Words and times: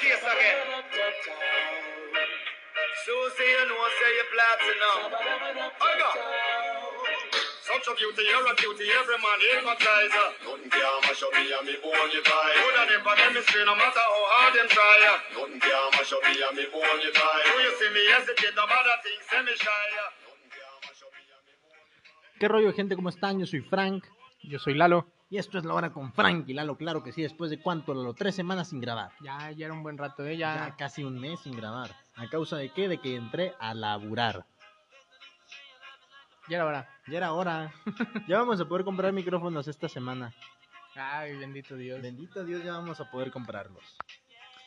case 0.00 0.24
again. 0.24 0.58
Susie, 3.04 3.48
you 3.48 3.64
know, 3.68 3.84
say 4.00 4.10
you're 4.16 4.30
platinum. 4.32 5.00
I 5.76 5.90
got. 6.00 6.16
Such 7.70 7.86
a 7.86 7.92
beauty, 7.94 8.24
you're 8.26 8.48
a 8.50 8.54
cutie, 8.56 8.90
every 8.98 9.18
man 9.20 9.40
hypnotize 9.46 10.10
her. 10.10 10.30
Nothing 10.42 10.70
can 10.74 10.98
mash 11.06 11.22
up 11.22 11.30
me 11.38 11.54
and 11.54 11.64
me 11.68 11.76
bone 11.78 12.10
you 12.10 12.22
tie. 12.24 12.56
Good 12.56 12.76
and 12.82 13.34
me 13.36 13.40
stray, 13.46 13.62
no 13.62 13.78
matter 13.78 14.02
how 14.02 14.24
hard 14.34 14.52
them 14.58 14.66
try. 14.66 14.96
Nothing 15.38 15.60
can 15.62 15.88
mash 15.94 16.12
up 16.12 16.22
me 16.26 16.34
and 16.34 16.56
me 16.58 16.64
bone 16.72 17.00
you 17.04 17.12
tie. 17.14 17.42
Do 17.46 17.54
you 17.62 17.72
see 17.78 17.90
me 17.94 18.02
hesitate, 18.10 18.56
no 18.58 18.66
matter 18.66 18.96
things, 19.06 19.22
say 19.30 19.42
me 19.46 19.54
shy. 19.54 19.86
¿Qué 22.40 22.48
rollo, 22.48 22.72
gente? 22.72 22.96
¿Cómo 22.96 23.10
están? 23.10 23.38
Yo 23.38 23.46
soy 23.46 23.60
Frank. 23.60 24.04
Yo 24.42 24.58
soy 24.58 24.74
Lalo. 24.74 25.06
Y 25.32 25.38
esto 25.38 25.58
es 25.58 25.64
la 25.64 25.74
hora 25.74 25.90
con 25.90 26.12
Frank 26.12 26.48
y 26.48 26.54
Lalo, 26.54 26.76
claro 26.76 27.04
que 27.04 27.12
sí, 27.12 27.22
después 27.22 27.50
de 27.50 27.60
cuánto, 27.60 27.94
Lalo, 27.94 28.14
tres 28.14 28.34
semanas 28.34 28.68
sin 28.68 28.80
grabar. 28.80 29.12
Ya, 29.20 29.50
ya 29.52 29.66
era 29.66 29.74
un 29.74 29.82
buen 29.84 29.96
rato, 29.96 30.24
¿eh? 30.26 30.36
Ya 30.36 30.54
Ya, 30.68 30.76
casi 30.76 31.04
un 31.04 31.20
mes 31.20 31.38
sin 31.40 31.56
grabar. 31.56 31.90
¿A 32.16 32.26
causa 32.28 32.56
de 32.56 32.70
qué? 32.70 32.88
De 32.88 32.98
que 32.98 33.14
entré 33.14 33.54
a 33.60 33.72
laburar. 33.72 34.44
ya 36.48 36.56
era 36.56 36.66
hora. 36.66 36.88
Ya 37.06 37.18
era 37.18 37.32
hora. 37.32 37.72
ya 38.28 38.38
vamos 38.38 38.60
a 38.60 38.64
poder 38.64 38.84
comprar 38.84 39.12
micrófonos 39.12 39.68
esta 39.68 39.88
semana. 39.88 40.34
Ay, 40.96 41.36
bendito 41.36 41.76
Dios. 41.76 42.02
Bendito 42.02 42.44
Dios, 42.44 42.64
ya 42.64 42.72
vamos 42.72 43.00
a 43.00 43.08
poder 43.08 43.30
comprarlos. 43.30 43.84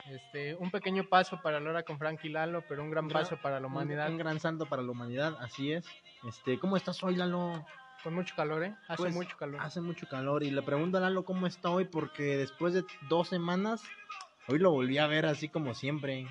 Este, 0.09 0.55
un 0.55 0.71
pequeño 0.71 1.03
paso 1.09 1.41
para 1.41 1.59
la 1.59 1.69
hora 1.69 1.83
con 1.83 1.97
Frank 1.97 2.19
y 2.23 2.29
Lalo, 2.29 2.63
pero 2.69 2.83
un 2.83 2.89
gran 2.89 3.05
Un 3.05 3.09
gran- 3.09 3.23
paso 3.23 3.35
para 3.37 3.59
la 3.59 3.67
Un- 3.67 3.73
humanidad. 3.73 4.09
Un, 4.09 4.17
gran 4.17 4.39
santo 4.39 4.65
para 4.65 4.81
la 4.81 4.91
humanidad, 4.91 5.35
así 5.41 5.73
es. 5.73 5.85
Este, 6.25 6.57
¿cómo 6.57 6.77
estás 6.77 7.03
hoy, 7.03 7.17
Lalo? 7.17 7.65
Con 8.03 8.13
mucho 8.15 8.35
calor, 8.35 8.63
¿eh? 8.63 8.75
Hace 8.87 9.03
Pues, 9.03 9.13
mucho 9.13 9.37
calor. 9.37 9.61
Hace 9.61 9.79
mucho 9.81 10.07
calor 10.07 10.43
y 10.43 10.51
le 10.51 10.61
pregunto 10.61 10.97
a 10.97 11.01
Lalo 11.01 11.23
cómo 11.23 11.47
está 11.47 11.69
hoy 11.69 11.85
porque 11.85 12.37
después 12.37 12.73
de 12.73 12.83
dos 13.07 13.29
semanas, 13.29 13.81
hoy 14.47 14.59
lo 14.59 14.71
volví 14.71 14.97
a 14.97 15.07
ver 15.07 15.25
así 15.25 15.47
como 15.47 15.73
siempre. 15.73 16.27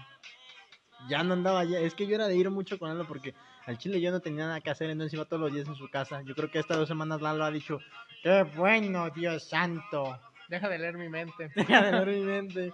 Ya 1.09 1.23
no 1.25 1.33
andaba 1.33 1.65
ya, 1.65 1.79
es 1.81 1.95
que 1.95 2.07
yo 2.07 2.15
era 2.15 2.29
de 2.29 2.37
ir 2.37 2.51
mucho 2.51 2.79
con 2.79 2.91
Lalo 2.91 3.07
porque 3.09 3.35
al 3.65 3.79
chile 3.79 4.01
yo 4.01 4.11
no 4.11 4.21
tenía 4.21 4.47
nada 4.47 4.61
que 4.61 4.71
hacer, 4.71 4.91
entonces 4.91 5.15
iba 5.15 5.25
todos 5.25 5.41
los 5.41 5.53
días 5.53 5.67
en 5.67 5.75
su 5.75 5.89
casa. 5.89 6.21
Yo 6.23 6.35
creo 6.35 6.51
que 6.51 6.59
estas 6.59 6.77
dos 6.77 6.89
semanas 6.89 7.23
Lalo 7.23 7.45
ha 7.45 7.51
dicho, 7.51 7.79
qué 8.23 8.43
bueno, 8.55 9.09
Dios 9.11 9.45
santo. 9.49 10.19
Deja 10.49 10.69
de 10.69 10.79
leer 10.79 10.99
mi 10.99 11.09
mente. 11.09 11.51
Deja 11.57 11.83
de 11.83 11.91
ver 11.93 12.09
mi 12.09 12.21
mente. 12.21 12.73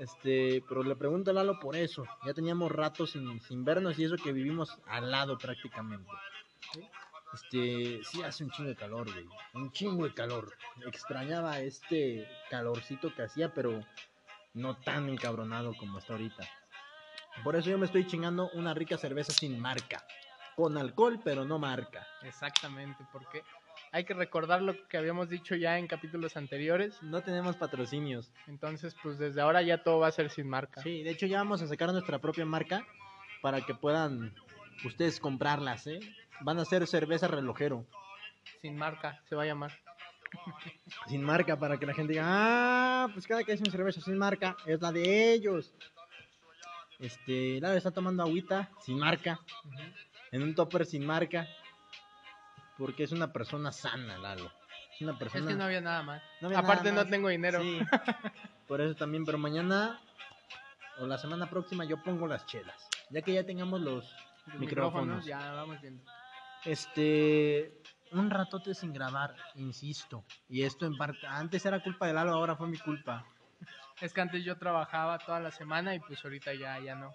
Este, 0.00 0.64
pero 0.68 0.82
le 0.82 0.96
pregunto 0.96 1.30
a 1.30 1.34
Lalo 1.34 1.60
por 1.60 1.76
eso. 1.76 2.04
Ya 2.26 2.34
teníamos 2.34 2.72
rato 2.72 3.06
sin, 3.06 3.40
sin 3.42 3.64
vernos 3.64 3.96
y 3.98 4.04
eso 4.04 4.16
que 4.16 4.32
vivimos 4.32 4.76
al 4.86 5.10
lado 5.10 5.38
prácticamente. 5.38 6.10
Este, 7.32 8.00
sí 8.04 8.22
hace 8.22 8.44
un 8.44 8.50
chingo 8.50 8.68
de 8.68 8.76
calor, 8.76 9.10
güey. 9.12 9.26
Un 9.54 9.70
chingo 9.72 10.04
de 10.04 10.14
calor. 10.14 10.52
Extrañaba 10.86 11.60
este 11.60 12.26
calorcito 12.50 13.14
que 13.14 13.22
hacía, 13.22 13.54
pero 13.54 13.84
no 14.54 14.76
tan 14.76 15.08
encabronado 15.08 15.74
como 15.74 15.98
está 15.98 16.14
ahorita. 16.14 16.48
Por 17.44 17.56
eso 17.56 17.70
yo 17.70 17.78
me 17.78 17.86
estoy 17.86 18.06
chingando 18.06 18.50
una 18.54 18.74
rica 18.74 18.98
cerveza 18.98 19.32
sin 19.32 19.58
marca. 19.60 20.04
Con 20.56 20.76
alcohol, 20.76 21.20
pero 21.24 21.44
no 21.44 21.58
marca. 21.58 22.06
Exactamente, 22.22 23.06
porque 23.12 23.42
hay 23.92 24.04
que 24.04 24.14
recordar 24.14 24.62
lo 24.62 24.88
que 24.88 24.98
habíamos 24.98 25.28
dicho 25.28 25.54
ya 25.54 25.78
en 25.78 25.86
capítulos 25.86 26.36
anteriores. 26.36 27.02
No 27.02 27.22
tenemos 27.22 27.56
patrocinios. 27.56 28.32
Entonces, 28.46 28.94
pues 29.02 29.18
desde 29.18 29.40
ahora 29.40 29.62
ya 29.62 29.82
todo 29.82 30.00
va 30.00 30.08
a 30.08 30.12
ser 30.12 30.30
sin 30.30 30.48
marca. 30.48 30.82
Sí, 30.82 31.02
de 31.02 31.10
hecho 31.10 31.26
ya 31.26 31.38
vamos 31.38 31.62
a 31.62 31.68
sacar 31.68 31.90
nuestra 31.92 32.18
propia 32.18 32.44
marca 32.44 32.84
para 33.40 33.62
que 33.62 33.74
puedan 33.74 34.34
ustedes 34.84 35.20
comprarlas, 35.20 35.86
¿eh? 35.86 36.00
Van 36.42 36.58
a 36.58 36.64
ser 36.64 36.86
cerveza 36.86 37.28
relojero, 37.28 37.86
Sin 38.62 38.76
marca, 38.76 39.20
se 39.28 39.34
va 39.36 39.42
a 39.42 39.46
llamar. 39.46 39.72
sin 41.08 41.22
marca, 41.22 41.58
para 41.58 41.78
que 41.78 41.86
la 41.86 41.94
gente 41.94 42.12
diga, 42.12 42.24
ah, 42.26 43.08
pues 43.12 43.26
cada 43.26 43.44
que 43.44 43.52
es 43.52 43.60
una 43.60 43.70
cerveza 43.70 44.00
sin 44.00 44.16
marca, 44.18 44.56
es 44.66 44.80
la 44.80 44.92
de 44.92 45.32
ellos. 45.32 45.72
Este, 46.98 47.60
Lalo 47.60 47.76
está 47.76 47.90
tomando 47.90 48.22
agüita 48.22 48.70
sin 48.84 48.98
marca, 48.98 49.40
en 50.32 50.42
un 50.42 50.54
topper 50.54 50.84
sin 50.86 51.04
marca, 51.06 51.48
porque 52.78 53.04
es 53.04 53.12
una 53.12 53.32
persona 53.32 53.72
sana, 53.72 54.18
Lalo. 54.18 54.50
Es 54.94 55.00
una 55.02 55.12
Es 55.12 55.18
persona... 55.18 55.46
que 55.48 55.54
no 55.54 55.64
había 55.64 55.80
nada 55.80 56.02
más. 56.02 56.22
no 56.40 56.48
había 56.48 56.58
Aparte 56.58 56.90
nada 56.90 57.04
no 57.04 57.10
tengo 57.10 57.28
dinero. 57.28 57.60
Sí, 57.62 57.78
por 58.68 58.80
eso 58.80 58.94
también, 58.94 59.24
pero 59.24 59.38
mañana 59.38 59.98
o 60.98 61.06
la 61.06 61.16
semana 61.18 61.48
próxima 61.48 61.84
yo 61.86 62.02
pongo 62.02 62.26
las 62.26 62.44
chelas, 62.46 62.86
ya 63.08 63.22
que 63.22 63.32
ya 63.32 63.44
tengamos 63.46 63.80
los 63.80 64.14
Los 64.46 64.58
micrófonos. 64.58 65.24
Ya 65.24 65.52
vamos 65.52 65.80
viendo. 65.80 66.02
Este, 66.64 67.80
un 68.12 68.30
ratote 68.30 68.74
sin 68.74 68.92
grabar, 68.92 69.34
insisto. 69.54 70.24
Y 70.48 70.62
esto 70.62 70.86
en 70.86 70.96
parte, 70.96 71.26
antes 71.26 71.64
era 71.64 71.82
culpa 71.82 72.06
de 72.06 72.12
Lalo, 72.12 72.32
ahora 72.32 72.56
fue 72.56 72.68
mi 72.68 72.78
culpa. 72.78 73.24
Es 74.00 74.12
que 74.12 74.20
antes 74.20 74.44
yo 74.44 74.56
trabajaba 74.56 75.18
toda 75.18 75.40
la 75.40 75.50
semana 75.50 75.94
y 75.94 76.00
pues 76.00 76.24
ahorita 76.24 76.54
ya, 76.54 76.78
ya 76.80 76.94
no. 76.94 77.12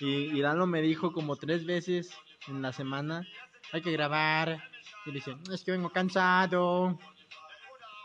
Y, 0.00 0.06
y 0.06 0.40
Lalo 0.40 0.66
me 0.66 0.80
dijo 0.80 1.12
como 1.12 1.36
tres 1.36 1.64
veces 1.66 2.10
en 2.48 2.62
la 2.62 2.72
semana, 2.72 3.26
hay 3.72 3.82
que 3.82 3.92
grabar. 3.92 4.62
Y 5.06 5.10
le 5.10 5.14
dice, 5.14 5.36
es 5.52 5.64
que 5.64 5.72
vengo 5.72 5.90
cansado. 5.90 6.98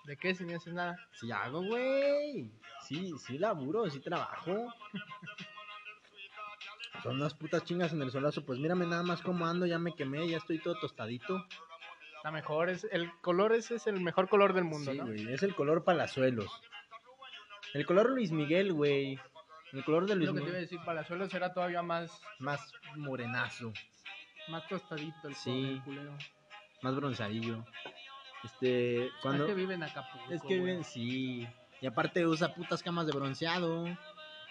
¿De 0.06 0.16
qué 0.18 0.34
si 0.34 0.46
no 0.46 0.56
haces 0.56 0.74
nada? 0.74 0.98
Sí 1.14 1.32
hago, 1.32 1.62
güey. 1.64 2.50
Sí, 2.82 3.14
sí 3.18 3.38
laburo, 3.38 3.90
sí 3.90 4.00
trabajo. 4.00 4.74
Son 7.04 7.16
unas 7.16 7.34
putas 7.34 7.64
chingas 7.64 7.94
en 7.94 8.02
el 8.02 8.12
solazo. 8.12 8.46
Pues 8.46 8.60
mírame 8.60 8.86
nada 8.86 9.04
más 9.04 9.22
cómo 9.22 9.46
ando, 9.46 9.66
ya 9.66 9.80
me 9.80 9.96
quemé, 9.96 10.28
ya 10.28 10.38
estoy 10.38 10.60
todo 10.60 10.76
tostadito. 10.80 11.46
Está 12.18 12.32
mejor, 12.32 12.70
es, 12.70 12.88
el 12.92 13.12
color 13.22 13.54
ese 13.54 13.76
es 13.76 13.88
el 13.88 14.02
mejor 14.02 14.28
color 14.28 14.54
del 14.54 14.64
mundo, 14.64 14.92
Sí, 14.92 14.98
¿no? 14.98 15.06
güey, 15.06 15.32
es 15.32 15.44
el 15.44 15.54
color 15.56 15.84
palazuelos. 15.84 16.50
El 17.74 17.86
color 17.86 18.10
Luis 18.10 18.32
Miguel, 18.32 18.74
güey. 18.74 19.20
El 19.74 19.84
color 19.84 20.08
de 20.08 20.16
Luis 20.16 20.30
Lo 20.30 20.34
que 20.34 20.42
te 20.42 20.48
iba 20.48 20.58
a 20.58 20.62
decir, 20.62 20.80
Palazuelos 20.86 21.34
era 21.34 21.54
todavía 21.54 21.84
más, 21.84 22.22
Más 22.40 22.72
morenazo, 22.96 23.72
más 24.48 24.66
tostadito 24.68 25.28
el 25.28 25.36
Sí. 25.36 25.82
culero. 25.84 26.18
más 26.82 26.96
bronceadillo. 26.96 27.64
Este, 28.44 29.10
cuando... 29.22 29.44
Es 29.44 29.50
que 29.50 29.56
vive 29.56 29.74
en 29.74 29.84
Acapulco. 29.84 30.32
Es 30.32 30.42
que 30.42 30.60
güey. 30.60 30.76
ven, 30.76 30.84
sí. 30.84 31.48
Y 31.82 31.86
aparte 31.88 32.26
usa 32.26 32.54
putas 32.56 32.82
camas 32.82 33.06
de 33.08 33.14
bronceado. 33.14 33.86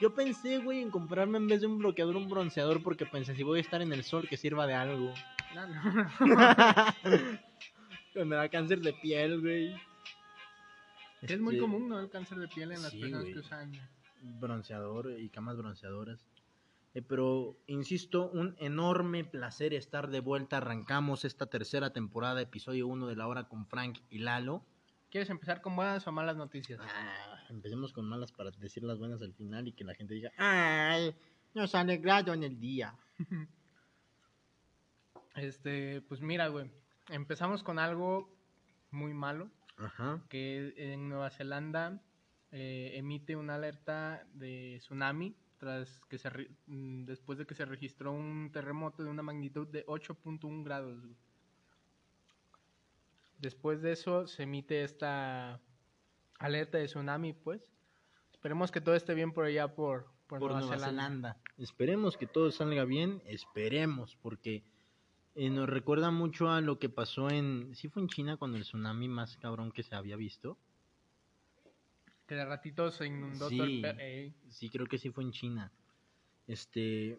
Yo 0.01 0.15
pensé, 0.15 0.59
güey, 0.59 0.83
en 0.83 0.91
comprarme 0.91 1.39
en 1.39 1.49
vez 1.49 1.63
de 1.63 1.67
un 1.67 1.79
bloqueador 1.79 2.17
un 2.17 2.29
bronceador 2.29 2.83
porque 2.83 3.07
pensé 3.07 3.35
si 3.35 3.43
voy 3.43 3.59
a 3.59 3.63
estar 3.63 3.81
en 3.81 3.93
el 3.93 4.05
sol 4.05 4.29
que 4.29 4.37
sirva 4.37 4.67
de 4.67 4.75
algo. 4.75 5.13
No, 5.55 5.67
no. 5.67 5.83
Me 8.25 8.31
da 8.37 8.49
cáncer 8.49 8.81
de 8.81 8.93
piel, 8.93 9.41
güey. 9.41 9.75
Es 11.23 11.41
muy 11.41 11.55
Este, 11.55 11.61
común, 11.61 11.89
¿no? 11.89 11.99
El 11.99 12.11
cáncer 12.11 12.39
de 12.39 12.49
piel 12.49 12.73
en 12.73 12.83
las 12.83 12.93
sí, 12.93 13.01
personas 13.01 13.23
güey. 13.23 13.33
que 13.33 13.39
usan. 13.41 13.73
bronceador 14.23 15.13
y 15.19 15.29
camas 15.31 15.57
bronceadoras. 15.57 16.27
Eh, 16.95 17.03
pero, 17.03 17.57
insisto, 17.67 18.29
un 18.31 18.55
enorme 18.59 19.25
placer 19.25 19.73
estar 19.75 20.09
de 20.11 20.21
vuelta. 20.21 20.59
Arrancamos 20.59 21.25
esta 21.25 21.47
tercera 21.47 21.93
temporada, 21.93 22.41
episodio 22.43 22.87
1 22.87 23.07
de 23.07 23.17
la 23.17 23.27
hora 23.29 23.49
con 23.49 23.67
Frank 23.67 23.99
y 24.11 24.19
Lalo. 24.19 24.65
¿Quieres 25.11 25.31
empezar 25.31 25.63
con 25.63 25.75
buenas 25.77 26.07
o 26.07 26.13
malas 26.13 26.37
noticias? 26.37 26.81
Ah, 26.83 27.36
empecemos 27.51 27.93
con 27.93 28.07
malas 28.07 28.33
para 28.33 28.51
decir 28.53 28.83
las 28.83 28.99
buenas 28.99 29.23
al 29.23 29.35
final 29.35 29.69
y 29.69 29.73
que 29.73 29.85
la 29.85 29.95
gente 29.95 30.15
diga, 30.15 30.33
¡ay! 30.37 31.15
Nos 31.55 31.75
ha 31.75 31.81
alegrado 31.81 32.33
en 32.35 32.43
el 32.45 32.59
día. 32.61 32.95
Este, 35.35 36.01
pues 36.03 36.21
mira, 36.23 36.49
güey. 36.49 36.71
Empezamos 37.11 37.63
con 37.63 37.79
algo 37.79 38.35
muy 38.91 39.13
malo. 39.13 39.51
Ajá. 39.77 40.25
Que 40.31 40.73
en 40.79 41.09
Nueva 41.11 41.29
Zelanda 41.31 42.01
eh, 42.53 42.93
emite 42.95 43.37
una 43.37 43.57
alerta 43.57 44.27
de 44.33 44.77
tsunami 44.81 45.37
tras 45.59 46.01
que 46.09 46.17
se 46.19 46.31
re- 46.31 46.51
mm, 46.67 47.05
después 47.05 47.39
de 47.39 47.47
que 47.47 47.55
se 47.55 47.67
registró 47.67 48.13
un 48.13 48.51
terremoto 48.51 49.03
de 49.05 49.11
una 49.11 49.23
magnitud 49.23 49.67
de 49.69 49.85
8.1 49.87 50.65
grados. 50.65 51.05
Después 53.39 53.83
de 53.83 53.93
eso 53.93 54.27
se 54.27 54.45
emite 54.45 54.83
esta 54.85 55.61
alerta 56.39 56.79
de 56.79 56.87
tsunami, 56.87 57.33
pues. 57.33 57.61
Esperemos 58.33 58.71
que 58.71 58.81
todo 58.81 58.95
esté 58.95 59.15
bien 59.15 59.33
por 59.33 59.45
allá 59.45 59.75
por, 59.75 60.07
por, 60.27 60.39
Por, 60.39 60.51
Nueva, 60.53 60.61
Nueva 60.61 60.77
Zelanda. 60.79 61.03
Zelanda. 61.33 61.37
Esperemos 61.59 62.17
que 62.17 62.27
todo 62.27 62.51
salga 62.51 62.85
bien, 62.85 63.23
esperemos, 63.27 64.17
porque 64.23 64.63
eh, 65.35 65.51
nos 65.51 65.69
recuerda 65.69 66.11
mucho 66.11 66.51
a 66.51 66.61
lo 66.61 66.79
que 66.79 66.89
pasó 66.89 67.31
en... 67.31 67.75
¿Sí 67.75 67.89
fue 67.89 68.03
en 68.03 68.09
China 68.09 68.37
cuando 68.37 68.57
el 68.57 68.65
tsunami 68.65 69.09
más 69.09 69.37
cabrón 69.39 69.73
que 69.73 69.83
se 69.83 69.95
había 69.95 70.17
visto? 70.17 70.59
Que 72.27 72.35
de 72.35 72.45
ratito 72.45 72.91
se 72.91 73.07
inundó 73.07 73.49
Sí. 73.49 73.57
todo 73.57 73.67
el... 73.67 73.85
eh, 74.01 74.33
Sí, 74.49 74.69
creo 74.69 74.87
que 74.87 74.99
sí 74.99 75.11
fue 75.11 75.25
en 75.25 75.33
China. 75.33 75.73
Este, 76.47 77.19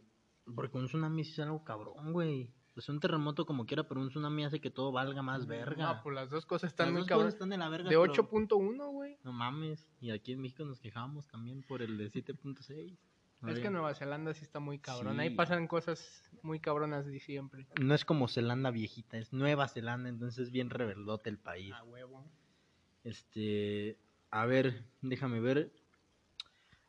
porque 0.56 0.78
un 0.78 0.86
tsunami 0.88 1.22
es 1.22 1.40
algo 1.40 1.64
cabrón, 1.64 2.14
güey. 2.14 2.50
Pues 2.78 2.90
un 2.90 3.00
terremoto 3.00 3.48
como 3.48 3.66
quiera, 3.66 3.88
pero 3.88 4.00
un 4.00 4.10
tsunami 4.10 4.46
hace 4.46 4.62
que 4.62 4.70
todo 4.70 4.92
valga 4.92 5.24
más 5.24 5.48
verga. 5.48 5.96
No, 5.96 6.04
pues 6.04 6.14
las 6.14 6.30
dos 6.30 6.46
cosas 6.46 6.70
están 6.70 6.90
Las 6.90 6.94
muy 6.94 7.02
dos 7.02 7.10
cosas 7.10 7.34
están 7.34 7.50
de 7.50 7.58
la 7.58 7.70
verga. 7.70 7.90
De 7.90 7.98
pero- 7.98 8.14
8.1, 8.14 8.92
güey. 8.92 9.18
No 9.24 9.34
mames. 9.34 9.90
Y 10.00 10.12
aquí 10.12 10.34
en 10.34 10.42
México 10.42 10.64
nos 10.64 10.80
quejábamos 10.80 11.28
también 11.28 11.64
por 11.64 11.82
el 11.82 11.98
de 11.98 12.12
7.6. 12.12 12.96
No 13.42 13.50
Es 13.50 13.60
que 13.62 13.72
Nueva 13.72 13.96
Zelanda 13.96 14.32
sí 14.36 14.44
está 14.44 14.60
muy 14.60 14.78
cabrón. 14.78 15.16
Sí. 15.16 15.22
Ahí 15.22 15.32
pasan 15.32 15.66
cosas 15.66 16.30
muy 16.44 16.60
cabronas 16.60 17.08
de 17.08 17.20
siempre. 17.20 17.66
No 17.82 17.96
es 17.96 18.06
como 18.06 18.28
Zelanda 18.28 18.70
viejita, 18.70 19.18
es 19.18 19.34
Nueva 19.34 19.68
Zelanda, 19.68 20.08
entonces 20.10 20.38
es 20.46 20.52
bien 20.52 20.70
rebeldote 20.70 21.32
el 21.32 21.40
país. 21.40 21.74
A 21.74 21.84
huevo. 21.84 22.30
Este, 23.04 23.98
a 24.30 24.46
ver, 24.46 24.84
déjame 25.02 25.40
ver. 25.40 25.74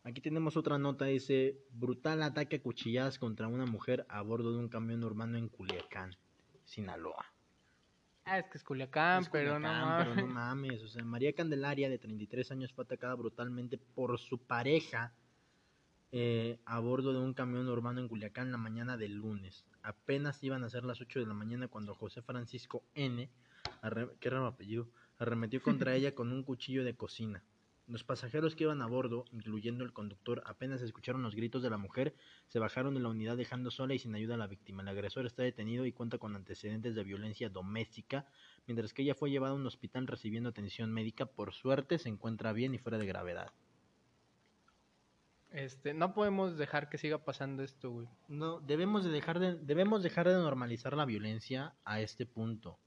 Aquí 0.05 0.21
tenemos 0.21 0.56
otra 0.56 0.79
nota, 0.79 1.05
dice, 1.06 1.59
brutal 1.73 2.23
ataque 2.23 2.56
a 2.56 2.62
cuchilladas 2.62 3.19
contra 3.19 3.47
una 3.49 3.67
mujer 3.67 4.06
a 4.09 4.23
bordo 4.23 4.53
de 4.53 4.59
un 4.59 4.69
camión 4.69 5.05
urbano 5.05 5.37
en 5.37 5.49
Culiacán, 5.49 6.17
Sinaloa. 6.65 7.27
Ah, 8.25 8.39
es 8.39 8.47
que 8.47 8.59
es 8.59 8.65
Culiacán, 8.65 9.23
Es 9.23 9.29
pero 9.29 9.59
no 9.59 9.69
Culiacán, 9.69 9.99
pero 9.99 10.15
mames. 10.15 10.27
no 10.27 10.33
mames, 10.33 10.83
o 10.83 10.89
sea, 10.89 11.05
María 11.05 11.33
Candelaria, 11.35 11.89
de 11.91 11.99
33 11.99 12.50
años, 12.53 12.73
fue 12.73 12.85
atacada 12.85 13.15
brutalmente 13.15 13.77
por 13.79 14.19
su 14.19 14.39
pareja 14.39 15.12
eh, 16.12 16.59
a 16.65 16.79
bordo 16.79 17.12
de 17.12 17.19
un 17.19 17.35
camión 17.35 17.69
urbano 17.69 18.01
en 18.01 18.09
Culiacán 18.09 18.51
la 18.51 18.56
mañana 18.59 18.97
del 18.97 19.15
lunes. 19.15 19.67
Apenas 19.83 20.43
iban 20.43 20.65
a 20.65 20.71
ser 20.71 20.85
las 20.85 21.01
8 21.03 21.21
de 21.21 21.27
la 21.27 21.35
mañana 21.35 21.69
cuando 21.69 21.94
José 21.94 22.23
Francisco 22.23 22.83
N., 22.94 23.29
arre- 23.83 24.11
qué 24.21 24.31
raro 24.31 24.47
apellido, 24.47 24.89
arremetió 25.19 25.61
contra 25.62 25.94
ella 25.97 26.15
con 26.15 26.33
un 26.33 26.44
cuchillo 26.44 26.83
de 26.85 26.94
cocina. 26.97 27.43
Los 27.88 28.05
pasajeros 28.05 28.55
que 28.55 28.64
iban 28.64 28.82
a 28.82 28.87
bordo, 28.87 29.25
incluyendo 29.32 29.82
el 29.82 29.94
conductor, 29.94 30.43
apenas 30.44 30.82
escucharon 30.82 31.23
los 31.23 31.35
gritos 31.35 31.62
de 31.62 31.70
la 31.70 31.79
mujer, 31.79 32.14
se 32.46 32.58
bajaron 32.58 32.93
de 32.93 33.00
la 33.00 33.08
unidad 33.08 33.38
dejando 33.38 33.70
sola 33.70 33.94
y 33.94 33.99
sin 33.99 34.14
ayuda 34.14 34.35
a 34.35 34.38
la 34.38 34.46
víctima. 34.46 34.82
El 34.82 34.88
agresor 34.88 35.25
está 35.25 35.43
detenido 35.43 35.87
y 35.87 35.93
cuenta 35.93 36.19
con 36.19 36.37
antecedentes 36.37 36.94
de 36.94 37.02
violencia 37.02 37.49
doméstica, 37.49 38.26
mientras 38.67 38.93
que 38.93 39.00
ella 39.02 39.14
fue 39.14 39.31
llevada 39.31 39.55
a 39.55 39.56
un 39.56 39.67
hospital 39.67 40.06
recibiendo 40.06 40.50
atención 40.50 40.93
médica. 40.93 41.25
Por 41.25 41.55
suerte 41.55 41.99
se 41.99 42.11
encuentra 42.11 42.52
bien 42.52 42.75
y 42.75 42.79
fuera 42.79 42.99
de 42.99 43.06
gravedad. 43.06 43.55
Este, 45.50 45.94
no 45.94 46.12
podemos 46.12 46.58
dejar 46.58 46.91
que 46.91 46.99
siga 46.99 47.25
pasando 47.25 47.62
esto, 47.62 47.91
güey. 47.91 48.08
No, 48.29 48.61
debemos 48.61 49.02
de 49.02 49.11
dejar 49.11 49.38
de, 49.38 49.55
debemos 49.55 50.02
dejar 50.02 50.29
de 50.29 50.34
normalizar 50.34 50.94
la 50.94 51.06
violencia 51.06 51.75
a 51.87 52.02
este 52.02 52.26
punto. 52.26 52.79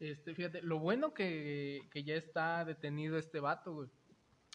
Este, 0.00 0.34
fíjate, 0.34 0.62
lo 0.62 0.80
bueno 0.80 1.14
que, 1.14 1.82
que 1.92 2.02
ya 2.02 2.16
está 2.16 2.64
detenido 2.64 3.18
este 3.18 3.38
vato, 3.38 3.72
güey. 3.74 3.88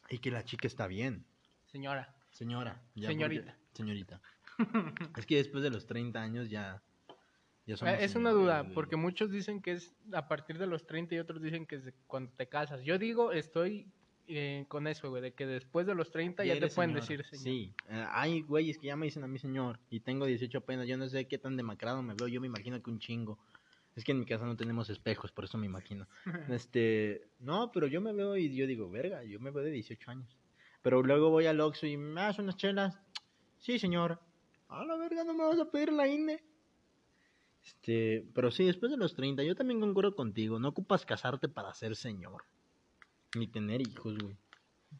Y 0.09 0.19
que 0.19 0.31
la 0.31 0.43
chica 0.43 0.67
está 0.67 0.87
bien. 0.87 1.25
Señora. 1.65 2.15
Señora. 2.31 2.81
ya 2.95 3.07
Señorita. 3.07 3.53
porque- 3.53 3.75
señorita. 3.77 4.21
es 5.17 5.25
que 5.25 5.35
después 5.37 5.63
de 5.63 5.69
los 5.69 5.85
30 5.85 6.21
años 6.21 6.49
ya... 6.49 6.81
ya 7.65 7.77
somos 7.77 7.93
Eh, 7.95 8.03
es 8.03 8.15
una 8.15 8.31
duda, 8.31 8.67
porque 8.73 8.95
muchos 8.95 9.31
dicen 9.31 9.61
que 9.61 9.73
es 9.73 9.93
a 10.13 10.27
partir 10.27 10.57
de 10.57 10.67
los 10.67 10.85
30 10.85 11.15
y 11.15 11.19
otros 11.19 11.41
dicen 11.41 11.65
que 11.65 11.75
es 11.75 11.93
cuando 12.07 12.31
te 12.33 12.47
casas. 12.47 12.83
Yo 12.83 12.97
digo, 12.97 13.31
estoy 13.31 13.87
eh, 14.27 14.65
con 14.67 14.87
eso, 14.87 15.09
güey, 15.09 15.21
de 15.21 15.33
que 15.33 15.45
después 15.45 15.85
de 15.85 15.95
los 15.95 16.11
30 16.11 16.45
ya, 16.45 16.53
te 16.59 16.67
pueden 16.67 16.91
señor. 16.91 17.01
decir 17.01 17.25
señor. 17.25 17.43
Sí, 17.43 17.73
eh, 17.89 18.05
hay 18.09 18.41
güeyes 18.41 18.77
que 18.77 18.87
ya 18.87 18.95
me 18.95 19.05
dicen 19.05 19.23
a 19.23 19.27
mí 19.27 19.37
señor 19.39 19.79
y 19.89 19.99
tengo 19.99 20.25
18 20.25 20.57
apenas, 20.57 20.87
yo 20.87 20.97
no 20.97 21.07
sé 21.07 21.27
qué 21.27 21.37
tan 21.37 21.55
demacrado 21.57 22.01
me 22.01 22.13
veo, 22.15 22.27
yo 22.27 22.41
me 22.41 22.47
imagino 22.47 22.81
que 22.81 22.89
un 22.89 22.99
chingo. 22.99 23.37
Es 23.95 24.03
que 24.03 24.11
en 24.11 24.19
mi 24.19 24.25
casa 24.25 24.45
no 24.45 24.57
tenemos 24.57 24.89
espejos, 24.89 25.31
por 25.31 25.45
eso 25.45 25.57
me 25.57 25.65
imagino. 25.65 26.07
Este, 26.49 27.27
no, 27.39 27.71
pero 27.71 27.87
yo 27.87 28.01
me 28.01 28.13
veo 28.13 28.35
y 28.37 28.53
yo 28.53 28.67
digo, 28.67 28.89
verga, 28.89 29.23
yo 29.23 29.39
me 29.39 29.51
veo 29.51 29.63
de 29.63 29.71
18 29.71 30.11
años. 30.11 30.37
Pero 30.81 31.01
luego 31.01 31.29
voy 31.29 31.47
al 31.47 31.61
Oxxo 31.61 31.87
y 31.87 31.97
me 31.97 32.21
das 32.21 32.37
unas 32.37 32.57
chelas. 32.57 32.99
Sí, 33.57 33.79
señor. 33.79 34.19
A 34.67 34.83
la 34.85 34.95
verga, 34.97 35.23
no 35.23 35.33
me 35.33 35.43
vas 35.43 35.59
a 35.59 35.71
pedir 35.71 35.91
la 35.91 36.07
INE. 36.07 36.43
Este, 37.63 38.27
pero 38.35 38.51
sí, 38.51 38.65
después 38.65 38.91
de 38.91 38.97
los 38.97 39.15
30, 39.15 39.43
yo 39.43 39.55
también 39.55 39.79
concuerdo 39.79 40.15
contigo. 40.15 40.59
No 40.59 40.69
ocupas 40.69 41.05
casarte 41.05 41.49
para 41.49 41.73
ser 41.73 41.95
señor. 41.95 42.43
Ni 43.35 43.47
tener 43.47 43.81
hijos, 43.81 44.17
güey. 44.17 44.37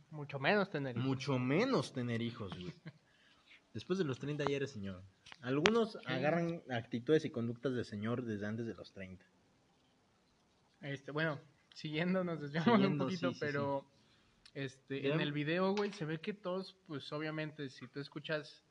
Mucho 0.10 0.40
menos 0.40 0.70
tener 0.72 0.96
hijos. 0.96 1.08
Mucho 1.08 1.38
menos 1.38 1.94
tener 1.94 2.22
hijos, 2.22 2.52
güey. 2.58 2.74
Después 3.76 4.00
de 4.00 4.06
los 4.06 4.18
30 4.20 4.46
ya 4.46 4.56
eres 4.56 4.72
señor. 4.72 5.04
Algunos 5.42 5.98
agarran 6.06 6.64
actitudes 6.72 7.26
y 7.26 7.30
conductas 7.30 7.74
de 7.76 7.84
señor 7.84 8.24
desde 8.24 8.46
antes 8.48 8.66
de 8.66 8.74
los 8.74 8.94
30. 8.94 9.26
Este, 10.80 11.12
bueno, 11.12 11.40
siguiendo, 11.74 12.24
nos 12.24 12.40
desviamos 12.40 12.70
un 12.70 12.76
Siguiendo, 12.78 13.04
poquito, 13.06 13.30
sí, 13.30 13.34
sí, 13.34 13.40
pero 13.42 13.86
este, 14.54 15.02
Ya- 15.02 15.14
en 15.14 15.20
el 15.20 15.34
video, 15.34 15.76
güey, 15.76 15.92
se 15.92 16.06
ve 16.06 16.22
que 16.22 16.34
todos, 16.34 16.78
pues 16.88 17.12
obviamente, 17.12 17.70
si 17.70 17.86
tú 17.90 18.00
escuchas 18.00 18.64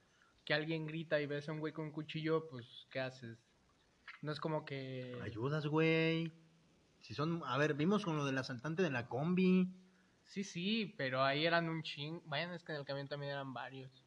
que 0.46 0.54
alguien 0.54 0.86
grita 0.86 1.20
y 1.20 1.26
ves 1.26 1.50
a 1.50 1.52
un 1.52 1.60
güey 1.60 1.74
con 1.74 1.84
un 1.86 1.92
cuchillo, 1.92 2.48
pues, 2.48 2.86
¿qué 2.90 3.00
haces? 3.00 3.38
No 4.22 4.32
es 4.32 4.40
como 4.40 4.64
que... 4.64 5.18
Ayudas, 5.22 5.66
güey. 5.66 6.32
Si 7.00 7.12
son, 7.14 7.42
a 7.44 7.58
ver, 7.58 7.74
vimos 7.74 8.06
con 8.06 8.16
lo 8.16 8.24
del 8.24 8.38
asaltante 8.38 8.82
de 8.82 8.90
la 8.90 9.06
combi. 9.06 9.68
Sí, 10.24 10.44
sí, 10.44 10.94
pero 10.96 11.22
ahí 11.22 11.44
eran 11.44 11.68
un 11.68 11.82
ching. 11.82 12.22
Bueno, 12.24 12.54
es 12.54 12.64
que 12.64 12.72
en 12.72 12.78
el 12.78 12.86
camión 12.86 13.06
también 13.06 13.32
eran 13.32 13.52
varios. 13.52 14.03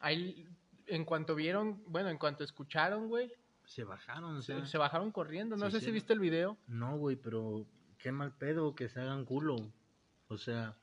Ahí, 0.00 0.46
en 0.86 1.04
cuanto 1.04 1.34
vieron, 1.34 1.82
bueno, 1.86 2.08
en 2.08 2.18
cuanto 2.18 2.44
escucharon, 2.44 3.08
güey, 3.08 3.32
Se 3.64 3.84
bajaron, 3.84 4.36
o 4.36 4.42
se, 4.42 4.54
sea. 4.54 4.66
se 4.66 4.78
bajaron 4.78 5.10
corriendo. 5.12 5.56
No 5.56 5.70
sé 5.70 5.80
si 5.80 5.90
viste 5.90 6.12
el 6.12 6.20
video. 6.20 6.56
No, 6.66 6.96
güey, 6.96 7.16
pero 7.16 7.66
qué 7.98 8.12
mal 8.12 8.32
pedo 8.36 8.74
que 8.74 8.88
se 8.88 9.00
hagan 9.00 9.24
culo. 9.24 9.56
O 10.28 10.38
sea, 10.38 10.76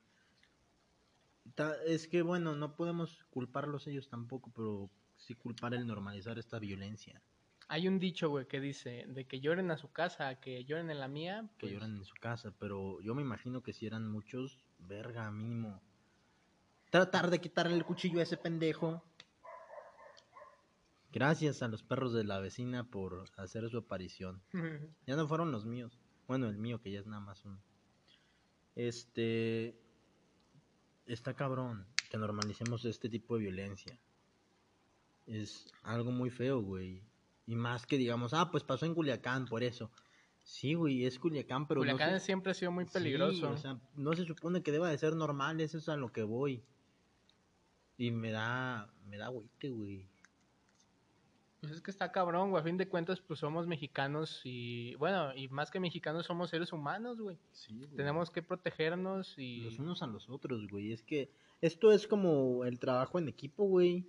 ta- 1.55 1.75
es 1.85 2.07
que 2.07 2.21
bueno, 2.21 2.55
no 2.55 2.75
podemos 2.75 3.23
culparlos 3.29 3.87
ellos 3.87 4.07
tampoco, 4.09 4.51
pero 4.55 4.89
sí 5.17 5.33
culpar 5.35 5.73
el 5.73 5.87
normalizar 5.87 6.37
esta 6.37 6.59
violencia. 6.59 7.21
Hay 7.67 7.87
un 7.87 7.97
dicho, 7.97 8.29
güey, 8.29 8.47
que 8.47 8.59
dice, 8.59 9.05
de 9.07 9.25
que 9.25 9.39
lloren 9.39 9.71
a 9.71 9.77
su 9.77 9.91
casa, 9.91 10.35
que 10.39 10.65
lloren 10.65 10.91
en 10.91 10.99
la 10.99 11.07
mía. 11.07 11.49
que 11.57 11.61
pues, 11.61 11.71
lloran 11.71 11.95
en 11.97 12.05
su 12.05 12.13
casa, 12.15 12.53
pero 12.59 13.01
yo 13.01 13.15
me 13.15 13.23
imagino 13.23 13.63
que 13.63 13.73
si 13.73 13.87
eran 13.87 14.07
muchos, 14.07 14.59
verga, 14.77 15.31
mínimo. 15.31 15.81
Tratar 16.89 17.29
de 17.29 17.39
quitarle 17.41 17.75
el 17.75 17.83
cuchillo 17.85 18.19
a 18.19 18.23
ese 18.23 18.37
pendejo. 18.37 19.03
Gracias 21.11 21.61
a 21.63 21.67
los 21.67 21.81
perros 21.83 22.13
de 22.13 22.23
la 22.23 22.39
vecina 22.39 22.83
por 22.83 23.25
hacer 23.37 23.69
su 23.69 23.77
aparición. 23.79 24.41
Ya 25.07 25.15
no 25.15 25.27
fueron 25.27 25.51
los 25.51 25.65
míos. 25.65 25.97
Bueno, 26.27 26.47
el 26.47 26.57
mío 26.57 26.81
que 26.81 26.91
ya 26.91 26.99
es 26.99 27.05
nada 27.07 27.21
más 27.21 27.45
uno. 27.45 27.59
Este 28.75 29.79
está 31.05 31.35
cabrón 31.35 31.85
que 32.09 32.17
normalicemos 32.17 32.83
este 32.85 33.09
tipo 33.09 33.35
de 33.35 33.41
violencia. 33.43 33.97
Es 35.27 35.71
algo 35.83 36.11
muy 36.11 36.29
feo, 36.29 36.61
güey. 36.61 37.01
Y 37.47 37.55
más 37.55 37.85
que 37.85 37.97
digamos, 37.97 38.33
ah, 38.33 38.49
pues 38.51 38.63
pasó 38.63 38.85
en 38.85 38.95
Culiacán, 38.95 39.45
por 39.45 39.63
eso. 39.63 39.91
Sí, 40.43 40.73
güey, 40.73 41.05
es 41.05 41.17
Culiacán, 41.19 41.67
pero 41.67 41.81
Culiacán 41.81 42.13
no 42.13 42.19
se... 42.19 42.25
siempre 42.25 42.51
ha 42.51 42.55
sido 42.55 42.71
muy 42.71 42.85
Sí, 42.85 42.91
peligroso. 42.93 43.51
o 43.51 43.57
sea, 43.57 43.79
no 43.95 44.13
se 44.13 44.25
supone 44.25 44.61
que 44.63 44.71
deba 44.71 44.89
de 44.89 44.97
ser 44.97 45.15
normal, 45.15 45.61
eso 45.61 45.77
es 45.77 45.87
a 45.89 45.95
lo 45.95 46.11
que 46.11 46.23
voy. 46.23 46.63
Y 47.97 48.11
me 48.11 48.31
da, 48.31 48.93
me 49.07 49.17
da 49.17 49.27
agüite, 49.27 49.69
güey. 49.69 50.07
Pues 51.61 51.71
es 51.71 51.81
que 51.81 51.91
está 51.91 52.11
cabrón, 52.11 52.51
güey. 52.51 52.61
A 52.61 52.63
fin 52.63 52.77
de 52.77 52.87
cuentas, 52.87 53.21
pues 53.21 53.39
somos 53.39 53.65
mexicanos 53.65 54.41
y, 54.43 54.95
bueno, 54.95 55.33
y 55.35 55.47
más 55.47 55.71
que 55.71 55.79
mexicanos 55.79 56.25
somos 56.25 56.49
seres 56.49 56.71
humanos, 56.73 57.19
güey. 57.19 57.37
Sí, 57.53 57.85
güey. 57.85 57.95
Tenemos 57.95 58.29
que 58.29 58.43
protegernos 58.43 59.35
y... 59.37 59.61
los 59.61 59.79
unos 59.79 60.03
a 60.03 60.07
los 60.07 60.29
otros, 60.29 60.67
güey. 60.67 60.91
Es 60.91 61.01
que 61.01 61.31
esto 61.61 61.91
es 61.91 62.07
como 62.07 62.65
el 62.65 62.79
trabajo 62.79 63.17
en 63.17 63.29
equipo, 63.29 63.63
güey. 63.63 64.05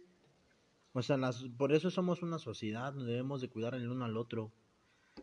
O 0.92 1.02
sea, 1.02 1.16
las, 1.16 1.44
por 1.56 1.72
eso 1.72 1.90
somos 1.90 2.22
una 2.22 2.38
sociedad, 2.38 2.92
nos 2.94 3.06
debemos 3.06 3.40
de 3.40 3.48
cuidar 3.48 3.74
el 3.74 3.88
uno 3.88 4.04
al 4.04 4.16
otro. 4.16 4.52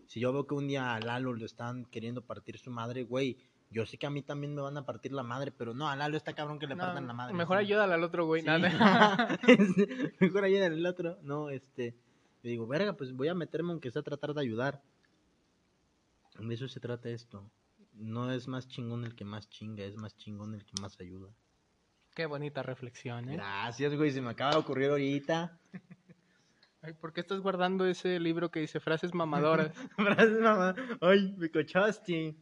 Si 0.07 0.19
yo 0.19 0.33
veo 0.33 0.47
que 0.47 0.55
un 0.55 0.67
día 0.67 0.95
a 0.95 0.99
Lalo 0.99 1.33
le 1.33 1.45
están 1.45 1.85
queriendo 1.85 2.25
partir 2.25 2.57
su 2.57 2.71
madre, 2.71 3.03
güey, 3.03 3.37
yo 3.73 3.85
sé 3.85 3.97
que 3.97 4.05
a 4.05 4.09
mí 4.09 4.21
también 4.21 4.53
me 4.55 4.61
van 4.61 4.77
a 4.77 4.85
partir 4.85 5.11
la 5.11 5.23
madre, 5.23 5.51
pero 5.51 5.73
no, 5.73 5.89
a 5.89 5.95
Lalo 5.95 6.15
está 6.15 6.33
cabrón 6.33 6.59
que 6.59 6.67
le 6.67 6.75
No, 6.75 6.83
partan 6.83 7.07
la 7.07 7.13
madre. 7.13 7.33
mejor 7.33 7.57
sí. 7.57 7.65
ayúdale 7.65 7.93
al 7.93 8.03
otro, 8.03 8.25
güey. 8.25 8.41
Sí. 8.41 8.47
nada. 8.47 9.37
Mejor 10.19 10.43
ayúdale 10.45 10.75
al 10.75 10.85
otro. 10.85 11.17
No, 11.23 11.49
este, 11.49 11.95
le 12.43 12.49
digo, 12.51 12.67
verga, 12.67 12.93
pues 12.93 13.13
voy 13.13 13.27
a 13.27 13.33
meterme 13.33 13.71
aunque 13.71 13.91
sea 13.91 14.01
a 14.01 14.03
tratar 14.03 14.33
de 14.33 14.41
ayudar. 14.41 14.81
De 16.39 16.53
eso 16.53 16.67
se 16.67 16.79
trata 16.79 17.09
esto. 17.09 17.49
No 17.93 18.31
es 18.31 18.47
más 18.47 18.67
chingón 18.67 19.03
el 19.03 19.15
que 19.15 19.25
más 19.25 19.49
chinga, 19.49 19.83
es 19.83 19.95
más 19.97 20.15
chingón 20.17 20.53
el 20.55 20.63
que 20.65 20.73
más 20.81 20.99
ayuda. 20.99 21.29
Qué 22.15 22.25
bonita 22.25 22.61
reflexión, 22.63 23.29
¿eh? 23.29 23.35
Gracias, 23.35 23.95
güey, 23.95 24.11
se 24.11 24.21
me 24.21 24.29
acaba 24.31 24.51
de 24.51 24.57
ocurrir 24.57 24.89
ahorita. 24.89 25.57
Ay, 26.81 26.93
¿Por 26.93 27.13
qué 27.13 27.21
estás 27.21 27.39
guardando 27.39 27.85
ese 27.85 28.19
libro 28.19 28.51
que 28.51 28.59
dice 28.59 28.79
frases 28.81 29.13
mamadoras? 29.13 29.71
Gracias, 29.97 30.39
mamá. 30.41 30.75
Ay, 31.01 31.33
me 31.37 31.49
cochaste. 31.49 32.35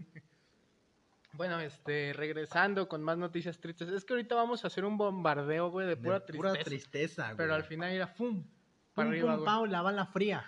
Bueno, 1.41 1.59
este, 1.59 2.13
regresando 2.13 2.87
con 2.87 3.01
más 3.01 3.17
noticias 3.17 3.59
tristes. 3.59 3.89
Es 3.89 4.05
que 4.05 4.13
ahorita 4.13 4.35
vamos 4.35 4.63
a 4.63 4.67
hacer 4.67 4.85
un 4.85 4.95
bombardeo, 4.95 5.71
güey, 5.71 5.87
de 5.87 5.97
pura 5.97 6.19
De 6.19 6.25
tristeza. 6.27 6.51
Pura 6.53 6.63
tristeza, 6.63 7.23
güey. 7.25 7.37
pero 7.37 7.55
al 7.55 7.63
final 7.63 7.89
era 7.89 8.05
¡fum! 8.05 8.43
Pum, 8.43 8.51
Para 8.93 9.09
arriba, 9.09 9.29
pum, 9.29 9.35
güey. 9.37 9.45
pau, 9.45 9.65
la 9.65 9.81
bala 9.81 10.05
fría. 10.05 10.45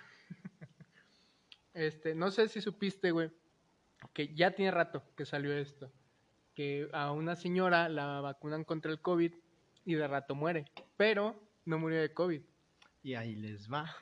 Este, 1.72 2.14
no 2.14 2.30
sé 2.30 2.46
si 2.46 2.60
supiste, 2.60 3.10
güey, 3.10 3.32
que 4.12 4.32
ya 4.36 4.52
tiene 4.52 4.70
rato 4.70 5.02
que 5.16 5.26
salió 5.26 5.52
esto. 5.52 5.90
Que 6.54 6.88
a 6.92 7.10
una 7.10 7.34
señora 7.34 7.88
la 7.88 8.20
vacunan 8.20 8.62
contra 8.62 8.92
el 8.92 9.00
COVID 9.00 9.34
y 9.84 9.94
de 9.94 10.06
rato 10.06 10.36
muere. 10.36 10.66
Pero 10.96 11.34
no 11.64 11.80
murió 11.80 12.00
de 12.00 12.14
COVID. 12.14 12.40
Y 13.02 13.14
ahí 13.14 13.34
les 13.34 13.68
va. 13.68 13.92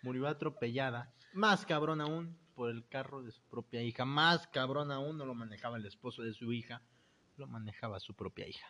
Murió 0.00 0.26
atropellada. 0.26 1.12
Más 1.34 1.66
cabrón 1.66 2.00
aún 2.00 2.38
por 2.58 2.70
el 2.70 2.84
carro 2.88 3.22
de 3.22 3.30
su 3.30 3.40
propia 3.44 3.80
hija. 3.82 4.04
Más 4.04 4.48
cabrón 4.48 4.90
aún 4.90 5.16
no 5.16 5.24
lo 5.24 5.32
manejaba 5.32 5.76
el 5.76 5.86
esposo 5.86 6.24
de 6.24 6.34
su 6.34 6.52
hija. 6.52 6.82
Lo 7.36 7.46
manejaba 7.46 8.00
su 8.00 8.14
propia 8.14 8.48
hija. 8.48 8.66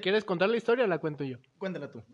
¿Quieres 0.00 0.24
contar 0.24 0.48
la 0.48 0.56
historia 0.56 0.84
o 0.84 0.88
la 0.88 0.98
cuento 0.98 1.24
yo? 1.24 1.38
Cuéntala 1.58 1.90
tú. 1.90 2.04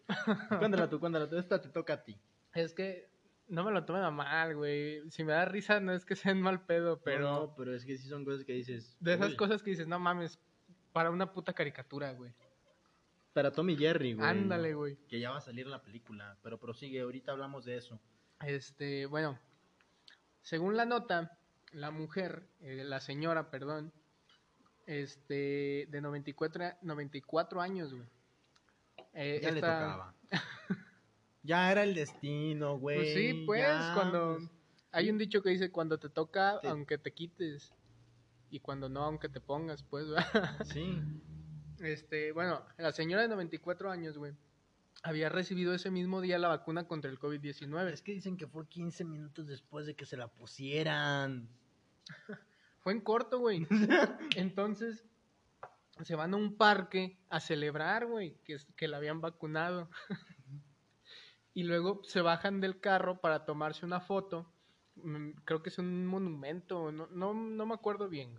Cuéntala 0.59 0.89
tú, 0.89 0.99
cuéntala 1.01 1.29
tú. 1.29 1.37
Esta 1.37 1.61
te 1.61 1.69
toca 1.69 1.93
a 1.93 2.03
ti. 2.03 2.19
Es 2.55 2.73
que 2.73 3.11
no 3.49 3.63
me 3.63 3.71
lo 3.73 3.85
tomen 3.85 4.03
a 4.05 4.11
mal, 4.11 4.57
güey. 4.57 5.03
Si 5.11 5.23
me 5.23 5.33
da 5.33 5.45
risa, 5.45 5.81
no 5.81 5.93
es 5.93 6.07
que 6.07 6.17
sea 6.17 6.33
en 6.33 6.41
mal 6.41 6.65
pedo, 6.65 6.99
pero 7.03 7.21
No, 7.31 7.55
pero 7.57 7.75
es 7.75 7.85
que 7.85 7.99
sí 7.99 8.09
son 8.09 8.25
cosas 8.25 8.45
que 8.47 8.55
dices. 8.55 8.97
de 9.01 9.13
esas 9.15 9.31
"Uy". 9.33 9.37
cosas 9.37 9.63
que 9.63 9.71
dices, 9.71 9.87
no 9.87 9.99
mames, 9.99 10.39
para 10.95 11.11
una 11.11 11.31
puta 11.31 11.53
caricatura, 11.53 12.13
güey. 12.13 12.33
Para 13.35 13.53
Tommy 13.53 13.77
Jerry, 13.77 14.15
güey. 14.15 14.27
Ándale, 14.27 14.73
güey. 14.73 14.97
Que 15.09 15.21
ya 15.21 15.31
va 15.31 15.37
a 15.37 15.43
salir 15.43 15.67
la 15.67 15.83
película, 15.83 16.39
pero 16.43 16.59
prosigue, 16.59 17.01
ahorita 17.03 17.33
hablamos 17.33 17.67
de 17.67 17.77
eso. 17.77 18.01
Este, 18.47 19.07
bueno, 19.07 19.39
según 20.43 20.77
la 20.77 20.85
nota, 20.85 21.39
la 21.73 21.91
mujer, 21.91 22.47
eh, 22.61 22.83
la 22.85 23.01
señora, 23.01 23.51
perdón, 23.51 23.93
este, 24.87 25.87
de 25.91 26.01
94, 26.01 26.65
a- 26.65 26.79
94 26.83 27.61
años, 27.61 27.93
güey. 27.95 28.09
Eh, 29.13 29.41
Ya 29.43 29.51
le 29.51 29.61
tocaba. 29.61 30.15
ya 31.43 31.73
era 31.73 31.83
el 31.83 31.95
destino, 31.95 32.79
güey. 32.79 32.97
Pues 32.99 33.15
sí, 33.15 33.43
pues, 33.47 33.61
ya, 33.63 33.93
cuando... 33.95 34.37
pues. 34.39 34.51
Hay 34.93 35.11
un 35.11 35.19
dicho 35.19 35.43
que 35.43 35.51
dice, 35.51 35.71
cuando 35.71 35.99
te 35.99 36.09
toca, 36.09 36.61
Te- 36.61 36.69
aunque 36.69 36.97
te 36.97 37.13
quites. 37.13 37.75
Y 38.51 38.61
cuando 38.61 38.89
no, 38.89 39.03
aunque 39.05 39.29
te 39.29 39.41
pongas, 39.41 39.83
pues, 39.83 40.09
¿verdad? 40.09 40.57
Sí. 40.65 41.01
Este, 41.81 42.33
bueno, 42.33 42.67
la 42.77 42.91
señora 42.91 43.23
de 43.23 43.29
94 43.29 43.89
años, 43.89 44.19
güey, 44.19 44.33
había 45.03 45.29
recibido 45.29 45.75
ese 45.75 45.91
mismo 45.91 46.21
día 46.21 46.39
la 46.39 46.49
vacuna 46.49 46.87
contra 46.87 47.11
el 47.11 47.19
COVID-19. 47.19 47.93
Es 47.93 48.03
que 48.03 48.13
dicen 48.13 48.37
que 48.37 48.47
fue 48.47 48.69
15 48.69 49.05
minutos 49.05 49.47
después 49.47 49.87
de 49.87 49.95
que 49.95 50.07
se 50.07 50.17
la 50.17 50.29
pusieran. 50.29 51.49
Fue 52.81 52.93
en 52.93 53.01
corto, 53.01 53.41
güey. 53.41 53.67
Entonces, 54.37 55.05
se 56.03 56.15
van 56.15 56.33
a 56.33 56.37
un 56.37 56.57
parque 56.57 57.19
a 57.29 57.41
celebrar, 57.41 58.07
güey, 58.07 58.37
que, 58.45 58.57
que 58.77 58.89
la 58.89 58.99
habían 58.99 59.21
vacunado. 59.21 59.91
y 61.55 61.65
luego 61.65 62.01
se 62.05 62.21
bajan 62.21 62.61
del 62.61 62.81
carro 62.81 63.21
para 63.21 63.45
tomarse 63.45 63.85
una 63.85 64.01
foto. 64.01 64.51
Mm, 64.97 65.31
Creo 65.45 65.63
que 65.63 65.71
es 65.71 65.79
un 65.79 66.07
monumento, 66.07 66.93
no, 66.93 67.09
no, 67.09 67.35
no 67.35 67.67
me 67.67 67.75
acuerdo 67.75 68.09
bien. 68.09 68.39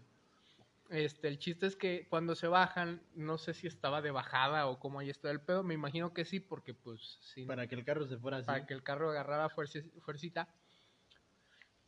Este, 0.90 1.28
el 1.28 1.38
chiste 1.38 1.68
es 1.68 1.76
que 1.76 2.08
cuando 2.10 2.34
se 2.34 2.48
bajan, 2.48 3.02
no 3.14 3.38
sé 3.38 3.54
si 3.54 3.68
estaba 3.68 4.02
de 4.02 4.10
bajada 4.10 4.66
o 4.66 4.80
cómo 4.80 5.00
ahí 5.00 5.10
está 5.10 5.30
el 5.30 5.40
pedo. 5.40 5.64
Me 5.64 5.76
imagino 5.76 6.14
que 6.14 6.26
sí, 6.26 6.40
porque 6.40 6.74
pues 6.74 7.20
sí, 7.22 7.46
Para 7.46 7.68
que 7.68 7.76
el 7.76 7.86
carro 7.86 8.08
se 8.08 8.18
fuera 8.18 8.38
así. 8.38 8.48
para 8.48 8.66
que 8.66 8.74
el 8.74 8.82
carro 8.82 9.12
agarrara 9.12 9.50
fuerza, 9.50 9.80
fuercita. 10.02 10.48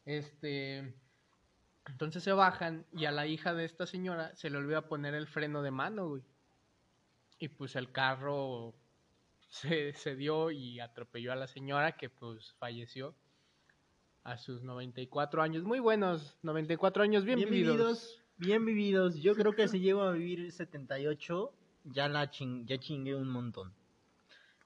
Este, 0.05 0.93
entonces 1.87 2.23
se 2.23 2.31
bajan 2.31 2.85
y 2.93 3.05
a 3.05 3.11
la 3.11 3.25
hija 3.25 3.53
de 3.55 3.65
esta 3.65 3.87
señora 3.87 4.35
se 4.35 4.49
le 4.51 4.57
olvida 4.57 4.87
poner 4.87 5.15
el 5.15 5.27
freno 5.27 5.63
de 5.63 5.71
mano, 5.71 6.09
güey. 6.09 6.23
Y 7.39 7.47
pues 7.47 7.75
el 7.75 7.91
carro 7.91 8.75
se, 9.49 9.93
se 9.93 10.15
dio 10.15 10.51
y 10.51 10.79
atropelló 10.79 11.31
a 11.31 11.35
la 11.35 11.47
señora 11.47 11.93
que 11.93 12.09
pues 12.09 12.53
falleció 12.59 13.15
a 14.23 14.37
sus 14.37 14.61
94 14.61 15.41
años. 15.41 15.63
Muy 15.63 15.79
buenos, 15.79 16.37
94 16.43 17.01
años 17.01 17.25
bien, 17.25 17.39
vividos. 17.39 18.20
Bien 18.41 18.65
vividos. 18.65 19.21
Yo 19.21 19.35
creo 19.35 19.53
que 19.53 19.67
si 19.67 19.79
llego 19.79 20.01
a 20.01 20.13
vivir 20.13 20.51
78, 20.51 21.53
ya 21.85 22.07
la 22.09 22.31
ching- 22.31 22.65
ya 22.65 22.79
chingué 22.79 23.13
un 23.15 23.29
montón. 23.29 23.71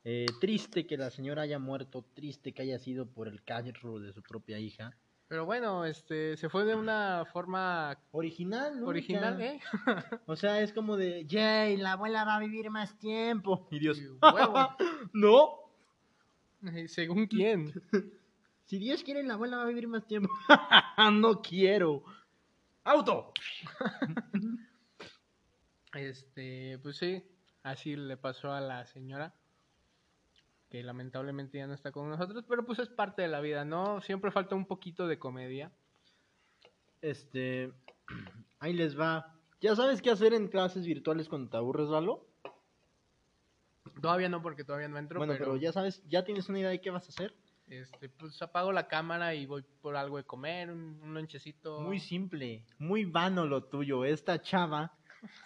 Eh, 0.05 0.27
triste 0.39 0.87
que 0.87 0.95
la 0.97 1.09
señora 1.09 1.41
haya 1.41 1.59
muerto, 1.59 2.05
triste 2.13 2.53
que 2.53 2.61
haya 2.61 2.79
sido 2.79 3.05
por 3.05 3.27
el 3.27 3.43
carro 3.43 3.99
de 3.99 4.13
su 4.13 4.21
propia 4.23 4.59
hija. 4.59 4.93
Pero 5.27 5.45
bueno, 5.45 5.83
este 5.83 6.37
se 6.37 6.47
fue 6.47 6.63
de 6.63 6.75
una 6.75 7.25
forma 7.33 7.97
Original, 8.11 8.79
¿no? 8.79 8.87
original, 8.87 9.41
¿eh? 9.41 9.59
O 10.25 10.37
sea, 10.37 10.61
es 10.61 10.71
como 10.71 10.95
de, 10.95 11.25
Jay, 11.29 11.75
la 11.75 11.93
abuela 11.93 12.23
va 12.23 12.35
a 12.35 12.39
vivir 12.39 12.69
más 12.69 12.97
tiempo. 12.97 13.67
Y 13.71 13.79
Dios, 13.79 13.99
no. 15.13 15.49
Según 16.87 17.27
quién. 17.27 17.73
Si 18.67 18.79
Dios 18.79 19.03
quiere, 19.03 19.21
la 19.21 19.35
abuela 19.35 19.57
va 19.57 19.63
a 19.63 19.67
vivir 19.67 19.87
más 19.87 20.07
tiempo. 20.07 20.27
no 21.13 21.39
quiero. 21.43 22.01
¡Auto! 22.85 23.33
Este, 25.93 26.77
pues 26.83 26.97
sí, 26.97 27.23
así 27.63 27.95
le 27.95 28.17
pasó 28.17 28.51
a 28.51 28.59
la 28.59 28.85
señora, 28.85 29.33
que 30.69 30.83
lamentablemente 30.83 31.57
ya 31.57 31.67
no 31.67 31.73
está 31.73 31.93
con 31.93 32.09
nosotros, 32.09 32.43
pero 32.49 32.65
pues 32.65 32.79
es 32.79 32.89
parte 32.89 33.21
de 33.21 33.29
la 33.29 33.39
vida, 33.39 33.63
¿no? 33.63 34.01
Siempre 34.01 34.29
falta 34.29 34.55
un 34.55 34.65
poquito 34.65 35.07
de 35.07 35.19
comedia. 35.19 35.71
Este, 37.01 37.71
ahí 38.59 38.73
les 38.73 38.99
va. 38.99 39.37
¿Ya 39.61 39.73
sabes 39.77 40.01
qué 40.01 40.09
hacer 40.09 40.33
en 40.33 40.49
clases 40.49 40.85
virtuales 40.85 41.29
cuando 41.29 41.49
te 41.49 41.55
aburres, 41.55 41.87
Lalo? 41.87 42.27
Todavía 44.01 44.27
no, 44.27 44.41
porque 44.41 44.65
todavía 44.65 44.89
no 44.89 44.97
entro, 44.97 45.17
bueno, 45.17 45.31
pero, 45.31 45.45
pero 45.45 45.57
ya 45.57 45.71
sabes, 45.71 46.03
¿ya 46.09 46.25
tienes 46.25 46.49
una 46.49 46.59
idea 46.59 46.71
de 46.71 46.81
qué 46.81 46.89
vas 46.89 47.05
a 47.05 47.09
hacer? 47.13 47.33
Este, 47.67 48.09
pues 48.09 48.41
apago 48.41 48.71
la 48.71 48.87
cámara 48.87 49.35
y 49.35 49.45
voy 49.45 49.63
por 49.81 49.95
algo 49.95 50.17
de 50.17 50.23
comer, 50.23 50.71
un, 50.71 50.99
un 51.03 51.13
lonchecito. 51.13 51.81
Muy 51.81 51.99
simple, 51.99 52.65
muy 52.77 53.05
vano 53.05 53.45
lo 53.45 53.63
tuyo. 53.63 54.05
Esta 54.05 54.41
chava 54.41 54.93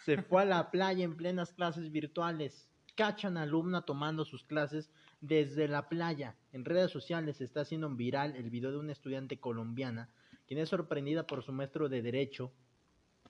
se 0.05 0.21
fue 0.21 0.41
a 0.41 0.45
la 0.45 0.71
playa 0.71 1.03
en 1.03 1.15
plenas 1.15 1.53
clases 1.53 1.91
virtuales. 1.91 2.67
Cachan 2.95 3.37
alumna 3.37 3.83
tomando 3.83 4.25
sus 4.25 4.43
clases 4.43 4.91
desde 5.21 5.67
la 5.67 5.87
playa. 5.87 6.35
En 6.51 6.65
redes 6.65 6.91
sociales 6.91 7.37
se 7.37 7.45
está 7.45 7.61
haciendo 7.61 7.89
viral 7.89 8.35
el 8.35 8.49
video 8.49 8.71
de 8.71 8.77
una 8.77 8.91
estudiante 8.91 9.39
colombiana 9.39 10.09
quien 10.49 10.61
es 10.61 10.69
sorprendida 10.69 11.27
por 11.27 11.43
su 11.43 11.53
maestro 11.53 11.89
de 11.89 12.01
derecho, 12.01 12.51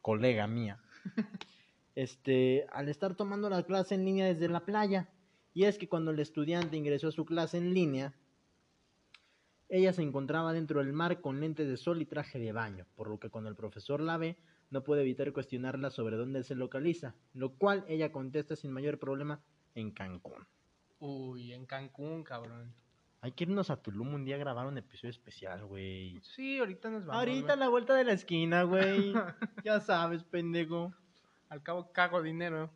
colega 0.01 0.48
mía, 0.48 0.79
este, 1.93 2.65
al 2.72 2.88
estar 2.88 3.13
tomando 3.13 3.50
la 3.50 3.63
clase 3.63 3.96
en 3.96 4.05
línea 4.05 4.25
desde 4.25 4.48
la 4.48 4.62
playa. 4.62 5.10
Y 5.53 5.65
es 5.65 5.77
que 5.77 5.89
cuando 5.89 6.12
el 6.12 6.19
estudiante 6.22 6.77
ingresó 6.77 7.10
a 7.10 7.12
su 7.12 7.25
clase 7.25 7.58
en 7.58 7.74
línea, 7.74 8.13
ella 9.69 9.93
se 9.93 10.01
encontraba 10.01 10.51
dentro 10.51 10.83
del 10.83 10.93
mar 10.93 11.21
con 11.21 11.39
lentes 11.39 11.67
de 11.67 11.77
sol 11.77 12.01
y 12.01 12.05
traje 12.05 12.39
de 12.39 12.51
baño, 12.51 12.85
por 12.95 13.07
lo 13.07 13.19
que 13.19 13.29
cuando 13.29 13.49
el 13.49 13.55
profesor 13.55 14.01
la 14.01 14.17
ve, 14.17 14.35
no 14.71 14.83
puede 14.83 15.01
evitar 15.01 15.31
cuestionarla 15.31 15.91
sobre 15.91 16.17
dónde 16.17 16.43
se 16.43 16.55
localiza, 16.55 17.15
lo 17.33 17.53
cual 17.53 17.85
ella 17.88 18.11
contesta 18.11 18.55
sin 18.55 18.71
mayor 18.71 18.99
problema 18.99 19.41
en 19.75 19.91
Cancún. 19.91 20.47
Uy, 20.99 21.53
en 21.53 21.65
Cancún, 21.65 22.23
cabrón. 22.23 22.73
Hay 23.21 23.33
que 23.33 23.43
irnos 23.43 23.69
a 23.69 23.81
Tulum 23.81 24.13
un 24.13 24.25
día 24.25 24.35
a 24.35 24.39
grabar 24.39 24.65
un 24.65 24.77
episodio 24.77 25.09
especial, 25.09 25.65
güey. 25.65 26.19
Sí, 26.21 26.57
ahorita 26.57 26.89
nos 26.89 27.05
vamos. 27.05 27.19
Ahorita 27.19 27.53
a 27.53 27.55
la 27.57 27.67
vuelta 27.67 27.93
de 27.93 28.05
la 28.05 28.13
esquina, 28.13 28.63
güey. 28.63 29.13
ya 29.63 29.81
sabes, 29.81 30.23
pendejo. 30.23 30.93
Al 31.49 31.61
cabo 31.61 31.91
cago 31.91 32.21
dinero. 32.21 32.71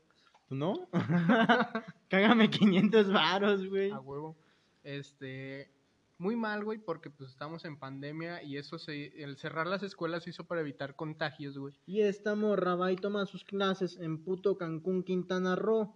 ¿Tú 0.48 0.56
no? 0.56 0.90
Cágame 2.10 2.50
500 2.50 3.12
varos, 3.12 3.68
güey. 3.68 3.92
A 3.92 4.00
huevo. 4.00 4.36
Este, 4.84 5.72
muy 6.18 6.36
mal, 6.36 6.64
güey, 6.64 6.78
porque 6.80 7.10
pues 7.10 7.32
estamos 7.32 7.66
en 7.66 7.78
pandemia 7.78 8.44
y 8.44 8.58
eso 8.58 8.78
se, 8.78 9.08
el 9.24 9.38
cerrar 9.38 9.68
las 9.68 9.84
escuelas 9.84 10.24
se 10.24 10.30
hizo 10.30 10.46
para 10.46 10.62
evitar 10.62 10.96
contagios, 10.96 11.58
güey. 11.58 11.74
Y 11.86 12.02
esta 12.02 12.36
morra 12.36 12.76
va 12.76 12.92
y 12.92 12.96
toma 12.96 13.26
sus 13.26 13.44
clases 13.44 13.98
en 14.00 14.24
puto 14.24 14.58
Cancún, 14.58 15.04
Quintana 15.04 15.56
Roo. 15.56 15.96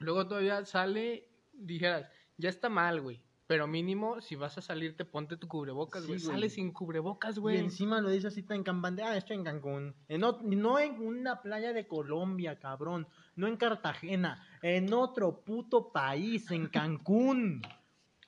Luego 0.00 0.26
todavía 0.26 0.64
sale, 0.64 1.28
dijeras, 1.52 2.08
ya 2.36 2.48
está 2.48 2.68
mal, 2.68 3.00
güey. 3.00 3.22
Pero 3.46 3.66
mínimo, 3.66 4.20
si 4.20 4.36
vas 4.36 4.58
a 4.58 4.60
salirte, 4.60 5.06
ponte 5.06 5.38
tu 5.38 5.48
cubrebocas, 5.48 6.06
güey. 6.06 6.18
Sale 6.18 6.50
sin 6.50 6.70
cubrebocas, 6.70 7.38
Y 7.38 7.40
güey. 7.40 7.56
encima 7.58 7.98
lo 8.02 8.10
dice 8.10 8.26
así 8.26 8.42
tan 8.42 8.62
campante. 8.62 9.02
Ah, 9.02 9.16
estoy 9.16 9.36
en 9.36 9.44
Cancún. 9.44 9.94
En 10.08 10.20
ot- 10.20 10.42
no 10.42 10.78
en 10.78 11.00
una 11.00 11.40
playa 11.40 11.72
de 11.72 11.86
Colombia, 11.88 12.58
cabrón. 12.58 13.08
No 13.36 13.46
en 13.46 13.56
Cartagena. 13.56 14.46
En 14.60 14.92
otro 14.92 15.40
puto 15.44 15.90
país, 15.92 16.50
en 16.50 16.66
Cancún. 16.68 17.62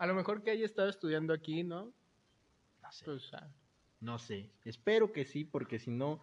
A 0.01 0.07
lo 0.07 0.15
mejor 0.15 0.43
que 0.43 0.51
haya 0.51 0.65
estado 0.65 0.89
estudiando 0.89 1.33
aquí, 1.35 1.63
¿no? 1.63 1.93
No 2.83 2.91
sé. 2.93 3.05
Pues, 3.05 3.31
ah, 3.35 3.47
No 4.01 4.19
sé. 4.19 4.51
Espero 4.65 5.13
que 5.13 5.25
sí, 5.27 5.45
porque 5.45 5.79
si 5.79 5.91
no. 5.91 6.21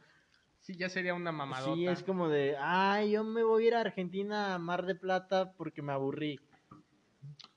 sí, 0.59 0.75
ya 0.75 0.89
sería 0.89 1.13
una 1.13 1.31
mamadota. 1.31 1.73
Sí, 1.75 1.87
es 1.87 2.01
como 2.03 2.27
de. 2.27 2.57
Ay, 2.59 3.11
yo 3.11 3.23
me 3.23 3.43
voy 3.43 3.63
a 3.63 3.67
ir 3.67 3.75
a 3.75 3.81
Argentina, 3.81 4.55
a 4.55 4.57
Mar 4.59 4.85
de 4.85 4.95
Plata, 4.95 5.53
porque 5.53 5.81
me 5.83 5.93
aburrí. 5.93 6.39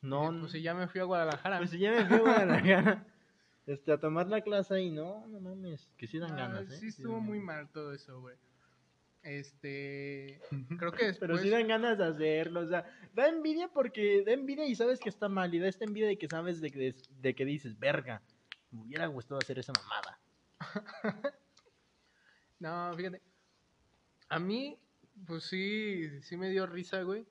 No, 0.02 0.34
Pues 0.40 0.52
si 0.52 0.62
ya 0.62 0.74
me 0.74 0.88
fui 0.88 1.00
a 1.00 1.04
Guadalajara. 1.04 1.58
Pues 1.58 1.70
si 1.70 1.78
ya 1.78 1.92
me 1.92 2.04
fui 2.04 2.16
a 2.16 2.20
Guadalajara, 2.20 3.06
este, 3.66 3.92
a 3.92 3.98
tomar 3.98 4.28
la 4.28 4.42
clase 4.42 4.80
y 4.82 4.90
no, 4.90 5.26
no 5.26 5.40
mames, 5.40 5.88
que 5.96 6.06
sí 6.06 6.18
dan 6.18 6.32
Ah, 6.32 6.36
ganas, 6.36 6.70
¿eh? 6.70 6.76
Sí, 6.78 6.88
estuvo 6.88 7.20
muy 7.20 7.38
ganas. 7.38 7.56
mal 7.64 7.68
todo 7.72 7.94
eso, 7.94 8.20
güey. 8.20 8.36
Este, 9.22 10.40
creo 10.78 10.92
que 10.92 11.06
después... 11.06 11.18
Pero 11.20 11.38
sí 11.38 11.50
dan 11.50 11.68
ganas 11.68 11.98
de 11.98 12.04
hacerlo, 12.04 12.60
o 12.60 12.66
sea, 12.66 12.84
da 13.14 13.28
envidia 13.28 13.68
porque 13.68 14.22
da 14.24 14.32
envidia 14.32 14.66
y 14.66 14.74
sabes 14.74 14.98
que 14.98 15.08
está 15.08 15.28
mal, 15.28 15.54
y 15.54 15.58
da 15.58 15.68
esta 15.68 15.84
envidia 15.84 16.08
de 16.08 16.18
que 16.18 16.28
sabes 16.28 16.60
de 16.60 16.70
que, 16.70 16.94
de 17.20 17.34
que 17.34 17.44
dices, 17.44 17.78
verga, 17.78 18.22
me 18.70 18.82
hubiera 18.82 19.06
gustado 19.06 19.38
hacer 19.38 19.58
esa 19.58 19.72
mamada. 19.72 20.18
No, 22.60 22.94
fíjate. 22.94 23.22
A 24.28 24.38
mí, 24.38 24.78
pues 25.26 25.44
sí, 25.44 26.20
sí 26.20 26.36
me 26.36 26.50
dio 26.50 26.66
risa, 26.66 27.02
güey. 27.02 27.26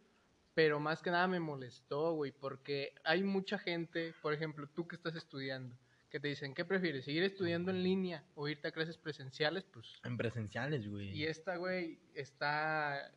Pero 0.55 0.79
más 0.79 1.01
que 1.01 1.11
nada 1.11 1.27
me 1.27 1.39
molestó, 1.39 2.13
güey. 2.13 2.31
Porque 2.31 2.93
hay 3.05 3.23
mucha 3.23 3.57
gente, 3.57 4.13
por 4.21 4.33
ejemplo, 4.33 4.67
tú 4.67 4.87
que 4.87 4.95
estás 4.95 5.15
estudiando, 5.15 5.77
que 6.09 6.19
te 6.19 6.27
dicen, 6.27 6.53
¿qué 6.53 6.65
prefieres? 6.65 7.05
¿Seguir 7.05 7.23
estudiando 7.23 7.71
en 7.71 7.83
línea 7.83 8.23
o 8.35 8.47
irte 8.47 8.67
a 8.67 8.71
clases 8.71 8.97
presenciales? 8.97 9.63
Pues. 9.65 9.87
En 10.03 10.17
presenciales, 10.17 10.87
güey. 10.87 11.09
Y 11.15 11.25
esta, 11.25 11.57
güey, 11.57 11.99
está. 12.15 13.11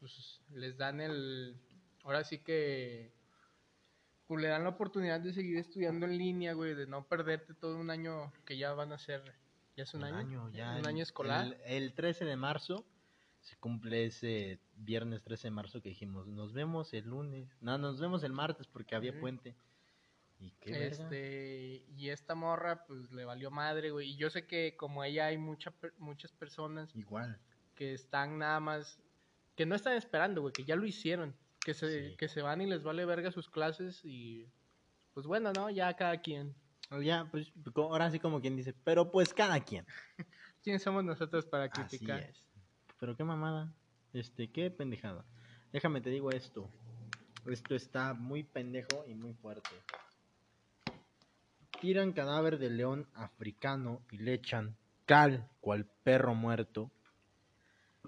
Pues 0.00 0.40
les 0.50 0.76
dan 0.76 1.00
el. 1.00 1.56
Ahora 2.02 2.24
sí 2.24 2.38
que. 2.38 3.12
Pues 4.26 4.40
le 4.40 4.48
dan 4.48 4.64
la 4.64 4.70
oportunidad 4.70 5.20
de 5.20 5.32
seguir 5.32 5.58
estudiando 5.58 6.06
en 6.06 6.16
línea, 6.16 6.54
güey, 6.54 6.74
de 6.74 6.86
no 6.86 7.06
perderte 7.06 7.52
todo 7.54 7.76
un 7.76 7.90
año 7.90 8.32
que 8.46 8.56
ya 8.56 8.72
van 8.72 8.92
a 8.92 8.98
ser. 8.98 9.22
¿Ya 9.76 9.82
es 9.82 9.92
un, 9.94 10.04
año? 10.04 10.50
ya 10.52 10.72
Un 10.72 10.78
el- 10.78 10.86
año 10.86 11.02
escolar. 11.02 11.58
El, 11.66 11.82
el 11.84 11.92
13 11.94 12.24
de 12.24 12.36
marzo 12.36 12.86
se 13.40 13.56
cumple 13.56 14.06
ese 14.06 14.58
viernes 14.76 15.22
13 15.22 15.48
de 15.48 15.50
marzo 15.50 15.82
que 15.82 15.90
dijimos, 15.90 16.26
nos 16.26 16.52
vemos 16.54 16.94
el 16.94 17.06
lunes. 17.08 17.48
No, 17.60 17.76
nos 17.76 18.00
vemos 18.00 18.22
el 18.24 18.32
martes 18.32 18.66
porque 18.66 18.94
había 18.94 19.18
puente. 19.20 19.54
¿Y 20.44 20.50
qué? 20.60 20.86
Este, 20.88 21.84
y 21.96 22.08
esta 22.10 22.34
morra, 22.34 22.84
pues 22.86 23.10
le 23.12 23.24
valió 23.24 23.50
madre, 23.50 23.90
güey. 23.90 24.10
Y 24.10 24.16
yo 24.16 24.28
sé 24.30 24.46
que 24.46 24.76
como 24.76 25.02
ella 25.04 25.26
hay 25.26 25.38
mucha, 25.38 25.70
per- 25.70 25.94
muchas 25.98 26.32
personas 26.32 26.94
Igual. 26.94 27.38
que 27.74 27.94
están 27.94 28.38
nada 28.38 28.60
más, 28.60 29.00
que 29.56 29.64
no 29.66 29.74
están 29.74 29.94
esperando, 29.94 30.40
güey, 30.42 30.52
que 30.52 30.64
ya 30.64 30.76
lo 30.76 30.86
hicieron. 30.86 31.34
Que 31.64 31.72
se, 31.72 32.10
Sí. 32.10 32.16
que 32.16 32.28
se 32.28 32.42
van 32.42 32.60
y 32.60 32.66
les 32.66 32.82
vale 32.82 33.06
verga 33.06 33.30
sus 33.32 33.48
clases 33.48 34.00
y 34.04 34.46
pues 35.14 35.26
bueno, 35.26 35.50
¿no? 35.54 35.70
Ya 35.70 35.94
cada 35.94 36.20
quien. 36.20 36.54
O 36.90 37.00
Ya, 37.00 37.26
pues 37.30 37.50
ahora 37.76 38.10
sí 38.10 38.18
como 38.18 38.40
quien 38.42 38.54
dice, 38.56 38.74
pero 38.84 39.10
pues 39.10 39.32
cada 39.32 39.58
quien. 39.60 39.86
¿Quién 40.62 40.78
somos 40.78 41.04
nosotros 41.04 41.46
para 41.46 41.64
Así 41.64 41.80
criticar? 41.82 42.20
es. 42.20 42.44
Pero 43.00 43.16
qué 43.16 43.24
mamada. 43.24 43.72
Este, 44.12 44.50
qué 44.50 44.70
pendejada. 44.70 45.24
Déjame 45.72 46.00
te 46.02 46.10
digo 46.10 46.30
esto. 46.30 46.68
Esto 47.46 47.74
está 47.74 48.12
muy 48.14 48.42
pendejo 48.42 49.04
y 49.06 49.14
muy 49.14 49.32
fuerte. 49.34 49.70
Tiran 51.80 52.12
cadáver 52.12 52.58
de 52.58 52.70
león 52.70 53.06
africano 53.14 54.00
y 54.10 54.18
le 54.18 54.34
echan 54.34 54.76
cal 55.06 55.48
cual 55.60 55.86
perro 56.02 56.34
muerto. 56.34 56.90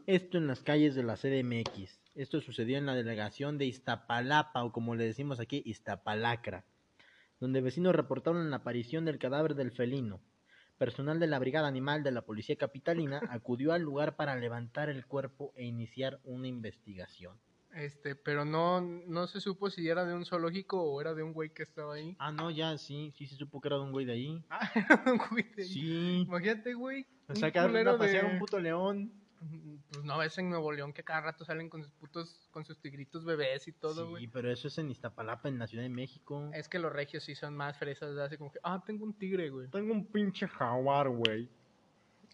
Esto 0.06 0.38
en 0.38 0.46
las 0.46 0.62
calles 0.62 0.94
de 0.94 1.02
la 1.02 1.16
CDMX. 1.16 2.00
Esto 2.14 2.40
sucedió 2.40 2.78
en 2.78 2.87
la 2.87 2.94
delegación 2.94 3.58
de 3.58 3.66
Iztapalapa 3.66 4.64
o 4.64 4.73
como 4.73 4.94
le 4.94 5.04
decimos 5.04 5.40
aquí, 5.40 5.62
Iztapalacra, 5.66 6.64
donde 7.38 7.61
vecinos 7.61 7.94
reportaron 7.94 8.50
la 8.50 8.56
aparición 8.56 9.04
del 9.04 9.18
cadáver 9.18 9.54
del 9.54 9.73
felino. 9.73 10.20
Personal 10.78 11.20
de 11.20 11.26
la 11.26 11.38
Brigada 11.38 11.68
Animal 11.68 12.02
de 12.02 12.12
la 12.12 12.23
Policía 12.23 12.56
Capitalina 12.56 13.20
acudió 13.30 13.73
al 13.73 13.82
lugar 13.82 14.16
para 14.16 14.37
levantar 14.37 14.88
el 14.88 15.06
cuerpo 15.06 15.52
e 15.56 15.64
iniciar 15.64 16.20
una 16.25 16.49
investigación. 16.49 17.38
Este, 17.76 18.16
pero 18.16 18.47
no, 18.47 18.80
no 18.80 19.26
se 19.26 19.38
supo 19.40 19.68
si 19.68 19.87
era 19.88 20.06
de 20.06 20.14
un 20.14 20.25
zoológico 20.25 20.83
o 20.83 20.99
era 21.00 21.14
de 21.14 21.23
un 21.23 21.33
güey 21.35 21.50
que 21.50 21.62
estaba 21.62 21.95
ahí. 21.95 22.16
Ah, 22.18 22.33
no, 22.33 22.50
ya, 22.50 22.78
sí, 22.78 23.12
sí 23.16 23.26
se 23.26 23.37
supo 23.37 23.61
que 23.61 23.68
era 23.68 23.76
de 23.76 23.83
un 23.83 23.92
güey 23.92 24.06
de 24.06 24.12
ahí. 24.12 24.45
Ah, 24.49 24.71
era 25.04 25.12
un 25.12 25.18
güey 25.18 25.45
de 25.54 25.62
ahí. 25.62 25.68
Sí. 25.68 26.21
Imagínate, 26.26 26.73
güey. 26.73 27.06
O 27.28 27.35
sea, 27.35 27.50
que 27.52 27.59
a 27.59 27.68
pasear 27.99 28.26
de- 28.26 28.33
un 28.33 28.38
puto 28.38 28.59
león. 28.59 29.12
Pues 29.92 30.02
no 30.04 30.16
ves 30.18 30.38
en 30.38 30.49
Nuevo 30.49 30.73
León 30.73 30.95
que 30.95 31.04
cada 31.04 31.21
rato 31.21 31.45
salen 31.45 31.68
con 31.68 31.83
sus 31.85 31.92
putos, 31.92 32.49
con 32.50 32.64
sus 32.64 32.80
tigritos 32.80 33.25
bebés 33.26 33.68
y 33.68 33.73
todo, 33.73 34.04
sí, 34.06 34.11
güey. 34.11 34.26
pero 34.28 34.50
eso 34.50 34.66
es 34.68 34.78
en 34.78 34.90
Iztapalapa, 34.90 35.49
en 35.49 35.59
la 35.59 35.66
Ciudad 35.66 35.85
de 35.85 35.90
México. 35.90 36.50
Es 36.54 36.68
que 36.71 36.78
los 36.78 36.90
regios 36.90 37.23
sí 37.25 37.35
son 37.35 37.54
más 37.54 37.78
fresas, 37.78 38.16
así 38.16 38.38
como 38.38 38.50
que, 38.50 38.59
ah, 38.62 38.83
tengo 38.85 39.04
un 39.04 39.12
tigre, 39.12 39.50
güey. 39.50 39.68
Tengo 39.68 39.92
un 39.92 40.06
pinche 40.06 40.49
jaguar, 40.49 41.11
güey. 41.11 41.50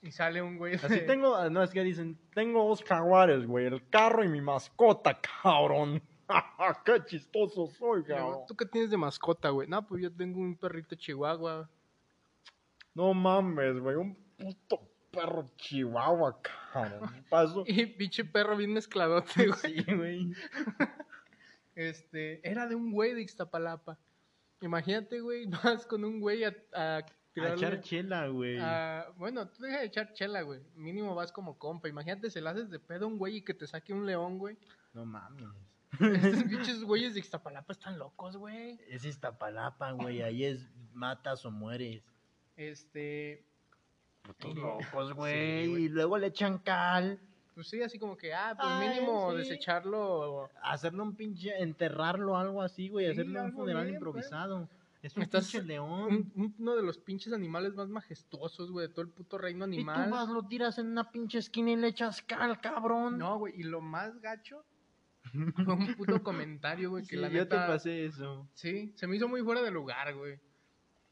Y 0.02 0.11
sale 0.11 0.42
un 0.42 0.59
güey. 0.59 0.75
Así 0.75 0.88
de- 0.88 1.00
tengo, 1.02 1.35
ah, 1.37 1.49
no, 1.49 1.62
es 1.62 1.71
que 1.71 1.82
dicen, 1.82 2.18
tengo 2.35 2.66
dos 2.68 2.82
jaguares, 2.82 3.47
güey, 3.47 3.66
el 3.66 3.88
carro 3.88 4.25
y 4.25 4.28
mi 4.28 4.40
mascota, 4.40 5.18
cabrón. 5.21 6.02
Qué 6.85 7.04
chistoso 7.06 7.68
soy, 7.68 8.02
cabrón. 8.04 8.40
¿Tú 8.49 8.56
qué 8.56 8.64
tienes 8.66 8.90
de 8.90 8.97
mascota, 8.97 9.50
güey? 9.50 9.68
No, 9.68 9.87
pues 9.87 10.02
yo 10.02 10.12
tengo 10.12 10.40
un 10.40 10.56
perrito 10.56 10.97
chihuahua. 10.97 11.68
No 12.94 13.14
mames, 13.14 13.78
güey, 13.78 13.97
un 13.97 14.14
puto 14.37 14.80
perro 15.11 15.49
chihuahua, 15.56 16.40
cabrón. 16.73 17.25
Paso. 17.28 17.64
Y 17.66 17.87
pinche 17.87 18.25
perro 18.25 18.56
bien 18.56 18.73
mezcladote, 18.73 19.47
güey. 19.49 19.61
Sí, 19.61 19.94
güey. 19.94 20.32
Este, 21.75 22.47
era 22.47 22.66
de 22.66 22.75
un 22.75 22.92
güey 22.92 23.14
de 23.14 23.23
Ixtapalapa. 23.23 23.99
Imagínate, 24.61 25.21
güey, 25.21 25.47
vas 25.47 25.87
con 25.87 26.04
un 26.04 26.21
güey 26.21 26.44
a, 26.44 26.54
a 26.75 27.02
A 27.40 27.54
echar 27.54 27.80
chela, 27.80 28.26
güey. 28.28 28.58
a- 28.60 29.06
bueno, 29.16 29.48
tú 29.48 29.62
deja 29.62 29.78
de 29.80 29.86
echar 29.86 30.12
chela, 30.12 30.42
güey. 30.42 30.60
Mínimo 30.74 31.14
vas 31.14 31.32
como 31.32 31.58
compa. 31.58 31.88
Imagínate, 31.88 32.30
se 32.30 32.40
le 32.42 32.48
haces 32.50 32.70
de 32.70 32.78
pedo 32.78 33.06
a 33.06 33.08
un 33.08 33.16
güey 33.18 33.36
y 33.36 33.42
que 33.42 33.54
te 33.54 33.66
saque 33.66 33.92
un 33.94 34.04
león, 34.06 34.38
güey. 34.38 34.56
No 34.92 35.06
mames. 35.06 35.44
Estos 36.00 36.00
pinches 36.50 36.84
güeyes 36.84 37.14
de 37.14 37.20
Ixtapalapa 37.20 37.72
están 37.72 37.98
locos, 37.98 38.36
güey. 38.36 38.78
Es 38.88 39.04
Iztapalapa, 39.04 39.92
güey. 39.92 40.21
Ahí 40.23 40.45
es 40.45 40.68
matas 40.92 41.45
o 41.47 41.50
mueres. 41.50 42.02
Este, 42.56 43.45
Putos 44.23 44.52
Y- 44.52 44.54
locos, 44.60 45.14
güey. 45.14 45.64
y 45.84 45.88
luego 45.88 46.18
le 46.18 46.28
echan 46.28 46.58
cal. 46.58 47.18
pues 47.54 47.68
sí, 47.68 47.82
así 47.82 47.99
como 47.99 48.16
que, 48.16 48.32
ah, 48.32 48.54
pues 48.58 48.68
Ay, 48.71 48.88
mínimo 48.88 49.32
sí. 49.32 49.38
desecharlo. 49.38 50.49
Hacerle 50.62 51.02
un 51.02 51.14
pinche. 51.16 51.60
Enterrarlo, 51.62 52.36
algo 52.36 52.62
así, 52.62 52.88
güey. 52.88 53.06
Sí, 53.06 53.12
hacerle 53.12 53.40
un 53.40 53.52
funeral 53.52 53.84
bien, 53.84 53.95
improvisado. 53.97 54.68
Es 55.02 55.17
un 55.17 55.25
Estás- 55.25 55.50
pinche 55.50 55.67
león. 55.67 55.91
Un- 55.91 56.32
un- 56.36 56.54
uno 56.58 56.76
de 56.76 56.82
los 56.82 56.99
pinches 56.99 57.32
animales 57.32 57.75
más 57.75 57.88
majestuosos, 57.88 58.71
güey, 58.71 58.86
de 58.86 58.93
todo 58.93 59.02
el 59.04 59.10
puto 59.10 59.36
reino 59.36 59.67
Y 59.67 59.71
tú 59.71 59.75
animal. 59.91 60.10
vas, 60.10 60.28
lo 60.28 60.47
tiras 60.47 60.78
en 60.78 60.86
una 60.86 61.10
pinche 61.10 61.38
esquina 61.38 61.73
y 61.73 61.76
le 61.76 61.88
echas 61.88 62.23
cal, 62.23 62.60
cabrón. 62.60 63.19
No, 63.19 63.38
güey, 63.38 63.54
y 63.58 63.65
lo 63.65 63.80
más 63.80 64.21
gacho 64.21 64.65
fue 65.67 65.75
un 65.75 65.95
puto 65.97 66.23
comentario, 66.23 66.91
güey, 66.91 67.02
que 67.02 67.17
Sí, 67.17 67.17
la 67.17 67.28
yo 67.28 67.49
te 67.49 67.56
neta... 67.56 67.67
pasé 67.67 68.04
eso. 68.06 68.49
Sí, 68.54 68.93
se 68.95 69.06
me 69.08 69.17
hizo 69.17 69.28
muy 69.28 69.43
fuera 69.43 69.60
de 69.62 69.71
lugar, 69.73 70.15
güey. 70.15 70.38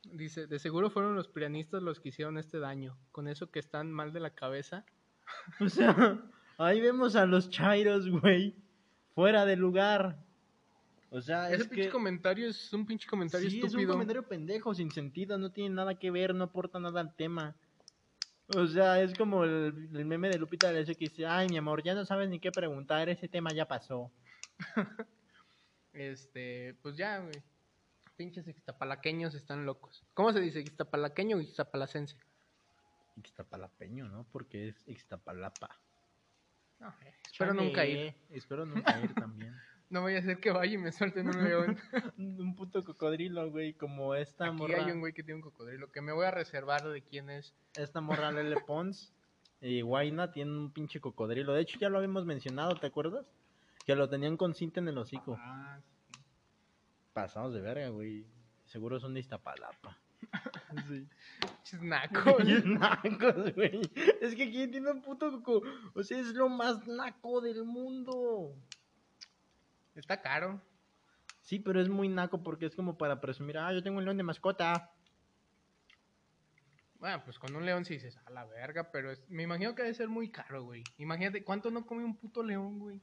Dice, 0.05 0.47
de 0.47 0.59
seguro 0.59 0.89
fueron 0.91 1.15
los 1.15 1.29
pianistas 1.29 1.83
los 1.83 2.01
que 2.01 2.09
hicieron 2.11 2.39
este 2.39 2.59
daño. 2.59 2.97
Con 3.13 3.29
eso 3.29 3.51
que 3.51 3.59
están 3.59 3.91
mal 3.93 4.13
de 4.13 4.21
la 4.21 4.31
cabeza. 4.31 4.85
O 5.61 5.69
sea, 5.69 6.19
ahí 6.59 6.81
vemos 6.81 7.17
a 7.17 7.27
los 7.27 7.51
chairos, 7.51 8.09
güey. 8.09 8.57
Fuera 9.15 9.45
de 9.45 9.57
lugar. 9.57 10.25
O 11.11 11.21
sea, 11.21 11.49
Ese 11.51 11.63
es 11.63 11.69
pinche 11.69 11.87
que... 11.87 11.91
comentario 11.91 12.49
es 12.49 12.73
un 12.73 12.87
pinche 12.87 13.09
comentario 13.09 13.51
Sí, 13.51 13.59
es 13.59 13.63
un 13.63 13.67
estúpido. 13.69 13.93
comentario 13.93 14.23
pendejo, 14.29 14.75
sin 14.75 14.91
sentido, 14.93 15.39
no 15.39 15.51
tiene 15.51 15.75
nada 15.75 15.97
que 15.99 16.11
ver, 16.11 16.35
no 16.35 16.45
aporta 16.45 16.79
nada 16.79 17.01
al 17.01 17.15
tema. 17.17 17.57
O 18.57 18.67
sea, 18.67 19.01
es 19.03 19.15
como 19.15 19.45
el, 19.45 19.91
el 19.95 20.05
meme 20.05 20.29
de 20.29 20.39
Lupita 20.39 20.69
D'Alessio 20.69 20.95
que 20.97 21.09
dice, 21.09 21.27
ay, 21.27 21.49
mi 21.49 21.57
amor, 21.57 21.83
ya 21.83 21.95
no 21.95 22.05
sabes 22.05 22.29
ni 22.29 22.39
qué 22.41 22.51
preguntar, 22.53 23.09
ese 23.09 23.29
tema 23.29 23.53
ya 23.53 23.67
pasó. 23.67 24.11
Este, 25.93 26.77
pues 26.83 26.97
ya, 26.97 27.19
güey. 27.19 27.35
Pinches 28.17 28.47
ixtapalaqueños 28.47 29.35
están 29.35 29.67
locos. 29.67 30.05
¿Cómo 30.15 30.33
se 30.33 30.41
dice? 30.41 30.61
¿Ixtapalaqueño 30.61 31.37
o 31.39 31.41
ixtapalacense? 31.41 32.17
Ixtapalapeño, 33.17 34.07
¿no? 34.09 34.25
Porque 34.31 34.69
es 34.69 34.87
Ixtapalapa. 34.87 35.81
No, 36.79 36.89
eh, 37.05 37.15
espero 37.31 37.55
nunca 37.55 37.85
ir. 37.85 38.15
Espero 38.31 38.65
nunca 38.65 39.01
ir 39.01 39.15
también. 39.15 39.55
No 39.91 40.05
vaya 40.05 40.21
a 40.21 40.23
ser 40.23 40.39
que 40.39 40.53
vaya 40.53 40.73
y 40.73 40.79
me 40.79 40.93
suelten 40.93 41.29
un 41.29 41.45
león. 41.45 41.77
un 42.17 42.55
puto 42.55 42.85
cocodrilo, 42.85 43.51
güey, 43.51 43.75
como 43.75 44.15
esta 44.15 44.47
Aquí 44.47 44.57
morra. 44.57 44.85
hay 44.85 44.93
un 44.93 45.01
güey 45.01 45.13
que 45.13 45.25
tiene 45.25 45.37
un 45.37 45.43
cocodrilo 45.43 45.91
que 45.91 46.01
me 46.01 46.13
voy 46.13 46.27
a 46.27 46.31
reservar 46.31 46.83
de 46.89 47.03
quién 47.03 47.29
es. 47.29 47.53
Esta 47.75 48.01
morra 48.01 48.31
Lele 48.31 48.61
Pons 48.61 49.13
y 49.61 49.83
Guaina 49.83 50.31
tiene 50.31 50.53
un 50.53 50.71
pinche 50.73 51.01
cocodrilo. 51.01 51.53
De 51.53 51.63
hecho, 51.63 51.79
ya 51.79 51.89
lo 51.89 51.99
habíamos 51.99 52.25
mencionado, 52.25 52.77
¿te 52.77 52.87
acuerdas? 52.87 53.27
Que 53.85 53.97
lo 53.97 54.09
tenían 54.09 54.37
con 54.37 54.55
cinta 54.55 54.79
en 54.79 54.89
el 54.89 54.97
hocico. 54.99 55.37
Ah, 55.41 55.81
Pasados 57.13 57.53
de 57.53 57.61
verga, 57.61 57.89
güey. 57.89 58.25
Seguro 58.67 59.01
son 59.01 59.15
de 59.15 59.21
Iztapalapa. 59.21 59.99
Sí. 60.87 61.05
pinches 61.41 61.83
nacos. 61.83 62.37
Pinches 62.37 62.65
nacos, 62.65 63.55
güey. 63.57 63.81
Es 64.21 64.37
que 64.37 64.45
aquí 64.45 64.69
tiene 64.69 64.93
un 64.93 65.03
puto 65.03 65.43
coco. 65.43 65.67
O 65.95 66.03
sea, 66.05 66.21
es 66.21 66.29
lo 66.35 66.49
más 66.49 66.87
naco 66.87 67.41
del 67.41 67.65
mundo. 67.65 68.55
Está 69.95 70.21
caro. 70.21 70.61
Sí, 71.43 71.59
pero 71.59 71.81
es 71.81 71.89
muy 71.89 72.09
naco 72.09 72.43
porque 72.43 72.67
es 72.67 72.75
como 72.77 72.97
para 72.99 73.21
presumir, 73.21 73.59
ah, 73.59 73.73
yo 73.73 73.83
tengo 73.83 73.99
un 73.99 74.05
león 74.05 74.17
de 74.17 74.23
mascota. 74.23 74.91
Bueno, 76.99 77.23
pues 77.25 77.39
con 77.39 77.57
un 77.57 77.65
león 77.65 77.85
sí 77.87 77.95
dices, 77.95 78.19
a 78.27 78.31
la 78.31 78.45
verga, 78.45 78.91
pero 78.93 79.11
es- 79.11 79.25
me 79.29 79.45
imagino 79.45 79.75
que 79.75 79.83
debe 79.83 79.95
ser 79.95 80.09
muy 80.09 80.31
caro, 80.31 80.65
güey. 80.65 80.83
Imagínate, 80.99 81.43
¿cuánto 81.43 81.71
no 81.71 81.87
come 81.87 82.05
un 82.05 82.15
puto 82.17 82.43
león, 82.43 82.79
güey? 82.79 83.01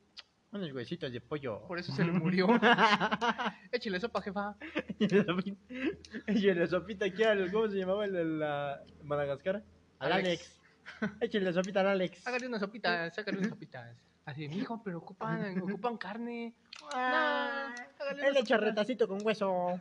Unos 0.51 0.71
huesitos 0.71 1.11
de 1.11 1.19
pollo. 1.19 1.67
Por 1.67 1.77
eso 1.79 1.91
se 1.91 2.05
le 2.05 2.11
murió. 2.11 2.47
Échale 3.71 3.99
sopa, 3.99 4.21
jefa. 4.21 4.55
la 6.55 6.67
sopita, 6.67 7.05
aquí 7.05 7.23
al, 7.23 7.51
¿cómo 7.51 7.67
se 7.67 7.77
llamaba 7.77 8.05
el 8.05 8.13
de 8.13 8.23
la 8.23 8.81
Madagascar? 9.03 9.63
Al 9.99 10.11
Alex. 10.13 10.59
Alex. 11.01 11.17
Échale 11.21 11.51
sopita 11.51 11.81
al 11.81 11.87
Alex. 11.87 12.25
Hágale 12.25 12.47
una 12.47 12.59
sopita, 12.59 13.09
sácale 13.11 13.39
unas 13.39 13.49
sopitas. 13.49 13.97
Así, 14.27 14.49
mijo, 14.49 14.81
pero 14.83 14.97
ocupan, 14.97 15.57
ocupan 15.61 15.97
carne. 15.97 16.53
Ah, 16.93 17.73
No, 17.73 18.03
hágale 18.05 18.21
él 18.25 18.31
una 18.31 18.39
echa 18.41 18.55
sopita. 18.55 18.57
retacito 18.57 19.07
con 19.07 19.25
hueso. 19.25 19.79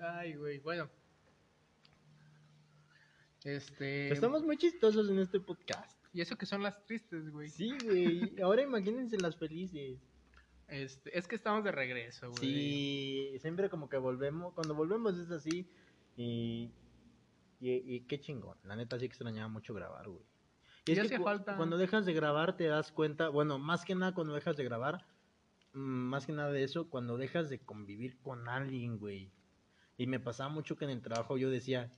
Ay, 0.00 0.34
güey, 0.34 0.58
bueno. 0.60 0.88
Este. 3.44 4.10
Estamos 4.12 4.42
muy 4.44 4.56
chistosos 4.56 5.10
en 5.10 5.18
este 5.18 5.40
podcast. 5.40 5.98
Y 6.14 6.22
eso 6.22 6.36
que 6.36 6.46
son 6.46 6.62
las 6.62 6.82
tristes, 6.86 7.30
güey. 7.30 7.48
Sí, 7.50 7.76
güey. 7.84 8.40
Ahora 8.42 8.62
imagínense 8.62 9.18
las 9.18 9.36
felices. 9.36 9.98
Este, 10.68 11.16
es 11.18 11.28
que 11.28 11.36
estamos 11.36 11.64
de 11.64 11.72
regreso, 11.72 12.30
güey. 12.30 12.40
Sí, 12.40 13.38
siempre 13.40 13.68
como 13.68 13.90
que 13.90 13.98
volvemos, 13.98 14.54
cuando 14.54 14.74
volvemos 14.74 15.18
es 15.18 15.30
así 15.30 15.68
y, 16.16 16.70
y, 17.60 17.70
y 17.94 18.00
qué 18.06 18.18
chingón. 18.20 18.56
La 18.64 18.74
neta 18.74 18.98
sí 18.98 19.04
extrañaba 19.04 19.48
mucho 19.48 19.74
grabar, 19.74 20.08
güey. 20.08 20.24
Y 20.86 20.92
es 20.92 20.98
hacía 21.00 21.18
cu- 21.18 21.24
falta. 21.24 21.56
cuando 21.56 21.76
dejas 21.78 22.04
de 22.06 22.12
grabar 22.12 22.56
te 22.56 22.66
das 22.66 22.92
cuenta, 22.92 23.28
bueno, 23.28 23.58
más 23.58 23.84
que 23.84 23.94
nada 23.94 24.14
cuando 24.14 24.34
dejas 24.34 24.56
de 24.56 24.64
grabar, 24.64 25.04
mm, 25.74 25.78
más 25.78 26.26
que 26.26 26.32
nada 26.32 26.50
de 26.50 26.62
eso, 26.64 26.88
cuando 26.88 27.16
dejas 27.16 27.48
de 27.50 27.58
convivir 27.60 28.18
con 28.20 28.48
alguien, 28.48 28.98
güey. 28.98 29.30
Y 29.96 30.06
me 30.06 30.18
pasaba 30.20 30.48
mucho 30.48 30.76
que 30.76 30.84
en 30.84 30.90
el 30.90 31.02
trabajo 31.02 31.36
yo 31.36 31.50
decía, 31.50 31.92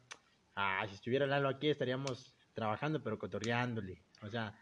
ah, 0.55 0.85
si 0.89 0.95
estuviera 0.95 1.27
Lalo 1.27 1.49
aquí 1.49 1.69
estaríamos 1.69 2.35
trabajando 2.55 3.03
pero 3.03 3.19
cotorreándole. 3.19 4.03
O 4.23 4.29
sea, 4.29 4.55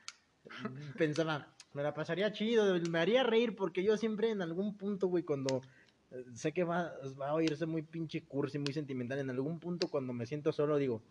pensaba, 0.96 1.48
me 1.72 1.82
la 1.82 1.94
pasaría 1.94 2.32
chido, 2.32 2.78
me 2.80 2.98
haría 3.00 3.22
reír 3.24 3.56
porque 3.56 3.82
yo 3.82 3.96
siempre 3.96 4.30
en 4.30 4.42
algún 4.42 4.76
punto, 4.76 5.08
güey, 5.08 5.24
cuando 5.24 5.62
eh, 6.10 6.24
sé 6.34 6.52
que 6.52 6.64
va, 6.64 6.92
va 7.20 7.30
a 7.30 7.34
oírse 7.34 7.66
muy 7.66 7.82
pinche 7.82 8.22
cursi, 8.24 8.58
muy 8.58 8.72
sentimental, 8.72 9.18
en 9.18 9.30
algún 9.30 9.58
punto 9.58 9.88
cuando 9.88 10.12
me 10.12 10.26
siento 10.26 10.52
solo 10.52 10.76
digo, 10.76 11.02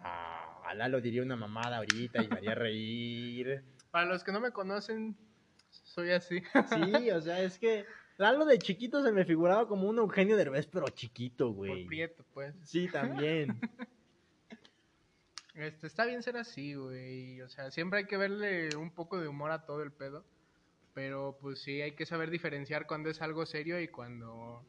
ah, 0.00 0.35
a 0.66 0.74
Lalo 0.74 1.00
diría 1.00 1.22
una 1.22 1.36
mamada 1.36 1.78
ahorita 1.78 2.22
y 2.22 2.28
me 2.28 2.36
haría 2.36 2.54
reír. 2.54 3.62
Para 3.90 4.06
los 4.06 4.24
que 4.24 4.32
no 4.32 4.40
me 4.40 4.50
conocen, 4.50 5.16
soy 5.70 6.10
así. 6.10 6.42
Sí, 6.68 7.10
o 7.10 7.20
sea, 7.20 7.40
es 7.42 7.58
que 7.58 7.86
Lalo 8.18 8.44
de 8.44 8.58
chiquito 8.58 9.02
se 9.02 9.12
me 9.12 9.24
figuraba 9.24 9.68
como 9.68 9.88
un 9.88 9.98
Eugenio 9.98 10.36
Derbez, 10.36 10.66
pero 10.66 10.88
chiquito, 10.88 11.46
Por 11.48 11.56
güey. 11.56 11.86
prieto, 11.86 12.24
pues. 12.32 12.54
Sí, 12.64 12.88
también. 12.88 13.58
Este, 15.56 15.86
está 15.86 16.04
bien 16.04 16.22
ser 16.22 16.36
así, 16.36 16.74
güey. 16.74 17.40
O 17.40 17.48
sea, 17.48 17.70
siempre 17.70 18.00
hay 18.00 18.04
que 18.04 18.18
verle 18.18 18.76
un 18.76 18.90
poco 18.90 19.18
de 19.18 19.26
humor 19.26 19.50
a 19.52 19.64
todo 19.64 19.82
el 19.82 19.90
pedo. 19.90 20.22
Pero 20.92 21.38
pues 21.40 21.60
sí, 21.60 21.80
hay 21.80 21.92
que 21.92 22.04
saber 22.04 22.28
diferenciar 22.30 22.86
cuando 22.86 23.08
es 23.08 23.22
algo 23.22 23.46
serio 23.46 23.80
y 23.80 23.88
cuando... 23.88 24.62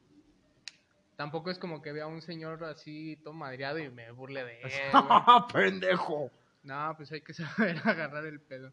Tampoco 1.17 1.49
es 1.51 1.59
como 1.59 1.81
que 1.81 1.91
vea 1.91 2.05
a 2.05 2.07
un 2.07 2.21
señor 2.21 2.63
así 2.63 3.17
todo 3.23 3.33
madreado 3.33 3.79
y 3.79 3.89
me 3.89 4.09
burle 4.11 4.45
de 4.45 4.61
él. 4.61 4.69
güey. 4.93 5.47
¡Pendejo! 5.51 6.31
No, 6.63 6.93
pues 6.95 7.11
hay 7.11 7.21
que 7.21 7.33
saber 7.33 7.77
agarrar 7.83 8.25
el 8.25 8.39
pedo. 8.39 8.71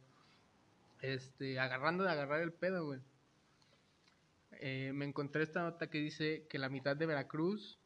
Este, 1.00 1.58
agarrando 1.58 2.04
de 2.04 2.10
agarrar 2.10 2.40
el 2.42 2.52
pedo, 2.52 2.86
güey. 2.86 3.00
Eh, 4.60 4.92
me 4.94 5.04
encontré 5.04 5.42
esta 5.42 5.62
nota 5.62 5.88
que 5.90 5.98
dice 5.98 6.46
que 6.48 6.58
la 6.58 6.68
mitad 6.68 6.96
de 6.96 7.06
Veracruz 7.06 7.78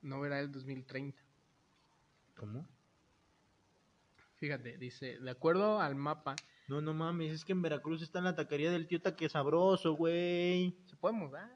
no 0.00 0.20
verá 0.20 0.38
el 0.38 0.52
2030. 0.52 1.20
¿Cómo? 2.36 2.66
Fíjate, 4.36 4.76
dice, 4.78 5.18
de 5.18 5.30
acuerdo 5.30 5.80
al 5.80 5.94
mapa, 5.94 6.36
No, 6.68 6.80
no 6.80 6.94
mames, 6.94 7.32
es 7.32 7.44
que 7.44 7.52
en 7.52 7.62
Veracruz 7.62 8.02
está 8.02 8.20
la 8.20 8.34
taquería 8.34 8.70
del 8.70 8.86
tío 8.86 9.00
que 9.16 9.28
sabroso, 9.28 9.94
güey. 9.94 10.76
se 10.86 10.96
puede 10.96 11.14
mudar. 11.14 11.50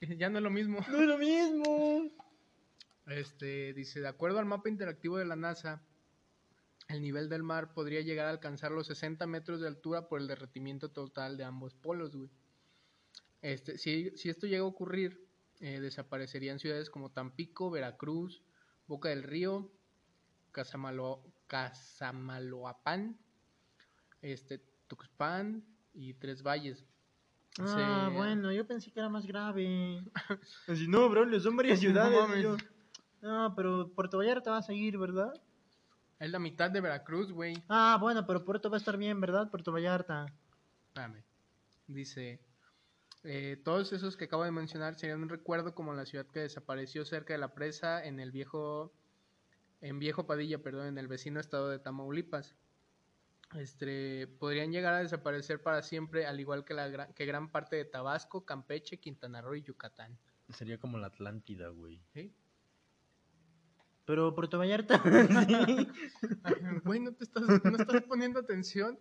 Ya 0.18 0.30
no 0.30 0.38
es 0.38 0.44
lo 0.44 0.50
mismo. 0.50 0.80
No 0.88 1.00
es 1.00 1.06
lo 1.06 1.18
mismo. 1.18 2.10
Este, 3.06 3.72
dice, 3.74 4.00
de 4.00 4.08
acuerdo 4.08 4.38
al 4.38 4.46
mapa 4.46 4.68
interactivo 4.68 5.18
de 5.18 5.24
la 5.24 5.36
NASA, 5.36 5.82
el 6.88 7.02
nivel 7.02 7.28
del 7.28 7.42
mar 7.42 7.72
podría 7.72 8.00
llegar 8.00 8.26
a 8.26 8.30
alcanzar 8.30 8.72
los 8.72 8.86
60 8.86 9.26
metros 9.26 9.60
de 9.60 9.68
altura 9.68 10.08
por 10.08 10.20
el 10.20 10.26
derretimiento 10.26 10.90
total 10.90 11.36
de 11.36 11.44
ambos 11.44 11.74
polos, 11.74 12.16
güey. 12.16 12.30
Este, 13.42 13.78
si, 13.78 14.10
si 14.16 14.28
esto 14.28 14.46
llega 14.46 14.62
a 14.62 14.66
ocurrir, 14.66 15.26
eh, 15.60 15.80
desaparecerían 15.80 16.58
ciudades 16.58 16.90
como 16.90 17.10
Tampico, 17.10 17.70
Veracruz, 17.70 18.42
Boca 18.86 19.08
del 19.08 19.22
Río, 19.22 19.70
Casamalo, 20.52 21.22
Casamaloapan, 21.46 23.18
este, 24.20 24.58
Tuxpan 24.88 25.64
y 25.94 26.14
Tres 26.14 26.42
Valles. 26.42 26.84
Ah, 27.66 28.08
Se- 28.10 28.16
bueno, 28.16 28.52
yo 28.52 28.66
pensé 28.66 28.90
que 28.90 29.00
era 29.00 29.08
más 29.08 29.26
grave. 29.26 30.02
Así, 30.66 30.86
no, 30.88 31.08
bro, 31.08 31.40
son 31.40 31.56
varias 31.56 31.78
ciudades. 31.80 32.28
No 32.28 32.36
yo, 32.36 32.56
No, 33.22 33.54
pero 33.54 33.88
Puerto 33.94 34.18
Vallarta 34.18 34.50
va 34.50 34.58
a 34.58 34.62
seguir, 34.62 34.98
¿verdad? 34.98 35.32
Es 36.18 36.30
la 36.30 36.38
mitad 36.38 36.70
de 36.70 36.80
Veracruz, 36.80 37.32
güey. 37.32 37.62
Ah, 37.68 37.96
bueno, 38.00 38.26
pero 38.26 38.44
Puerto 38.44 38.68
va 38.70 38.76
a 38.76 38.78
estar 38.78 38.96
bien, 38.96 39.20
¿verdad? 39.20 39.50
Puerto 39.50 39.72
Vallarta. 39.72 40.26
Espérame. 40.88 41.22
Dice, 41.86 42.40
eh, 43.24 43.60
todos 43.64 43.92
esos 43.92 44.16
que 44.16 44.24
acabo 44.26 44.44
de 44.44 44.50
mencionar 44.52 44.94
serían 44.96 45.22
un 45.22 45.28
recuerdo 45.28 45.74
como 45.74 45.94
la 45.94 46.04
ciudad 46.06 46.26
que 46.26 46.40
desapareció 46.40 47.04
cerca 47.04 47.32
de 47.32 47.38
la 47.38 47.54
presa 47.54 48.04
en 48.04 48.20
el 48.20 48.30
viejo, 48.32 48.92
en 49.80 49.98
Viejo 49.98 50.26
Padilla, 50.26 50.58
perdón, 50.62 50.86
en 50.88 50.98
el 50.98 51.08
vecino 51.08 51.40
estado 51.40 51.68
de 51.70 51.78
Tamaulipas. 51.78 52.54
Este, 53.54 54.28
podrían 54.38 54.70
llegar 54.70 54.94
a 54.94 54.98
desaparecer 54.98 55.60
para 55.60 55.82
siempre, 55.82 56.26
al 56.26 56.38
igual 56.38 56.64
que, 56.64 56.74
la 56.74 56.88
gran, 56.88 57.12
que 57.14 57.26
gran 57.26 57.50
parte 57.50 57.76
de 57.76 57.84
Tabasco, 57.84 58.44
Campeche, 58.44 58.98
Quintana 58.98 59.40
Roo 59.40 59.56
y 59.56 59.62
Yucatán. 59.62 60.16
Sería 60.50 60.78
como 60.78 60.98
la 60.98 61.08
Atlántida, 61.08 61.68
güey. 61.68 62.00
¿Sí? 62.14 62.32
Pero 64.04 64.34
Puerto 64.34 64.58
Vallarta, 64.58 65.00
sí. 65.66 65.88
Güey, 66.84 67.00
¿no 67.00 67.12
te 67.12 67.24
estás, 67.24 67.42
no 67.64 67.76
estás 67.76 68.02
poniendo 68.02 68.40
atención? 68.40 68.98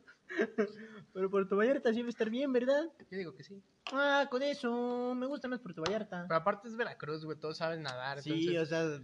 Pero 1.14 1.30
Puerto 1.32 1.58
Vallarta 1.58 1.92
sí 1.92 2.02
va 2.02 2.08
a 2.08 2.10
estar 2.10 2.30
bien, 2.30 2.54
¿verdad? 2.54 2.84
Yo 3.10 3.18
digo 3.18 3.34
que 3.34 3.44
sí. 3.44 3.64
Ah, 3.92 4.28
con 4.30 4.44
eso, 4.44 5.16
me 5.16 5.26
gusta 5.26 5.48
más 5.48 5.60
Puerto 5.60 5.82
Vallarta. 5.82 6.26
Pero 6.28 6.40
aparte 6.40 6.68
es 6.68 6.78
Veracruz, 6.78 7.26
güey, 7.26 7.40
todos 7.40 7.58
saben 7.58 7.82
nadar. 7.82 8.22
Sí, 8.22 8.56
o 8.56 8.66
sea, 8.66 9.00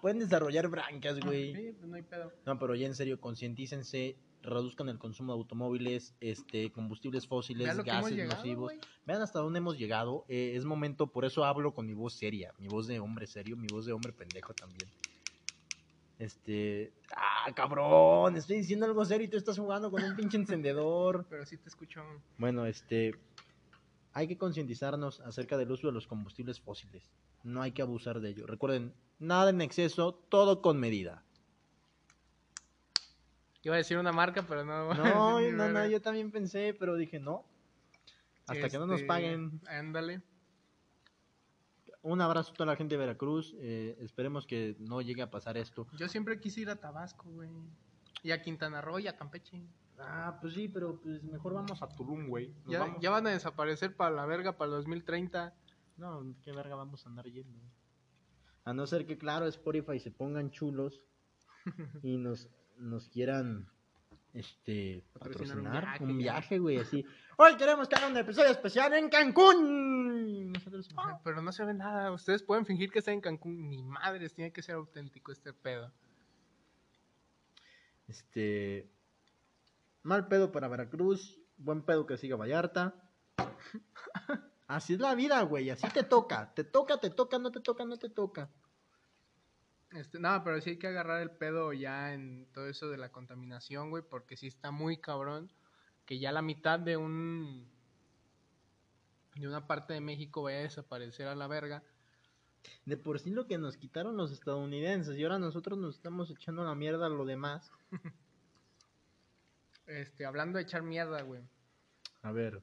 pueden 0.00 0.20
desarrollar 0.20 0.68
brancas, 0.68 1.20
güey. 1.20 1.54
Sí, 1.54 1.72
pues 1.72 1.88
no 1.88 1.96
hay 1.96 2.02
pedo. 2.02 2.32
No, 2.46 2.58
pero 2.58 2.74
ya 2.74 2.86
en 2.86 2.94
serio, 2.94 3.20
concientícense, 3.20 4.16
reduzcan 4.42 4.88
el 4.88 4.98
consumo 4.98 5.32
de 5.32 5.38
automóviles, 5.38 6.14
este, 6.20 6.70
combustibles 6.72 7.26
fósiles, 7.26 7.66
gases 7.84 8.12
llegado, 8.12 8.36
nocivos. 8.36 8.72
Vean 9.06 9.22
hasta 9.22 9.40
dónde 9.40 9.58
hemos 9.58 9.78
llegado. 9.78 10.24
eh, 10.28 10.54
es 10.56 10.64
momento, 10.64 11.08
por 11.08 11.24
eso 11.24 11.44
hablo 11.44 11.74
con 11.74 11.86
mi 11.86 11.94
voz 11.94 12.14
seria, 12.14 12.52
mi 12.58 12.68
voz 12.68 12.86
de 12.86 13.00
hombre 13.00 13.26
serio, 13.26 13.56
mi 13.56 13.66
voz 13.68 13.86
de 13.86 13.92
hombre 13.92 14.12
pendejo 14.12 14.54
también. 14.54 14.90
Este, 16.18 16.92
ah, 17.16 17.50
cabrón, 17.54 18.36
estoy 18.36 18.58
diciendo 18.58 18.84
algo 18.84 19.04
serio 19.06 19.26
y 19.26 19.30
tú 19.30 19.38
estás 19.38 19.58
jugando 19.58 19.90
con 19.90 20.04
un 20.04 20.14
pinche 20.16 20.36
encendedor. 20.36 21.24
Pero 21.30 21.46
sí 21.46 21.56
te 21.56 21.70
escucho. 21.70 22.02
Bueno, 22.36 22.66
este, 22.66 23.14
hay 24.12 24.28
que 24.28 24.36
concientizarnos 24.36 25.20
acerca 25.20 25.56
del 25.56 25.70
uso 25.70 25.86
de 25.86 25.94
los 25.94 26.06
combustibles 26.06 26.60
fósiles. 26.60 27.10
No 27.42 27.62
hay 27.62 27.72
que 27.72 27.80
abusar 27.80 28.20
de 28.20 28.30
ello. 28.30 28.46
Recuerden, 28.46 28.92
nada 29.18 29.48
en 29.48 29.62
exceso, 29.62 30.12
todo 30.28 30.60
con 30.60 30.78
medida. 30.78 31.24
Iba 33.62 33.74
a 33.74 33.78
decir 33.78 33.98
una 33.98 34.12
marca, 34.12 34.42
pero 34.46 34.64
no. 34.64 34.88
No, 34.94 35.40
no, 35.40 35.68
no, 35.68 35.86
yo 35.86 36.00
también 36.00 36.30
pensé, 36.30 36.74
pero 36.78 36.96
dije 36.96 37.18
no. 37.20 37.44
Hasta 38.46 38.68
que 38.68 38.78
no 38.78 38.86
nos 38.86 38.96
Este, 38.96 39.06
paguen. 39.06 39.60
Ándale. 39.68 40.22
Un 42.02 42.20
abrazo 42.22 42.52
a 42.52 42.54
toda 42.54 42.66
la 42.72 42.76
gente 42.76 42.94
de 42.94 42.98
Veracruz. 42.98 43.54
eh, 43.58 43.96
esperemos 44.00 44.46
que 44.46 44.74
no 44.78 45.02
llegue 45.02 45.22
a 45.22 45.30
pasar 45.30 45.56
esto. 45.58 45.86
Yo 45.98 46.08
siempre 46.08 46.40
quise 46.40 46.62
ir 46.62 46.70
a 46.70 46.76
Tabasco, 46.76 47.28
güey. 47.30 47.50
Y 48.22 48.30
a 48.32 48.40
Quintana 48.42 48.80
Roo 48.80 48.98
y 48.98 49.06
a 49.06 49.16
Campeche. 49.16 49.62
Ah, 49.98 50.38
pues 50.40 50.54
sí, 50.54 50.66
pero 50.68 50.98
pues 51.00 51.22
mejor 51.22 51.52
vamos 51.54 51.82
a 51.82 51.88
Tulum, 51.88 52.28
güey. 52.28 52.54
Ya, 52.66 52.80
vamos- 52.80 52.96
ya 53.02 53.10
van 53.10 53.26
a 53.26 53.30
desaparecer 53.30 53.94
para 53.94 54.14
la 54.14 54.24
verga 54.24 54.56
para 54.56 54.70
el 54.70 54.76
2030. 54.78 55.54
No, 55.98 56.34
qué 56.42 56.52
verga 56.52 56.74
vamos 56.74 57.04
a 57.04 57.10
andar 57.10 57.26
yendo. 57.26 57.58
A 58.64 58.72
no 58.72 58.86
ser 58.86 59.06
que, 59.06 59.18
claro, 59.18 59.46
Spotify 59.46 60.00
se 60.00 60.10
pongan 60.10 60.50
chulos 60.50 61.02
y 62.02 62.16
nos, 62.16 62.48
nos 62.80 63.08
quieran 63.08 63.68
este 64.32 65.04
Patrocinar 65.12 65.58
un 65.58 65.64
patrocinar 65.64 65.82
viaje, 65.84 66.04
un 66.04 66.10
ya. 66.10 66.16
viaje, 66.16 66.58
güey, 66.58 66.78
así. 66.78 67.04
Hoy 67.36 67.56
queremos 67.56 67.88
que 67.88 67.96
haga 67.96 68.08
un 68.08 68.16
episodio 68.16 68.50
especial 68.50 68.92
en 68.94 69.08
Cancún. 69.08 70.52
Nosotros, 70.52 70.88
Ay, 70.96 71.14
Pero 71.24 71.42
no 71.42 71.52
se 71.52 71.64
ve 71.64 71.74
nada. 71.74 72.12
Ustedes 72.12 72.42
pueden 72.42 72.66
fingir 72.66 72.90
que 72.90 72.98
está 73.00 73.12
en 73.12 73.20
Cancún. 73.20 73.68
Ni 73.68 73.82
madres, 73.82 74.34
tiene 74.34 74.52
que 74.52 74.62
ser 74.62 74.74
auténtico 74.76 75.32
este 75.32 75.52
pedo. 75.52 75.92
Este. 78.08 78.90
Mal 80.02 80.28
pedo 80.28 80.52
para 80.52 80.68
Veracruz. 80.68 81.40
Buen 81.56 81.82
pedo 81.82 82.06
que 82.06 82.16
siga 82.16 82.36
Vallarta. 82.36 82.94
Así 84.66 84.94
es 84.94 85.00
la 85.00 85.14
vida, 85.14 85.42
güey. 85.42 85.70
Así 85.70 85.88
te 85.88 86.04
toca. 86.04 86.52
Te 86.54 86.62
toca, 86.62 86.98
te 86.98 87.10
toca, 87.10 87.38
no 87.38 87.50
te 87.50 87.60
toca, 87.60 87.84
no 87.84 87.96
te 87.96 88.08
toca. 88.08 88.50
Este, 89.92 90.20
no, 90.20 90.42
pero 90.44 90.60
sí 90.60 90.70
hay 90.70 90.78
que 90.78 90.86
agarrar 90.86 91.20
el 91.20 91.30
pedo 91.30 91.72
ya 91.72 92.14
en 92.14 92.46
todo 92.52 92.68
eso 92.68 92.88
de 92.88 92.96
la 92.96 93.10
contaminación, 93.10 93.90
güey, 93.90 94.04
porque 94.08 94.36
sí 94.36 94.46
está 94.46 94.70
muy 94.70 94.98
cabrón 94.98 95.50
que 96.06 96.18
ya 96.18 96.32
la 96.32 96.42
mitad 96.42 96.78
de 96.78 96.96
un 96.96 97.68
de 99.36 99.48
una 99.48 99.66
parte 99.66 99.92
de 99.92 100.00
México 100.00 100.42
vaya 100.42 100.58
a 100.58 100.62
desaparecer 100.62 101.28
a 101.28 101.34
la 101.34 101.46
verga. 101.46 101.82
De 102.84 102.96
por 102.96 103.20
sí 103.20 103.30
lo 103.30 103.46
que 103.46 103.58
nos 103.58 103.76
quitaron 103.76 104.16
los 104.16 104.32
estadounidenses. 104.32 105.16
Y 105.16 105.22
ahora 105.22 105.38
nosotros 105.38 105.78
nos 105.78 105.96
estamos 105.96 106.30
echando 106.30 106.64
la 106.64 106.74
mierda 106.74 107.06
a 107.06 107.10
lo 107.10 107.24
demás. 107.24 107.70
Este, 109.86 110.24
hablando 110.24 110.58
de 110.58 110.62
echar 110.62 110.84
mierda, 110.84 111.22
güey. 111.22 111.42
A 112.22 112.30
ver. 112.30 112.62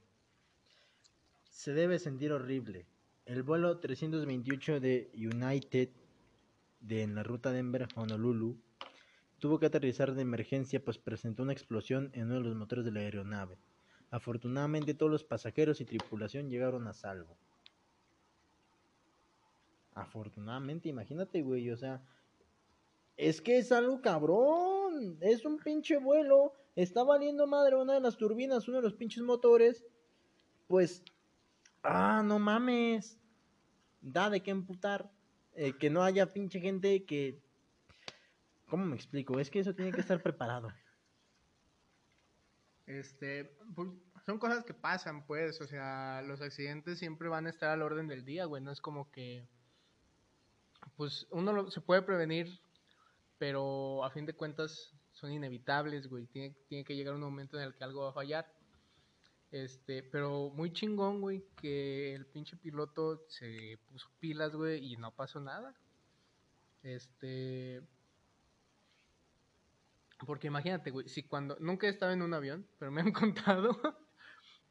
Se 1.50 1.74
debe 1.74 2.00
sentir 2.00 2.32
horrible. 2.32 2.86
El 3.26 3.44
vuelo 3.44 3.80
328 3.80 4.80
de 4.80 5.12
United 5.14 5.90
de 6.88 7.04
en 7.04 7.16
la 7.16 7.24
ruta 7.24 7.52
Denver-Honolulu 7.52 8.58
tuvo 9.40 9.60
que 9.60 9.66
aterrizar 9.68 10.14
de 10.14 10.22
emergencia 10.22 10.84
pues 10.84 10.98
presentó 10.98 11.44
una 11.44 11.54
explosión 11.54 12.10
en 12.14 12.26
uno 12.26 12.36
de 12.36 12.42
los 12.42 12.56
motores 12.56 12.86
de 12.86 12.92
la 12.92 13.02
aeronave. 13.02 13.58
Afortunadamente 14.10 14.94
todos 14.94 15.12
los 15.12 15.24
pasajeros 15.24 15.82
y 15.82 15.86
tripulación 15.86 16.50
llegaron 16.50 16.88
a 16.88 16.94
salvo. 16.94 17.38
Afortunadamente, 19.94 20.90
imagínate, 20.90 21.42
güey, 21.42 21.70
o 21.72 21.78
sea, 21.78 22.02
es 23.18 23.42
que 23.42 23.58
es 23.58 23.72
algo 23.72 24.00
cabrón. 24.02 25.18
Es 25.22 25.44
un 25.44 25.58
pinche 25.58 25.98
vuelo. 25.98 26.54
Está 26.76 27.04
valiendo 27.04 27.48
madre 27.48 27.76
una 27.76 27.96
de 27.96 28.00
las 28.00 28.16
turbinas, 28.16 28.68
uno 28.68 28.78
de 28.78 28.84
los 28.84 28.94
pinches 28.94 29.24
motores. 29.24 29.84
Pues, 30.68 31.04
ah, 31.82 32.22
no 32.24 32.38
mames. 32.38 33.20
Da 34.02 34.30
de 34.30 34.42
qué 34.42 34.52
emputar. 34.52 35.12
Eh, 35.60 35.74
que 35.78 35.90
no 35.90 36.04
haya 36.04 36.32
pinche 36.32 36.60
gente 36.60 37.04
que... 37.04 37.42
¿Cómo 38.70 38.86
me 38.86 38.96
explico? 38.96 39.40
Es 39.40 39.50
que 39.50 39.60
eso 39.60 39.74
tiene 39.74 39.92
que 39.92 40.02
estar 40.02 40.22
preparado. 40.22 40.72
Este, 42.86 43.46
pues, 43.76 43.90
son 44.26 44.38
cosas 44.38 44.64
que 44.64 44.74
pasan, 44.74 45.26
pues, 45.26 45.60
o 45.60 45.68
sea, 45.68 46.22
los 46.22 46.42
accidentes 46.42 47.00
siempre 47.00 47.28
van 47.28 47.48
a 47.48 47.50
estar 47.50 47.72
al 47.72 47.82
orden 47.82 48.08
del 48.08 48.24
día, 48.24 48.46
güey, 48.46 48.62
no 48.62 48.72
es 48.72 48.80
como 48.80 49.12
que, 49.12 49.48
pues, 50.96 51.28
uno 51.32 51.52
lo- 51.54 51.72
se 51.72 51.82
puede 51.82 52.02
prevenir, 52.04 52.62
pero 53.40 54.04
a 54.06 54.12
fin 54.12 54.26
de 54.26 54.34
cuentas 54.34 54.94
son 55.12 55.32
inevitables, 55.32 56.08
güey, 56.08 56.28
tiene, 56.28 56.56
tiene 56.68 56.84
que 56.84 56.96
llegar 56.96 57.16
un 57.16 57.22
momento 57.22 57.58
en 57.58 57.64
el 57.64 57.74
que 57.76 57.84
algo 57.84 58.04
va 58.04 58.10
a 58.12 58.14
fallar. 58.14 58.54
Este, 59.52 60.04
pero 60.04 60.50
muy 60.50 60.74
chingón, 60.74 61.22
güey, 61.22 61.46
que 61.56 62.14
el 62.14 62.26
pinche 62.26 62.58
piloto 62.58 63.24
se 63.30 63.80
puso 63.90 64.10
pilas, 64.20 64.54
güey, 64.56 64.94
y 64.94 64.98
no 64.98 65.16
pasó 65.16 65.40
nada. 65.40 65.74
Este, 66.84 67.82
porque 70.26 70.48
imagínate, 70.48 70.92
güey, 70.92 71.08
si 71.08 71.24
cuando, 71.24 71.58
nunca 71.60 71.88
he 71.88 71.90
estado 71.90 72.12
en 72.12 72.22
un 72.22 72.34
avión, 72.34 72.68
pero 72.80 72.92
me 72.92 73.02
han 73.02 73.12
contado 73.14 73.80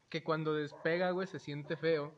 que 0.08 0.22
cuando 0.22 0.54
despega, 0.54 1.10
güey, 1.10 1.26
se 1.26 1.38
siente 1.38 1.76
feo. 1.76 2.16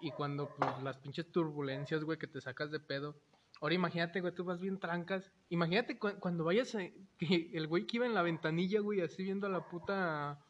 Y 0.00 0.12
cuando, 0.12 0.48
pues, 0.56 0.82
las 0.82 0.96
pinches 0.98 1.30
turbulencias, 1.30 2.02
güey, 2.04 2.18
que 2.18 2.26
te 2.26 2.40
sacas 2.40 2.70
de 2.70 2.80
pedo. 2.80 3.14
Ahora 3.60 3.74
imagínate, 3.74 4.22
güey, 4.22 4.34
tú 4.34 4.44
vas 4.44 4.58
bien 4.60 4.78
trancas. 4.78 5.30
Imagínate 5.50 5.98
cu- 5.98 6.18
cuando 6.18 6.44
vayas, 6.44 6.74
a- 6.74 6.78
que 7.18 7.50
el 7.52 7.66
güey 7.68 7.86
que 7.86 7.98
iba 7.98 8.06
en 8.06 8.14
la 8.14 8.22
ventanilla, 8.22 8.80
güey, 8.80 9.02
así 9.02 9.22
viendo 9.22 9.48
la 9.50 9.68
puta, 9.68 10.40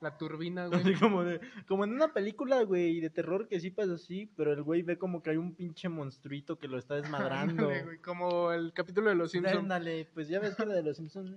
la 0.00 0.16
turbina, 0.16 0.66
güey. 0.68 0.80
Así 0.80 0.94
como, 0.94 1.24
de, 1.24 1.40
como 1.68 1.84
en 1.84 1.92
una 1.92 2.12
película, 2.12 2.62
güey, 2.62 3.00
de 3.00 3.10
terror 3.10 3.48
que 3.48 3.60
sí 3.60 3.70
pasa 3.70 3.94
así, 3.94 4.26
pero 4.36 4.52
el 4.52 4.62
güey 4.62 4.82
ve 4.82 4.98
como 4.98 5.22
que 5.22 5.30
hay 5.30 5.36
un 5.36 5.54
pinche 5.54 5.88
monstruito 5.88 6.58
que 6.58 6.68
lo 6.68 6.78
está 6.78 6.94
desmadrando. 7.02 7.64
Ándale, 7.68 7.82
güey, 7.84 7.98
como 7.98 8.50
el 8.52 8.72
capítulo 8.72 9.10
de 9.10 9.16
Los 9.16 9.30
Simpsons. 9.32 9.58
Ándale, 9.58 10.08
pues 10.14 10.28
ya 10.28 10.40
ves 10.40 10.54
que 10.56 10.66
la 10.66 10.74
de 10.74 10.82
los 10.82 10.96
Simpsons 10.96 11.36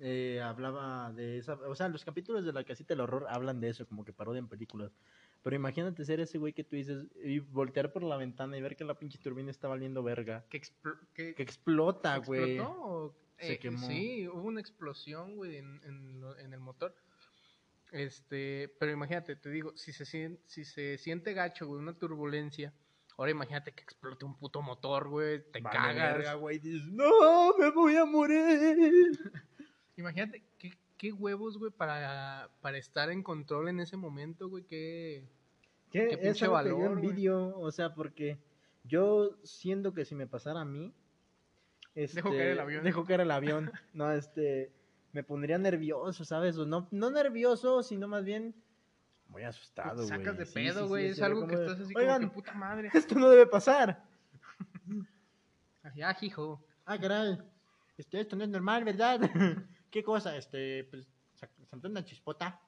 eh, 0.00 0.40
hablaba 0.42 1.12
de 1.12 1.38
esa, 1.38 1.54
o 1.54 1.74
sea, 1.74 1.88
los 1.88 2.04
capítulos 2.04 2.44
de 2.44 2.52
la 2.52 2.64
casita 2.64 2.92
del 2.94 3.00
horror 3.02 3.26
hablan 3.28 3.60
de 3.60 3.68
eso, 3.68 3.86
como 3.86 4.04
que 4.04 4.12
parodian 4.12 4.48
películas. 4.48 4.90
Pero 5.42 5.56
imagínate 5.56 6.04
ser 6.04 6.20
ese 6.20 6.38
güey 6.38 6.52
que 6.52 6.64
tú 6.64 6.76
dices 6.76 7.04
y 7.22 7.40
voltear 7.40 7.92
por 7.92 8.02
la 8.04 8.16
ventana 8.16 8.56
y 8.56 8.62
ver 8.62 8.76
que 8.76 8.84
la 8.84 8.94
pinche 8.98 9.18
turbina 9.18 9.50
está 9.50 9.66
valiendo 9.68 10.02
verga. 10.02 10.44
Que, 10.48 10.60
expl- 10.60 10.98
que- 11.14 11.34
Que 11.34 11.42
explota, 11.42 12.14
¿Se 12.20 12.26
güey. 12.26 12.56
explotó 12.56 12.80
o- 12.80 13.14
Se 13.38 13.54
eh, 13.54 13.58
quemó. 13.58 13.86
Sí, 13.86 14.28
hubo 14.28 14.42
una 14.48 14.60
explosión, 14.60 15.36
güey, 15.36 15.56
en, 15.56 15.80
en 15.84 16.20
lo- 16.20 16.38
en 16.38 16.52
el 16.52 16.60
motor. 16.60 16.94
Este, 17.90 18.74
pero 18.78 18.92
imagínate, 18.92 19.36
te 19.36 19.50
digo, 19.50 19.76
si 19.76 19.92
se, 19.92 20.04
sien- 20.04 20.38
si 20.46 20.64
se 20.64 20.96
siente 20.98 21.34
gacho, 21.34 21.66
güey, 21.66 21.78
una 21.80 21.92
turbulencia, 21.98 22.72
ahora 23.18 23.30
imagínate 23.32 23.72
que 23.72 23.82
explote 23.82 24.24
un 24.24 24.34
puto 24.38 24.62
motor, 24.62 25.08
güey, 25.08 25.42
te 25.50 25.60
Vale 25.60 25.76
cagas. 25.76 25.94
verga, 26.16 26.34
güey. 26.34 26.58
Dices, 26.58 26.86
no, 26.88 27.56
me 27.58 27.70
voy 27.70 27.96
a 27.96 28.04
morir. 28.06 29.12
Imagínate 29.96 30.42
qué, 30.58 30.72
qué 30.96 31.12
huevos, 31.12 31.58
güey, 31.58 31.70
para, 31.70 32.50
para 32.62 32.78
estar 32.78 33.10
en 33.10 33.22
control 33.22 33.68
en 33.68 33.80
ese 33.80 33.96
momento, 33.96 34.48
güey, 34.48 34.64
qué... 34.64 35.24
¿Qué? 35.90 36.06
Qué 36.08 36.14
es 36.14 36.18
pinche 36.20 36.44
algo 36.46 36.56
que 36.62 36.68
yo 36.70 36.76
valor, 36.78 36.96
güey. 36.98 37.10
envidio, 37.10 37.58
o 37.58 37.70
sea, 37.70 37.92
porque 37.92 38.38
yo 38.84 39.36
siento 39.44 39.92
que 39.92 40.06
si 40.06 40.14
me 40.14 40.26
pasara 40.26 40.62
a 40.62 40.64
mí, 40.64 40.94
este, 41.94 42.16
Dejo 42.16 42.30
caer 42.30 42.48
el 42.48 42.60
avión. 42.60 42.84
Dejo 42.84 43.04
caer 43.04 43.20
el 43.20 43.30
avión. 43.30 43.72
no, 43.92 44.10
este, 44.12 44.72
me 45.12 45.22
pondría 45.22 45.58
nervioso, 45.58 46.24
¿sabes? 46.24 46.56
O 46.58 46.66
no, 46.66 46.88
no 46.90 47.10
nervioso, 47.10 47.82
sino 47.82 48.08
más 48.08 48.24
bien 48.24 48.54
muy 49.28 49.44
asustado, 49.44 49.96
güey. 49.96 50.08
sacas 50.08 50.36
de 50.36 50.44
pedo, 50.46 50.80
sí, 50.80 50.82
sí, 50.82 50.88
güey, 50.88 51.06
es 51.06 51.22
algo 51.22 51.46
que 51.46 51.56
de, 51.56 51.64
estás 51.66 51.80
así 51.80 51.94
Oigan, 51.96 52.20
como 52.22 52.30
que 52.30 52.34
puta 52.34 52.52
madre. 52.52 52.90
esto 52.94 53.14
no 53.14 53.30
debe 53.30 53.46
pasar. 53.46 54.04
Así, 55.82 56.02
ah, 56.02 56.16
hijo. 56.20 56.64
Ah, 56.84 56.98
caray. 56.98 57.38
Este, 57.96 58.20
esto 58.20 58.36
no 58.36 58.44
es 58.44 58.50
normal, 58.50 58.84
¿verdad? 58.84 59.20
¿Qué 59.90 60.02
cosa? 60.02 60.36
Este, 60.36 60.84
pues, 60.84 61.08
sa- 61.34 61.48
saltó 61.70 61.88
una 61.88 62.04
chispota 62.04 62.60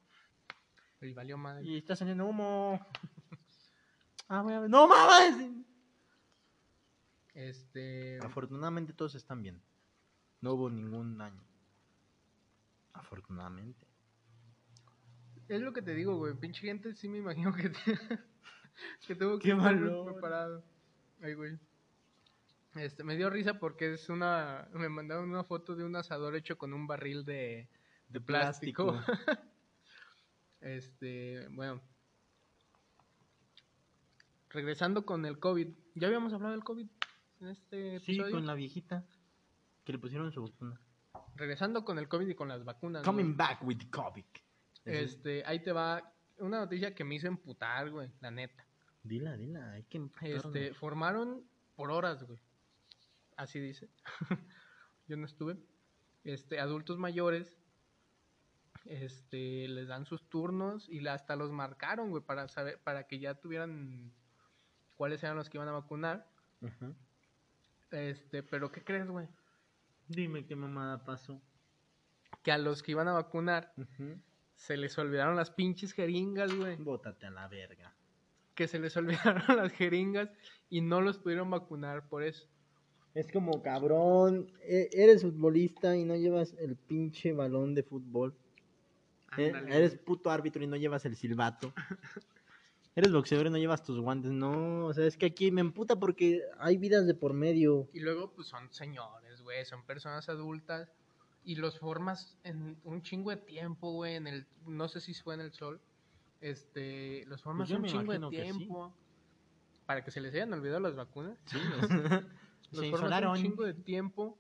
Y 1.00 1.12
valió 1.12 1.36
madre. 1.38 1.64
y 1.64 1.76
está 1.78 1.96
saliendo 1.96 2.26
humo. 2.26 2.80
Ah, 4.26 4.40
voy 4.40 4.54
a 4.54 4.60
ver. 4.60 4.70
¡No 4.70 4.88
mames! 4.88 5.50
Este... 7.34 8.18
Afortunadamente 8.22 8.92
todos 8.92 9.14
están 9.14 9.42
bien. 9.42 9.60
No 10.40 10.52
hubo 10.54 10.70
ningún 10.70 11.18
daño. 11.18 11.42
Afortunadamente. 12.92 13.86
Es 15.48 15.60
lo 15.60 15.72
que 15.72 15.82
te 15.82 15.94
digo, 15.94 16.16
güey. 16.16 16.34
Pinche 16.34 16.60
gente 16.66 16.94
sí 16.94 17.08
me 17.08 17.18
imagino 17.18 17.52
que, 17.54 17.70
te- 17.70 17.98
que 19.06 19.14
tuvo 19.14 19.38
que 19.38 19.50
estar 19.50 19.76
preparado. 20.04 20.64
Ay, 21.20 21.34
güey. 21.34 21.58
Este, 22.76 23.04
me 23.04 23.16
dio 23.16 23.30
risa 23.30 23.58
porque 23.58 23.94
es 23.94 24.08
una... 24.08 24.68
Me 24.72 24.88
mandaron 24.88 25.28
una 25.30 25.44
foto 25.44 25.76
de 25.76 25.84
un 25.84 25.94
asador 25.96 26.34
hecho 26.34 26.56
con 26.56 26.72
un 26.72 26.86
barril 26.86 27.24
de, 27.24 27.68
de 28.08 28.20
plástico. 28.20 28.98
este, 30.60 31.46
bueno. 31.48 31.80
Regresando 34.50 35.04
con 35.04 35.24
el 35.26 35.38
COVID. 35.38 35.68
¿Ya 35.94 36.06
habíamos 36.08 36.32
hablado 36.32 36.52
del 36.52 36.64
COVID 36.64 36.88
en 37.44 37.50
este 37.50 38.00
Sí, 38.00 38.12
episodio? 38.12 38.32
con 38.36 38.46
la 38.46 38.54
viejita 38.54 39.04
que 39.84 39.92
le 39.92 39.98
pusieron 39.98 40.32
su 40.32 40.42
vacuna. 40.42 40.80
Regresando 41.36 41.84
con 41.84 41.98
el 41.98 42.08
COVID 42.08 42.28
y 42.28 42.34
con 42.34 42.48
las 42.48 42.64
vacunas. 42.64 43.04
Coming 43.04 43.36
back 43.36 43.62
with 43.62 43.90
COVID. 43.90 44.24
Este, 44.84 45.44
ahí 45.46 45.62
te 45.62 45.72
va 45.72 46.12
una 46.38 46.58
noticia 46.58 46.94
que 46.94 47.04
me 47.04 47.14
hizo 47.16 47.26
emputar, 47.26 47.90
güey, 47.90 48.10
la 48.20 48.30
neta. 48.30 48.66
Dila, 49.02 49.36
dila, 49.36 49.72
hay 49.72 49.84
que 49.84 50.10
Este, 50.22 50.74
formaron 50.74 51.44
por 51.74 51.90
horas, 51.90 52.22
güey. 52.24 52.38
Así 53.36 53.60
dice. 53.60 53.88
Yo 55.08 55.16
no 55.16 55.26
estuve. 55.26 55.58
Este, 56.22 56.58
adultos 56.58 56.98
mayores, 56.98 57.58
este, 58.86 59.68
les 59.68 59.88
dan 59.88 60.06
sus 60.06 60.28
turnos 60.28 60.88
y 60.88 61.06
hasta 61.06 61.36
los 61.36 61.50
marcaron, 61.52 62.10
güey, 62.10 62.22
para 62.22 62.48
saber, 62.48 62.80
para 62.82 63.06
que 63.06 63.18
ya 63.18 63.34
tuvieran 63.34 64.12
cuáles 64.96 65.22
eran 65.22 65.36
los 65.36 65.50
que 65.50 65.58
iban 65.58 65.68
a 65.68 65.72
vacunar. 65.72 66.30
Ujú. 66.60 66.94
Este, 67.94 68.42
pero 68.42 68.70
¿qué 68.72 68.82
crees, 68.82 69.08
güey? 69.08 69.28
Dime 70.08 70.44
qué 70.46 70.56
mamada 70.56 71.04
pasó. 71.04 71.40
Que 72.42 72.52
a 72.52 72.58
los 72.58 72.82
que 72.82 72.92
iban 72.92 73.08
a 73.08 73.12
vacunar 73.12 73.72
se 74.54 74.76
les 74.76 74.98
olvidaron 74.98 75.36
las 75.36 75.50
pinches 75.50 75.92
jeringas, 75.92 76.52
güey. 76.54 76.76
Bótate 76.76 77.26
a 77.26 77.30
la 77.30 77.48
verga. 77.48 77.94
Que 78.54 78.68
se 78.68 78.78
les 78.78 78.96
olvidaron 78.96 79.56
las 79.56 79.72
jeringas 79.72 80.30
y 80.68 80.80
no 80.80 81.00
los 81.00 81.18
pudieron 81.18 81.50
vacunar 81.50 82.08
por 82.08 82.22
eso. 82.22 82.48
Es 83.14 83.30
como 83.30 83.62
cabrón, 83.62 84.50
e- 84.62 84.88
eres 84.92 85.22
futbolista 85.22 85.96
y 85.96 86.04
no 86.04 86.16
llevas 86.16 86.52
el 86.58 86.76
pinche 86.76 87.32
balón 87.32 87.74
de 87.74 87.84
fútbol. 87.84 88.36
E- 89.38 89.46
Ándale, 89.46 89.76
eres 89.76 89.94
puto 89.96 90.30
árbitro 90.30 90.62
y 90.64 90.66
no 90.66 90.76
llevas 90.76 91.04
el 91.06 91.16
silbato. 91.16 91.72
eres 92.96 93.12
boxeador 93.12 93.46
y 93.46 93.50
no 93.50 93.58
llevas 93.58 93.82
tus 93.82 94.00
guantes. 94.00 94.30
No, 94.30 94.86
o 94.86 94.94
sea, 94.94 95.06
es 95.06 95.16
que 95.16 95.26
aquí 95.26 95.50
me 95.50 95.60
emputa 95.60 95.96
porque 95.96 96.42
hay 96.58 96.76
vidas 96.76 97.06
de 97.06 97.14
por 97.14 97.32
medio. 97.34 97.88
Y 97.92 98.00
luego, 98.00 98.32
pues 98.32 98.48
son 98.48 98.72
señores, 98.72 99.42
güey, 99.42 99.64
son 99.64 99.84
personas 99.84 100.28
adultas 100.28 100.90
y 101.44 101.56
los 101.56 101.78
formas 101.78 102.38
en 102.44 102.78
un 102.84 103.02
chingo 103.02 103.30
de 103.30 103.36
tiempo, 103.36 103.92
güey, 103.92 104.14
en 104.14 104.26
el, 104.26 104.46
no 104.66 104.88
sé 104.88 105.00
si 105.00 105.12
fue 105.14 105.34
en 105.34 105.40
el 105.40 105.52
sol, 105.52 105.80
este, 106.40 107.24
los 107.26 107.42
formas 107.42 107.68
Pues 107.68 107.80
un 107.80 107.86
chingo 107.86 108.12
de 108.12 108.18
sí. 108.18 108.42
tiempo 108.42 108.94
para 109.86 110.02
que 110.04 110.10
se 110.10 110.20
les 110.20 110.32
hayan 110.34 110.52
olvidado 110.52 110.80
las 110.80 110.96
vacunas. 110.96 111.38
Sí, 111.46 111.58
Los 112.70 112.80
formas 112.90 113.00
insolaron. 113.02 113.30
un 113.32 113.36
chingo 113.42 113.64
de 113.64 113.74
tiempo. 113.74 114.38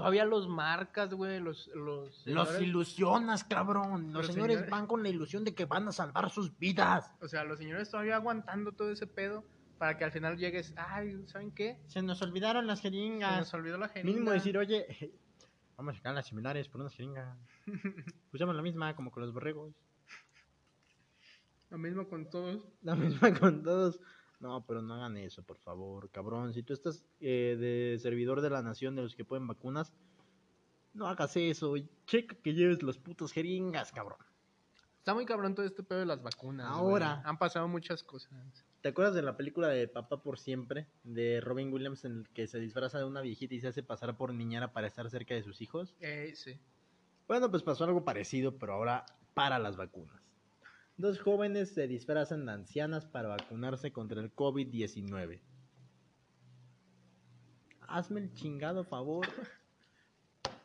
Todavía 0.00 0.24
los 0.24 0.48
marcas, 0.48 1.12
güey, 1.14 1.40
los, 1.40 1.68
los, 1.74 2.26
Los 2.26 2.60
ilusionas, 2.60 3.44
cabrón. 3.44 4.12
Los 4.12 4.26
Los 4.26 4.34
señores 4.34 4.56
señores- 4.56 4.70
van 4.70 4.86
con 4.86 5.02
la 5.02 5.08
ilusión 5.10 5.44
de 5.44 5.54
que 5.54 5.66
van 5.66 5.86
a 5.88 5.92
salvar 5.92 6.30
sus 6.30 6.56
vidas. 6.58 7.10
o 7.20 7.28
sea, 7.28 7.44
los 7.44 7.58
señores 7.58 7.90
todavía 7.90 8.16
aguantando 8.16 8.72
todo 8.72 8.90
ese 8.90 9.06
pedo 9.06 9.44
para 9.78 9.96
que 9.96 10.04
al 10.04 10.12
final 10.12 10.36
llegues, 10.38 10.72
ay, 10.76 11.22
¿saben 11.26 11.52
qué? 11.52 11.78
Se 11.86 12.02
nos 12.02 12.20
olvidaron 12.22 12.66
las 12.66 12.78
Se 12.80 12.90
jeringas. 12.90 13.38
nos 13.40 13.54
olvidó 13.54 13.78
la 13.78 13.88
jeringa. 13.88 14.10
Mínimo 14.12 14.30
decir, 14.30 14.56
oye, 14.58 14.86
vamos 15.76 15.94
a 15.94 15.96
sacar 15.98 16.14
las 16.14 16.26
similares 16.26 16.68
por 16.68 16.80
unas 16.80 16.94
jeringas. 16.94 17.36
Usamos 18.32 18.56
la 18.56 18.62
misma 18.62 18.94
como 18.96 19.10
con 19.10 19.22
los 19.22 19.32
borregos. 19.32 19.74
Lo 21.70 21.78
mismo 21.78 22.08
con 22.08 22.28
todos. 22.28 22.66
La 22.82 22.94
misma 22.94 23.32
con 23.38 23.62
todos. 23.62 24.00
No, 24.40 24.64
pero 24.66 24.80
no 24.80 24.94
hagan 24.94 25.16
eso, 25.18 25.42
por 25.42 25.58
favor, 25.58 26.10
cabrón. 26.10 26.52
Si 26.54 26.62
tú 26.62 26.72
estás 26.72 27.04
eh, 27.20 27.56
de 27.60 27.98
servidor 28.00 28.40
de 28.40 28.50
la 28.50 28.62
nación 28.62 28.96
de 28.96 29.02
los 29.02 29.14
que 29.14 29.24
pueden 29.24 29.46
vacunas, 29.46 29.92
no 30.94 31.06
hagas 31.06 31.36
eso. 31.36 31.74
Checa 32.06 32.34
que 32.42 32.54
lleves 32.54 32.82
los 32.82 32.98
putos 32.98 33.32
jeringas, 33.32 33.92
cabrón. 33.92 34.18
Está 34.98 35.14
muy 35.14 35.24
cabrón 35.24 35.54
todo 35.54 35.66
este 35.66 35.82
pedo 35.82 36.00
de 36.00 36.06
las 36.06 36.22
vacunas. 36.22 36.68
güey. 36.68 36.80
Ahora. 36.80 37.22
Han 37.24 37.38
pasado 37.38 37.68
muchas 37.68 38.02
cosas. 38.02 38.32
¿Te 38.80 38.88
acuerdas 38.88 39.14
de 39.14 39.22
la 39.22 39.36
película 39.36 39.68
de 39.68 39.88
Papá 39.88 40.22
por 40.22 40.38
Siempre? 40.38 40.86
De 41.04 41.40
Robin 41.42 41.72
Williams 41.72 42.04
en 42.06 42.20
el 42.20 42.28
que 42.30 42.46
se 42.46 42.58
disfraza 42.58 42.98
de 42.98 43.04
una 43.04 43.20
viejita 43.20 43.54
y 43.54 43.60
se 43.60 43.68
hace 43.68 43.82
pasar 43.82 44.16
por 44.16 44.32
niñera 44.32 44.72
para 44.72 44.86
estar 44.86 45.08
cerca 45.10 45.34
de 45.34 45.42
sus 45.42 45.60
hijos. 45.60 45.94
Eh, 46.00 46.32
sí. 46.34 46.58
Bueno, 47.28 47.50
pues 47.50 47.62
pasó 47.62 47.84
algo 47.84 48.04
parecido, 48.04 48.58
pero 48.58 48.72
ahora 48.72 49.04
para 49.34 49.58
las 49.58 49.76
vacunas. 49.76 50.19
Dos 51.00 51.18
jóvenes 51.18 51.70
se 51.72 51.88
disfrazan 51.88 52.44
de 52.44 52.52
ancianas 52.52 53.06
para 53.06 53.28
vacunarse 53.30 53.90
contra 53.90 54.20
el 54.20 54.34
COVID-19. 54.34 55.40
Hazme 57.88 58.20
el 58.20 58.32
chingado 58.34 58.84
favor. 58.84 59.26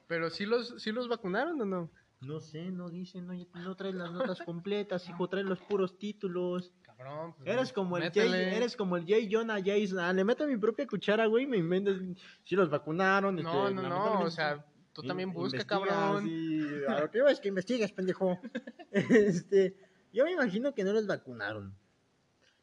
Pero 0.07 0.29
sí 0.29 0.45
los, 0.45 0.81
sí 0.81 0.91
los 0.91 1.07
vacunaron 1.07 1.61
o 1.61 1.65
no? 1.65 1.89
No 2.19 2.41
sé, 2.41 2.69
no 2.69 2.89
dicen, 2.89 3.27
no, 3.27 3.33
no 3.53 3.75
traes 3.77 3.95
las 3.95 4.11
notas 4.11 4.41
completas, 4.41 5.07
hijo, 5.07 5.29
traes 5.29 5.45
los 5.45 5.59
puros 5.59 5.97
títulos. 5.97 6.73
Cabrón. 6.81 7.33
pues, 7.37 7.49
Eres 7.49 7.71
como 7.71 7.95
el 7.95 8.11
Jay, 8.11 8.29
métele. 8.29 8.57
eres 8.57 8.75
como 8.75 8.97
el 8.97 9.05
Jay 9.05 9.29
Jonah 9.31 9.61
Jason. 9.63 9.99
Ah, 9.99 10.11
le 10.11 10.25
meto 10.25 10.45
mi 10.45 10.57
propia 10.57 10.85
cuchara, 10.85 11.27
güey, 11.27 11.47
me 11.47 11.57
inventas. 11.57 11.95
Si 12.43 12.57
los 12.57 12.69
vacunaron. 12.69 13.37
No, 13.37 13.69
este, 13.69 13.73
no, 13.81 13.87
no, 13.87 14.19
o 14.19 14.29
sea, 14.29 14.65
tú 14.91 15.01
también 15.01 15.31
busca, 15.31 15.65
cabrón. 15.65 16.27
y 16.27 16.83
a 16.89 16.99
lo 16.99 17.09
que 17.11 17.19
iba 17.19 17.31
es 17.31 17.39
que 17.39 17.47
investigas, 17.47 17.93
pendejo. 17.93 18.37
este, 18.91 19.84
yo 20.15 20.25
me 20.25 20.31
imagino 20.31 20.73
que 20.73 20.83
no 20.83 20.93
los 20.93 21.05
vacunaron. 21.05 21.75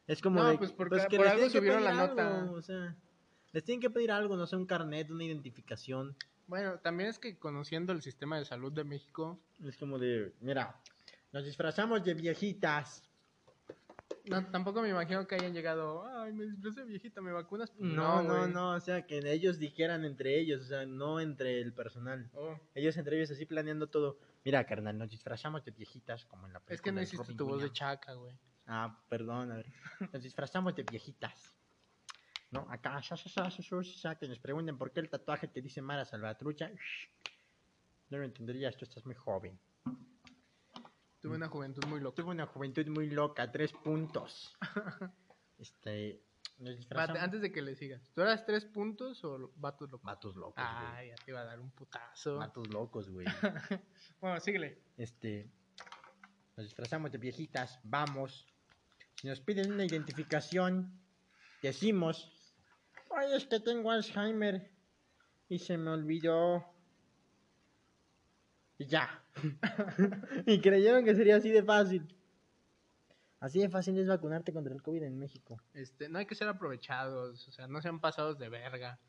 Es 0.07 0.21
como 0.21 0.43
No, 0.43 0.49
de- 0.49 0.57
pues 0.57 0.71
que 0.71 0.77
ca- 0.77 1.07
por 1.09 1.25
les 1.25 1.31
algo 1.33 1.49
subieron 1.49 1.83
la 1.85 1.93
nota. 1.93 2.41
algo, 2.41 2.53
o 2.55 2.61
sea, 2.61 2.95
les 3.53 3.63
tienen 3.63 3.79
que 3.79 3.89
pedir 3.89 4.11
algo, 4.11 4.35
no 4.35 4.45
sé, 4.47 4.55
un 4.57 4.65
carnet, 4.65 5.09
una 5.09 5.23
identificación. 5.23 6.15
Bueno, 6.47 6.79
también 6.79 7.09
es 7.09 7.19
que 7.19 7.37
conociendo 7.37 7.93
el 7.93 8.01
sistema 8.01 8.37
de 8.37 8.43
salud 8.45 8.73
de 8.73 8.83
México, 8.83 9.39
Es 9.65 9.77
como 9.77 9.97
de, 9.97 10.33
mira, 10.41 10.75
nos 11.31 11.45
disfrazamos 11.45 12.03
de 12.03 12.15
viejitas. 12.15 13.03
no, 14.25 14.45
tampoco 14.51 14.81
me 14.81 14.89
imagino 14.89 15.25
que 15.27 15.35
hayan 15.35 15.53
llegado, 15.53 16.05
ay, 16.17 16.33
me 16.33 16.45
disfrazé 16.45 16.83
viejita, 16.83 17.21
¿me 17.21 17.31
vacunas? 17.31 17.71
Pues 17.71 17.81
No, 17.89 18.21
no, 18.23 18.47
no, 18.47 18.71
o 18.71 18.79
sea, 18.79 19.05
que 19.05 19.19
ellos 19.31 19.57
dijeran 19.59 20.03
entre 20.03 20.37
ellos, 20.39 20.61
o 20.61 20.65
sea, 20.65 20.85
no 20.85 21.19
entre 21.21 21.61
el 21.61 21.71
personal. 21.73 22.29
Oh, 22.33 22.57
Ellos 22.75 22.97
entre 22.97 23.17
ellos 23.17 23.31
así 23.31 23.45
planeando 23.45 23.87
todo. 23.87 24.17
Mira, 24.45 24.65
carnal, 24.65 24.97
nos 24.97 25.09
disfrazamos 25.09 25.63
de 25.63 25.71
viejitas 25.71 26.25
como 26.25 26.47
en 26.47 26.53
la 26.53 26.59
película. 26.59 26.75
es 26.75 26.81
que 26.81 26.91
no 26.91 27.01
hiciste 27.01 27.33
tu 27.33 27.47
voz 27.47 27.61
de 27.61 27.71
chaca, 27.71 28.13
güey. 28.13 28.37
Ah, 28.67 28.97
perdón, 29.09 29.51
a 29.51 29.55
ver. 29.57 29.71
Nos 30.11 30.21
disfrazamos 30.21 30.75
de 30.75 30.83
viejitas. 30.83 31.55
¿No? 32.51 32.67
Acá, 32.69 33.01
sa, 33.01 33.17
sa, 33.17 33.49
sa, 33.49 34.15
que 34.15 34.27
nos 34.27 34.39
pregunten 34.39 34.77
por 34.77 34.91
qué 34.91 34.99
el 34.99 35.09
tatuaje 35.09 35.47
te 35.47 35.61
dice 35.61 35.81
Mara 35.81 36.05
Salvatrucha. 36.05 36.69
No 38.09 38.17
lo 38.17 38.25
entenderías, 38.25 38.77
tú 38.77 38.85
estás 38.85 39.05
muy 39.05 39.15
joven. 39.15 39.59
Tuve 41.19 41.35
una 41.35 41.47
juventud 41.47 41.83
muy 41.87 41.99
loca. 41.99 42.15
Tuve 42.21 42.31
una 42.31 42.45
juventud 42.45 42.85
muy 42.87 43.09
loca, 43.09 43.51
tres 43.51 43.71
puntos. 43.71 44.55
Este, 45.59 46.21
antes 46.97 47.41
de 47.41 47.51
que 47.51 47.61
le 47.61 47.75
sigas, 47.75 48.09
¿tú 48.13 48.21
eras 48.21 48.45
tres 48.45 48.65
puntos 48.65 49.23
o 49.23 49.51
vatos 49.55 49.89
locos? 49.91 50.05
Vatos 50.05 50.35
locos, 50.35 50.63
güey. 50.63 50.91
Ay, 50.95 51.07
ya 51.09 51.15
te 51.15 51.31
iba 51.31 51.41
a 51.41 51.45
dar 51.45 51.59
un 51.59 51.71
putazo. 51.71 52.37
Vatos 52.37 52.67
locos, 52.69 53.09
güey. 53.09 53.25
Bueno, 54.21 54.39
síguele. 54.39 54.81
Este, 54.97 55.49
nos 56.55 56.65
disfrazamos 56.65 57.11
de 57.11 57.17
viejitas, 57.17 57.79
vamos. 57.83 58.47
Si 59.15 59.27
nos 59.27 59.41
piden 59.41 59.73
una 59.73 59.85
identificación, 59.85 60.99
decimos, 61.61 62.31
ay, 63.09 63.33
es 63.33 63.45
que 63.45 63.59
tengo 63.59 63.91
Alzheimer 63.91 64.71
y 65.49 65.59
se 65.59 65.77
me 65.77 65.91
olvidó. 65.91 66.65
Y 68.77 68.85
ya. 68.85 69.23
y 70.45 70.61
creyeron 70.61 71.03
que 71.03 71.15
sería 71.15 71.37
así 71.37 71.49
de 71.49 71.63
fácil. 71.63 72.07
Así 73.43 73.59
de 73.59 73.67
fácil 73.67 73.99
es 73.99 74.07
vacunarte 74.07 74.53
contra 74.53 74.73
el 74.73 74.81
COVID 74.81 75.03
en 75.03 75.19
México. 75.19 75.61
Este, 75.73 76.07
no 76.07 76.17
hay 76.17 76.25
que 76.25 76.33
ser 76.33 76.47
aprovechados, 76.47 77.45
o 77.45 77.51
sea, 77.51 77.67
no 77.67 77.81
sean 77.81 77.99
pasados 77.99 78.39
de 78.39 78.47
verga. 78.47 79.01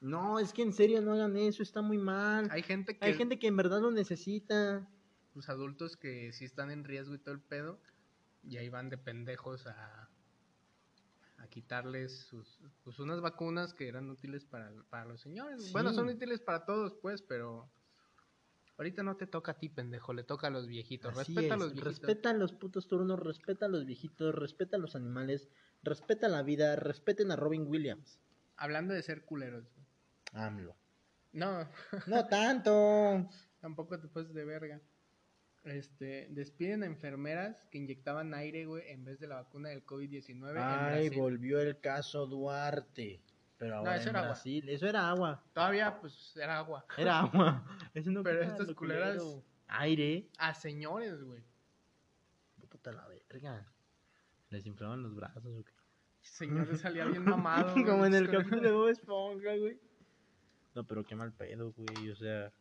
No, 0.00 0.40
es 0.40 0.52
que 0.52 0.62
en 0.62 0.72
serio 0.72 1.00
no 1.00 1.12
hagan 1.12 1.36
eso, 1.36 1.62
está 1.62 1.80
muy 1.80 1.96
mal. 1.96 2.48
Hay 2.50 2.64
gente 2.64 2.98
que, 2.98 3.04
Hay 3.04 3.14
gente 3.14 3.38
que 3.38 3.46
en 3.46 3.56
verdad 3.56 3.80
lo 3.80 3.92
necesita. 3.92 4.84
pues 5.32 5.48
adultos 5.48 5.96
que 5.96 6.32
sí 6.32 6.44
están 6.44 6.72
en 6.72 6.82
riesgo 6.82 7.14
y 7.14 7.18
todo 7.20 7.36
el 7.36 7.40
pedo, 7.40 7.80
y 8.42 8.56
ahí 8.56 8.68
van 8.68 8.88
de 8.88 8.98
pendejos 8.98 9.68
a, 9.68 10.10
a 11.36 11.46
quitarles 11.46 12.26
sus, 12.26 12.58
pues 12.82 12.98
unas 12.98 13.20
vacunas 13.20 13.74
que 13.74 13.86
eran 13.86 14.10
útiles 14.10 14.44
para, 14.44 14.72
para 14.90 15.04
los 15.04 15.20
señores. 15.20 15.66
Sí. 15.66 15.72
Bueno, 15.72 15.92
son 15.92 16.08
útiles 16.08 16.40
para 16.40 16.64
todos, 16.64 16.96
pues, 17.00 17.22
pero 17.22 17.70
ahorita 18.78 19.02
no 19.02 19.16
te 19.16 19.26
toca 19.26 19.52
a 19.52 19.58
ti, 19.58 19.68
pendejo, 19.68 20.12
le 20.14 20.22
toca 20.22 20.46
a 20.46 20.50
los 20.50 20.66
viejitos. 20.66 21.16
Así 21.18 21.34
Respeta 21.34 21.54
a 21.54 21.56
los 21.58 21.72
viejitos. 21.74 21.98
Respeta 21.98 22.32
los 22.32 22.52
putos 22.52 22.88
turnos, 22.88 23.18
respeta 23.20 23.66
a 23.66 23.68
los 23.68 23.84
viejitos, 23.84 24.34
respeta 24.34 24.76
a 24.76 24.80
los 24.80 24.96
animales, 24.96 25.48
respeta 25.82 26.28
la 26.28 26.42
vida, 26.42 26.76
respeten 26.76 27.30
a 27.30 27.36
Robin 27.36 27.66
Williams. 27.66 28.20
Hablando 28.56 28.94
de 28.94 29.02
ser 29.02 29.24
culeros. 29.24 29.64
AMLO. 30.32 30.76
No, 31.32 31.68
No 32.06 32.26
tanto. 32.28 33.28
tampoco 33.60 33.98
te 34.00 34.08
pases 34.08 34.32
de 34.32 34.44
verga. 34.44 34.80
Este, 35.64 36.28
despiden 36.30 36.82
a 36.82 36.86
enfermeras 36.86 37.56
que 37.70 37.78
inyectaban 37.78 38.32
aire, 38.32 38.64
güey, 38.64 38.88
en 38.90 39.04
vez 39.04 39.18
de 39.18 39.26
la 39.26 39.34
vacuna 39.36 39.68
del 39.68 39.84
COVID-19 39.84 40.50
en 40.52 40.58
Ay, 40.58 41.08
volvió 41.10 41.60
el 41.60 41.78
caso 41.80 42.26
Duarte. 42.26 43.20
Pero 43.58 43.76
ahora 43.78 43.96
eso 43.96 44.04
en 44.10 44.16
era 44.16 44.20
agua. 44.24 44.40
Eso 44.44 44.86
era 44.86 45.08
agua. 45.10 45.44
Todavía, 45.52 46.00
pues, 46.00 46.36
era 46.36 46.58
agua. 46.58 46.84
Era 46.96 47.20
agua. 47.20 47.64
Eso 47.94 48.10
no 48.10 48.22
Pero 48.22 48.42
estas 48.42 48.68
culeras- 48.74 49.18
culero. 49.18 49.44
Aire. 49.68 50.28
A 50.38 50.54
señores, 50.54 51.22
güey. 51.22 51.42
Puta 52.68 52.92
la 52.92 53.06
verga. 53.08 53.66
Les 54.50 54.64
inflaban 54.66 55.02
los 55.02 55.14
brazos 55.14 55.44
o 55.46 55.64
qué. 55.64 55.72
Señores 56.20 56.80
salía 56.80 57.04
bien 57.06 57.24
mamado. 57.24 57.72
güey, 57.72 57.84
Como 57.84 58.04
en 58.06 58.14
el 58.14 58.30
capítulo 58.30 58.62
de 58.62 58.72
Bob 58.72 58.88
Esponja, 58.88 59.56
güey. 59.56 59.80
No, 60.74 60.86
pero 60.86 61.04
qué 61.04 61.16
mal 61.16 61.32
pedo, 61.32 61.72
güey. 61.72 62.10
O 62.10 62.16
sea, 62.16 62.52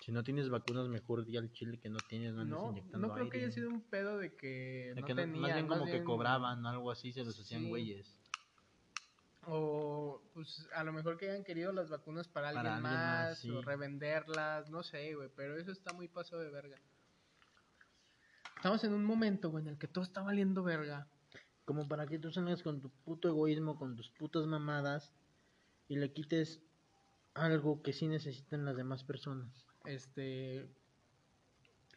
si 0.00 0.12
no 0.12 0.22
tienes 0.22 0.48
vacunas, 0.50 0.86
mejor 0.88 1.24
di 1.24 1.36
al 1.36 1.50
chile 1.52 1.78
que 1.80 1.88
no 1.88 1.98
tienes, 2.08 2.34
no 2.34 2.42
andes 2.42 2.58
No, 2.58 2.70
inyectando 2.70 3.08
no 3.08 3.14
creo 3.14 3.28
que 3.30 3.38
haya 3.38 3.50
sido 3.50 3.68
un 3.70 3.80
pedo 3.82 4.18
de 4.18 4.34
que 4.36 4.92
De 4.94 5.00
no 5.00 5.06
que 5.06 5.14
no- 5.14 5.22
tenían. 5.22 5.40
más 5.40 5.54
bien 5.54 5.66
como 5.66 5.84
que 5.86 5.92
bien- 5.92 6.04
cobraban, 6.04 6.64
algo 6.66 6.90
así, 6.90 7.12
se 7.12 7.24
los 7.24 7.38
hacían 7.40 7.62
Sí. 7.62 7.68
güeyes. 7.68 8.16
O, 9.52 10.22
pues, 10.32 10.68
a 10.74 10.84
lo 10.84 10.92
mejor 10.92 11.16
que 11.16 11.28
hayan 11.28 11.42
querido 11.42 11.72
las 11.72 11.90
vacunas 11.90 12.28
para, 12.28 12.52
Para 12.52 12.76
alguien 12.76 12.86
alguien 12.86 13.00
más, 13.00 13.28
más, 13.30 13.38
sí. 13.40 13.50
o 13.50 13.60
revenderlas, 13.62 14.70
no 14.70 14.84
sé, 14.84 15.12
güey, 15.16 15.28
pero 15.34 15.56
eso 15.58 15.72
está 15.72 15.92
muy 15.92 16.06
pasado 16.06 16.40
de 16.40 16.50
verga. 16.50 16.76
Estamos 18.54 18.84
en 18.84 18.92
un 18.92 19.04
momento, 19.04 19.50
güey, 19.50 19.64
en 19.64 19.70
el 19.70 19.78
que 19.78 19.88
todo 19.88 20.04
está 20.04 20.22
valiendo 20.22 20.62
verga. 20.62 21.08
Como 21.64 21.88
para 21.88 22.06
que 22.06 22.20
tú 22.20 22.30
salgas 22.30 22.62
con 22.62 22.80
tu 22.80 22.90
puto 22.90 23.26
egoísmo, 23.26 23.76
con 23.76 23.96
tus 23.96 24.10
putas 24.10 24.46
mamadas 24.46 25.12
y 25.88 25.96
le 25.96 26.12
quites 26.12 26.60
algo 27.34 27.82
que 27.82 27.92
sí 27.92 28.06
necesitan 28.06 28.64
las 28.64 28.76
demás 28.76 29.02
personas. 29.02 29.66
Este. 29.84 30.68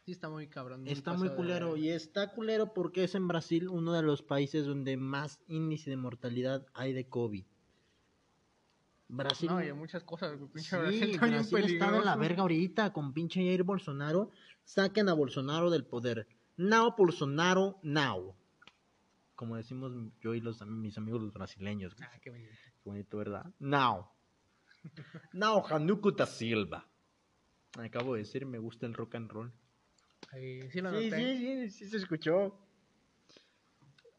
Sí, 0.04 0.12
está 0.12 0.28
muy 0.28 0.48
cabrón. 0.48 0.86
Está 0.86 1.14
muy 1.14 1.30
de 1.30 1.34
culero 1.34 1.78
y 1.78 1.88
está 1.88 2.30
culero 2.30 2.74
porque 2.74 3.04
es 3.04 3.14
en 3.14 3.26
Brasil 3.26 3.68
uno 3.70 3.94
de 3.94 4.02
los 4.02 4.22
países 4.22 4.66
donde 4.66 4.98
más 4.98 5.40
índice 5.46 5.88
de 5.88 5.96
mortalidad 5.96 6.66
hay 6.74 6.92
de 6.92 7.08
COVID. 7.08 7.44
Brasil 9.08 9.48
No, 9.48 9.62
y 9.62 9.66
hay 9.66 9.72
muchas 9.72 10.04
cosas. 10.04 10.38
Pinche 10.52 10.68
Sí, 10.70 10.76
Brasil 10.76 11.10
está 11.10 11.26
Brasil 11.26 11.64
está 11.64 11.90
de 11.90 12.04
la 12.04 12.16
verga 12.16 12.42
ahorita 12.42 12.92
con 12.92 13.14
pinche 13.14 13.40
Jair 13.40 13.62
Bolsonaro. 13.62 14.30
Saquen 14.64 15.08
a 15.08 15.14
Bolsonaro 15.14 15.70
del 15.70 15.86
poder. 15.86 16.26
Now 16.58 16.94
Bolsonaro, 16.94 17.78
now. 17.82 18.34
Como 19.34 19.56
decimos 19.56 19.92
yo 20.20 20.34
y 20.34 20.40
los, 20.42 20.64
mis 20.66 20.98
amigos 20.98 21.22
los 21.22 21.32
brasileños. 21.32 21.96
Ah, 22.00 22.18
qué 22.20 22.28
bonito. 22.28 22.52
Qué 22.52 22.90
bonito, 22.90 23.16
¿verdad? 23.16 23.46
Now. 23.58 24.10
Now 25.32 25.64
Hanuku 25.66 26.12
da 26.12 26.26
Silva. 26.26 26.86
Acabo 27.78 28.14
de 28.14 28.20
decir, 28.20 28.44
me 28.44 28.58
gusta 28.58 28.84
el 28.84 28.92
rock 28.92 29.14
and 29.14 29.30
roll. 29.30 29.52
Ahí, 30.32 30.68
sí 30.70 30.80
lo 30.80 30.90
Sí, 30.90 31.10
noté. 31.10 31.16
sí, 31.16 31.38
sí, 31.38 31.70
sí 31.70 31.90
se 31.90 31.96
escuchó. 31.98 32.58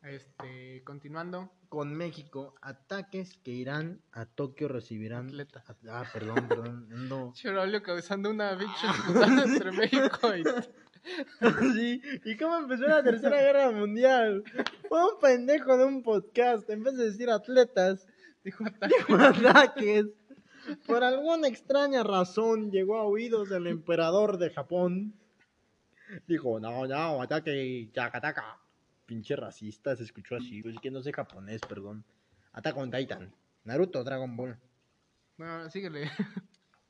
Este, 0.01 0.83
continuando. 0.83 1.51
Con 1.69 1.93
México, 1.93 2.53
ataques 2.61 3.37
que 3.43 3.51
irán 3.51 4.01
a 4.11 4.25
Tokio 4.25 4.67
recibirán. 4.67 5.27
Atletas. 5.27 5.65
Ah, 5.89 6.05
perdón, 6.13 6.47
perdón. 6.47 6.87
ando- 6.91 7.33
Chorolio 7.35 7.81
causando 7.81 8.29
una 8.29 8.57
pinche 8.57 8.87
disputa 8.87 9.43
entre 9.43 9.71
México 9.71 10.35
y. 10.35 10.43
Sí, 11.75 12.01
¿y 12.25 12.35
cómo 12.35 12.57
empezó 12.57 12.87
la 12.87 13.03
tercera 13.03 13.39
guerra 13.39 13.69
mundial? 13.69 14.43
Fue 14.89 15.03
un 15.03 15.19
pendejo 15.21 15.77
de 15.77 15.85
un 15.85 16.01
podcast, 16.01 16.67
en 16.71 16.83
vez 16.83 16.97
de 16.97 17.05
decir 17.05 17.29
atletas, 17.29 18.07
Dijo 18.43 18.65
ataque. 18.65 18.95
dijo 18.97 19.13
ataques. 19.15 20.06
Por 20.87 21.03
alguna 21.03 21.47
extraña 21.47 22.01
razón 22.01 22.71
llegó 22.71 22.97
a 22.97 23.03
oídos 23.03 23.49
del 23.49 23.67
emperador 23.67 24.39
de 24.39 24.49
Japón. 24.49 25.13
Dijo, 26.27 26.60
no, 26.60 26.85
no, 26.87 27.21
ataque, 27.21 27.89
yakataka. 27.93 28.60
Pinche 29.06 29.35
racista, 29.35 29.95
se 29.95 30.03
escuchó 30.03 30.35
así, 30.35 30.63
es 30.65 30.79
que 30.81 30.89
no 30.91 31.01
sé 31.01 31.13
japonés, 31.13 31.62
perdón. 31.62 32.03
Attack 32.53 32.77
on 32.77 32.89
Titan, 32.91 33.33
Naruto, 33.63 34.03
Dragon 34.03 34.35
Ball. 34.35 34.58
Bueno, 35.37 35.69
síguele. 35.69 36.10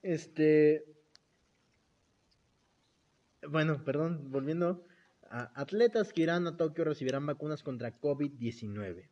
Este. 0.01 0.85
Bueno, 3.47 3.83
perdón, 3.83 4.31
volviendo. 4.31 4.85
a- 5.29 5.51
atletas 5.59 6.13
que 6.13 6.21
irán 6.21 6.45
a 6.47 6.55
Tokio 6.55 6.83
recibirán 6.83 7.25
vacunas 7.25 7.63
contra 7.63 7.99
COVID-19. 7.99 9.09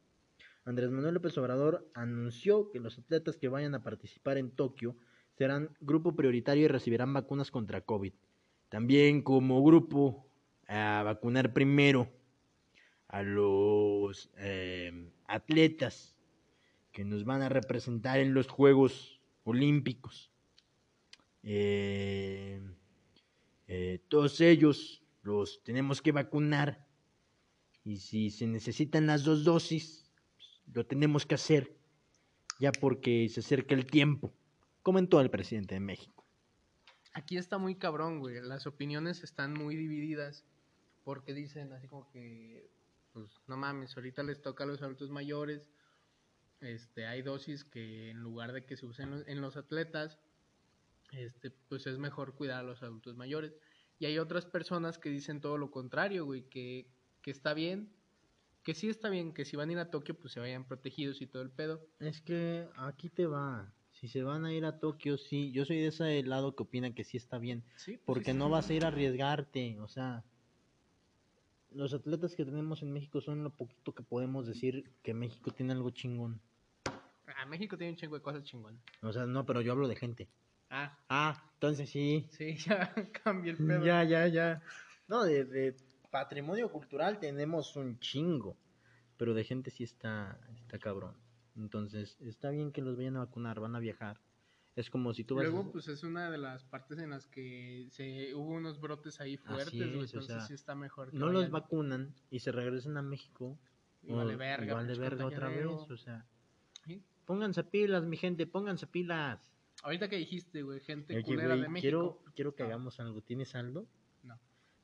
Andrés 0.63 0.91
Manuel 0.91 1.15
López 1.15 1.35
Obrador 1.39 1.89
anunció 1.95 2.69
que 2.69 2.79
los 2.79 2.99
atletas 2.99 3.35
que 3.37 3.49
vayan 3.49 3.73
a 3.75 3.81
participar 3.83 4.37
en 4.37 4.51
Tokio 4.51 4.95
serán 5.37 5.75
grupo 5.81 6.15
prioritario 6.15 6.65
y 6.65 6.67
recibirán 6.67 7.11
vacunas 7.13 7.49
contra 7.51 7.81
COVID. 7.81 8.13
También 8.73 9.21
como 9.21 9.63
grupo 9.63 10.25
a 10.67 11.03
vacunar 11.03 11.53
primero 11.53 12.11
a 13.07 13.21
los 13.21 14.31
eh, 14.39 15.11
atletas 15.27 16.15
que 16.91 17.05
nos 17.05 17.23
van 17.23 17.43
a 17.43 17.49
representar 17.49 18.17
en 18.17 18.33
los 18.33 18.47
Juegos 18.47 19.21
Olímpicos. 19.43 20.31
eh, 21.43 22.59
eh, 23.67 23.99
todos 24.07 24.41
ellos 24.41 25.03
los 25.21 25.61
tenemos 25.63 26.01
que 26.01 26.11
vacunar 26.11 26.87
y 27.85 27.97
si 27.97 28.31
se 28.31 28.47
necesitan 28.47 29.05
las 29.05 29.23
dos 29.23 29.43
dosis, 29.43 30.09
lo 30.73 30.83
tenemos 30.83 31.27
que 31.27 31.35
hacer 31.35 31.77
ya 32.59 32.71
porque 32.71 33.29
se 33.29 33.41
acerca 33.41 33.75
el 33.75 33.85
tiempo, 33.85 34.33
comentó 34.81 35.21
el 35.21 35.29
presidente 35.29 35.75
de 35.75 35.79
México. 35.79 36.22
Aquí 37.13 37.37
está 37.37 37.57
muy 37.57 37.75
cabrón, 37.75 38.19
güey. 38.19 38.41
Las 38.41 38.65
opiniones 38.65 39.23
están 39.23 39.53
muy 39.53 39.75
divididas 39.75 40.45
porque 41.03 41.33
dicen 41.33 41.71
así 41.73 41.87
como 41.87 42.09
que, 42.09 42.71
pues 43.11 43.29
no 43.47 43.55
mames, 43.57 43.95
ahorita 43.95 44.23
les 44.23 44.41
toca 44.41 44.63
a 44.63 44.67
los 44.67 44.81
adultos 44.81 45.11
mayores. 45.11 45.67
Este, 46.59 47.05
hay 47.05 47.21
dosis 47.21 47.63
que 47.65 48.09
en 48.09 48.21
lugar 48.21 48.53
de 48.53 48.65
que 48.65 48.77
se 48.77 48.85
usen 48.85 49.23
en 49.27 49.41
los 49.41 49.57
atletas, 49.57 50.17
este, 51.11 51.51
pues 51.51 51.85
es 51.85 51.99
mejor 51.99 52.35
cuidar 52.35 52.61
a 52.61 52.63
los 52.63 52.81
adultos 52.81 53.15
mayores. 53.15 53.53
Y 53.99 54.05
hay 54.05 54.17
otras 54.17 54.45
personas 54.45 54.97
que 54.97 55.09
dicen 55.09 55.39
todo 55.39 55.57
lo 55.57 55.69
contrario, 55.69 56.25
güey, 56.25 56.49
que, 56.49 56.87
que 57.21 57.31
está 57.31 57.53
bien, 57.53 57.93
que 58.63 58.73
sí 58.73 58.89
está 58.89 59.09
bien, 59.09 59.33
que 59.33 59.45
si 59.45 59.55
van 59.55 59.69
a 59.69 59.73
ir 59.73 59.79
a 59.79 59.91
Tokio, 59.91 60.17
pues 60.17 60.33
se 60.33 60.39
vayan 60.39 60.65
protegidos 60.65 61.21
y 61.21 61.27
todo 61.27 61.43
el 61.43 61.51
pedo. 61.51 61.85
Es 61.99 62.21
que 62.21 62.67
aquí 62.75 63.09
te 63.09 63.27
va. 63.27 63.71
Si 64.03 64.09
se 64.09 64.21
van 64.21 64.43
a 64.43 64.51
ir 64.51 64.65
a 64.65 64.79
Tokio, 64.81 65.17
sí. 65.17 65.53
Yo 65.53 65.63
soy 65.63 65.77
de 65.77 65.87
ese 65.87 66.21
lado 66.23 66.57
que 66.57 66.63
opina 66.63 66.93
que 66.93 67.05
sí 67.05 67.15
está 67.15 67.37
bien. 67.37 67.63
Sí, 67.77 67.93
pues, 67.93 68.01
Porque 68.05 68.33
sí, 68.33 68.37
no 68.37 68.49
vas 68.49 68.69
a 68.69 68.73
ir 68.73 68.83
a 68.83 68.89
arriesgarte. 68.89 69.79
O 69.79 69.87
sea, 69.87 70.25
los 71.71 71.93
atletas 71.93 72.35
que 72.35 72.43
tenemos 72.43 72.81
en 72.83 72.91
México 72.91 73.21
son 73.21 73.45
lo 73.45 73.49
poquito 73.51 73.93
que 73.95 74.03
podemos 74.03 74.45
decir 74.45 74.91
que 75.03 75.13
México 75.13 75.51
tiene 75.51 75.71
algo 75.71 75.89
chingón. 75.91 76.41
Ah, 76.85 77.45
México 77.45 77.77
tiene 77.77 77.93
un 77.93 77.97
chingo 77.97 78.15
de 78.17 78.21
cosas 78.21 78.43
chingón. 78.43 78.77
O 79.01 79.13
sea, 79.13 79.25
no, 79.25 79.45
pero 79.45 79.61
yo 79.61 79.71
hablo 79.71 79.87
de 79.87 79.95
gente. 79.95 80.27
Ah, 80.69 80.97
Ah, 81.07 81.41
entonces 81.53 81.89
sí. 81.89 82.27
sí, 82.31 82.57
ya 82.67 82.93
cambié 83.23 83.51
el 83.51 83.57
pedo. 83.57 83.85
Ya, 83.85 84.03
ya, 84.03 84.27
ya. 84.27 84.61
No, 85.07 85.23
de, 85.23 85.45
de 85.45 85.77
patrimonio 86.11 86.69
cultural 86.69 87.19
tenemos 87.19 87.77
un 87.77 87.97
chingo. 87.99 88.57
Pero 89.15 89.33
de 89.33 89.45
gente 89.45 89.71
sí 89.71 89.85
está, 89.85 90.37
está 90.59 90.77
cabrón. 90.77 91.15
Entonces, 91.55 92.17
está 92.21 92.49
bien 92.49 92.71
que 92.71 92.81
los 92.81 92.97
vayan 92.97 93.15
a 93.17 93.19
vacunar, 93.25 93.59
van 93.59 93.75
a 93.75 93.79
viajar. 93.79 94.19
Es 94.75 94.89
como 94.89 95.13
si 95.13 95.23
tú 95.23 95.35
vas 95.35 95.43
Luego, 95.45 95.69
a... 95.69 95.71
pues 95.71 95.87
es 95.87 96.03
una 96.03 96.31
de 96.31 96.39
las 96.39 96.63
partes 96.65 96.97
en 96.97 97.11
las 97.11 97.27
que 97.27 97.85
se 97.91 98.33
hubo 98.33 98.53
unos 98.55 98.79
brotes 98.81 99.19
ahí 99.21 99.37
fuertes, 99.37 99.71
o 99.81 99.83
entonces 99.83 100.25
sea, 100.25 100.39
sí 100.41 100.53
está 100.55 100.73
mejor. 100.73 101.11
que 101.11 101.17
no 101.17 101.29
los 101.31 101.51
vacunan 101.51 102.13
y 102.31 102.39
se 102.39 102.51
regresan 102.51 102.97
a 102.97 103.03
México. 103.03 103.59
Vale 104.01 104.33
o- 104.33 104.37
verga, 104.37 104.75
otra 105.25 105.49
vez. 105.49 105.65
O 105.67 105.97
sea, 105.97 106.25
Sí. 106.85 107.03
pónganse 107.25 107.63
pilas, 107.63 108.03
mi 108.03 108.17
gente, 108.17 108.47
pónganse 108.47 108.87
pilas. 108.87 109.53
Ahorita 109.83 110.09
que 110.09 110.15
dijiste, 110.17 110.63
güey, 110.63 110.79
gente 110.79 111.13
Oye, 111.15 111.23
culera 111.23 111.55
de 111.55 111.69
México. 111.69 111.79
quiero, 111.81 112.23
quiero 112.35 112.55
que 112.55 112.63
No. 112.63 112.69
hagamos 112.69 112.99
algo. 112.99 113.21
¿Tienes 113.21 113.49
saldo? 113.49 113.87
No. 114.23 114.39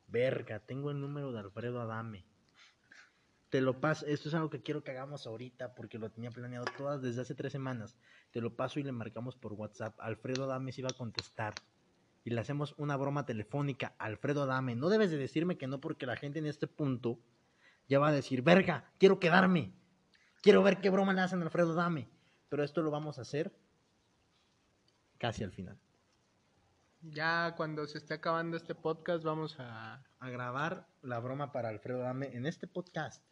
Verga, 0.07 0.59
tengo 0.59 0.91
el 0.91 0.99
número 1.01 1.32
de 1.32 1.39
Alfredo 1.39 1.82
Adame. 1.82 2.26
Te 3.50 3.62
lo 3.62 3.82
paso, 3.82 4.06
esto 4.06 4.30
es 4.30 4.36
algo 4.36 4.50
que 4.50 4.62
quiero 4.62 4.84
que 4.84 4.91
hagamos 4.91 5.26
ahorita 5.26 5.74
porque 5.74 5.97
lo 5.97 6.12
tenía 6.12 6.30
planeado 6.30 6.66
todas 6.78 7.02
desde 7.02 7.22
hace 7.22 7.34
tres 7.34 7.52
semanas. 7.52 7.97
Te 8.32 8.41
lo 8.41 8.56
paso 8.56 8.80
y 8.80 8.84
le 8.84 8.91
marcamos 8.91 9.36
por 9.36 9.54
WhatsApp. 9.54 9.95
Alfredo 10.00 10.43
Adame 10.43 10.72
se 10.72 10.82
iba 10.82 10.89
a 10.91 10.97
contestar. 10.97 11.56
Y 12.24 12.30
le 12.30 12.41
hacemos 12.41 12.76
una 12.78 12.95
broma 12.95 13.26
telefónica. 13.26 13.95
Alfredo 13.97 14.43
Adame, 14.43 14.76
no 14.76 14.89
debes 14.89 15.10
de 15.10 15.18
decirme 15.18 15.58
que 15.58 15.66
no 15.66 15.82
porque 15.82 16.06
la 16.06 16.16
gente 16.16 16.38
en 16.38 16.45
este 16.45 16.68
punto 16.68 17.20
ya 17.88 17.97
va 17.97 18.10
a 18.10 18.12
decir, 18.12 18.43
verga, 18.43 18.91
quiero 19.00 19.20
quedarme. 19.20 19.74
Quiero 20.43 20.62
ver 20.62 20.80
qué 20.80 20.91
broma 20.91 21.14
le 21.14 21.22
hacen 21.22 21.41
a 21.41 21.45
Alfredo 21.45 21.72
Adame. 21.72 22.08
Pero 22.50 22.64
esto 22.64 22.84
lo 22.84 22.91
vamos 22.91 23.18
a 23.18 23.22
hacer 23.22 23.52
casi 25.18 25.43
al 25.43 25.52
final. 25.52 25.80
Ya 27.02 27.56
cuando 27.56 27.88
se 27.88 27.97
esté 27.97 28.14
acabando 28.14 28.58
este 28.58 28.76
podcast, 28.76 29.24
vamos 29.24 29.56
a. 29.60 30.04
a 30.20 30.30
grabar 30.30 30.88
la 31.02 31.20
broma 31.20 31.52
para 31.52 31.70
Alfredo 31.70 32.00
Dame 32.00 32.36
en 32.36 32.45
este 32.45 32.68
podcast. 32.68 33.24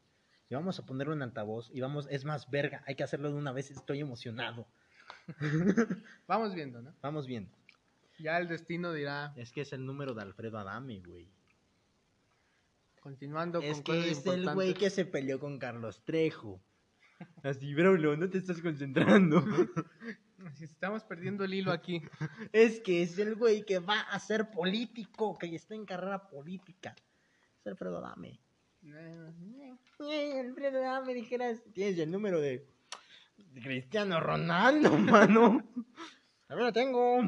Y 0.49 0.55
vamos 0.55 0.79
a 0.79 0.85
ponerlo 0.85 1.13
en 1.13 1.21
altavoz. 1.21 1.69
Y 1.73 1.81
vamos, 1.81 2.07
es 2.09 2.25
más, 2.25 2.49
verga, 2.49 2.83
hay 2.87 2.95
que 2.95 3.03
hacerlo 3.03 3.29
de 3.29 3.35
una 3.35 3.51
vez. 3.51 3.71
Estoy 3.71 3.99
emocionado. 3.99 4.67
Vamos 6.27 6.53
viendo, 6.53 6.81
¿no? 6.81 6.93
Vamos 7.01 7.27
viendo. 7.27 7.51
Ya 8.19 8.37
el 8.37 8.47
destino 8.47 8.93
dirá. 8.93 9.33
Es 9.35 9.51
que 9.51 9.61
es 9.61 9.73
el 9.73 9.85
número 9.85 10.13
de 10.13 10.21
Alfredo 10.21 10.57
Adame, 10.57 11.01
güey. 11.05 11.29
Continuando 13.01 13.61
Es 13.61 13.77
con 13.77 13.83
cosas 13.83 14.03
que 14.03 14.11
es 14.11 14.17
el 14.17 14.39
importantes. 14.39 14.55
güey 14.55 14.73
que 14.73 14.89
se 14.89 15.05
peleó 15.05 15.39
con 15.39 15.59
Carlos 15.59 16.03
Trejo. 16.03 16.61
Así, 17.43 17.73
Braulio, 17.73 18.15
no 18.15 18.29
te 18.29 18.37
estás 18.37 18.61
concentrando. 18.61 19.43
Si 20.53 20.65
Estamos 20.65 21.03
perdiendo 21.03 21.43
el 21.43 21.53
hilo 21.55 21.71
aquí. 21.71 22.01
es 22.53 22.79
que 22.79 23.01
es 23.01 23.17
el 23.17 23.35
güey 23.35 23.65
que 23.65 23.79
va 23.79 24.01
a 24.01 24.19
ser 24.19 24.51
político, 24.51 25.35
que 25.37 25.53
está 25.55 25.73
en 25.73 25.85
carrera 25.85 26.27
política. 26.27 26.95
Es 27.59 27.67
Alfredo 27.67 27.97
Adame. 27.97 28.39
Alfredo 30.39 30.79
Adame, 30.83 31.13
dijeras, 31.13 31.61
tienes 31.73 31.97
el 31.99 32.11
número 32.11 32.39
de 32.39 32.65
de 33.38 33.61
Cristiano 33.61 34.19
Ronaldo, 34.19 34.97
mano. 34.97 35.63
A 36.49 36.55
ver, 36.55 36.63
lo 36.65 36.73
tengo. 36.73 37.21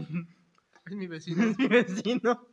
Es 0.85 0.95
mi 0.95 1.07
vecino. 1.07 1.43
Es 1.43 1.57
mi 1.57 1.67
vecino. 1.67 2.47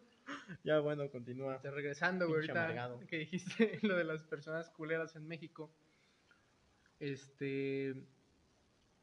Ya, 0.64 0.80
bueno, 0.80 1.08
continúa. 1.10 1.58
Regresando, 1.62 2.26
güey, 2.26 2.40
ahorita 2.40 2.64
amargado. 2.64 3.00
que 3.06 3.18
dijiste 3.18 3.78
lo 3.82 3.96
de 3.96 4.04
las 4.04 4.22
personas 4.24 4.68
culeras 4.70 5.14
en 5.16 5.26
México. 5.26 5.70
Este. 6.98 7.90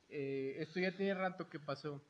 eh, 0.10 0.56
esto 0.60 0.80
ya 0.80 0.92
tiene 0.96 1.14
rato 1.14 1.50
que 1.50 1.60
pasó. 1.60 2.04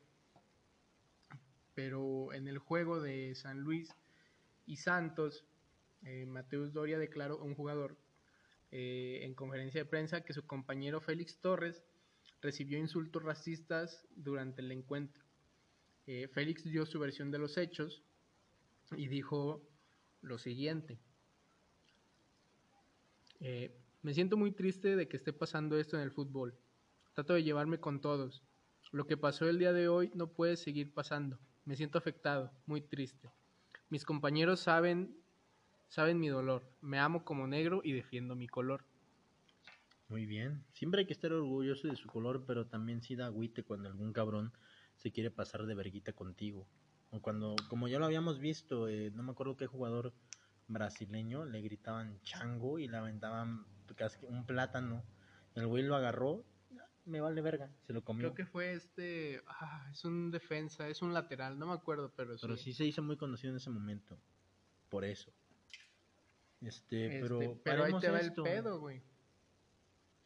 Pero 1.74 2.32
en 2.32 2.46
el 2.48 2.58
juego 2.58 3.00
de 3.00 3.34
San 3.34 3.60
Luis 3.60 3.94
y 4.66 4.76
Santos, 4.76 5.44
eh, 6.04 6.26
Mateus 6.26 6.72
Doria 6.72 6.98
declaró, 6.98 7.38
un 7.38 7.54
jugador, 7.54 7.96
eh, 8.70 9.20
en 9.22 9.34
conferencia 9.34 9.82
de 9.82 9.88
prensa, 9.88 10.22
que 10.22 10.32
su 10.32 10.46
compañero 10.46 11.00
Félix 11.00 11.38
Torres 11.40 11.82
recibió 12.40 12.78
insultos 12.78 13.22
racistas 13.22 14.06
durante 14.14 14.60
el 14.60 14.70
encuentro. 14.72 15.24
Eh, 16.06 16.28
Félix 16.28 16.64
dio 16.64 16.84
su 16.84 16.98
versión 16.98 17.30
de 17.30 17.38
los 17.38 17.56
hechos 17.56 18.02
y 18.96 19.08
dijo 19.08 19.66
lo 20.20 20.38
siguiente. 20.38 20.98
Eh, 23.40 23.74
me 24.02 24.12
siento 24.12 24.36
muy 24.36 24.52
triste 24.52 24.96
de 24.96 25.08
que 25.08 25.16
esté 25.16 25.32
pasando 25.32 25.78
esto 25.78 25.96
en 25.96 26.02
el 26.02 26.10
fútbol. 26.10 26.54
Trato 27.14 27.32
de 27.32 27.42
llevarme 27.42 27.80
con 27.80 28.00
todos. 28.00 28.42
Lo 28.92 29.06
que 29.06 29.16
pasó 29.16 29.48
el 29.48 29.58
día 29.58 29.72
de 29.72 29.88
hoy 29.88 30.10
no 30.14 30.32
puede 30.32 30.56
seguir 30.56 30.92
pasando. 30.92 31.38
Me 31.64 31.76
siento 31.76 31.96
afectado, 31.96 32.52
muy 32.66 32.82
triste. 32.82 33.32
Mis 33.88 34.04
compañeros 34.04 34.60
saben, 34.60 35.16
saben 35.94 36.18
mi 36.18 36.26
dolor. 36.26 36.64
Me 36.80 36.98
amo 36.98 37.24
como 37.24 37.46
negro 37.46 37.80
y 37.84 37.92
defiendo 37.92 38.34
mi 38.34 38.48
color. 38.48 38.84
Muy 40.08 40.26
bien. 40.26 40.64
Siempre 40.72 41.00
hay 41.00 41.06
que 41.06 41.12
estar 41.12 41.32
orgulloso 41.32 41.86
de 41.86 41.94
su 41.94 42.08
color, 42.08 42.44
pero 42.46 42.66
también 42.66 43.00
sí 43.00 43.14
da 43.14 43.26
agüite 43.26 43.62
cuando 43.62 43.88
algún 43.88 44.12
cabrón 44.12 44.52
se 44.96 45.12
quiere 45.12 45.30
pasar 45.30 45.66
de 45.66 45.74
verguita 45.76 46.12
contigo. 46.12 46.66
O 47.10 47.20
cuando, 47.22 47.54
como 47.68 47.86
ya 47.86 48.00
lo 48.00 48.06
habíamos 48.06 48.40
visto, 48.40 48.88
eh, 48.88 49.12
no 49.14 49.22
me 49.22 49.30
acuerdo 49.30 49.56
qué 49.56 49.68
jugador 49.68 50.12
brasileño 50.66 51.44
le 51.44 51.60
gritaban 51.60 52.20
chango 52.22 52.80
y 52.80 52.88
le 52.88 52.96
aventaban 52.96 53.64
casi 53.94 54.26
un 54.26 54.46
plátano. 54.46 55.04
El 55.54 55.68
güey 55.68 55.84
lo 55.84 55.94
agarró, 55.94 56.44
me 57.04 57.20
vale 57.20 57.40
verga, 57.40 57.70
se 57.86 57.92
lo 57.92 58.02
comió. 58.02 58.32
Creo 58.32 58.34
que 58.34 58.50
fue 58.50 58.72
este, 58.72 59.42
ah, 59.46 59.88
es 59.92 60.04
un 60.04 60.32
defensa, 60.32 60.88
es 60.88 61.02
un 61.02 61.14
lateral, 61.14 61.56
no 61.56 61.68
me 61.68 61.74
acuerdo, 61.74 62.12
pero, 62.16 62.34
Pero 62.40 62.56
sí. 62.56 62.64
sí 62.64 62.72
se 62.72 62.84
hizo 62.84 63.00
muy 63.00 63.16
conocido 63.16 63.52
en 63.52 63.58
ese 63.58 63.70
momento. 63.70 64.18
Por 64.88 65.04
eso. 65.04 65.32
Este, 66.64 67.06
Este, 67.06 67.20
pero, 67.20 67.60
pero 67.62 67.84
ahí 67.84 67.92
te 68.00 68.10
va 68.10 68.20
esto. 68.20 68.44
el 68.44 68.52
pedo, 68.52 68.80
güey. 68.80 69.02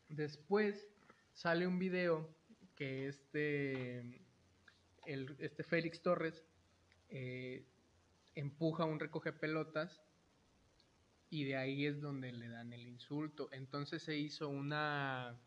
Después 0.09 0.89
sale 1.32 1.66
un 1.66 1.78
video 1.78 2.28
que 2.74 3.09
este, 3.09 3.99
el, 5.05 5.36
este 5.39 5.64
Félix 5.64 6.01
Torres 6.01 6.45
eh, 7.09 7.66
empuja 8.34 8.84
un 8.84 9.01
recoge 9.01 9.32
pelotas 9.32 10.01
y 11.30 11.45
de 11.45 11.57
ahí 11.57 11.86
es 11.86 12.01
donde 12.01 12.32
le 12.32 12.49
dan 12.49 12.72
el 12.72 12.86
insulto. 12.86 13.49
Entonces 13.53 14.03
se 14.03 14.16
hizo 14.16 14.49
una, 14.49 15.39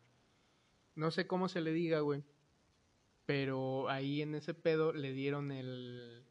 no 0.94 1.10
sé 1.10 1.26
cómo 1.26 1.48
se 1.48 1.60
le 1.60 1.72
diga, 1.72 2.00
güey, 2.00 2.22
pero 3.26 3.88
ahí 3.88 4.22
en 4.22 4.34
ese 4.34 4.54
pedo 4.54 4.92
le 4.92 5.12
dieron 5.12 5.52
el, 5.52 6.22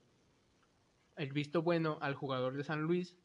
el 1.18 1.34
visto 1.34 1.62
bueno 1.62 1.98
al 2.02 2.16
jugador 2.16 2.56
de 2.56 2.64
San 2.64 2.82
Luis 2.84 3.16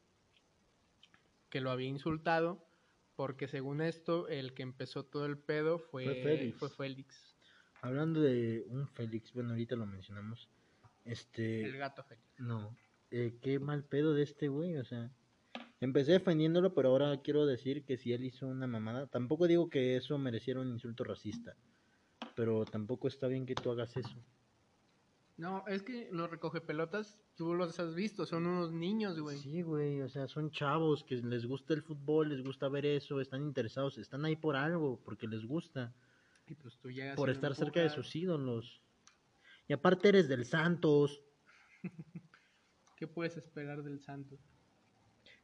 que 1.51 1.61
lo 1.61 1.71
había 1.71 1.89
insultado, 1.89 2.65
porque 3.15 3.49
según 3.49 3.81
esto, 3.81 4.29
el 4.29 4.55
que 4.55 4.63
empezó 4.63 5.05
todo 5.05 5.27
el 5.27 5.39
pedo 5.39 5.79
fue, 5.79 6.05
Fue 6.05 6.23
Félix. 6.23 6.59
fue 6.59 6.71
Félix, 6.71 7.37
Hablando 7.83 8.21
de 8.21 8.65
un 8.69 8.89
Félix, 8.89 9.33
bueno, 9.33 9.51
ahorita 9.51 9.77
lo 9.77 9.87
mencionamos. 9.87 10.49
Este. 11.05 11.63
el 11.63 11.77
gato 11.77 12.03
Félix. 12.03 12.27
No, 12.39 12.77
eh, 13.11 13.39
qué 13.41 13.59
mal 13.59 13.85
pedo 13.85 14.13
de 14.15 14.23
este 14.23 14.49
güey, 14.49 14.77
o 14.77 14.85
sea, 14.85 15.11
empecé 15.81 16.13
defendiéndolo, 16.13 16.75
pero 16.75 16.89
ahora 16.89 17.21
quiero 17.23 17.47
decir 17.47 17.85
que 17.85 17.97
si 17.97 18.13
él 18.13 18.25
hizo 18.25 18.47
una 18.49 18.67
mamada, 18.67 19.07
tampoco 19.07 19.47
digo 19.47 19.71
que 19.71 19.97
eso 19.97 20.19
mereciera 20.19 20.61
un 20.61 20.69
insulto 20.69 21.05
racista, 21.05 21.55
pero 22.35 22.65
tampoco 22.65 23.09
está 23.09 23.29
bien 23.29 23.47
que 23.47 23.55
tú 23.55 23.71
hagas 23.71 23.97
eso. 23.97 24.19
No, 25.39 25.67
es 25.67 25.83
que 25.83 26.09
los 26.13 26.31
recoge 26.31 26.63
pelotas, 26.63 27.19
tú 27.35 27.53
los 27.55 27.79
has 27.79 27.95
visto, 27.95 28.25
son 28.25 28.47
unos 28.47 28.73
niños, 28.73 29.21
güey. 29.21 29.37
Sí, 29.39 29.61
güey, 29.61 30.01
o 30.01 30.09
sea, 30.09 30.27
son 30.29 30.51
chavos 30.51 31.05
que 31.05 31.17
les 31.17 31.45
gusta 31.45 31.75
el 31.75 31.83
fútbol, 31.83 32.31
les 32.31 32.43
gusta 32.43 32.69
ver 32.69 32.87
eso, 32.87 33.21
están 33.21 33.43
interesados, 33.43 33.99
están 33.99 34.25
ahí 34.25 34.37
por 34.37 34.57
algo, 34.57 34.99
porque 35.05 35.27
les 35.29 35.45
gusta, 35.45 35.95
Y 36.47 36.55
pues 36.55 36.79
tú 36.79 36.91
llegas 36.91 37.17
por 37.17 37.29
estar 37.29 37.55
cerca 37.55 37.81
de 37.81 37.91
sus 37.91 38.17
ídolos. 38.17 38.81
Y 39.69 39.75
aparte 39.75 40.09
eres 40.09 40.29
del 40.29 40.47
Santos. 40.47 41.23
¿Qué 42.97 43.07
puedes 43.07 43.37
esperar 43.37 43.83
del 43.83 44.01
Santos? 44.01 44.41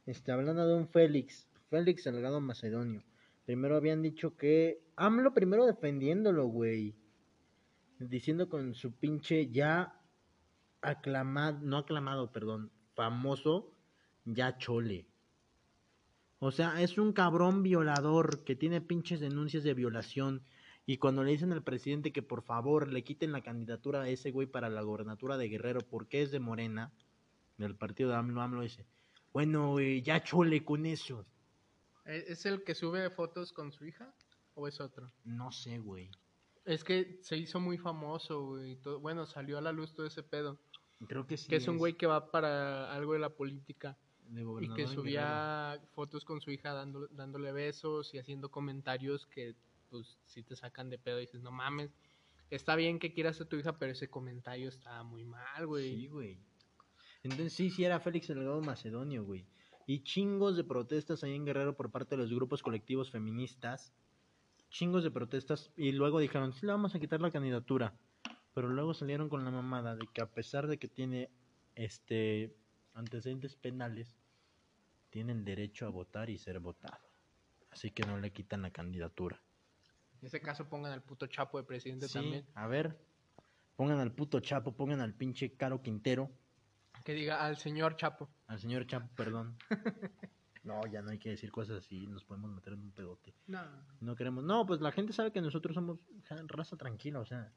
Este, 0.07 0.31
hablando 0.31 0.65
de 0.65 0.73
un 0.73 0.87
Félix, 0.87 1.47
Félix 1.69 2.03
Salgado 2.03 2.41
Macedonio. 2.41 3.03
Primero 3.45 3.75
habían 3.75 4.01
dicho 4.01 4.35
que. 4.35 4.81
AMLO 4.95 5.33
primero 5.33 5.65
defendiéndolo, 5.65 6.47
güey. 6.47 6.95
Diciendo 7.99 8.49
con 8.49 8.73
su 8.73 8.91
pinche 8.91 9.49
ya 9.51 9.99
aclamado, 10.81 11.59
no 11.61 11.77
aclamado, 11.77 12.31
perdón, 12.31 12.71
famoso, 12.95 13.71
ya 14.25 14.57
chole. 14.57 15.07
O 16.39 16.51
sea, 16.51 16.81
es 16.81 16.97
un 16.97 17.13
cabrón 17.13 17.63
violador 17.63 18.43
que 18.43 18.55
tiene 18.55 18.81
pinches 18.81 19.19
denuncias 19.21 19.63
de 19.63 19.73
violación. 19.73 20.43
Y 20.85 20.97
cuando 20.97 21.23
le 21.23 21.31
dicen 21.31 21.53
al 21.53 21.63
presidente 21.63 22.11
que 22.11 22.21
por 22.21 22.41
favor 22.43 22.91
le 22.91 23.05
quiten 23.05 23.31
la 23.31 23.41
candidatura 23.41 24.01
a 24.01 24.09
ese 24.09 24.31
güey 24.31 24.47
para 24.47 24.69
la 24.69 24.81
gobernatura 24.81 25.37
de 25.37 25.47
Guerrero 25.47 25.79
porque 25.79 26.21
es 26.21 26.31
de 26.31 26.41
Morena, 26.41 26.91
del 27.57 27.75
partido 27.75 28.09
de 28.09 28.17
AMLO, 28.17 28.41
AMLO 28.41 28.61
dice, 28.61 28.85
bueno, 29.31 29.79
ya 29.79 30.21
chole 30.21 30.65
con 30.65 30.85
eso. 30.85 31.25
¿E- 32.05 32.25
¿Es 32.27 32.45
el 32.45 32.65
que 32.65 32.75
sube 32.75 33.09
fotos 33.11 33.53
con 33.53 33.71
su 33.71 33.85
hija 33.85 34.13
o 34.55 34.67
es 34.67 34.81
otro? 34.81 35.09
No 35.23 35.53
sé, 35.53 35.79
güey. 35.79 36.11
Es 36.65 36.83
que 36.83 37.19
se 37.21 37.37
hizo 37.37 37.59
muy 37.59 37.77
famoso, 37.77 38.45
güey. 38.47 38.75
todo- 38.77 38.99
Bueno, 38.99 39.25
salió 39.25 39.57
a 39.57 39.61
la 39.61 39.71
luz 39.71 39.93
todo 39.93 40.05
ese 40.05 40.23
pedo. 40.23 40.57
Creo 41.07 41.27
que 41.27 41.35
sí. 41.35 41.49
que 41.49 41.57
es 41.57 41.67
un 41.67 41.77
güey 41.77 41.93
que 41.97 42.07
va 42.07 42.31
para 42.31 42.93
algo 42.93 43.13
de 43.13 43.19
la 43.19 43.29
política. 43.29 43.97
de 44.29 44.41
Y 44.61 44.69
que 44.73 44.87
subía 44.87 45.79
fotos 45.91 46.23
con 46.23 46.39
su 46.39 46.49
hija 46.49 46.71
dando- 46.73 47.07
dándole 47.09 47.51
besos 47.51 48.13
y 48.13 48.19
haciendo 48.19 48.49
comentarios 48.49 49.25
que, 49.27 49.53
pues, 49.89 50.17
si 50.25 50.41
te 50.43 50.55
sacan 50.55 50.89
de 50.89 50.97
pedo 50.97 51.17
y 51.17 51.21
dices, 51.25 51.41
no 51.41 51.51
mames. 51.51 51.91
Está 52.49 52.75
bien 52.77 52.99
que 52.99 53.13
quieras 53.13 53.41
a 53.41 53.45
tu 53.45 53.57
hija, 53.57 53.77
pero 53.77 53.91
ese 53.91 54.09
comentario 54.09 54.69
está 54.69 55.03
muy 55.03 55.25
mal, 55.25 55.67
güey. 55.67 55.93
Sí, 55.95 56.07
güey. 56.07 56.39
Entonces 57.23 57.51
sí, 57.53 57.69
sí 57.69 57.83
era 57.83 57.99
Félix 57.99 58.27
Salgado 58.27 58.61
Macedonio, 58.61 59.23
güey. 59.25 59.45
Y 59.85 60.03
chingos 60.03 60.55
de 60.55 60.63
protestas 60.63 61.23
ahí 61.23 61.35
en 61.35 61.45
Guerrero 61.45 61.75
por 61.75 61.91
parte 61.91 62.15
de 62.15 62.21
los 62.21 62.33
grupos 62.33 62.63
colectivos 62.63 63.11
feministas. 63.11 63.93
Chingos 64.73 65.03
de 65.03 65.11
protestas. 65.11 65.71
Y 65.77 65.91
luego 65.91 66.19
dijeron, 66.19 66.51
sí, 66.51 66.65
le 66.65 66.71
vamos 66.71 66.95
a 66.95 66.99
quitar 66.99 67.21
la 67.21 67.29
candidatura. 67.31 67.93
Pero 68.55 68.67
luego 68.69 68.93
salieron 68.95 69.29
con 69.29 69.45
la 69.45 69.51
mamada 69.51 69.95
de 69.95 70.07
que 70.11 70.21
a 70.21 70.25
pesar 70.25 70.65
de 70.67 70.77
que 70.79 70.87
tiene 70.87 71.29
este 71.75 72.55
antecedentes 72.95 73.55
penales, 73.55 74.17
tienen 75.11 75.45
derecho 75.45 75.85
a 75.85 75.89
votar 75.89 76.29
y 76.31 76.37
ser 76.39 76.59
votado. 76.59 76.99
Así 77.69 77.91
que 77.91 78.03
no 78.03 78.17
le 78.17 78.31
quitan 78.31 78.63
la 78.63 78.71
candidatura. 78.71 79.39
En 80.21 80.27
ese 80.27 80.41
caso 80.41 80.67
pongan 80.67 80.91
al 80.91 81.03
puto 81.03 81.27
Chapo 81.27 81.59
de 81.59 81.65
presidente 81.65 82.07
Sí, 82.07 82.13
también. 82.13 82.45
a 82.55 82.65
ver. 82.67 82.97
Pongan 83.75 83.99
al 83.99 84.11
puto 84.11 84.39
Chapo, 84.39 84.75
pongan 84.75 85.01
al 85.01 85.13
pinche 85.13 85.53
Caro 85.55 85.81
Quintero. 85.83 86.31
Que 87.03 87.13
diga 87.13 87.43
al 87.45 87.57
señor 87.57 87.95
Chapo. 87.95 88.27
Al 88.47 88.59
señor 88.59 88.87
Chapo, 88.87 89.07
perdón. 89.15 89.55
No, 90.63 90.85
ya 90.87 91.01
no 91.01 91.11
hay 91.11 91.17
que 91.17 91.29
decir 91.29 91.51
cosas 91.51 91.79
así, 91.79 92.07
nos 92.07 92.23
podemos 92.23 92.51
meter 92.51 92.73
en 92.73 92.83
un 92.83 92.91
pedote. 92.91 93.33
No. 93.47 93.61
No 93.99 94.15
queremos. 94.15 94.43
No, 94.43 94.65
pues 94.65 94.79
la 94.79 94.91
gente 94.91 95.11
sabe 95.11 95.31
que 95.31 95.41
nosotros 95.41 95.75
somos 95.75 95.99
raza 96.47 96.77
tranquila, 96.77 97.19
o 97.19 97.25
sea. 97.25 97.51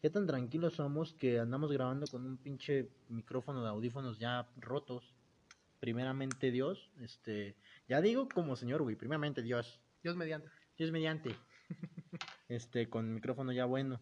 ¿Qué 0.00 0.08
tan 0.08 0.26
tranquilos 0.26 0.74
somos 0.74 1.12
que 1.12 1.38
andamos 1.38 1.70
grabando 1.70 2.06
con 2.06 2.24
un 2.24 2.38
pinche 2.38 2.88
micrófono 3.10 3.62
de 3.62 3.68
audífonos 3.68 4.18
ya 4.18 4.48
rotos? 4.56 5.14
Primeramente 5.78 6.50
Dios, 6.50 6.90
este. 7.00 7.56
Ya 7.86 8.00
digo 8.00 8.26
como 8.28 8.56
señor, 8.56 8.82
güey, 8.82 8.96
primeramente 8.96 9.42
Dios. 9.42 9.78
Dios 10.02 10.16
mediante. 10.16 10.48
Dios 10.76 10.90
mediante. 10.90 11.36
Este, 12.48 12.90
con 12.90 13.14
micrófono 13.14 13.52
ya 13.52 13.64
bueno. 13.64 14.00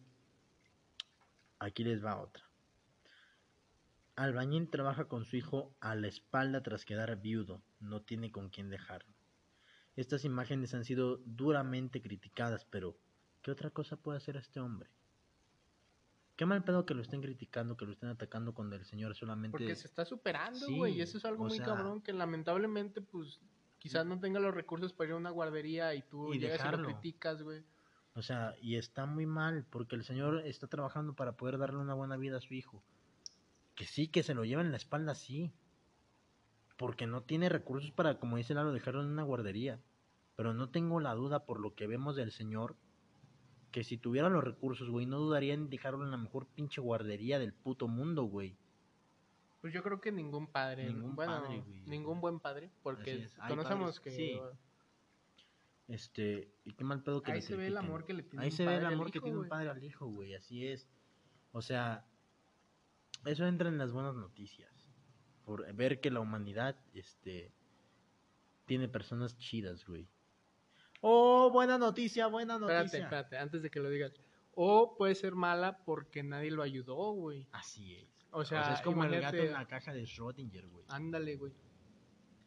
Aquí 1.59 1.83
les 1.83 2.03
va 2.03 2.19
otra. 2.19 2.48
Albañil 4.23 4.69
trabaja 4.69 5.05
con 5.05 5.23
su 5.25 5.37
hijo 5.37 5.73
a 5.79 5.95
la 5.95 6.07
espalda 6.07 6.61
tras 6.61 6.83
quedar 6.83 7.21
viudo. 7.21 7.61
No 7.79 8.01
tiene 8.01 8.31
con 8.31 8.49
quién 8.49 8.69
dejarlo. 8.69 9.13
Estas 9.95 10.25
imágenes 10.25 10.73
han 10.73 10.83
sido 10.83 11.17
duramente 11.25 12.01
criticadas, 12.01 12.65
pero 12.65 12.97
¿qué 13.41 13.51
otra 13.51 13.69
cosa 13.69 13.95
puede 13.95 14.17
hacer 14.17 14.35
este 14.35 14.59
hombre? 14.59 14.89
Qué 16.35 16.45
mal 16.45 16.63
pedo 16.63 16.85
que 16.85 16.93
lo 16.93 17.01
estén 17.01 17.21
criticando, 17.21 17.75
que 17.77 17.85
lo 17.85 17.91
estén 17.93 18.09
atacando 18.09 18.53
cuando 18.53 18.75
el 18.75 18.85
señor 18.85 19.15
solamente... 19.15 19.51
Porque 19.57 19.75
se 19.75 19.87
está 19.87 20.05
superando, 20.05 20.59
Sí, 20.59 20.75
güey. 20.77 20.93
y 20.97 21.01
eso 21.01 21.17
es 21.17 21.25
algo 21.25 21.45
muy 21.45 21.57
sea- 21.57 21.65
cabrón 21.65 22.01
que 22.01 22.13
lamentablemente, 22.13 23.01
pues, 23.01 23.39
quizás 23.77 24.05
no 24.05 24.19
tenga 24.19 24.39
los 24.39 24.53
recursos 24.53 24.91
para 24.93 25.09
ir 25.09 25.13
a 25.13 25.17
una 25.17 25.31
guardería 25.31 25.93
y 25.95 26.01
tú 26.01 26.33
Y 26.33 26.39
llegas 26.39 26.59
y 26.59 26.63
dejarlo. 26.63 26.89
lo 26.89 26.99
criticas, 26.99 27.41
güey. 27.41 27.63
O 28.15 28.21
sea, 28.21 28.55
y 28.61 28.75
está 28.75 29.05
muy 29.05 29.25
mal, 29.25 29.65
porque 29.69 29.95
el 29.95 30.03
señor 30.03 30.45
está 30.45 30.67
trabajando 30.67 31.13
para 31.13 31.33
poder 31.37 31.57
darle 31.57 31.77
una 31.79 31.93
buena 31.93 32.15
vida 32.17 32.37
a 32.37 32.41
su 32.41 32.53
hijo. 32.53 32.83
Que 33.79 33.85
sí, 33.85 34.09
que 34.09 34.23
se 34.23 34.33
lo 34.33 34.43
lleva 34.43 34.61
en 34.61 34.71
la 34.71 34.77
espalda, 34.77 35.15
sí. 35.15 35.53
Porque 36.75 37.07
no 37.07 37.23
tiene 37.23 37.47
recursos 37.47 37.91
para, 37.91 38.19
como 38.19 38.35
dice 38.35 38.53
Lalo, 38.53 38.73
dejarlo 38.73 39.01
en 39.01 39.07
una 39.07 39.23
guardería. 39.23 39.79
Pero 40.35 40.53
no 40.53 40.69
tengo 40.69 40.99
la 40.99 41.15
duda 41.15 41.45
por 41.45 41.61
lo 41.61 41.75
que 41.75 41.87
vemos 41.87 42.17
del 42.17 42.33
señor, 42.33 42.75
que 43.71 43.85
si 43.85 43.97
tuviera 43.97 44.27
los 44.27 44.43
recursos, 44.43 44.89
güey, 44.89 45.05
no 45.05 45.17
dudaría 45.17 45.53
en 45.53 45.69
dejarlo 45.69 46.03
en 46.03 46.11
la 46.11 46.17
mejor 46.17 46.45
pinche 46.47 46.81
guardería 46.81 47.39
del 47.39 47.53
puto 47.53 47.87
mundo, 47.87 48.23
güey. 48.23 48.57
Pues 49.61 49.71
yo 49.71 49.81
creo 49.81 50.01
que 50.01 50.11
ningún 50.11 50.47
padre, 50.47 50.85
Ningún 50.91 51.15
bueno, 51.15 51.41
padre, 51.41 51.61
güey. 51.61 51.81
ningún 51.85 52.19
buen 52.19 52.41
padre, 52.41 52.69
porque 52.83 53.29
conocemos 53.47 54.01
que 54.01 54.11
sí. 54.11 54.41
Este, 55.87 56.51
y 56.65 56.73
qué 56.73 56.83
mal 56.83 57.01
pedo 57.01 57.21
que 57.21 57.31
ahí 57.31 57.39
le 57.39 57.47
se 57.47 57.55
ve 57.55 57.67
el 57.67 57.77
amor 57.77 58.03
que 58.03 58.13
le 58.13 58.23
tiene 58.23 58.43
Ahí 58.43 58.51
un 58.51 58.57
se 58.57 58.65
ve 58.65 58.73
el 58.73 58.75
padre 58.79 58.87
al 58.87 58.93
amor 58.95 59.09
que 59.09 59.19
hijo, 59.19 59.23
tiene 59.23 59.39
un 59.39 59.47
padre 59.47 59.69
al 59.69 59.81
hijo, 59.85 60.05
güey, 60.07 60.35
así 60.35 60.67
es. 60.67 60.89
O 61.53 61.61
sea, 61.61 62.05
eso 63.25 63.45
entra 63.45 63.69
en 63.69 63.77
las 63.77 63.91
buenas 63.91 64.15
noticias. 64.15 64.71
Por 65.45 65.71
ver 65.73 65.99
que 65.99 66.11
la 66.11 66.19
humanidad, 66.19 66.75
este, 66.93 67.51
tiene 68.65 68.87
personas 68.87 69.37
chidas, 69.37 69.85
güey. 69.85 70.07
Oh, 71.01 71.49
buena 71.51 71.77
noticia, 71.77 72.27
buena 72.27 72.59
noticia. 72.59 72.81
Espérate, 72.81 73.03
espérate, 73.03 73.37
antes 73.37 73.61
de 73.61 73.69
que 73.69 73.79
lo 73.79 73.89
digas. 73.89 74.13
O 74.53 74.95
puede 74.97 75.15
ser 75.15 75.35
mala 75.35 75.83
porque 75.85 76.21
nadie 76.23 76.51
lo 76.51 76.61
ayudó, 76.61 77.13
güey. 77.13 77.47
Así 77.51 77.95
es. 77.95 78.27
O 78.31 78.43
sea, 78.43 78.73
es 78.73 78.81
como 78.81 79.03
el 79.05 79.19
gato 79.19 79.37
en 79.37 79.53
la 79.53 79.65
caja 79.65 79.93
de 79.93 80.03
Schrödinger, 80.03 80.67
güey. 80.69 80.85
Ándale, 80.89 81.35
güey. 81.35 81.53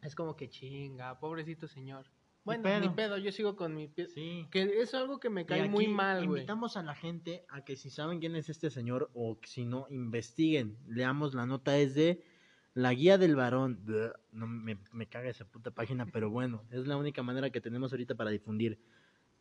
Es 0.01 0.15
como 0.15 0.35
que 0.35 0.49
chinga, 0.49 1.19
pobrecito 1.19 1.67
señor. 1.67 2.05
Bueno, 2.45 2.63
pedo. 2.63 2.79
ni 2.81 2.89
pedo, 2.89 3.17
yo 3.17 3.31
sigo 3.31 3.55
con 3.55 3.73
mi 3.75 3.87
pie. 3.87 4.07
Sí. 4.09 4.47
Que 4.51 4.63
es 4.81 4.93
algo 4.93 5.19
que 5.19 5.29
me 5.29 5.45
cae 5.45 5.69
muy 5.69 5.87
mal, 5.87 6.25
güey. 6.27 6.39
Invitamos 6.41 6.75
a 6.77 6.83
la 6.83 6.93
gente 6.95 7.45
a 7.49 7.63
que 7.63 7.75
si 7.75 7.89
saben 7.89 8.19
quién 8.19 8.35
es 8.35 8.49
este 8.49 8.69
señor 8.69 9.09
o 9.13 9.39
que 9.39 9.47
si 9.47 9.65
no, 9.65 9.87
investiguen. 9.89 10.77
Leamos 10.87 11.33
la 11.33 11.45
nota, 11.45 11.77
es 11.77 11.95
de 11.95 12.23
La 12.73 12.93
Guía 12.93 13.17
del 13.17 13.35
Varón. 13.35 13.85
No 14.31 14.47
me, 14.47 14.77
me 14.91 15.07
caga 15.07 15.29
esa 15.29 15.45
puta 15.45 15.71
página, 15.71 16.05
pero 16.05 16.29
bueno, 16.29 16.63
es 16.71 16.85
la 16.85 16.97
única 16.97 17.23
manera 17.23 17.49
que 17.49 17.61
tenemos 17.61 17.91
ahorita 17.93 18.15
para 18.15 18.29
difundir. 18.31 18.79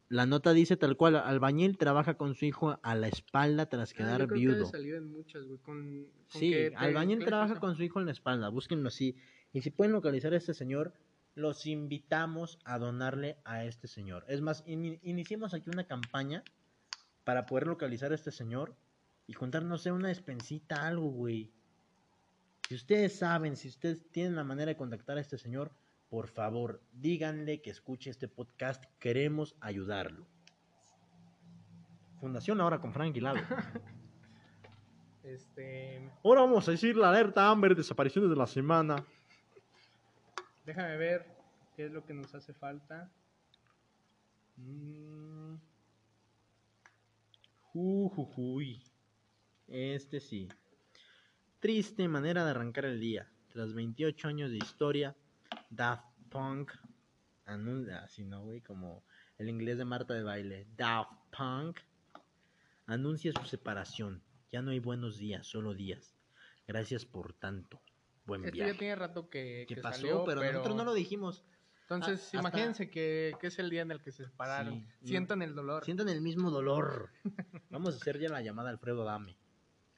La 0.08 0.26
nota 0.26 0.52
dice 0.52 0.76
tal 0.76 0.96
cual, 0.98 1.16
albañil 1.16 1.78
trabaja 1.78 2.18
con 2.18 2.34
su 2.34 2.44
hijo 2.44 2.78
a 2.82 2.94
la 2.94 3.08
espalda 3.08 3.66
tras 3.70 3.92
Ah, 3.92 3.96
quedar 3.96 4.20
yo 4.20 4.26
creo 4.28 4.34
que 4.38 4.40
viudo. 4.40 4.66
salir 4.66 4.94
en 4.94 5.10
muchas, 5.10 5.44
güey. 5.44 5.58
Con, 5.60 6.04
con 6.30 6.40
Sí, 6.40 6.50
que 6.50 6.72
albañil 6.76 7.24
trabaja 7.24 7.58
con 7.58 7.74
su 7.76 7.82
hijo 7.82 7.98
en 7.98 8.04
la 8.06 8.12
espalda, 8.12 8.48
búsquenlo 8.50 8.88
así. 8.88 9.16
Y 9.54 9.62
si 9.62 9.70
pueden 9.70 9.92
localizar 9.92 10.34
a 10.34 10.36
este 10.36 10.52
señor, 10.52 10.92
los 11.34 11.66
invitamos 11.66 12.58
a 12.64 12.78
donarle 12.78 13.38
a 13.44 13.64
este 13.64 13.88
señor. 13.88 14.24
Es 14.28 14.40
más, 14.40 14.64
ini- 14.66 14.98
iniciemos 15.02 15.54
aquí 15.54 15.70
una 15.70 15.84
campaña 15.86 16.42
para 17.24 17.46
poder 17.46 17.66
localizar 17.66 18.12
a 18.12 18.14
este 18.16 18.30
señor 18.32 18.74
y 19.26 19.32
contar, 19.34 19.64
no 19.64 19.78
sé, 19.78 19.92
una 19.92 20.08
despensita, 20.08 20.86
algo, 20.86 21.08
güey. 21.10 21.50
Si 22.68 22.74
ustedes 22.74 23.18
saben, 23.18 23.56
si 23.56 23.68
ustedes 23.68 24.10
tienen 24.10 24.36
la 24.36 24.44
manera 24.44 24.70
de 24.70 24.76
contactar 24.76 25.16
a 25.16 25.20
este 25.20 25.38
señor, 25.38 25.72
por 26.10 26.28
favor, 26.28 26.82
díganle 26.92 27.62
que 27.62 27.70
escuche 27.70 28.10
este 28.10 28.28
podcast. 28.28 28.84
Queremos 28.98 29.56
ayudarlo. 29.60 30.26
Fundación 32.20 32.60
ahora 32.60 32.80
con 32.80 32.92
Frank 32.92 33.16
Lado. 33.16 33.38
Este, 35.22 36.10
Ahora 36.24 36.40
vamos 36.40 36.66
a 36.66 36.72
decir 36.72 36.96
la 36.96 37.10
alerta 37.10 37.48
Amber, 37.48 37.76
desapariciones 37.76 38.28
de 38.28 38.34
la 38.36 38.46
semana. 38.48 38.96
Déjame 40.64 40.96
ver 40.96 41.26
qué 41.76 41.86
es 41.86 41.92
lo 41.92 42.04
que 42.04 42.14
nos 42.14 42.34
hace 42.34 42.52
falta. 42.52 43.10
Mm. 44.56 45.56
Este 49.68 50.20
sí. 50.20 50.48
Triste 51.60 52.06
manera 52.08 52.44
de 52.44 52.50
arrancar 52.50 52.84
el 52.84 53.00
día. 53.00 53.30
Tras 53.48 53.74
28 53.74 54.28
años 54.28 54.50
de 54.50 54.58
historia, 54.58 55.16
Daft 55.70 56.04
Punk 56.30 56.72
así 58.02 58.24
no, 58.24 58.44
güey, 58.44 58.60
como 58.60 59.04
el 59.38 59.48
inglés 59.48 59.78
de 59.78 59.84
Marta 59.84 60.14
de 60.14 60.22
baile. 60.22 60.66
Daft 60.76 61.12
Punk 61.36 61.80
anuncia 62.86 63.32
su 63.32 63.44
separación. 63.44 64.22
Ya 64.50 64.62
no 64.62 64.70
hay 64.70 64.78
buenos 64.78 65.18
días, 65.18 65.46
solo 65.46 65.74
días. 65.74 66.14
Gracias 66.66 67.04
por 67.04 67.32
tanto. 67.32 67.80
Buen 68.24 68.44
Esto 68.44 68.54
viaje. 68.54 68.72
ya 68.72 68.78
tiene 68.78 68.94
rato 68.96 69.28
que, 69.28 69.64
¿Qué 69.68 69.74
que 69.76 69.80
pasó? 69.82 69.96
salió, 70.00 70.24
pero, 70.24 70.40
nosotros 70.42 70.76
no 70.76 70.84
lo 70.84 70.94
dijimos. 70.94 71.44
Entonces, 71.82 72.20
Ah, 72.20 72.24
hasta- 72.24 72.38
imagínense 72.38 72.90
que, 72.90 73.34
que 73.40 73.48
es 73.48 73.58
el 73.58 73.68
día 73.68 73.82
en 73.82 73.90
el 73.90 74.00
que 74.00 74.12
se 74.12 74.24
separaron. 74.24 74.86
Sí. 75.00 75.08
Sientan 75.08 75.42
el 75.42 75.54
dolor. 75.54 75.84
Sientan 75.84 76.08
el 76.08 76.20
mismo 76.20 76.50
dolor. 76.50 77.10
Vamos 77.70 77.94
a 77.94 77.96
hacer 77.98 78.18
ya 78.18 78.28
la 78.28 78.40
llamada 78.40 78.68
a 78.68 78.72
Alfredo 78.72 79.04
Dame. 79.04 79.36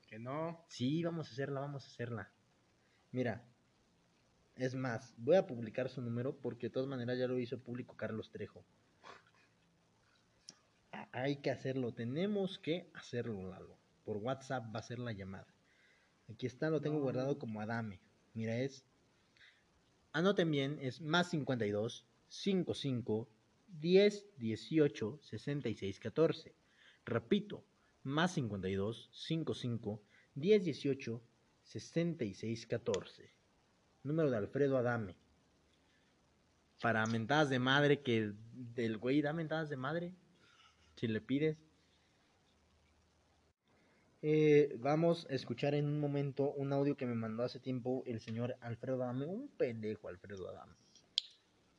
Que 0.08 0.18
no. 0.18 0.64
Sí, 0.68 1.02
vamos 1.02 1.28
a 1.28 1.32
hacerla, 1.32 1.60
vamos 1.60 1.84
a 1.84 1.88
hacerla. 1.88 2.30
Mira, 3.10 3.44
es 4.56 4.74
más, 4.74 5.12
voy 5.18 5.36
a 5.36 5.46
publicar 5.46 5.88
su 5.88 6.00
número 6.02 6.36
porque 6.36 6.68
de 6.68 6.70
todas 6.72 6.88
maneras 6.88 7.18
ya 7.18 7.26
lo 7.26 7.38
hizo 7.38 7.58
público 7.58 7.96
Carlos 7.96 8.30
Trejo. 8.30 8.64
Hay 11.12 11.36
que 11.36 11.50
hacerlo, 11.50 11.92
tenemos 11.92 12.58
que 12.58 12.90
hacerlo, 12.94 13.48
Lalo. 13.48 13.76
Por 14.04 14.18
WhatsApp 14.18 14.74
va 14.74 14.80
a 14.80 14.82
ser 14.82 14.98
la 14.98 15.12
llamada. 15.12 15.46
Aquí 16.30 16.46
está, 16.46 16.70
lo 16.70 16.80
tengo 16.80 16.96
No. 16.96 17.02
guardado 17.02 17.38
como 17.38 17.60
Adame. 17.60 18.00
Mira, 18.34 18.56
es. 18.58 18.84
Anoten 20.12 20.50
bien, 20.50 20.78
es 20.80 21.00
más 21.00 21.30
52 21.30 22.04
55 22.28 23.28
10 23.80 24.26
18 24.38 25.18
66 25.22 26.00
14. 26.00 26.54
Repito, 27.04 27.64
más 28.02 28.34
52 28.34 29.10
55 29.12 30.02
10 30.34 30.64
18 30.64 31.22
66 31.62 32.66
14. 32.66 33.30
Número 34.02 34.30
de 34.30 34.36
Alfredo 34.36 34.76
Adame. 34.76 35.16
Para 36.80 37.06
mentadas 37.06 37.48
de 37.50 37.58
madre 37.58 38.02
que 38.02 38.32
del 38.74 38.98
güey 38.98 39.22
da 39.22 39.32
mentadas 39.32 39.70
de 39.70 39.76
madre. 39.76 40.12
Si 40.96 41.06
le 41.06 41.20
pides. 41.20 41.56
Eh, 44.26 44.74
vamos 44.78 45.26
a 45.28 45.34
escuchar 45.34 45.74
en 45.74 45.84
un 45.84 46.00
momento 46.00 46.50
un 46.52 46.72
audio 46.72 46.96
que 46.96 47.04
me 47.04 47.14
mandó 47.14 47.42
hace 47.42 47.60
tiempo 47.60 48.02
el 48.06 48.20
señor 48.20 48.56
Alfredo 48.62 49.02
Adame. 49.02 49.26
Un 49.26 49.48
pendejo 49.48 50.08
Alfredo 50.08 50.48
Adame. 50.48 50.72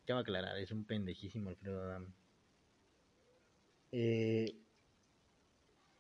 Ya 0.06 0.14
va 0.14 0.20
a 0.20 0.22
aclarar, 0.22 0.56
es 0.60 0.70
un 0.70 0.86
pendejísimo 0.86 1.50
Alfredo 1.50 1.82
Adame. 1.84 2.08
Eh, 3.92 4.56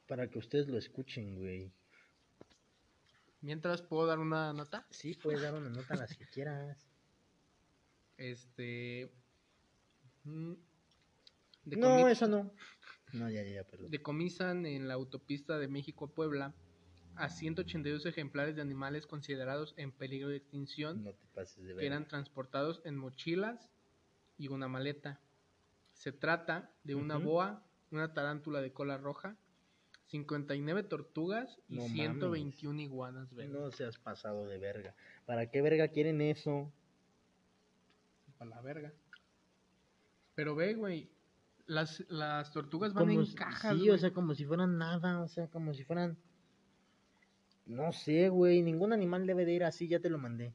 para 0.07 0.29
que 0.29 0.37
ustedes 0.37 0.67
lo 0.67 0.77
escuchen, 0.77 1.35
güey. 1.35 1.71
Mientras 3.41 3.81
puedo 3.81 4.05
dar 4.05 4.19
una 4.19 4.53
nota. 4.53 4.85
Sí, 4.91 5.15
puedes 5.15 5.41
dar 5.41 5.55
una 5.55 5.69
nota 5.69 5.95
a 5.95 5.97
las 5.97 6.15
que 6.15 6.27
quieras. 6.27 6.77
Este. 8.17 9.11
mm, 10.25 10.51
No, 10.51 10.57
decomi- 11.65 12.11
eso 12.11 12.27
no. 12.27 12.51
No, 13.16 13.30
ya, 13.30 13.43
ya, 13.43 13.63
perdón. 13.63 13.89
Decomisan 13.91 14.66
en 14.66 14.88
la 14.88 14.95
autopista 14.95 15.57
de 15.57 15.68
México 15.68 16.05
a 16.05 16.07
Puebla 16.09 16.53
a 17.16 17.30
182 17.30 18.05
ejemplares 18.05 18.55
de 18.55 18.61
animales 18.61 19.07
considerados 19.07 19.74
en 19.78 19.91
peligro 19.91 20.30
de 20.30 20.38
extinción 20.38 21.03
No 21.03 21.13
te 21.13 21.26
pases 21.34 21.63
de 21.63 21.76
que 21.76 21.86
eran 21.86 22.07
transportados 22.07 22.82
en 22.84 22.97
mochilas 22.97 23.70
y 24.38 24.49
una 24.49 24.68
maleta. 24.68 25.22
Se 25.93 26.11
trata 26.11 26.70
de 26.84 26.95
una 26.95 27.18
boa, 27.18 27.63
una 27.89 28.13
tarántula 28.13 28.61
de 28.61 28.74
cola 28.74 28.97
roja, 28.97 29.38
59 30.07 30.84
tortugas 30.84 31.57
y 31.70 31.76
No 31.76 31.84
mames. 31.84 31.95
121 31.95 32.82
iguanas 32.82 33.34
verdes. 33.34 33.53
No 33.53 33.72
seas 33.72 33.97
pasado 33.97 34.45
de 34.45 34.57
verga. 34.57 34.93
¿Para 35.26 35.49
qué 35.49 35.61
verga 35.61 35.88
quieren 35.88 36.20
eso? 36.20 36.72
Para 38.38 38.49
la 38.49 38.61
verga. 38.61 38.93
Pero 40.36 40.53
ve, 40.53 40.74
güey, 40.74 41.09
las, 41.68 42.05
las 42.09 42.51
tortugas 42.51 42.93
van 42.93 43.07
Como 43.07 43.20
en 43.22 43.26
si- 43.26 43.36
cajas. 43.36 43.74
sí, 43.74 43.80
güey. 43.80 43.89
o 43.91 43.97
sea, 43.97 44.11
como 44.13 44.34
si 44.36 44.45
fueran 44.45 44.78
nada, 44.78 45.22
o 45.22 45.28
sea, 45.28 45.47
como 45.47 45.74
si 45.74 45.84
fueran... 45.84 46.18
No 47.66 47.91
sé, 47.91 48.30
güey, 48.30 48.61
ningún 48.61 48.93
animal 48.93 49.26
debe 49.26 49.43
de 49.45 49.53
ir 49.53 49.63
así, 49.63 49.88
ya 49.88 49.99
te 49.99 50.09
lo 50.09 50.20
mandé. 50.20 50.53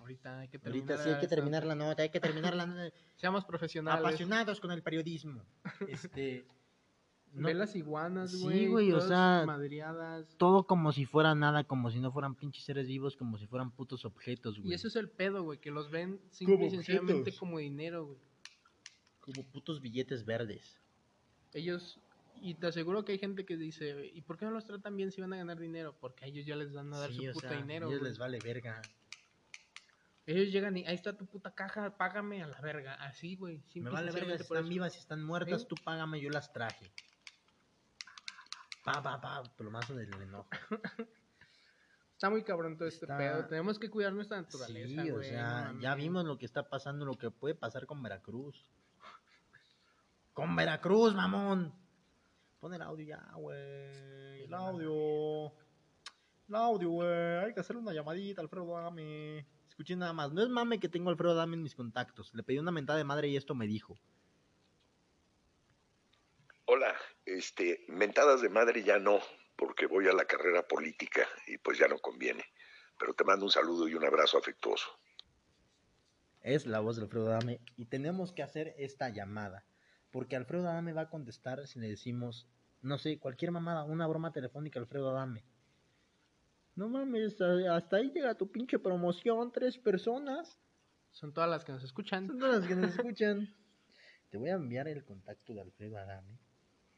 Ahorita 0.00 0.40
hay 0.40 0.48
que 0.48 0.58
terminar. 0.58 0.90
Ahorita 0.92 1.04
sí 1.04 1.10
hay 1.14 1.20
que 1.20 1.28
terminar 1.28 1.64
la 1.66 1.74
nota, 1.74 2.02
hay 2.02 2.08
que 2.08 2.20
terminar 2.20 2.54
la 2.54 2.66
nota. 2.66 2.90
Seamos 3.16 3.44
profesionales. 3.44 4.00
Apasionados 4.00 4.58
con 4.60 4.70
el 4.72 4.82
periodismo. 4.82 5.42
Este... 5.86 6.46
no- 7.34 7.46
Ve 7.48 7.54
las 7.54 7.76
iguanas, 7.76 8.30
Sí, 8.32 8.42
güey. 8.42 8.68
güey, 8.68 8.92
o 8.92 9.00
sea, 9.02 9.44
Madreadas. 9.46 10.34
Todo 10.38 10.66
como 10.66 10.90
si 10.92 11.04
fuera 11.04 11.34
nada, 11.34 11.64
como 11.64 11.90
si 11.90 12.00
no 12.00 12.10
fueran 12.10 12.34
pinches 12.34 12.64
seres 12.64 12.86
vivos, 12.86 13.14
como 13.16 13.36
si 13.36 13.46
fueran 13.46 13.70
putos 13.70 14.06
objetos, 14.06 14.58
güey. 14.58 14.70
Y 14.70 14.74
eso 14.74 14.88
es 14.88 14.96
el 14.96 15.10
pedo, 15.10 15.42
güey, 15.42 15.58
que 15.60 15.70
los 15.70 15.90
ven 15.90 16.18
simple 16.30 16.54
Como 16.56 16.66
y 16.66 16.70
sencillamente 16.70 17.12
objetos. 17.20 17.38
como 17.38 17.58
dinero, 17.58 18.06
güey. 18.06 18.18
Como 19.22 19.42
putos 19.44 19.80
billetes 19.80 20.26
verdes. 20.26 20.78
Ellos, 21.54 21.98
y 22.40 22.54
te 22.54 22.66
aseguro 22.66 23.04
que 23.04 23.12
hay 23.12 23.18
gente 23.18 23.46
que 23.46 23.56
dice, 23.56 24.10
¿y 24.12 24.20
por 24.22 24.36
qué 24.36 24.44
no 24.44 24.50
los 24.50 24.66
tratan 24.66 24.96
bien 24.96 25.10
si 25.10 25.20
van 25.22 25.32
a 25.32 25.36
ganar 25.38 25.58
dinero? 25.58 25.96
Porque 25.98 26.24
a 26.26 26.28
ellos 26.28 26.44
ya 26.44 26.56
les 26.56 26.72
van 26.74 26.92
a 26.92 26.98
dar 26.98 27.10
Sí, 27.10 27.26
su 27.26 27.32
puta 27.32 27.48
sea, 27.48 27.56
dinero. 27.58 27.86
a 27.86 27.88
ellos 27.88 28.00
güey. 28.00 28.10
les 28.10 28.18
vale 28.18 28.38
verga. 28.44 28.82
Ellos 30.26 30.52
llegan 30.52 30.76
y 30.76 30.86
ahí 30.86 30.94
está 30.94 31.16
tu 31.16 31.26
puta 31.26 31.52
caja, 31.54 31.96
págame 31.96 32.42
a 32.42 32.46
la 32.46 32.60
verga. 32.60 32.94
Así, 32.94 33.34
güey. 33.36 33.62
Me 33.74 33.90
vale 33.90 34.12
verga 34.12 34.36
si 34.36 34.42
están 34.42 34.68
vivas, 34.68 34.92
si 34.92 34.98
están 35.00 35.24
muertas, 35.24 35.62
¿Sí? 35.62 35.66
tú 35.68 35.74
págame, 35.82 36.20
yo 36.20 36.30
las 36.30 36.52
traje. 36.52 36.92
Pa, 38.84 39.02
pa, 39.02 39.20
pa, 39.20 39.42
plomazo 39.56 39.94
del 39.94 40.12
enojo. 40.14 40.48
Está 42.14 42.30
muy 42.30 42.44
cabrón 42.44 42.76
todo 42.76 42.86
este 42.88 43.06
pedo. 43.06 43.46
Tenemos 43.46 43.80
que 43.80 43.90
cuidar 43.90 44.12
nuestra 44.12 44.40
naturaleza, 44.40 45.02
Sí, 45.02 45.10
o 45.10 45.14
güey, 45.16 45.28
sea, 45.28 45.72
no 45.72 45.80
ya 45.80 45.94
vimos 45.96 46.24
lo 46.24 46.38
que 46.38 46.46
está 46.46 46.68
pasando, 46.68 47.04
lo 47.04 47.14
que 47.18 47.30
puede 47.32 47.56
pasar 47.56 47.84
con 47.86 48.00
Veracruz. 48.00 48.70
Con 50.32 50.56
Veracruz, 50.56 51.14
mamón. 51.14 51.74
Pon 52.58 52.72
el 52.72 52.82
audio 52.82 53.04
ya, 53.04 53.32
güey. 53.34 54.44
El 54.44 54.54
audio. 54.54 55.52
El 56.48 56.54
audio, 56.54 56.90
güey. 56.90 57.38
Hay 57.44 57.54
que 57.54 57.60
hacerle 57.60 57.82
una 57.82 57.92
llamadita, 57.92 58.40
Alfredo 58.40 58.72
Dame. 58.72 59.46
Escuché 59.68 59.96
nada 59.96 60.12
más. 60.12 60.32
No 60.32 60.42
es 60.42 60.48
mame 60.48 60.80
que 60.80 60.88
tengo 60.88 61.08
a 61.08 61.12
Alfredo 61.12 61.34
Dame 61.34 61.56
en 61.56 61.62
mis 61.62 61.74
contactos. 61.74 62.32
Le 62.34 62.42
pedí 62.42 62.58
una 62.58 62.70
mentada 62.70 62.98
de 62.98 63.04
madre 63.04 63.28
y 63.28 63.36
esto 63.36 63.54
me 63.54 63.66
dijo. 63.66 63.98
Hola, 66.66 66.94
este, 67.26 67.84
mentadas 67.88 68.40
de 68.40 68.48
madre 68.48 68.82
ya 68.82 68.98
no, 68.98 69.18
porque 69.56 69.86
voy 69.86 70.08
a 70.08 70.12
la 70.12 70.24
carrera 70.24 70.66
política 70.66 71.26
y 71.46 71.58
pues 71.58 71.78
ya 71.78 71.88
no 71.88 71.98
conviene. 71.98 72.44
Pero 72.98 73.12
te 73.12 73.24
mando 73.24 73.44
un 73.44 73.50
saludo 73.50 73.88
y 73.88 73.94
un 73.94 74.04
abrazo 74.04 74.38
afectuoso. 74.38 74.88
Es 76.40 76.66
la 76.66 76.80
voz 76.80 76.96
de 76.96 77.02
Alfredo 77.02 77.28
Adame 77.28 77.60
y 77.76 77.86
tenemos 77.86 78.32
que 78.32 78.42
hacer 78.42 78.74
esta 78.78 79.10
llamada. 79.10 79.66
Porque 80.12 80.36
Alfredo 80.36 80.68
Adame 80.68 80.92
va 80.92 81.02
a 81.02 81.10
contestar 81.10 81.66
si 81.66 81.80
le 81.80 81.88
decimos, 81.88 82.46
no 82.82 82.98
sé, 82.98 83.18
cualquier 83.18 83.50
mamada, 83.50 83.82
una 83.84 84.06
broma 84.06 84.32
telefónica 84.32 84.78
a 84.78 84.82
Alfredo 84.82 85.10
Adame. 85.10 85.42
No 86.76 86.88
mames, 86.88 87.40
hasta 87.40 87.96
ahí 87.96 88.10
llega 88.14 88.34
tu 88.34 88.50
pinche 88.50 88.78
promoción, 88.78 89.50
tres 89.50 89.76
personas. 89.78 90.58
Son 91.10 91.32
todas 91.32 91.50
las 91.50 91.64
que 91.64 91.72
nos 91.72 91.82
escuchan. 91.82 92.26
Son 92.26 92.38
todas 92.38 92.60
las 92.60 92.68
que 92.68 92.76
nos 92.76 92.90
escuchan. 92.96 93.54
Te 94.30 94.38
voy 94.38 94.50
a 94.50 94.54
enviar 94.54 94.88
el 94.88 95.04
contacto 95.04 95.52
de 95.52 95.60
Alfredo 95.60 95.98
Adame. 95.98 96.38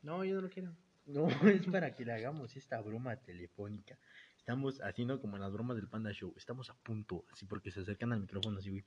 No, 0.03 0.25
yo 0.25 0.35
no 0.37 0.43
lo 0.43 0.51
quiero. 0.51 0.77
No, 1.07 1.27
es 1.49 1.67
para 1.67 1.95
que 1.95 2.05
le 2.05 2.13
hagamos 2.13 2.57
esta 2.57 2.81
broma 2.81 3.17
telefónica. 3.17 3.99
Estamos 4.39 4.81
haciendo 4.83 5.21
como 5.21 5.37
en 5.37 5.43
las 5.43 5.53
bromas 5.53 5.77
del 5.77 5.89
Panda 5.89 6.13
Show. 6.13 6.35
Estamos 6.37 6.71
a 6.71 6.75
punto, 6.75 7.25
así 7.33 7.47
porque 7.47 7.71
se 7.71 7.81
acercan 7.81 8.13
al 8.13 8.21
micrófono 8.21 8.59
así, 8.59 8.71
güey. 8.71 8.85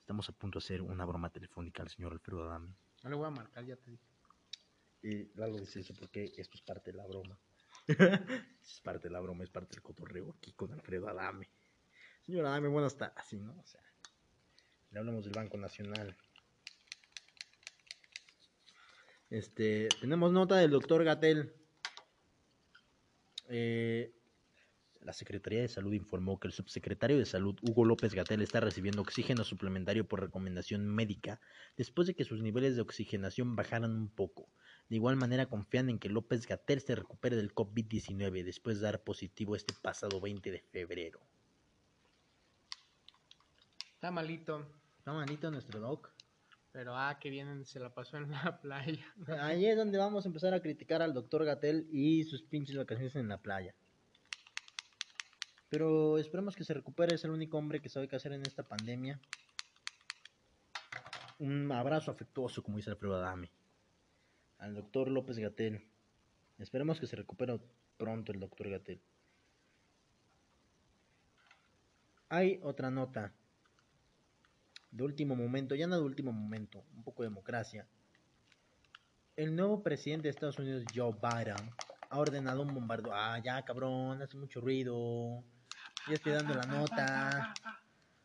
Estamos 0.00 0.28
a 0.28 0.32
punto 0.32 0.58
de 0.58 0.64
hacer 0.64 0.82
una 0.82 1.04
broma 1.04 1.30
telefónica 1.30 1.82
al 1.82 1.88
señor 1.88 2.12
Alfredo 2.12 2.44
Adame. 2.44 2.74
No 3.02 3.10
le 3.10 3.16
voy 3.16 3.26
a 3.26 3.30
marcar, 3.30 3.64
ya 3.64 3.76
te 3.76 3.90
dije. 3.90 4.04
Y 5.02 5.38
Lalo 5.38 5.58
dice 5.58 5.80
eso 5.80 5.94
porque 5.98 6.32
esto 6.36 6.56
es 6.56 6.62
parte 6.62 6.92
de 6.92 6.98
la 6.98 7.06
broma. 7.06 7.36
es 7.88 8.80
parte 8.80 9.08
de 9.08 9.12
la 9.12 9.20
broma, 9.20 9.42
es 9.42 9.50
parte 9.50 9.74
del 9.74 9.82
cotorreo 9.82 10.34
aquí 10.38 10.52
con 10.52 10.72
Alfredo 10.72 11.08
Adame. 11.08 11.48
Señor 12.20 12.46
Adame, 12.46 12.68
buenas 12.68 12.96
tardes. 12.96 13.16
Así, 13.18 13.38
¿no? 13.38 13.58
O 13.58 13.66
sea, 13.66 13.82
le 14.92 15.00
hablamos 15.00 15.24
del 15.24 15.32
Banco 15.32 15.56
Nacional. 15.56 16.16
Este, 19.28 19.88
tenemos 20.00 20.30
nota 20.30 20.56
del 20.56 20.70
doctor 20.70 21.02
Gatel. 21.02 21.52
Eh, 23.48 24.14
la 25.04 25.12
Secretaría 25.12 25.60
de 25.60 25.68
Salud 25.68 25.92
informó 25.92 26.38
que 26.38 26.48
el 26.48 26.52
subsecretario 26.52 27.18
de 27.18 27.26
Salud, 27.26 27.56
Hugo 27.62 27.84
López 27.84 28.14
Gatel, 28.14 28.42
está 28.42 28.60
recibiendo 28.60 29.02
oxígeno 29.02 29.44
suplementario 29.44 30.06
por 30.06 30.20
recomendación 30.20 30.86
médica 30.86 31.40
después 31.76 32.06
de 32.06 32.14
que 32.14 32.24
sus 32.24 32.42
niveles 32.42 32.76
de 32.76 32.82
oxigenación 32.82 33.56
bajaran 33.56 33.90
un 33.90 34.08
poco. 34.08 34.48
De 34.88 34.96
igual 34.96 35.16
manera 35.16 35.46
confían 35.46 35.88
en 35.88 35.98
que 35.98 36.08
López 36.08 36.46
Gatel 36.46 36.80
se 36.80 36.94
recupere 36.94 37.36
del 37.36 37.54
COVID-19 37.54 38.44
después 38.44 38.78
de 38.78 38.84
dar 38.84 39.02
positivo 39.02 39.56
este 39.56 39.74
pasado 39.80 40.20
20 40.20 40.50
de 40.50 40.60
febrero. 40.60 41.20
Está 43.94 44.10
malito. 44.10 44.66
Está 44.98 45.12
malito 45.12 45.50
nuestro 45.50 45.80
doc. 45.80 46.10
Pero 46.72 46.96
ah, 46.96 47.18
que 47.20 47.28
bien 47.28 47.64
se 47.66 47.78
la 47.78 47.94
pasó 47.94 48.16
en 48.16 48.30
la 48.30 48.58
playa. 48.62 49.04
Ahí 49.40 49.66
es 49.66 49.76
donde 49.76 49.98
vamos 49.98 50.24
a 50.24 50.28
empezar 50.28 50.54
a 50.54 50.60
criticar 50.60 51.02
al 51.02 51.12
doctor 51.12 51.44
Gatel 51.44 51.86
y 51.90 52.24
sus 52.24 52.42
pinches 52.42 52.76
vacaciones 52.76 53.14
en 53.16 53.28
la 53.28 53.38
playa. 53.38 53.74
Pero 55.72 56.18
esperemos 56.18 56.54
que 56.54 56.64
se 56.64 56.74
recupere, 56.74 57.14
es 57.14 57.24
el 57.24 57.30
único 57.30 57.56
hombre 57.56 57.80
que 57.80 57.88
sabe 57.88 58.06
qué 58.06 58.16
hacer 58.16 58.34
en 58.34 58.42
esta 58.42 58.62
pandemia. 58.62 59.18
Un 61.38 61.72
abrazo 61.72 62.10
afectuoso, 62.10 62.62
como 62.62 62.76
dice 62.76 62.90
Alfredo 62.90 63.16
Adame. 63.16 63.50
Al 64.58 64.74
doctor 64.74 65.08
López 65.08 65.38
Gatel. 65.38 65.82
Esperemos 66.58 67.00
que 67.00 67.06
se 67.06 67.16
recupere 67.16 67.58
pronto 67.96 68.32
el 68.32 68.40
doctor 68.40 68.68
Gatel. 68.68 69.00
Hay 72.28 72.60
otra 72.62 72.90
nota 72.90 73.32
de 74.90 75.04
último 75.04 75.36
momento, 75.36 75.74
ya 75.74 75.86
no 75.86 75.96
de 75.96 76.04
último 76.04 76.32
momento, 76.32 76.84
un 76.94 77.02
poco 77.02 77.22
de 77.22 77.30
democracia. 77.30 77.88
El 79.36 79.56
nuevo 79.56 79.82
presidente 79.82 80.24
de 80.24 80.32
Estados 80.32 80.58
Unidos, 80.58 80.84
Joe 80.94 81.14
Biden, 81.14 81.70
ha 82.10 82.18
ordenado 82.18 82.60
un 82.60 82.74
bombardeo. 82.74 83.14
Ah, 83.14 83.40
ya, 83.42 83.64
cabrón, 83.64 84.20
hace 84.20 84.36
mucho 84.36 84.60
ruido. 84.60 85.42
Ya 86.08 86.14
estoy 86.14 86.32
dando 86.32 86.54
la 86.54 86.66
nota. 86.66 87.54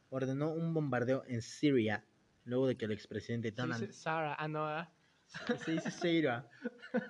Ordenó 0.10 0.50
un 0.52 0.74
bombardeo 0.74 1.24
en 1.28 1.42
Siria, 1.42 2.04
luego 2.46 2.68
de 2.68 2.76
que 2.76 2.86
el 2.86 2.92
expresidente 2.92 3.50
Se 3.50 3.56
Donald 3.56 3.82
dice 3.82 3.94
Sara, 3.94 4.36
ah, 4.40 4.48
no, 4.48 4.66
ah. 4.66 4.90
se 5.64 5.72
dice 5.74 5.92
Siria, 5.92 6.48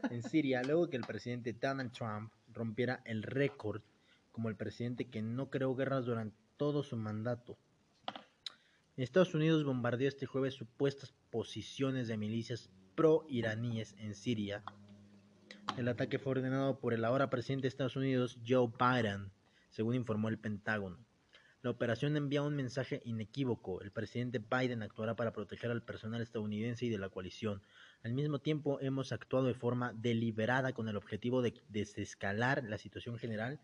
en 0.09 0.24
Siria, 0.24 0.63
luego 0.63 0.89
que 0.89 0.97
el 0.97 1.03
presidente 1.03 1.53
Donald 1.53 1.91
Trump 1.91 2.32
rompiera 2.51 3.01
el 3.05 3.24
récord 3.24 3.82
como 4.32 4.49
el 4.49 4.55
presidente 4.55 5.09
que 5.09 5.22
no 5.22 5.49
creó 5.49 5.76
guerras 5.76 6.05
durante 6.05 6.36
todo 6.57 6.84
su 6.84 6.97
mandato. 6.97 7.57
Estados 8.97 9.36
Unidos 9.36 9.63
bombardeó 9.63 10.07
este 10.07 10.26
jueves 10.26 10.55
supuestas 10.55 11.13
posiciones 11.30 12.07
de 12.07 12.18
milicias 12.18 12.72
pro-iraníes 12.95 13.95
en 13.99 14.15
Siria. 14.15 14.63
El 15.78 15.88
ataque 15.88 16.18
fue 16.18 16.32
ordenado 16.32 16.80
por 16.80 16.95
el 16.95 17.05
ahora 17.05 17.30
presidente 17.30 17.63
de 17.63 17.68
Estados 17.68 17.95
Unidos, 17.95 18.39
Joe 18.45 18.72
Biden, 18.80 19.32
según 19.78 19.93
informó 19.93 20.28
el 20.28 20.39
Pentágono. 20.39 20.97
La 21.61 21.69
operación 21.69 22.17
envía 22.17 22.41
un 22.41 22.55
mensaje 22.55 22.99
inequívoco. 23.05 23.80
El 23.84 23.91
presidente 23.91 24.39
Biden 24.39 24.82
actuará 24.82 25.15
para 25.15 25.34
proteger 25.34 25.69
al 25.69 25.84
personal 25.84 26.19
estadounidense 26.19 26.88
y 26.88 26.89
de 26.89 26.97
la 26.97 27.09
coalición. 27.09 27.61
Al 28.03 28.13
mismo 28.13 28.39
tiempo, 28.39 28.80
hemos 28.82 29.11
actuado 29.11 29.45
de 29.45 29.53
forma 29.53 29.93
deliberada 29.93 30.73
con 30.73 30.88
el 30.88 30.97
objetivo 30.97 31.43
de 31.43 31.61
desescalar 31.69 32.63
la 32.63 32.80
situación 32.80 33.19
general 33.19 33.59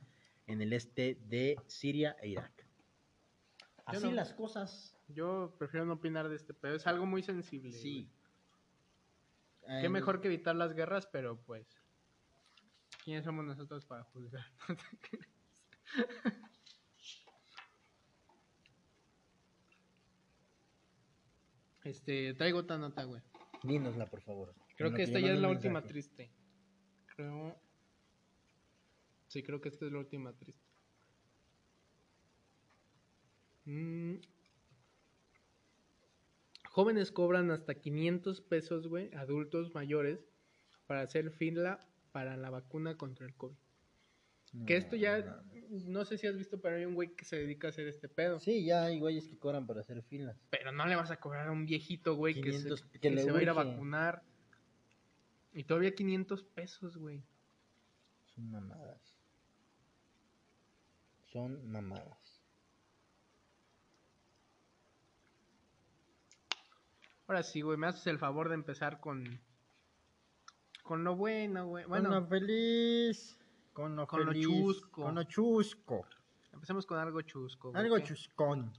en 0.45 0.61
el 0.61 0.73
este 0.73 1.17
de 1.25 1.57
Siria 1.65 2.15
e 2.21 2.29
Irak. 2.29 2.67
Así 3.85 4.05
no- 4.05 4.11
las 4.11 4.33
cosas. 4.33 4.95
Yo 5.07 5.55
prefiero 5.57 5.83
no 5.87 5.93
opinar 5.93 6.29
de 6.29 6.35
este 6.35 6.53
pedo. 6.53 6.75
Es 6.75 6.85
algo 6.85 7.07
muy 7.07 7.23
sensible. 7.23 7.71
Sí. 7.71 8.07
güey. 9.63 9.81
Qué 9.81 9.89
mejor 9.89 10.21
que 10.21 10.27
evitar 10.27 10.55
las 10.55 10.75
guerras, 10.75 11.07
pero 11.07 11.41
pues. 11.41 11.65
¿Quiénes 13.03 13.25
somos 13.25 13.45
nosotros 13.45 13.83
para 13.83 14.03
juzgar? 14.03 14.45
este, 21.83 22.33
traigo 22.33 22.59
otra 22.59 22.77
nota, 22.77 23.03
güey. 23.03 23.21
Dínosla, 23.63 24.05
por 24.07 24.21
favor. 24.21 24.53
Creo 24.75 24.93
que 24.93 25.03
esta 25.03 25.19
ya 25.19 25.33
es 25.33 25.39
la 25.39 25.49
última 25.49 25.83
triste. 25.83 26.31
Creo. 27.15 27.55
Sí, 29.27 29.43
creo 29.43 29.61
que 29.61 29.69
esta 29.69 29.85
es 29.85 29.91
la 29.91 29.99
última 29.99 30.33
triste. 30.33 30.73
Mm. 33.65 34.15
Jóvenes 36.69 37.11
cobran 37.11 37.51
hasta 37.51 37.75
500 37.75 38.41
pesos, 38.41 38.87
güey, 38.87 39.13
adultos 39.13 39.73
mayores, 39.75 40.27
para 40.87 41.01
hacer 41.01 41.29
fila 41.31 41.79
para 42.11 42.35
la 42.35 42.49
vacuna 42.49 42.97
contra 42.97 43.25
el 43.25 43.35
COVID. 43.35 43.62
Que 44.65 44.77
esto 44.77 44.95
ya, 44.95 45.41
no 45.69 46.05
sé 46.05 46.17
si 46.17 46.27
has 46.27 46.37
visto, 46.37 46.61
pero 46.61 46.75
hay 46.75 46.85
un 46.85 46.93
güey 46.93 47.15
que 47.15 47.25
se 47.25 47.37
dedica 47.37 47.67
a 47.67 47.69
hacer 47.71 47.87
este 47.87 48.07
pedo. 48.07 48.39
Sí, 48.39 48.63
ya 48.63 48.83
hay 48.83 48.99
güeyes 48.99 49.27
que 49.27 49.37
cobran 49.37 49.65
por 49.65 49.79
hacer 49.79 50.03
filas. 50.03 50.37
Pero 50.51 50.71
no 50.71 50.85
le 50.85 50.95
vas 50.95 51.09
a 51.09 51.19
cobrar 51.19 51.47
a 51.47 51.51
un 51.51 51.65
viejito, 51.65 52.15
güey, 52.15 52.35
que, 52.35 52.53
se, 52.53 52.59
500 52.59 52.83
que 52.83 52.99
que 52.99 53.09
le 53.09 53.23
se 53.23 53.31
va 53.31 53.39
a 53.39 53.41
ir 53.41 53.49
a 53.49 53.53
vacunar. 53.53 54.23
Y 55.53 55.63
todavía 55.63 55.93
500 55.95 56.43
pesos, 56.43 56.97
güey. 56.97 57.23
Son 58.35 58.51
mamadas. 58.51 59.15
Son 61.31 61.71
mamadas. 61.71 62.41
Ahora 67.27 67.41
sí, 67.41 67.61
güey, 67.61 67.77
me 67.77 67.87
haces 67.87 68.05
el 68.07 68.19
favor 68.19 68.49
de 68.49 68.55
empezar 68.55 68.99
con... 68.99 69.39
Con 70.83 71.03
lo 71.03 71.15
bueno, 71.15 71.67
güey. 71.67 71.85
Bueno, 71.85 72.09
lo 72.09 72.27
feliz. 72.27 73.39
Con 73.73 73.95
lo 73.95 74.05
con 74.07 74.25
lo 74.25 74.33
chusco. 74.33 75.03
Con 75.03 75.15
lo 75.15 75.23
chusco. 75.23 76.05
empecemos 76.51 76.85
con 76.85 76.99
algo 76.99 77.21
chusco. 77.21 77.71
güey, 77.71 77.83
Algo 77.83 77.97
¿qué? 77.97 78.03
chuscón. 78.03 78.71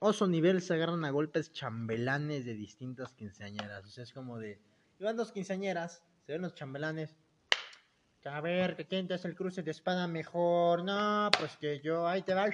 Oso 0.00 0.26
nivel 0.26 0.60
se 0.60 0.74
agarran 0.74 1.04
a 1.04 1.10
golpes 1.10 1.52
chambelanes 1.52 2.44
de 2.44 2.54
distintas 2.54 3.14
quinceañeras. 3.14 3.84
O 3.84 3.88
sea, 3.88 4.02
es 4.04 4.12
como 4.12 4.38
de. 4.38 4.60
Iban 4.98 5.16
dos 5.16 5.30
quinceañeras, 5.30 6.02
se 6.26 6.32
ven 6.32 6.42
los 6.42 6.54
chambelanes. 6.54 7.16
A 8.24 8.40
ver, 8.42 8.76
que 8.76 8.86
quién 8.86 9.08
te 9.08 9.14
hace 9.14 9.28
el 9.28 9.34
cruce 9.34 9.62
de 9.62 9.70
espada 9.70 10.06
mejor. 10.06 10.84
No, 10.84 11.30
pues 11.38 11.56
que 11.56 11.80
yo, 11.80 12.06
ahí 12.06 12.22
te 12.22 12.34
va. 12.34 12.50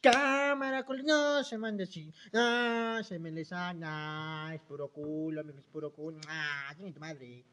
Cámara, 0.00 0.84
no, 1.04 1.42
se 1.42 1.58
mande 1.58 1.84
así. 1.84 2.12
No, 2.32 3.02
se 3.02 3.18
me 3.18 3.32
les 3.32 3.50
es 3.50 4.60
puro 4.62 4.88
culo, 4.88 5.40
es 5.40 5.64
puro 5.72 5.90
culo. 5.92 6.20
Ah, 6.28 6.72
tiene 6.76 6.92
tu 6.92 7.00
madre. 7.00 7.44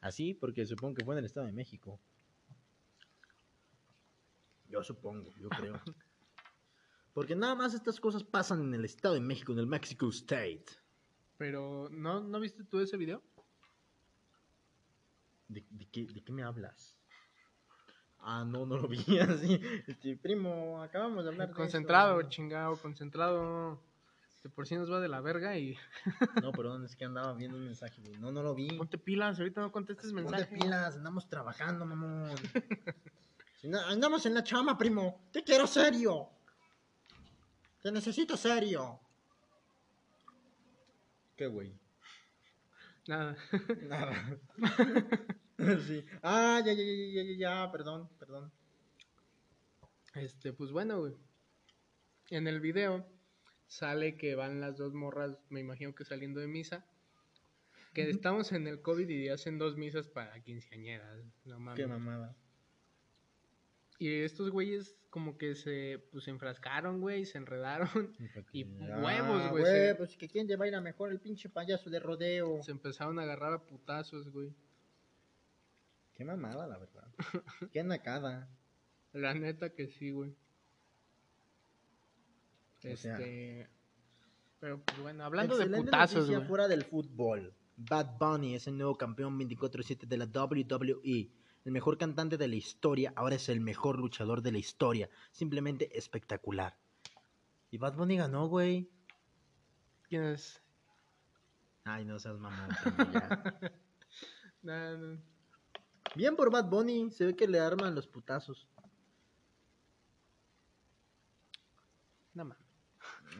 Así, 0.00 0.34
porque 0.34 0.64
supongo 0.66 0.94
que 0.94 1.04
fue 1.04 1.14
en 1.14 1.20
el 1.20 1.24
Estado 1.24 1.46
de 1.46 1.52
México. 1.52 2.00
Yo 4.68 4.82
supongo, 4.82 5.32
yo 5.38 5.48
creo. 5.48 5.80
Porque 7.14 7.34
nada 7.34 7.56
más 7.56 7.74
estas 7.74 7.98
cosas 7.98 8.22
pasan 8.22 8.60
en 8.60 8.74
el 8.74 8.84
Estado 8.84 9.14
de 9.14 9.20
México, 9.20 9.52
en 9.52 9.58
el 9.58 9.66
Mexico 9.66 10.08
State. 10.08 10.66
Pero, 11.36 11.88
¿no, 11.90 12.20
¿no 12.20 12.38
viste 12.38 12.62
tú 12.62 12.78
ese 12.78 12.96
video? 12.96 13.24
¿De, 15.48 15.66
de 15.68 15.86
qué, 15.86 16.06
de 16.06 16.22
qué 16.22 16.32
me 16.32 16.44
hablas? 16.44 17.00
Ah, 18.20 18.44
no, 18.44 18.66
no 18.66 18.76
lo 18.76 18.86
vi 18.86 18.98
así. 19.18 19.60
Este, 19.86 20.16
primo, 20.16 20.82
acabamos 20.82 21.24
de 21.24 21.30
hablar 21.30 21.48
de 21.48 21.54
Concentrado, 21.54 22.22
chingado, 22.22 22.76
concentrado. 22.76 23.80
De 24.48 24.54
por 24.54 24.66
sí 24.66 24.76
nos 24.76 24.90
va 24.90 24.98
de 24.98 25.08
la 25.08 25.20
verga 25.20 25.58
y... 25.58 25.76
No, 26.42 26.52
perdón, 26.52 26.82
es 26.82 26.96
que 26.96 27.04
andaba 27.04 27.34
viendo 27.34 27.58
un 27.58 27.64
mensaje, 27.66 28.00
güey. 28.00 28.16
No, 28.18 28.32
no 28.32 28.42
lo 28.42 28.54
vi. 28.54 28.68
Ponte 28.78 28.96
pilas, 28.96 29.38
ahorita 29.38 29.60
no 29.60 29.70
contestes 29.70 30.10
Ponte 30.10 30.30
mensaje. 30.30 30.56
pilas, 30.56 30.96
andamos 30.96 31.28
trabajando, 31.28 31.84
mamón. 31.84 32.30
Si 33.60 33.68
no- 33.68 33.78
andamos 33.80 34.24
en 34.24 34.32
la 34.32 34.42
chama, 34.42 34.78
primo. 34.78 35.20
Te 35.32 35.44
quiero 35.44 35.66
serio. 35.66 36.30
Te 37.82 37.92
necesito 37.92 38.38
serio. 38.38 38.98
¿Qué, 41.36 41.46
güey? 41.46 41.78
Nada. 43.06 43.36
Nada. 43.82 44.38
sí. 45.86 46.04
Ah, 46.22 46.62
ya, 46.64 46.72
ya, 46.72 46.82
ya, 46.82 46.94
ya, 47.12 47.22
ya, 47.22 47.36
ya, 47.36 47.70
perdón, 47.70 48.08
perdón. 48.18 48.50
Este, 50.14 50.54
pues 50.54 50.72
bueno, 50.72 51.00
güey. 51.00 51.14
En 52.30 52.46
el 52.48 52.60
video 52.60 53.06
sale 53.68 54.16
que 54.16 54.34
van 54.34 54.60
las 54.60 54.76
dos 54.76 54.92
morras, 54.94 55.38
me 55.50 55.60
imagino 55.60 55.94
que 55.94 56.04
saliendo 56.04 56.40
de 56.40 56.48
misa. 56.48 56.84
Que 57.94 58.10
estamos 58.10 58.52
en 58.52 58.66
el 58.66 58.82
COVID 58.82 59.08
y 59.08 59.28
hacen 59.28 59.58
dos 59.58 59.76
misas 59.76 60.08
para 60.08 60.40
quinceañeras. 60.42 61.24
No 61.44 61.58
mames. 61.58 61.76
Qué 61.80 61.86
mamada. 61.86 62.36
Y 63.98 64.20
estos 64.22 64.50
güeyes 64.50 64.94
como 65.10 65.38
que 65.38 65.54
se 65.54 66.04
pues 66.12 66.28
enfrascaron, 66.28 67.00
güey, 67.00 67.24
se 67.24 67.38
enredaron. 67.38 68.14
Y 68.52 68.64
huevos, 68.64 69.50
güey, 69.50 69.64
se- 69.64 69.90
Ah, 69.90 69.96
Pues 69.96 70.16
que 70.16 70.28
quién 70.28 70.46
te 70.46 70.56
va 70.56 70.66
a 70.66 70.68
ir 70.68 70.74
a 70.74 70.80
mejor 70.80 71.10
el 71.10 71.18
pinche 71.18 71.48
payaso 71.48 71.90
de 71.90 71.98
rodeo. 71.98 72.62
Se 72.62 72.70
empezaron 72.70 73.18
a 73.18 73.22
agarrar 73.22 73.52
a 73.54 73.66
putazos, 73.66 74.28
güey. 74.30 74.52
Qué 76.14 76.24
mamada, 76.24 76.66
la 76.66 76.78
verdad. 76.78 77.08
Qué 77.72 77.82
nacada. 77.82 78.48
La 79.12 79.34
neta 79.34 79.70
que 79.70 79.88
sí, 79.88 80.10
güey. 80.10 80.34
O 82.78 82.96
sea- 82.96 83.14
Este. 83.18 83.68
Pero 84.60 84.82
pues 84.84 85.00
bueno, 85.00 85.24
hablando 85.24 85.56
de 85.56 85.66
putazos, 85.68 86.28
güey. 86.28 86.44
fuera 86.46 86.66
del 86.66 86.84
fútbol. 86.84 87.54
Bad 87.76 88.18
Bunny 88.18 88.54
es 88.56 88.66
el 88.66 88.76
nuevo 88.76 88.96
campeón 88.98 89.38
24-7 89.38 90.06
de 90.08 90.16
la 90.16 90.26
WWE. 90.26 91.30
El 91.64 91.72
mejor 91.72 91.96
cantante 91.96 92.36
de 92.36 92.48
la 92.48 92.56
historia, 92.56 93.12
ahora 93.14 93.36
es 93.36 93.48
el 93.48 93.60
mejor 93.60 93.98
luchador 93.98 94.42
de 94.42 94.50
la 94.52 94.58
historia. 94.58 95.08
Simplemente 95.30 95.96
espectacular. 95.96 96.76
Y 97.70 97.78
Bad 97.78 97.94
Bunny 97.96 98.16
ganó, 98.16 98.48
güey. 98.48 98.90
¿Quién 100.08 100.24
es? 100.24 100.60
Ay, 101.84 102.04
no 102.04 102.18
seas 102.18 102.38
mamón. 102.38 102.68
Nah, 104.62 104.96
no. 104.96 105.20
Bien 106.16 106.34
por 106.34 106.50
Bad 106.50 106.68
Bunny, 106.68 107.10
se 107.10 107.26
ve 107.26 107.36
que 107.36 107.46
le 107.46 107.60
arman 107.60 107.94
los 107.94 108.08
putazos. 108.08 108.66
No 112.34 112.44
mames. 112.44 112.67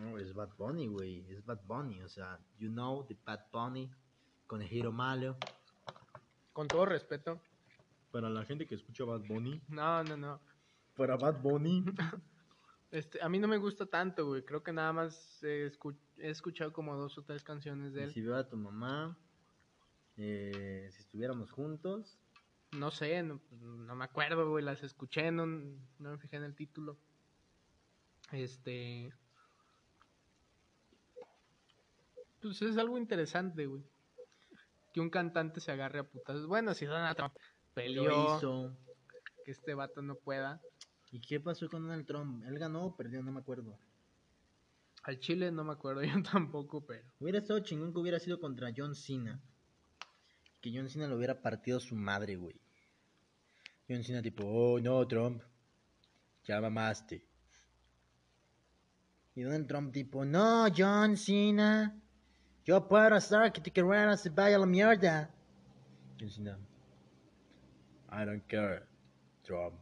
No, 0.01 0.19
es 0.19 0.33
Bad 0.35 0.51
Bunny, 0.57 0.87
güey. 0.87 1.25
Es 1.31 1.45
Bad 1.45 1.61
Bunny, 1.67 2.03
o 2.03 2.09
sea, 2.09 2.39
you 2.59 2.69
know, 2.71 3.05
the 3.07 3.17
Bad 3.25 3.47
Bunny 3.53 3.91
con 4.47 4.63
el 4.63 4.69
giro 4.69 4.93
malo. 4.93 5.37
Con 6.53 6.69
todo 6.69 6.87
respeto. 6.87 7.41
Para 8.11 8.31
la 8.31 8.45
gente 8.45 8.67
que 8.67 8.75
escucha 8.75 9.05
Bad 9.05 9.23
Bunny, 9.27 9.61
No, 9.69 10.03
no, 10.05 10.17
no. 10.17 10.41
para 10.97 11.17
Bad 11.17 11.41
Bunny. 11.43 11.85
Este, 12.91 13.23
a 13.23 13.29
mí 13.29 13.39
no 13.39 13.47
me 13.49 13.59
gusta 13.59 13.85
tanto, 13.85 14.25
güey. 14.29 14.43
Creo 14.47 14.63
que 14.63 14.73
nada 14.73 14.95
más 14.95 15.43
he, 15.45 15.71
escu- 15.71 15.95
he 16.17 16.31
escuchado 16.31 16.73
como 16.73 16.97
dos 16.97 17.19
o 17.19 17.23
tres 17.23 17.45
canciones 17.45 17.93
de 17.93 18.01
Y 18.01 18.05
él. 18.05 18.13
si 18.15 18.23
veo 18.23 18.35
a 18.35 18.49
tu 18.49 18.57
mamá, 18.57 19.15
eh, 20.17 20.89
si 20.91 21.01
estuviéramos 21.03 21.51
juntos, 21.53 22.19
No 22.73 22.91
sé, 22.91 23.23
no, 23.23 23.43
no 23.61 23.95
me 23.95 24.05
acuerdo, 24.07 24.49
güey. 24.49 24.65
Las 24.65 24.83
escuché, 24.83 25.31
no, 25.31 25.45
no 25.45 26.13
me 26.13 26.17
fijé 26.17 26.37
en 26.37 26.45
el 26.45 26.55
título. 26.55 26.97
Este. 28.33 29.13
Pues 32.41 32.62
es 32.62 32.76
algo 32.76 32.99
interesante, 32.99 33.66
güey. 33.66 33.82
Que 34.93 35.01
un 35.01 35.11
cantante 35.11 35.61
se 35.61 35.72
agarre 35.72 36.01
a 36.01 36.05
putas. 36.05 36.47
Bueno, 36.47 36.74
si 36.74 36.86
Donald 36.86 37.16
Trump 37.16 37.34
peleó, 37.74 38.36
hizo. 38.36 38.76
que 39.45 39.51
este 39.51 39.74
vato 39.74 40.03
no 40.03 40.14
pueda. 40.16 40.61
¿Y 41.11 41.20
qué 41.20 41.41
pasó 41.41 41.68
con 41.68 41.82
Donald 41.82 42.07
Trump? 42.07 42.45
¿Él 42.47 42.59
ganó 42.59 42.84
o 42.84 42.97
perdió? 42.97 43.22
No 43.22 43.32
me 43.32 43.41
acuerdo. 43.41 43.78
Al 45.05 45.18
Chile 45.20 45.51
no 45.51 45.64
me 45.64 45.72
acuerdo 45.72 46.03
yo 46.05 46.22
tampoco, 46.22 46.84
pero. 46.84 47.05
Hubiera 47.20 47.39
estado 47.39 47.61
chingón 47.61 47.93
que 47.93 48.01
hubiera 48.01 48.18
sido 48.18 48.39
contra 48.39 48.72
John 48.76 48.95
Cena. 48.95 49.41
Que 50.61 50.72
John 50.74 50.89
Cena 50.89 51.07
lo 51.07 51.16
hubiera 51.16 51.41
partido 51.41 51.80
su 51.80 51.95
madre, 51.95 52.36
güey. 52.36 52.61
John 53.89 54.05
Cena 54.05 54.22
tipo, 54.22 54.45
oh 54.45 54.80
no, 54.80 55.07
Trump. 55.07 55.43
Ya 56.45 56.61
mamaste. 56.61 57.24
Y 59.34 59.43
Donald 59.43 59.68
Trump 59.68 59.93
tipo, 59.93 60.24
no, 60.24 60.66
John 60.76 61.16
Cena. 61.16 61.97
Yo 62.69 62.87
puedo 62.87 63.14
hacer 63.14 63.51
que 63.51 63.62
tu 63.62 63.73
carrera 63.73 64.14
se 64.19 64.29
vaya 64.29 64.57
a 64.57 64.59
la 64.59 64.66
mierda. 64.66 65.31
I 66.21 66.27
don't 68.27 68.47
care, 68.47 68.83
Trump. 69.43 69.73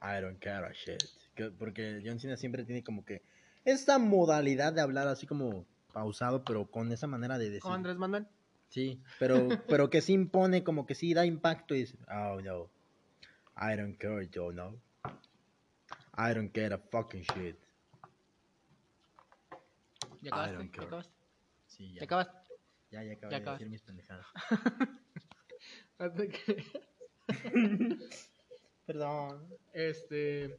I 0.00 0.18
don't 0.22 0.38
care 0.40 0.64
a 0.64 0.72
shit. 0.72 1.04
Que- 1.34 1.50
Porque 1.50 2.00
John 2.02 2.18
Cena 2.18 2.38
siempre 2.38 2.64
tiene 2.64 2.82
como 2.82 3.04
que 3.04 3.20
esta 3.62 3.98
modalidad 3.98 4.72
de 4.72 4.80
hablar 4.80 5.06
así 5.06 5.26
como 5.26 5.66
pausado, 5.92 6.42
pero 6.44 6.70
con 6.70 6.90
esa 6.92 7.06
manera 7.06 7.36
de 7.36 7.50
decir. 7.50 7.60
¿Cómo 7.60 7.74
Andrés 7.74 7.98
Manuel? 7.98 8.26
Sí, 8.70 9.02
pero, 9.18 9.46
pero 9.68 9.90
que 9.90 10.00
sí 10.00 10.14
impone, 10.14 10.64
como 10.64 10.86
que 10.86 10.94
sí 10.94 11.12
da 11.12 11.26
impacto 11.26 11.74
y 11.74 11.80
dice, 11.80 11.98
oh 12.10 12.40
no, 12.40 12.70
I 13.54 13.76
don't 13.76 13.98
care, 13.98 14.26
yo 14.30 14.50
no. 14.50 14.80
I 16.16 16.32
don't 16.34 16.54
care 16.54 16.72
a 16.72 16.78
fucking 16.78 17.24
shit. 17.34 17.58
¿Ya 20.22 20.30
I 20.30 20.32
acabaste? 20.32 20.70
¿Ya 20.74 20.82
acabaste? 20.86 21.17
Sí, 21.78 21.92
¿Ya 21.92 22.00
ya, 22.00 22.04
acabaste? 22.04 22.36
ya, 22.90 23.04
ya 23.04 23.12
acabé 23.12 23.32
Ya 23.32 23.40
de 23.40 23.50
decir 23.52 23.70
mis 23.70 23.82
pendejadas. 23.82 24.26
Perdón. 28.86 29.46
Este. 29.72 30.58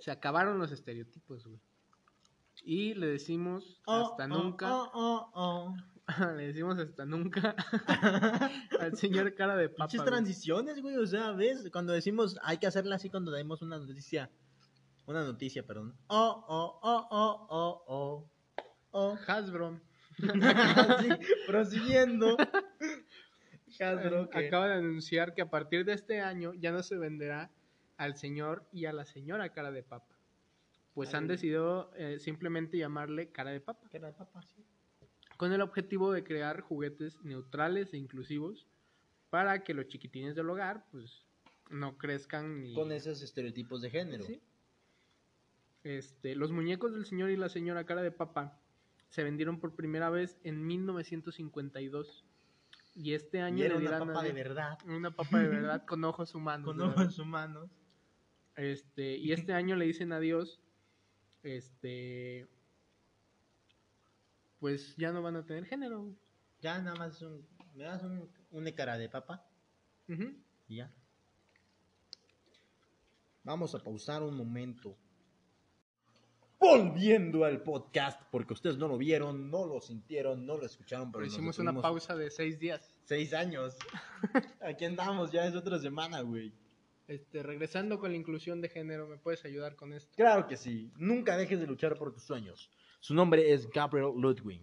Se 0.00 0.10
acabaron 0.10 0.58
los 0.58 0.70
estereotipos, 0.70 1.46
güey. 1.46 1.58
Y 2.62 2.92
le 2.94 3.06
decimos 3.06 3.80
hasta 3.86 4.28
nunca. 4.28 4.74
Oh, 4.74 4.90
oh, 4.92 5.30
oh. 5.34 5.74
le 6.36 6.48
decimos 6.48 6.78
hasta 6.78 7.04
nunca 7.04 7.54
al 8.80 8.96
señor 8.96 9.34
cara 9.34 9.56
de 9.56 9.68
papa. 9.70 9.90
Güey. 9.94 10.06
transiciones, 10.06 10.82
güey, 10.82 10.96
o 10.96 11.06
sea, 11.06 11.32
¿ves? 11.32 11.70
Cuando 11.72 11.94
decimos, 11.94 12.38
hay 12.42 12.58
que 12.58 12.66
hacerla 12.66 12.96
así 12.96 13.08
cuando 13.08 13.30
damos 13.30 13.62
una 13.62 13.78
noticia. 13.78 14.30
Una 15.06 15.24
noticia, 15.24 15.66
perdón. 15.66 15.96
Oh, 16.08 16.44
oh, 16.48 16.78
oh, 16.82 17.06
oh, 17.10 17.46
oh, 17.48 17.84
oh. 17.86 18.30
Oh. 18.90 19.16
Hasbro. 19.26 19.80
Prosiguiendo. 21.46 22.36
Hasbro, 23.80 24.28
que- 24.30 24.46
Acaba 24.46 24.68
de 24.68 24.74
anunciar 24.74 25.34
que 25.34 25.42
a 25.42 25.50
partir 25.50 25.84
de 25.84 25.92
este 25.92 26.20
año 26.20 26.54
ya 26.54 26.72
no 26.72 26.82
se 26.82 26.96
venderá 26.96 27.50
al 27.96 28.16
señor 28.16 28.64
y 28.72 28.86
a 28.86 28.92
la 28.92 29.04
señora 29.04 29.52
cara 29.52 29.70
de 29.70 29.82
papa. 29.82 30.16
Pues 30.94 31.14
han 31.14 31.28
decidido 31.28 31.92
eh, 31.96 32.18
simplemente 32.18 32.76
llamarle 32.76 33.30
cara 33.30 33.50
de 33.50 33.60
papa. 33.60 33.88
que 33.88 33.98
era 33.98 34.08
de 34.08 34.14
papa, 34.14 34.42
sí. 34.42 34.64
Con 35.36 35.52
el 35.52 35.60
objetivo 35.60 36.10
de 36.12 36.24
crear 36.24 36.60
juguetes 36.60 37.22
neutrales 37.22 37.92
e 37.94 37.98
inclusivos 37.98 38.66
para 39.30 39.62
que 39.62 39.74
los 39.74 39.86
chiquitines 39.86 40.34
del 40.34 40.50
hogar 40.50 40.84
pues 40.90 41.24
no 41.70 41.96
crezcan 41.98 42.62
ni... 42.62 42.74
Con 42.74 42.90
esos 42.90 43.22
estereotipos 43.22 43.80
de 43.82 43.90
género. 43.90 44.24
Sí. 44.24 44.40
Este, 45.84 46.34
los 46.34 46.50
muñecos 46.50 46.92
del 46.92 47.06
señor 47.06 47.30
y 47.30 47.36
la 47.36 47.48
señora 47.48 47.84
cara 47.84 48.02
de 48.02 48.10
papa 48.10 48.58
se 49.08 49.22
vendieron 49.24 49.58
por 49.58 49.74
primera 49.74 50.10
vez 50.10 50.38
en 50.44 50.66
1952 50.66 52.24
y 52.94 53.14
este 53.14 53.40
año 53.40 53.58
Y 53.58 53.62
era 53.66 53.78
le 53.78 53.86
una 53.88 53.98
papa 53.98 54.20
a- 54.20 54.22
de 54.24 54.32
verdad. 54.32 54.78
una 54.86 55.10
papa 55.10 55.38
de 55.38 55.48
verdad 55.48 55.84
con 55.86 56.04
ojos 56.04 56.34
humanos. 56.34 56.64
Con 56.66 56.80
ojos 56.80 57.18
humanos. 57.18 57.70
Este, 58.56 59.16
y 59.16 59.32
este 59.50 59.52
año 59.54 59.76
le 59.76 59.86
dicen 59.86 60.12
adiós. 60.12 60.60
Este, 61.42 62.48
pues 64.58 64.96
ya 64.96 65.12
no 65.12 65.22
van 65.22 65.36
a 65.36 65.44
tener 65.46 65.64
género. 65.64 66.12
Ya 66.60 66.78
nada 66.80 66.96
más 66.96 67.22
un, 67.22 67.46
me 67.74 67.84
das 67.84 68.02
un, 68.02 68.28
una 68.50 68.72
cara 68.74 68.98
de 68.98 69.08
papa 69.08 69.46
y 70.66 70.76
ya. 70.76 70.92
Vamos 73.44 73.74
a 73.74 73.78
pausar 73.82 74.22
un 74.22 74.36
momento. 74.36 74.96
Volviendo 76.60 77.44
al 77.44 77.62
podcast, 77.62 78.20
porque 78.32 78.52
ustedes 78.52 78.78
no 78.78 78.88
lo 78.88 78.98
vieron, 78.98 79.48
no 79.50 79.64
lo 79.64 79.80
sintieron, 79.80 80.44
no 80.44 80.56
lo 80.56 80.66
escucharon, 80.66 81.12
pero 81.12 81.22
Pero 81.22 81.32
hicimos 81.32 81.58
una 81.60 81.72
pausa 81.80 82.16
de 82.16 82.30
seis 82.30 82.58
días. 82.58 82.96
Seis 83.04 83.32
años. 83.32 83.76
Aquí 84.60 84.84
andamos, 84.84 85.30
ya 85.30 85.46
es 85.46 85.54
otra 85.54 85.78
semana, 85.78 86.20
güey. 86.22 86.52
Este, 87.06 87.42
regresando 87.42 87.98
con 87.98 88.10
la 88.10 88.16
inclusión 88.16 88.60
de 88.60 88.68
género, 88.68 89.06
¿me 89.06 89.16
puedes 89.16 89.44
ayudar 89.44 89.76
con 89.76 89.92
esto? 89.92 90.12
Claro 90.16 90.46
que 90.46 90.56
sí. 90.56 90.90
Nunca 90.96 91.36
dejes 91.36 91.60
de 91.60 91.66
luchar 91.66 91.96
por 91.96 92.12
tus 92.12 92.24
sueños. 92.24 92.70
Su 93.00 93.14
nombre 93.14 93.52
es 93.52 93.70
Gabriel 93.70 94.12
Ludwig. 94.16 94.60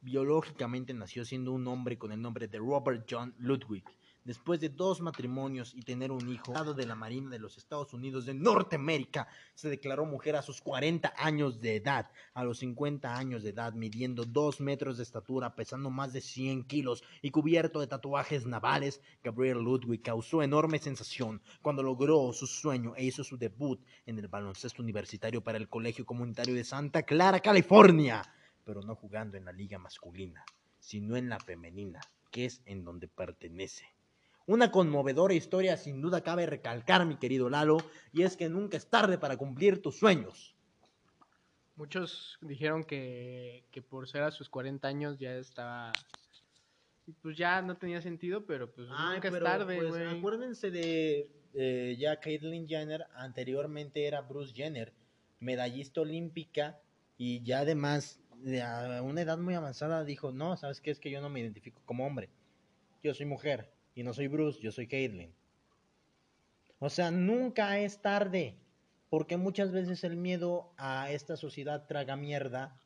Biológicamente 0.00 0.94
nació 0.94 1.24
siendo 1.24 1.52
un 1.52 1.66
hombre 1.66 1.98
con 1.98 2.12
el 2.12 2.22
nombre 2.22 2.46
de 2.46 2.58
Robert 2.58 3.04
John 3.10 3.34
Ludwig. 3.38 3.84
Después 4.26 4.58
de 4.58 4.70
dos 4.70 5.00
matrimonios 5.00 5.72
y 5.72 5.82
tener 5.82 6.10
un 6.10 6.28
hijo, 6.28 6.52
de 6.74 6.84
la 6.84 6.96
Marina 6.96 7.30
de 7.30 7.38
los 7.38 7.58
Estados 7.58 7.94
Unidos 7.94 8.26
de 8.26 8.34
Norteamérica, 8.34 9.28
se 9.54 9.68
declaró 9.68 10.04
mujer 10.04 10.34
a 10.34 10.42
sus 10.42 10.60
40 10.60 11.14
años 11.16 11.60
de 11.60 11.76
edad. 11.76 12.10
A 12.34 12.42
los 12.42 12.58
50 12.58 13.16
años 13.16 13.44
de 13.44 13.50
edad, 13.50 13.74
midiendo 13.74 14.24
2 14.24 14.60
metros 14.60 14.96
de 14.96 15.04
estatura, 15.04 15.54
pesando 15.54 15.90
más 15.90 16.12
de 16.12 16.20
100 16.20 16.64
kilos 16.64 17.04
y 17.22 17.30
cubierto 17.30 17.78
de 17.78 17.86
tatuajes 17.86 18.46
navales, 18.46 19.00
Gabriel 19.22 19.58
Ludwig 19.58 20.02
causó 20.02 20.42
enorme 20.42 20.80
sensación 20.80 21.40
cuando 21.62 21.84
logró 21.84 22.32
su 22.32 22.48
sueño 22.48 22.94
e 22.96 23.04
hizo 23.04 23.22
su 23.22 23.38
debut 23.38 23.80
en 24.06 24.18
el 24.18 24.26
baloncesto 24.26 24.82
universitario 24.82 25.40
para 25.44 25.58
el 25.58 25.68
Colegio 25.68 26.04
Comunitario 26.04 26.56
de 26.56 26.64
Santa 26.64 27.04
Clara, 27.04 27.38
California, 27.38 28.24
pero 28.64 28.82
no 28.82 28.96
jugando 28.96 29.36
en 29.36 29.44
la 29.44 29.52
liga 29.52 29.78
masculina, 29.78 30.44
sino 30.80 31.16
en 31.16 31.28
la 31.28 31.38
femenina, 31.38 32.00
que 32.32 32.46
es 32.46 32.60
en 32.64 32.82
donde 32.82 33.06
pertenece. 33.06 33.95
Una 34.46 34.70
conmovedora 34.70 35.34
historia 35.34 35.76
sin 35.76 36.00
duda 36.00 36.22
cabe 36.22 36.46
recalcar, 36.46 37.04
mi 37.04 37.16
querido 37.16 37.50
Lalo, 37.50 37.78
y 38.12 38.22
es 38.22 38.36
que 38.36 38.48
nunca 38.48 38.76
es 38.76 38.86
tarde 38.86 39.18
para 39.18 39.36
cumplir 39.36 39.82
tus 39.82 39.98
sueños. 39.98 40.54
Muchos 41.74 42.38
dijeron 42.40 42.84
que, 42.84 43.64
que 43.72 43.82
por 43.82 44.08
ser 44.08 44.22
a 44.22 44.30
sus 44.30 44.48
40 44.48 44.86
años 44.86 45.18
ya 45.18 45.36
estaba. 45.36 45.92
Pues 47.22 47.36
ya 47.36 47.60
no 47.60 47.76
tenía 47.76 48.00
sentido, 48.00 48.46
pero 48.46 48.72
pues 48.72 48.88
nunca 48.88 49.28
es 49.28 49.42
tarde, 49.42 49.78
pues, 49.78 50.08
acuérdense 50.08 50.70
de 50.70 51.28
eh, 51.54 51.96
ya 51.98 52.18
Caitlyn 52.20 52.68
Jenner, 52.68 53.06
anteriormente 53.14 54.06
era 54.06 54.22
Bruce 54.22 54.54
Jenner, 54.54 54.92
medallista 55.40 56.00
olímpica, 56.00 56.80
y 57.18 57.42
ya 57.42 57.60
además, 57.60 58.20
de 58.36 58.62
a 58.62 59.02
una 59.02 59.22
edad 59.22 59.38
muy 59.38 59.54
avanzada, 59.54 60.04
dijo, 60.04 60.32
no, 60.32 60.56
¿sabes 60.56 60.80
qué? 60.80 60.90
Es 60.90 60.98
que 60.98 61.10
yo 61.10 61.20
no 61.20 61.30
me 61.30 61.40
identifico 61.40 61.80
como 61.84 62.06
hombre. 62.06 62.28
Yo 63.02 63.14
soy 63.14 63.26
mujer, 63.26 63.70
y 63.96 64.04
no 64.04 64.12
soy 64.14 64.28
Bruce, 64.28 64.60
yo 64.60 64.70
soy 64.70 64.86
Caitlyn. 64.86 65.34
O 66.78 66.90
sea, 66.90 67.10
nunca 67.10 67.78
es 67.80 68.00
tarde, 68.02 68.56
porque 69.08 69.36
muchas 69.38 69.72
veces 69.72 70.04
el 70.04 70.16
miedo 70.16 70.72
a 70.76 71.10
esta 71.10 71.36
sociedad 71.36 71.86
traga 71.86 72.14
mierda 72.14 72.78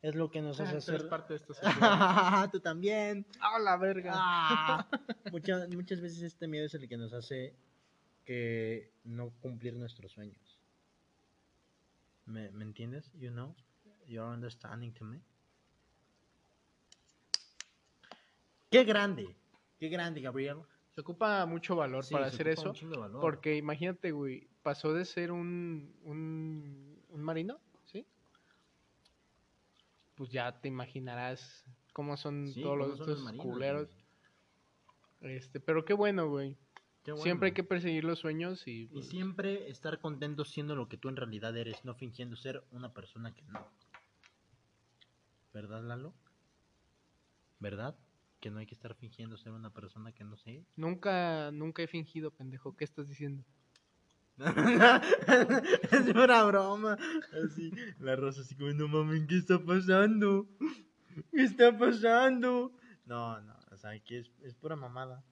es 0.00 0.14
lo 0.14 0.30
que 0.30 0.40
nos 0.40 0.58
Ah, 0.58 0.62
hace 0.64 0.78
hacer... 0.78 1.08
parte 1.10 1.34
de 1.34 1.40
esta 1.40 1.54
sociedad. 1.54 2.50
Tú 2.50 2.60
también. 2.60 3.26
¡Ah, 3.38 3.58
la 3.58 3.76
verga! 3.76 4.12
Ah. 4.14 4.88
muchas, 5.30 5.68
muchas 5.68 6.00
veces 6.00 6.22
este 6.22 6.48
miedo 6.48 6.64
es 6.64 6.74
el 6.74 6.88
que 6.88 6.96
nos 6.96 7.12
hace 7.12 7.54
que 8.24 8.90
no 9.04 9.30
cumplir 9.40 9.74
nuestros 9.74 10.12
sueños. 10.12 10.58
¿Me, 12.24 12.50
¿me 12.52 12.64
entiendes? 12.64 13.12
You 13.18 13.30
know? 13.30 13.54
You're 14.06 14.32
understanding 14.32 14.92
to 14.94 15.04
me. 15.04 15.20
Qué 18.70 18.84
grande, 18.84 19.36
qué 19.80 19.88
grande, 19.88 20.20
Gabriel. 20.20 20.58
Se 20.94 21.00
ocupa 21.00 21.46
mucho 21.46 21.74
valor 21.74 22.04
Sí, 22.04 22.12
para 22.12 22.26
hacer 22.26 22.48
eso. 22.48 22.72
Porque 23.20 23.56
imagínate, 23.56 24.12
güey, 24.12 24.46
pasó 24.62 24.92
de 24.92 25.04
ser 25.06 25.32
un, 25.32 25.94
un, 26.04 27.02
un 27.08 27.22
marino, 27.22 27.58
¿sí? 27.86 28.06
Pues 30.16 30.30
ya 30.30 30.60
te 30.60 30.68
imaginarás 30.68 31.64
cómo 31.94 32.16
son 32.16 32.48
Sí, 32.48 32.62
todos 32.62 32.76
los, 32.76 32.88
son 32.88 32.98
los 32.98 33.08
estos 33.08 33.24
marinos, 33.24 33.46
culeros. 33.46 33.88
Este, 35.22 35.60
pero 35.60 35.84
qué 35.84 35.94
bueno, 35.94 36.28
güey. 36.28 36.56
Qué 37.02 37.12
bueno. 37.12 37.22
Siempre 37.22 37.46
hay 37.48 37.54
que 37.54 37.64
perseguir 37.64 38.04
los 38.04 38.18
sueños 38.18 38.66
y... 38.66 38.82
Y 38.82 38.86
pues, 38.86 39.08
siempre 39.08 39.70
estar 39.70 39.98
contento 40.00 40.44
siendo 40.44 40.76
lo 40.76 40.88
que 40.88 40.98
tú 40.98 41.08
en 41.08 41.16
realidad 41.16 41.56
eres, 41.56 41.82
no 41.84 41.94
fingiendo 41.94 42.36
ser 42.36 42.62
una 42.72 42.92
persona 42.92 43.34
que 43.34 43.42
no. 43.42 43.66
¿Verdad, 45.54 45.82
Lalo? 45.82 46.12
¿Verdad? 47.58 47.96
Que 48.40 48.50
no 48.50 48.58
hay 48.58 48.66
que 48.66 48.74
estar 48.74 48.94
fingiendo 48.94 49.36
ser 49.36 49.52
una 49.52 49.70
persona 49.72 50.12
que 50.12 50.24
no 50.24 50.36
sé. 50.36 50.64
Nunca, 50.76 51.50
nunca 51.52 51.82
he 51.82 51.86
fingido, 51.86 52.30
pendejo. 52.30 52.76
¿Qué 52.76 52.84
estás 52.84 53.08
diciendo? 53.08 53.44
es 55.92 56.08
una 56.08 56.44
broma. 56.44 56.96
Así, 57.44 57.70
la 57.98 58.16
rosa 58.16 58.40
así 58.40 58.54
como, 58.56 58.72
no 58.72 58.88
mames, 58.88 59.26
¿qué 59.28 59.36
está 59.36 59.58
pasando? 59.58 60.48
¿Qué 61.30 61.42
está 61.42 61.76
pasando? 61.76 62.72
No, 63.04 63.40
no, 63.40 63.54
o 63.70 63.76
sea, 63.76 63.98
que 64.00 64.20
es, 64.20 64.30
es 64.42 64.54
pura 64.54 64.76
mamada. 64.76 65.22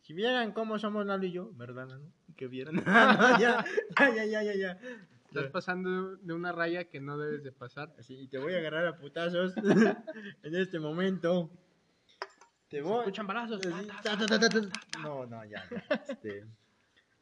Si 0.00 0.14
vieran 0.14 0.52
cómo 0.52 0.78
somos 0.78 1.04
Lalo 1.04 1.26
y 1.26 1.32
yo, 1.32 1.52
¿verdad, 1.52 1.88
Lalo? 1.88 2.10
Que 2.36 2.48
vieran. 2.48 2.74
No, 2.86 3.38
ya, 3.38 3.64
ya, 3.98 4.14
ya, 4.14 4.24
ya, 4.24 4.42
ya, 4.42 4.54
ya. 4.54 4.80
Estás 5.26 5.46
pasando 5.52 6.16
de 6.16 6.34
una 6.34 6.50
raya 6.50 6.88
que 6.88 6.98
no 6.98 7.16
debes 7.16 7.44
de 7.44 7.52
pasar. 7.52 7.94
Así, 7.98 8.14
y 8.14 8.26
te 8.26 8.38
voy 8.38 8.54
a 8.54 8.58
agarrar 8.58 8.86
a 8.86 8.96
putazos 8.96 9.54
en 10.42 10.56
este 10.56 10.80
momento. 10.80 11.50
Te 12.70 12.76
Se 12.78 12.82
voy. 12.82 13.00
escuchan 13.00 13.26
balazos. 13.26 13.60
No, 15.02 15.26
no, 15.26 15.44
ya, 15.44 15.62
ya. 15.70 15.84
Este. 16.08 16.46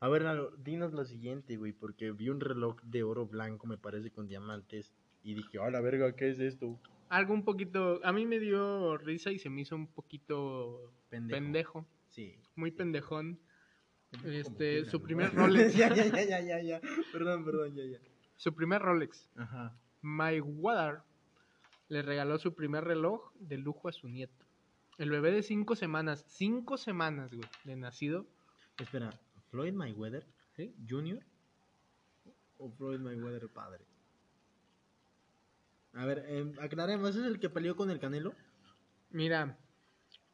A 0.01 0.09
ver, 0.09 0.23
Lalo, 0.23 0.53
dinos 0.59 0.93
lo 0.93 1.05
siguiente, 1.05 1.57
güey, 1.57 1.73
porque 1.73 2.13
vi 2.13 2.29
un 2.29 2.39
reloj 2.41 2.77
de 2.83 3.03
oro 3.03 3.27
blanco, 3.27 3.67
me 3.67 3.79
parece, 3.79 4.11
con 4.13 4.29
diamantes. 4.29 4.93
Y 5.25 5.35
dije, 5.35 5.59
a 5.59 5.71
la 5.71 5.81
verga, 5.81 6.15
¿qué 6.15 6.31
es 6.31 6.39
esto? 6.39 6.79
Algo 7.09 7.35
un 7.35 7.45
poquito. 7.45 7.99
A 8.05 8.13
mí 8.13 8.27
me 8.27 8.39
dio 8.39 8.97
risa 8.99 9.33
y 9.33 9.39
se 9.39 9.51
me 9.51 9.63
hizo 9.63 9.75
un 9.75 9.89
poquito 9.89 10.93
Pendejo. 11.09 11.37
pendejo. 11.41 11.87
Sí. 12.11 12.37
Muy 12.55 12.71
pendejón. 12.71 13.41
Este, 14.25 14.85
su 14.85 15.03
primer 15.03 15.35
Rolex. 15.35 15.75
ya, 15.75 15.93
ya, 15.95 16.05
ya, 16.07 16.23
ya, 16.25 16.41
ya, 16.41 16.63
ya. 16.63 16.81
Perdón, 17.13 17.45
perdón, 17.45 17.75
ya, 17.75 17.85
ya. 17.85 17.99
Su 18.37 18.55
primer 18.55 18.81
Rolex. 18.83 19.29
Ajá. 19.37 19.77
Mayweather 20.03 21.01
le 21.89 22.03
regaló 22.03 22.39
su 22.39 22.55
primer 22.55 22.85
reloj 22.85 23.33
de 23.41 23.59
lujo 23.59 23.89
a 23.89 23.93
su 23.93 24.09
nieto. 24.09 24.38
El 24.99 25.11
bebé 25.11 25.31
de 25.31 25.45
cinco 25.45 25.77
semanas, 25.77 26.25
cinco 26.29 26.77
semanas, 26.77 27.33
güey, 27.33 27.49
de 27.63 27.77
nacido. 27.77 28.27
Espera, 28.81 29.11
¿Floyd 29.51 29.73
Mayweather? 29.73 30.27
¿Sí? 30.57 30.75
¿Junior? 30.89 31.21
¿O 32.59 32.69
Floyd 32.73 32.99
Mayweather 32.99 33.49
padre? 33.49 33.85
A 35.93 36.05
ver, 36.05 36.25
eh, 36.27 36.53
aclaremos, 36.61 37.11
¿ese 37.11 37.21
es 37.21 37.27
el 37.27 37.39
que 37.39 37.49
peleó 37.49 37.77
con 37.77 37.91
el 37.91 38.01
Canelo? 38.01 38.35
Mira, 39.11 39.57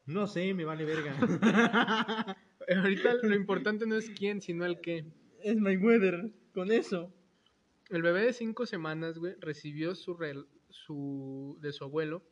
No 0.07 0.25
sé, 0.25 0.53
me 0.55 0.65
vale 0.65 0.83
verga. 0.83 1.15
ahorita 2.75 3.13
lo 3.21 3.35
importante 3.35 3.85
no 3.85 3.95
es 3.95 4.09
quién, 4.09 4.41
sino 4.41 4.65
el 4.65 4.81
qué. 4.81 5.05
es 5.43 5.57
Mayweather, 5.57 6.31
con 6.53 6.71
eso. 6.71 7.13
El 7.89 8.01
bebé 8.01 8.21
de 8.23 8.33
cinco 8.33 8.65
semanas, 8.65 9.19
güey, 9.19 9.35
recibió 9.39 9.93
su, 9.93 10.17
su 10.69 11.57
de 11.61 11.71
su 11.71 11.83
abuelo 11.83 12.23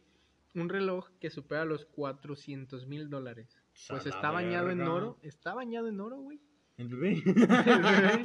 un 0.55 0.69
reloj 0.69 1.09
que 1.19 1.29
supera 1.29 1.65
los 1.65 1.85
400 1.85 2.87
mil 2.87 3.09
dólares. 3.09 3.57
Pues 3.89 4.05
la 4.05 4.11
está 4.11 4.31
bañado 4.31 4.69
en 4.69 4.81
oro. 4.81 5.17
Está 5.21 5.53
bañado 5.53 5.87
en 5.87 5.99
oro, 5.99 6.17
güey. 6.17 6.39
El 6.77 6.89
bebé. 6.89 7.21
El 7.25 7.33
bebé. 7.33 8.23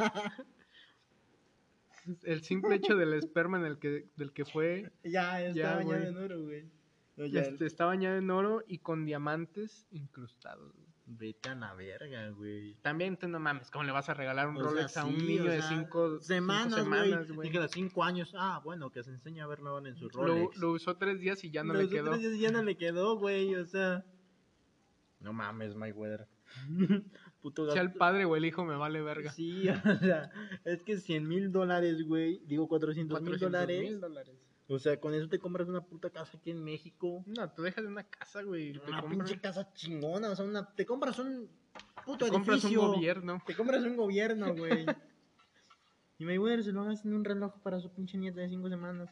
El 2.22 2.42
simple 2.42 2.76
hecho 2.76 2.96
del 2.96 3.12
esperma 3.14 3.58
en 3.58 3.66
el 3.66 3.78
que, 3.78 4.08
del 4.16 4.32
que 4.32 4.44
fue 4.46 4.90
ya, 5.04 5.42
está 5.42 5.54
Ya, 5.54 5.76
bañado 5.76 6.04
en 6.04 6.16
oro, 6.16 6.42
güey. 6.42 6.70
No, 7.16 7.24
este, 7.24 7.66
está 7.66 7.84
bañado 7.84 8.16
en 8.16 8.30
oro 8.30 8.64
y 8.66 8.78
con 8.78 9.04
diamantes 9.04 9.86
incrustados. 9.90 10.72
güey. 10.74 10.87
Vete 11.10 11.48
a 11.48 11.54
la 11.54 11.72
verga, 11.74 12.28
güey. 12.30 12.74
También 12.82 13.16
tú 13.16 13.28
no 13.28 13.40
mames, 13.40 13.70
¿cómo 13.70 13.82
le 13.84 13.92
vas 13.92 14.10
a 14.10 14.14
regalar 14.14 14.48
un 14.48 14.58
O 14.58 14.60
sea, 14.60 14.68
Rolex 14.70 14.96
a 14.98 15.06
un 15.06 15.18
sí, 15.18 15.26
niño 15.26 15.44
o 15.44 15.46
de 15.46 15.62
cinco 15.62 16.20
semanas, 16.20 16.74
cinco 16.74 16.84
semanas 16.84 17.32
güey? 17.32 17.50
Dije, 17.50 17.68
cinco 17.68 18.04
años. 18.04 18.34
Ah, 18.36 18.60
bueno, 18.62 18.90
que 18.90 19.02
se 19.02 19.10
enseña 19.10 19.44
a 19.44 19.46
ver 19.46 19.62
mejor 19.62 19.86
en 19.86 19.96
su 19.96 20.10
Rolex. 20.10 20.58
lo 20.58 20.72
usó 20.72 20.98
tres 20.98 21.18
días 21.18 21.42
y 21.44 21.50
ya 21.50 21.64
no 21.64 21.72
le 21.72 21.88
quedó. 21.88 22.14
días 22.14 22.38
ya 22.38 22.50
no 22.50 22.62
le 22.62 22.76
quedó, 22.76 23.16
güey, 23.18 23.54
o 23.54 23.64
sea. 23.64 24.04
No 25.20 25.32
mames, 25.32 25.74
Mayweather. 25.74 26.28
Puto 27.40 27.70
Sea 27.70 27.82
el 27.82 27.92
padre 27.92 28.24
o 28.26 28.36
el 28.36 28.44
hijo 28.44 28.64
me 28.64 28.76
vale 28.76 29.00
verga. 29.00 29.32
Sí, 29.32 29.66
o 29.68 29.98
sea, 29.98 30.30
es 30.64 30.82
que 30.82 30.98
100 30.98 31.26
mil 31.26 31.52
dólares, 31.52 32.02
güey. 32.06 32.42
Digo 32.44 32.68
400 32.68 33.20
mil 33.22 33.30
400 33.38 33.52
dólares. 33.52 33.80
mil 33.80 34.00
dólares. 34.00 34.47
O 34.70 34.78
sea, 34.78 35.00
con 35.00 35.14
eso 35.14 35.28
te 35.28 35.38
compras 35.38 35.66
una 35.66 35.80
puta 35.80 36.10
casa 36.10 36.36
aquí 36.36 36.50
en 36.50 36.62
México. 36.62 37.24
No, 37.26 37.50
tú 37.50 37.62
dejas 37.62 37.82
de 37.82 37.90
una 37.90 38.04
casa, 38.04 38.42
güey. 38.42 38.74
Te 38.74 38.78
Una 38.80 39.00
compras, 39.00 39.28
pinche 39.28 39.40
casa 39.40 39.72
chingona. 39.72 40.30
O 40.30 40.36
sea, 40.36 40.44
una, 40.44 40.74
te 40.74 40.84
compras 40.84 41.18
un 41.18 41.48
puto 42.04 42.26
te 42.26 42.30
compras 42.30 42.62
un 42.64 42.74
gobierno. 42.74 43.42
Te 43.46 43.56
compras 43.56 43.82
un 43.82 43.96
gobierno, 43.96 44.54
güey. 44.54 44.84
y 46.18 46.24
Mayweather 46.26 46.64
se 46.64 46.72
lo 46.72 46.84
gasta 46.84 47.08
en 47.08 47.14
un 47.14 47.24
reloj 47.24 47.54
para 47.62 47.80
su 47.80 47.90
pinche 47.90 48.18
nieta 48.18 48.40
de 48.40 48.50
5 48.50 48.68
semanas. 48.68 49.08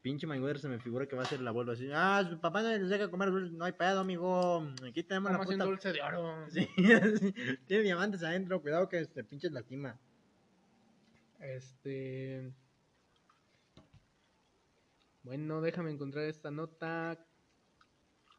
Pinche 0.00 0.26
Mayweather 0.26 0.58
se 0.58 0.68
me 0.68 0.78
figura 0.78 1.06
que 1.06 1.16
va 1.16 1.22
a 1.22 1.26
ser 1.26 1.40
el 1.40 1.48
abuelo 1.48 1.72
así. 1.72 1.90
Ah, 1.92 2.26
su 2.28 2.40
papá 2.40 2.62
no 2.62 2.70
les 2.70 2.88
deja 2.88 3.10
comer 3.10 3.30
dulces. 3.30 3.52
No 3.52 3.66
hay 3.66 3.72
pedo, 3.72 4.00
amigo. 4.00 4.66
Aquí 4.86 5.02
tenemos 5.02 5.30
la 5.30 5.38
Vamos 5.38 5.52
puta... 5.52 5.64
dulce 5.64 5.92
de 5.92 6.00
oro. 6.00 6.46
Sí, 6.48 6.66
sí. 6.76 7.34
Tiene 7.66 7.82
diamantes 7.82 8.22
adentro. 8.22 8.62
Cuidado 8.62 8.88
que 8.88 9.00
este 9.00 9.24
pinche 9.24 9.50
lastima. 9.50 9.98
Este. 11.38 12.50
Bueno, 15.24 15.60
déjame 15.60 15.90
encontrar 15.90 16.24
esta 16.26 16.50
nota. 16.50 17.18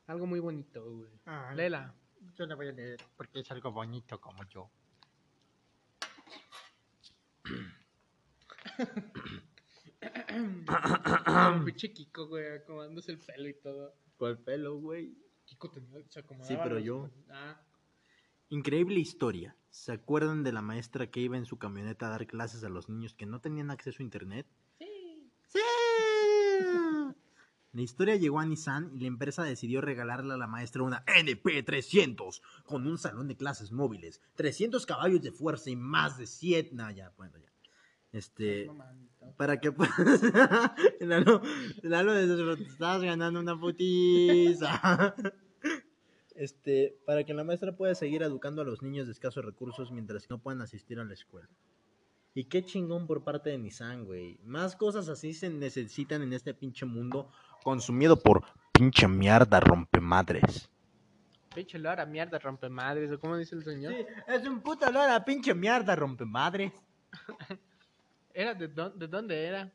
Algo 0.08 0.26
muy 0.28 0.40
bonito, 0.40 0.84
güey. 0.86 1.12
Lela. 1.56 1.94
Yo 2.36 2.46
la 2.46 2.56
voy 2.56 2.70
a 2.70 2.72
leer 2.72 3.00
porque 3.18 3.40
es 3.42 3.52
algo 3.52 3.72
bonito 3.72 4.20
como 4.22 4.44
yo. 4.50 4.70
Como 11.26 11.66
pinche 11.66 11.92
Kiko, 11.92 12.28
güey, 12.28 12.56
acomodándose 12.58 13.12
el 13.12 13.20
pelo 13.20 13.48
y 13.50 13.54
todo. 13.62 13.96
¿Cuál 14.18 14.40
pelo, 14.40 14.78
güey? 14.80 15.16
Kiko 15.46 15.70
tenía, 15.72 16.00
se 16.10 16.20
acomodaba 16.20 16.48
Sí, 16.48 16.58
pero 16.62 16.76
los- 16.76 16.84
yo. 16.84 17.10
Ah, 17.30 17.62
Increíble 18.50 19.00
historia. 19.00 19.56
¿Se 19.72 19.92
acuerdan 19.92 20.44
de 20.44 20.52
la 20.54 20.62
maestra 20.62 21.10
que 21.10 21.20
iba 21.20 21.36
en 21.38 21.46
su 21.46 21.58
camioneta 21.58 22.08
a 22.08 22.12
dar 22.12 22.28
clases 22.28 22.64
a 22.64 22.70
los 22.70 22.90
niños 22.90 23.14
que 23.16 23.26
no 23.26 23.42
tenían 23.42 23.72
acceso 23.72 24.02
a 24.02 24.04
internet? 24.06 24.46
sí. 24.80 25.32
¡Sí! 25.48 25.60
La 27.76 27.82
historia 27.82 28.16
llegó 28.16 28.40
a 28.40 28.46
Nissan 28.46 28.90
y 28.96 29.02
la 29.02 29.08
empresa 29.08 29.44
decidió 29.44 29.82
regalarle 29.82 30.34
a 30.34 30.38
la 30.38 30.48
maestra 30.48 30.84
una 30.84 31.04
NP300 31.08 32.42
con 32.64 32.88
un 32.88 32.98
salón 32.98 33.28
de 33.28 33.36
clases 33.36 33.74
móviles, 33.74 34.22
300 34.36 34.86
caballos 34.86 35.22
de 35.22 35.34
fuerza 35.34 35.70
y 35.70 35.76
más 35.76 36.18
de 36.18 36.26
7... 36.26 36.70
No, 36.72 36.90
ya, 36.92 37.12
bueno, 37.18 37.38
ya. 37.38 37.52
Este... 38.14 38.72
Para 39.36 39.60
que 39.60 39.74
puedas... 39.74 39.94
Lalo, 41.02 41.42
Lalo, 41.84 42.14
estás 42.54 43.02
ganando 43.02 43.42
una 43.42 43.60
putiza. 43.60 45.14
Este, 46.38 46.98
para 47.06 47.24
que 47.24 47.34
la 47.34 47.46
maestra 47.46 47.78
pueda 47.78 47.96
seguir 47.96 48.22
educando 48.22 48.62
a 48.62 48.66
los 48.66 48.82
niños 48.82 49.06
de 49.08 49.14
escasos 49.14 49.46
recursos 49.46 49.94
mientras 49.94 50.30
no 50.30 50.38
puedan 50.38 50.62
asistir 50.62 51.00
a 51.00 51.06
la 51.06 51.14
escuela. 51.14 51.48
Y 52.38 52.44
qué 52.44 52.66
chingón 52.66 53.08
por 53.08 53.24
parte 53.24 53.52
de 53.52 53.58
Nissan, 53.58 54.04
güey. 54.04 54.38
Más 54.44 54.76
cosas 54.76 55.08
así 55.08 55.32
se 55.32 55.50
necesitan 55.50 56.22
en 56.22 56.34
este 56.34 56.54
pinche 56.54 56.86
mundo 56.86 57.32
consumido 57.76 58.16
por 58.22 58.44
pinche 58.72 59.08
mierda 59.08 59.60
rompemadres. 59.60 60.70
Pinche 61.56 61.80
Lara, 61.80 62.06
mierda, 62.06 62.38
rompe 62.38 62.70
madres. 62.70 63.12
¿O 63.12 63.20
cómo 63.20 63.36
dice 63.38 63.56
el 63.56 63.64
señor? 63.64 63.92
Sí, 63.94 64.06
es 64.28 64.46
un 64.48 64.62
puto 64.62 64.88
olor 64.88 65.10
a 65.10 65.26
pinche 65.26 65.56
mierda 65.56 65.96
rompemadres. 65.96 66.72
¿Era 68.34 68.54
de, 68.54 68.68
dó- 68.74 68.94
de 68.94 69.08
dónde 69.08 69.46
era? 69.46 69.72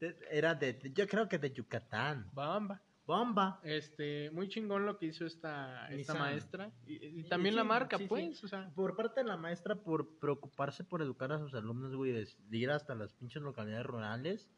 De- 0.00 0.16
Era 0.30 0.54
de, 0.54 0.80
yo 0.94 1.06
creo 1.06 1.28
que 1.28 1.38
de 1.38 1.52
Yucatán. 1.52 2.30
Bomba. 2.32 2.80
Bomba. 3.06 3.60
Este, 3.62 4.30
muy 4.30 4.48
chingón 4.48 4.86
lo 4.86 4.96
que 4.96 5.06
hizo 5.06 5.26
esta, 5.26 5.88
esta 5.90 6.14
maestra. 6.14 6.70
Y, 6.86 6.94
y 7.04 7.22
Sí, 7.24 7.28
también 7.28 7.54
la 7.56 7.64
marca, 7.64 7.98
sí, 7.98 8.04
sí. 8.04 8.08
pues, 8.08 8.42
o 8.44 8.48
sea. 8.48 8.70
Por 8.74 8.96
parte 8.96 9.20
de 9.20 9.26
la 9.26 9.36
maestra, 9.36 9.74
por 9.74 10.08
preocuparse 10.18 10.84
por 10.84 11.02
educar 11.02 11.30
a 11.32 11.38
sus 11.38 11.52
alumnos, 11.54 11.94
güey, 11.94 12.12
de, 12.12 12.26
de 12.48 12.56
ir 12.56 12.70
hasta 12.70 12.94
las 12.94 13.12
pinches 13.12 13.42
localidades 13.42 13.84
rurales, 13.84 14.48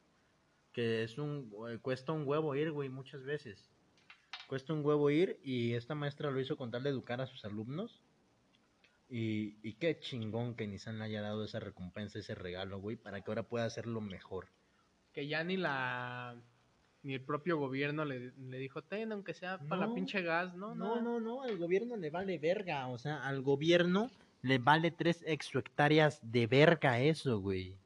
que 0.76 1.02
es 1.02 1.16
un, 1.18 1.50
eh, 1.70 1.78
cuesta 1.80 2.12
un 2.12 2.28
huevo 2.28 2.54
ir, 2.54 2.70
güey, 2.70 2.90
muchas 2.90 3.24
veces. 3.24 3.72
Cuesta 4.46 4.74
un 4.74 4.84
huevo 4.84 5.08
ir 5.10 5.40
y 5.42 5.72
esta 5.72 5.94
maestra 5.94 6.30
lo 6.30 6.38
hizo 6.38 6.56
con 6.58 6.70
tal 6.70 6.82
de 6.84 6.90
educar 6.90 7.20
a 7.22 7.26
sus 7.26 7.44
alumnos. 7.46 8.02
Y, 9.08 9.56
y 9.62 9.74
qué 9.74 9.98
chingón 9.98 10.54
que 10.54 10.66
Nissan 10.66 10.98
le 10.98 11.04
haya 11.06 11.22
dado 11.22 11.44
esa 11.44 11.60
recompensa, 11.60 12.18
ese 12.18 12.34
regalo, 12.34 12.78
güey, 12.80 12.96
para 12.96 13.22
que 13.22 13.30
ahora 13.30 13.44
pueda 13.44 13.64
hacerlo 13.64 14.00
mejor. 14.02 14.48
que 15.12 15.26
ya 15.26 15.42
ni 15.44 15.56
la 15.56 16.36
ni 17.02 17.14
el 17.14 17.22
propio 17.24 17.56
gobierno 17.56 18.04
le, 18.04 18.32
le 18.36 18.58
dijo 18.58 18.82
ten 18.82 19.12
aunque 19.12 19.32
sea 19.32 19.58
para 19.58 19.82
la 19.82 19.86
No. 19.86 19.94
pinche 19.94 20.22
gas 20.22 20.54
no 20.54 20.74
No, 20.74 21.00
no 21.00 21.00
no, 21.00 21.20
no, 21.20 21.42
al 21.42 21.56
gobierno 21.56 21.96
le 21.96 22.10
vale 22.10 22.36
verga, 22.38 22.88
o 22.88 22.98
sea, 22.98 23.26
al 23.26 23.40
gobierno 23.42 24.10
le 24.42 24.58
vale 24.58 24.90
tres 24.90 25.22
hectáreas 25.26 26.20
de 26.22 26.46
verga 26.46 27.00
eso, 27.00 27.40
güey. 27.40 27.76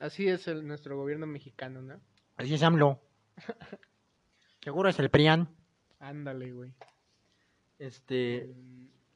Así 0.00 0.28
es 0.28 0.48
el, 0.48 0.66
nuestro 0.66 0.96
gobierno 0.96 1.26
mexicano 1.26 1.82
no 1.82 2.00
Así 2.36 2.54
es 2.54 2.62
AMLO. 2.62 3.00
Seguro 4.62 4.88
es 4.88 4.98
el 4.98 5.10
PRIAN. 5.10 5.48
ándale 6.00 6.52
güey 6.52 6.74
Este, 7.78 8.54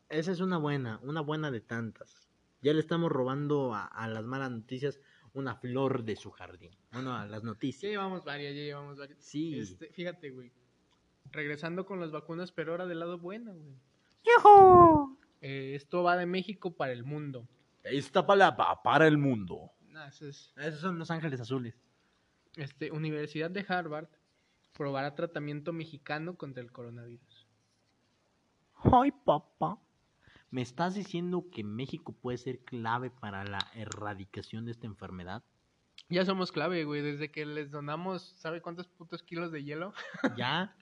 esa 0.09 0.33
es 0.33 0.41
una 0.41 0.59
buena, 0.59 1.01
una 1.03 1.21
buena 1.21 1.51
de 1.51 1.61
tantas. 1.61 2.29
Ya 2.63 2.73
le 2.73 2.81
estamos 2.81 3.11
robando 3.11 3.75
a, 3.75 3.87
a 3.87 4.09
las 4.09 4.25
malas 4.25 4.51
noticias 4.51 5.01
una 5.33 5.57
flor 5.57 6.05
de 6.05 6.17
su 6.17 6.31
jardín. 6.31 6.77
Bueno, 6.93 7.15
a 7.15 7.27
las 7.27 7.43
ya 7.43 7.47
noticias. 7.47 7.91
llevamos 7.91 8.25
varias 8.25 8.55
ya 8.55 8.63
llevamos 8.63 8.99
varias 8.99 9.19
Sí. 9.23 9.59
Este, 9.59 9.87
fíjate 9.93 10.31
güey 10.31 10.53
regresando 11.33 11.87
con 11.87 12.01
las 12.01 12.11
vacunas, 12.11 12.53
pero 12.53 12.73
ahora 12.73 12.87
del 12.87 13.01
lado 13.01 13.19
bueno, 13.19 13.55
güey. 13.55 13.75
¡Yujú! 14.25 15.19
Eh, 15.41 15.73
esto 15.75 16.03
va 16.03 16.17
de 16.17 16.27
México 16.27 16.75
para 16.75 16.93
el 16.93 17.05
mundo. 17.05 17.47
Esta 17.83 18.27
palabra 18.27 18.83
para 18.83 19.07
el 19.07 19.17
mundo. 19.17 19.73
Eso 20.09 20.27
es- 20.29 20.53
Esos 20.57 20.81
son 20.81 20.99
los 20.99 21.11
ángeles 21.11 21.41
azules. 21.41 21.75
este, 22.57 22.91
Universidad 22.91 23.51
de 23.51 23.65
Harvard 23.69 24.09
probará 24.73 25.15
tratamiento 25.15 25.73
mexicano 25.73 26.37
contra 26.37 26.63
el 26.63 26.73
coronavirus. 26.73 27.47
Ay, 28.83 29.13
papá. 29.13 29.79
¿Me 30.51 30.63
estás 30.63 30.95
diciendo 30.95 31.47
que 31.53 31.63
México 31.63 32.13
puede 32.13 32.39
ser 32.39 32.59
clave 32.61 33.11
para 33.11 33.45
la 33.45 33.59
erradicación 33.75 34.65
de 34.65 34.73
esta 34.73 34.87
enfermedad? 34.87 35.45
Ya 36.09 36.25
somos 36.25 36.51
clave, 36.51 36.83
güey, 36.85 37.03
desde 37.03 37.31
que 37.31 37.47
les 37.47 37.71
donamos, 37.71 38.35
¿sabe 38.39 38.61
cuántos 38.61 38.89
putos 38.89 39.23
kilos 39.23 39.53
de 39.53 39.63
hielo? 39.63 39.93
¿Ya? 40.37 40.75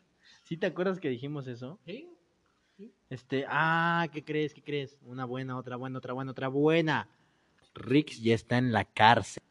¿Sí 0.44 0.56
te 0.56 0.66
acuerdas 0.66 1.00
que 1.00 1.08
dijimos 1.10 1.46
eso? 1.48 1.78
Sí. 1.84 2.08
Este, 3.10 3.44
ah, 3.48 4.06
¿qué 4.12 4.24
crees? 4.24 4.54
¿Qué 4.54 4.62
crees? 4.62 4.96
Una 5.02 5.24
buena, 5.26 5.58
otra 5.58 5.76
buena, 5.76 5.98
otra 5.98 6.12
buena, 6.14 6.30
otra 6.30 6.48
buena. 6.48 7.08
Rix 7.78 8.20
ya 8.22 8.34
está 8.34 8.58
en 8.58 8.72
la 8.72 8.84
cárcel. 8.84 9.42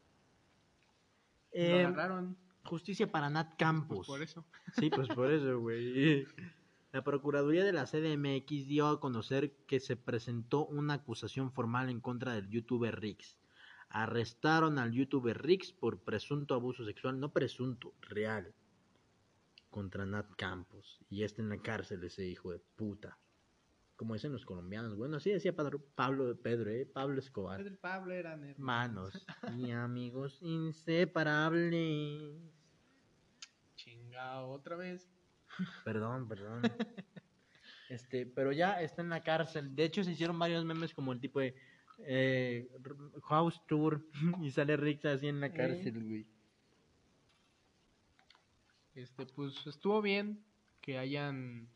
Lo 1.54 1.60
Eh, 1.64 1.86
agarraron, 1.86 2.38
justicia 2.64 3.12
para 3.12 3.30
Nat 3.30 3.48
pues, 3.48 3.58
Campos. 3.58 4.08
por 4.08 4.22
eso. 4.22 4.46
Sí, 4.80 4.90
pues 4.90 5.08
por 5.10 5.32
eso, 5.32 5.60
güey. 5.60 6.28
La 6.92 7.04
Procuraduría 7.04 7.64
de 7.64 7.74
la 7.74 7.86
CDMX 7.86 8.68
dio 8.68 8.88
a 8.88 9.00
conocer 9.00 9.52
que 9.68 9.80
se 9.80 9.96
presentó 9.96 10.66
una 10.66 10.96
acusación 10.96 11.52
formal 11.52 11.90
en 11.90 12.00
contra 12.00 12.34
del 12.34 12.50
youtuber 12.50 13.00
Rix. 13.00 13.38
Arrestaron 13.90 14.80
al 14.80 14.92
youtuber 14.92 15.42
Rix 15.42 15.72
por 15.72 16.00
presunto 16.00 16.54
abuso 16.56 16.86
sexual, 16.86 17.20
no 17.20 17.32
presunto, 17.32 17.94
real, 18.02 18.54
contra 19.70 20.06
Nat 20.06 20.28
Campos. 20.36 21.00
Y 21.10 21.18
ya 21.20 21.26
está 21.26 21.42
en 21.42 21.50
la 21.50 21.58
cárcel 21.62 22.04
ese 22.04 22.26
hijo 22.26 22.52
de 22.52 22.60
puta. 22.76 23.18
Como 23.98 24.14
dicen 24.14 24.32
los 24.32 24.46
colombianos. 24.46 24.96
Bueno, 24.96 25.18
así 25.18 25.32
decía 25.32 25.56
Pablo, 25.56 26.40
Pedro, 26.42 26.70
¿eh? 26.70 26.86
Pablo 26.86 27.20
Escobar. 27.20 27.58
Pedro 27.58 27.74
y 27.74 27.78
Pablo 27.78 28.14
eran 28.14 28.44
hermanos. 28.44 29.26
Manos 29.26 29.26
y 29.68 29.72
amigos 29.72 30.38
inseparables. 30.42 32.38
Chingao, 33.76 34.52
otra 34.52 34.76
vez. 34.76 35.10
Perdón, 35.84 36.28
perdón. 36.28 36.62
Este, 37.90 38.26
pero 38.26 38.52
ya 38.52 38.82
está 38.82 39.02
en 39.02 39.08
la 39.08 39.24
cárcel. 39.24 39.74
De 39.74 39.86
hecho, 39.86 40.04
se 40.04 40.12
hicieron 40.12 40.38
varios 40.38 40.66
memes 40.66 40.94
como 40.94 41.14
el 41.14 41.22
tipo 41.22 41.40
de 41.40 41.56
eh, 42.00 42.70
House 43.24 43.62
Tour 43.66 44.06
y 44.42 44.52
sale 44.52 44.76
Rix 44.76 45.06
así 45.06 45.28
en 45.28 45.40
la 45.40 45.54
cárcel, 45.54 46.04
güey. 46.04 46.28
Este, 48.94 49.26
pues 49.26 49.66
estuvo 49.66 50.02
bien 50.02 50.44
que 50.82 50.98
hayan 50.98 51.70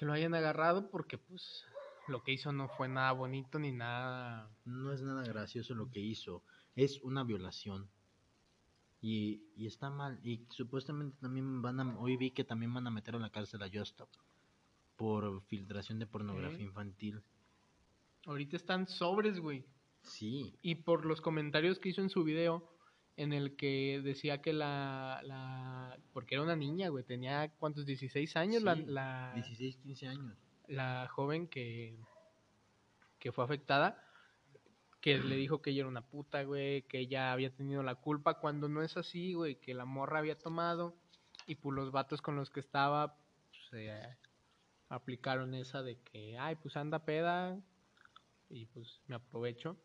que 0.00 0.06
lo 0.06 0.14
hayan 0.14 0.32
agarrado 0.32 0.88
porque 0.88 1.18
pues 1.18 1.62
lo 2.08 2.22
que 2.22 2.32
hizo 2.32 2.52
no 2.52 2.68
fue 2.70 2.88
nada 2.88 3.12
bonito 3.12 3.58
ni 3.58 3.70
nada 3.70 4.50
No 4.64 4.94
es 4.94 5.02
nada 5.02 5.22
gracioso 5.24 5.74
lo 5.74 5.90
que 5.90 6.00
hizo. 6.00 6.42
Es 6.74 7.02
una 7.02 7.22
violación. 7.22 7.86
Y, 9.02 9.42
y 9.54 9.66
está 9.66 9.90
mal. 9.90 10.18
Y 10.24 10.46
supuestamente 10.48 11.18
también 11.20 11.60
van 11.60 11.80
a... 11.80 11.98
Hoy 11.98 12.16
vi 12.16 12.30
que 12.30 12.44
también 12.44 12.72
van 12.72 12.86
a 12.86 12.90
meter 12.90 13.14
a 13.14 13.18
la 13.18 13.28
cárcel 13.28 13.62
a 13.62 13.68
Justop 13.70 14.08
por 14.96 15.42
filtración 15.42 15.98
de 15.98 16.06
pornografía 16.06 16.60
¿Eh? 16.60 16.62
infantil. 16.62 17.22
ahorita 18.24 18.56
están 18.56 18.88
sobres, 18.88 19.38
güey. 19.38 19.66
Sí. 20.00 20.54
Y 20.62 20.76
por 20.76 21.04
los 21.04 21.20
comentarios 21.20 21.78
que 21.78 21.90
hizo 21.90 22.00
en 22.00 22.08
su 22.08 22.24
video 22.24 22.66
en 23.16 23.32
el 23.32 23.56
que 23.56 24.00
decía 24.02 24.40
que 24.40 24.52
la, 24.52 25.20
la 25.24 25.98
porque 26.12 26.34
era 26.36 26.42
una 26.42 26.56
niña, 26.56 26.88
güey, 26.88 27.04
tenía 27.04 27.50
cuántos 27.58 27.86
16 27.86 28.36
años 28.36 28.62
la, 28.62 28.74
Sí, 28.76 28.84
la 28.86 29.32
16, 29.34 29.76
15 29.78 30.08
años. 30.08 30.36
la 30.68 31.08
joven 31.08 31.46
que, 31.48 31.98
que 33.18 33.32
fue 33.32 33.44
afectada, 33.44 34.02
que 35.00 35.18
le 35.18 35.36
dijo 35.36 35.60
que 35.62 35.70
ella 35.70 35.80
era 35.80 35.88
una 35.88 36.06
puta, 36.06 36.42
güey, 36.44 36.82
que 36.82 36.98
ella 36.98 37.32
había 37.32 37.50
tenido 37.54 37.82
la 37.82 37.94
culpa, 37.94 38.34
cuando 38.40 38.68
no 38.68 38.82
es 38.82 38.96
así, 38.96 39.34
güey, 39.34 39.56
que 39.56 39.74
la 39.74 39.84
morra 39.84 40.18
había 40.18 40.38
tomado 40.38 40.94
y 41.46 41.56
pues 41.56 41.74
los 41.74 41.90
vatos 41.90 42.22
con 42.22 42.36
los 42.36 42.50
que 42.50 42.60
estaba 42.60 43.16
pues, 43.50 43.62
se 43.70 44.16
aplicaron 44.88 45.54
esa 45.54 45.82
de 45.82 45.98
que, 46.00 46.38
ay, 46.38 46.56
pues 46.56 46.76
anda 46.76 47.04
peda 47.04 47.58
y 48.48 48.66
pues 48.66 49.00
me 49.06 49.16
aprovecho. 49.16 49.76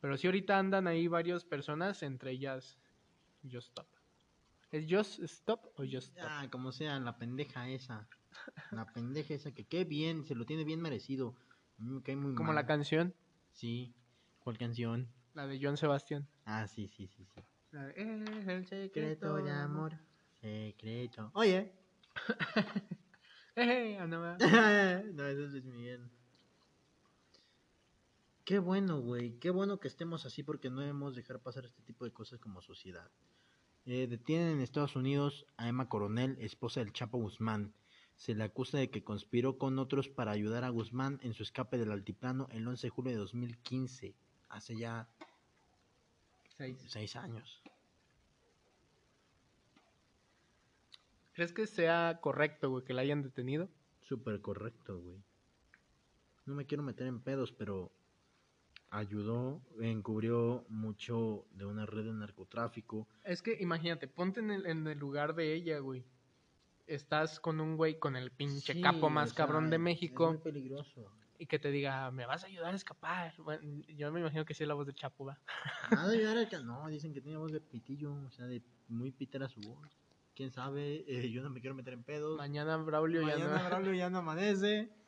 Pero 0.00 0.16
sí 0.16 0.26
ahorita 0.28 0.58
andan 0.58 0.86
ahí 0.86 1.08
varias 1.08 1.44
personas, 1.44 2.02
entre 2.02 2.30
ellas 2.32 2.78
Just 3.42 3.68
Stop. 3.68 3.88
¿Es 4.70 4.86
Just 4.88 5.20
Stop 5.20 5.66
o 5.76 5.82
Just 5.82 6.16
Stop? 6.16 6.26
Ah, 6.28 6.46
como 6.50 6.72
sea, 6.72 6.98
la 7.00 7.16
pendeja 7.18 7.68
esa. 7.68 8.08
La 8.70 8.84
pendeja 8.92 9.34
esa 9.34 9.52
que 9.52 9.64
qué 9.66 9.84
bien, 9.84 10.24
se 10.24 10.34
lo 10.34 10.44
tiene 10.44 10.64
bien 10.64 10.80
merecido. 10.80 11.34
A 11.78 11.82
mí 11.82 11.90
me 11.94 12.02
cae 12.02 12.16
muy 12.16 12.34
Como 12.34 12.48
mal. 12.48 12.56
la 12.56 12.66
canción, 12.66 13.14
Sí. 13.52 13.94
¿Cuál 14.40 14.56
canción? 14.58 15.08
la 15.34 15.46
de 15.46 15.58
John 15.62 15.76
Sebastián. 15.76 16.26
Ah, 16.44 16.66
sí, 16.66 16.88
sí, 16.88 17.06
sí, 17.08 17.24
sí. 17.34 17.40
La 17.70 17.84
de, 17.86 17.92
"Es 17.96 18.48
el 18.48 18.66
Secreto 18.66 19.36
de 19.36 19.50
amor. 19.52 19.96
Secreto. 20.40 21.30
Oye. 21.34 21.72
Eh, 23.60 23.98
va. 23.98 24.36
no, 25.14 25.26
eso 25.26 25.44
es 25.46 25.50
Luis 25.52 25.64
Miguel. 25.64 26.08
Qué 28.48 28.60
bueno, 28.60 29.02
güey. 29.02 29.38
Qué 29.40 29.50
bueno 29.50 29.78
que 29.78 29.88
estemos 29.88 30.24
así 30.24 30.42
porque 30.42 30.70
no 30.70 30.80
debemos 30.80 31.14
dejar 31.14 31.38
pasar 31.38 31.66
este 31.66 31.82
tipo 31.82 32.06
de 32.06 32.14
cosas 32.14 32.40
como 32.40 32.62
sociedad. 32.62 33.10
Eh, 33.84 34.06
detienen 34.06 34.52
en 34.52 34.60
Estados 34.62 34.96
Unidos 34.96 35.44
a 35.58 35.68
Emma 35.68 35.90
Coronel, 35.90 36.38
esposa 36.40 36.80
del 36.80 36.94
Chapo 36.94 37.18
Guzmán. 37.18 37.74
Se 38.16 38.34
le 38.34 38.44
acusa 38.44 38.78
de 38.78 38.88
que 38.88 39.04
conspiró 39.04 39.58
con 39.58 39.78
otros 39.78 40.08
para 40.08 40.32
ayudar 40.32 40.64
a 40.64 40.70
Guzmán 40.70 41.20
en 41.22 41.34
su 41.34 41.42
escape 41.42 41.76
del 41.76 41.92
altiplano 41.92 42.48
el 42.50 42.66
11 42.66 42.86
de 42.86 42.90
julio 42.90 43.12
de 43.12 43.18
2015. 43.18 44.14
Hace 44.48 44.78
ya 44.78 45.10
Seis. 46.56 46.82
seis 46.88 47.16
años. 47.16 47.60
¿Crees 51.34 51.52
que 51.52 51.66
sea 51.66 52.18
correcto, 52.22 52.70
güey, 52.70 52.82
que 52.82 52.94
la 52.94 53.02
hayan 53.02 53.22
detenido? 53.22 53.68
Súper 54.00 54.40
correcto, 54.40 54.98
güey. 55.02 55.22
No 56.46 56.54
me 56.54 56.64
quiero 56.64 56.82
meter 56.82 57.08
en 57.08 57.20
pedos, 57.20 57.52
pero 57.52 57.92
ayudó, 58.90 59.60
encubrió 59.80 60.64
mucho 60.68 61.46
de 61.52 61.64
una 61.66 61.86
red 61.86 62.04
de 62.04 62.12
narcotráfico. 62.12 63.06
Es 63.24 63.42
que 63.42 63.56
imagínate, 63.60 64.08
ponte 64.08 64.40
en 64.40 64.50
el, 64.50 64.66
en 64.66 64.86
el 64.86 64.98
lugar 64.98 65.34
de 65.34 65.54
ella, 65.54 65.78
güey. 65.78 66.04
Estás 66.86 67.38
con 67.38 67.60
un 67.60 67.76
güey 67.76 67.98
con 67.98 68.16
el 68.16 68.30
pinche 68.30 68.72
Sí, 68.72 68.80
capo 68.80 69.10
más 69.10 69.32
o 69.32 69.34
sea, 69.34 69.44
cabrón 69.44 69.68
de 69.68 69.76
Es 69.76 69.82
México 69.82 70.28
muy 70.28 70.38
peligroso. 70.38 71.12
y 71.38 71.46
que 71.46 71.58
te 71.58 71.70
diga, 71.70 72.10
me 72.10 72.24
vas 72.24 72.44
a 72.44 72.46
ayudar 72.46 72.72
a 72.72 72.76
escapar. 72.76 73.34
Bueno, 73.38 73.84
yo 73.88 74.10
me 74.10 74.20
imagino 74.20 74.46
que 74.46 74.54
sí 74.54 74.62
es 74.64 74.68
la 74.68 74.74
voz 74.74 74.86
de 74.86 74.94
Chapo, 74.94 75.26
va. 75.26 75.38
Nada 75.90 76.08
de 76.08 76.16
ayudar 76.18 76.38
al 76.38 76.66
No, 76.66 76.88
dicen 76.88 77.12
que 77.12 77.20
tiene 77.20 77.36
voz 77.36 77.52
de 77.52 77.60
pitillo, 77.60 78.14
o 78.14 78.30
sea, 78.30 78.46
de 78.46 78.62
muy 78.88 79.12
pitera 79.12 79.48
su 79.48 79.60
voz. 79.60 79.98
Quién 80.34 80.50
sabe, 80.50 81.04
eh, 81.06 81.30
yo 81.30 81.42
no 81.42 81.50
me 81.50 81.60
quiero 81.60 81.74
meter 81.74 81.92
en 81.92 82.04
pedos. 82.04 82.38
Mañana 82.38 82.76
Braulio 82.78 83.20
ya 83.20 83.34
Mañana 83.36 83.58
no. 83.62 83.68
Braulio 83.68 83.92
ya 83.92 84.08
no 84.08 84.18
amanece. 84.18 84.90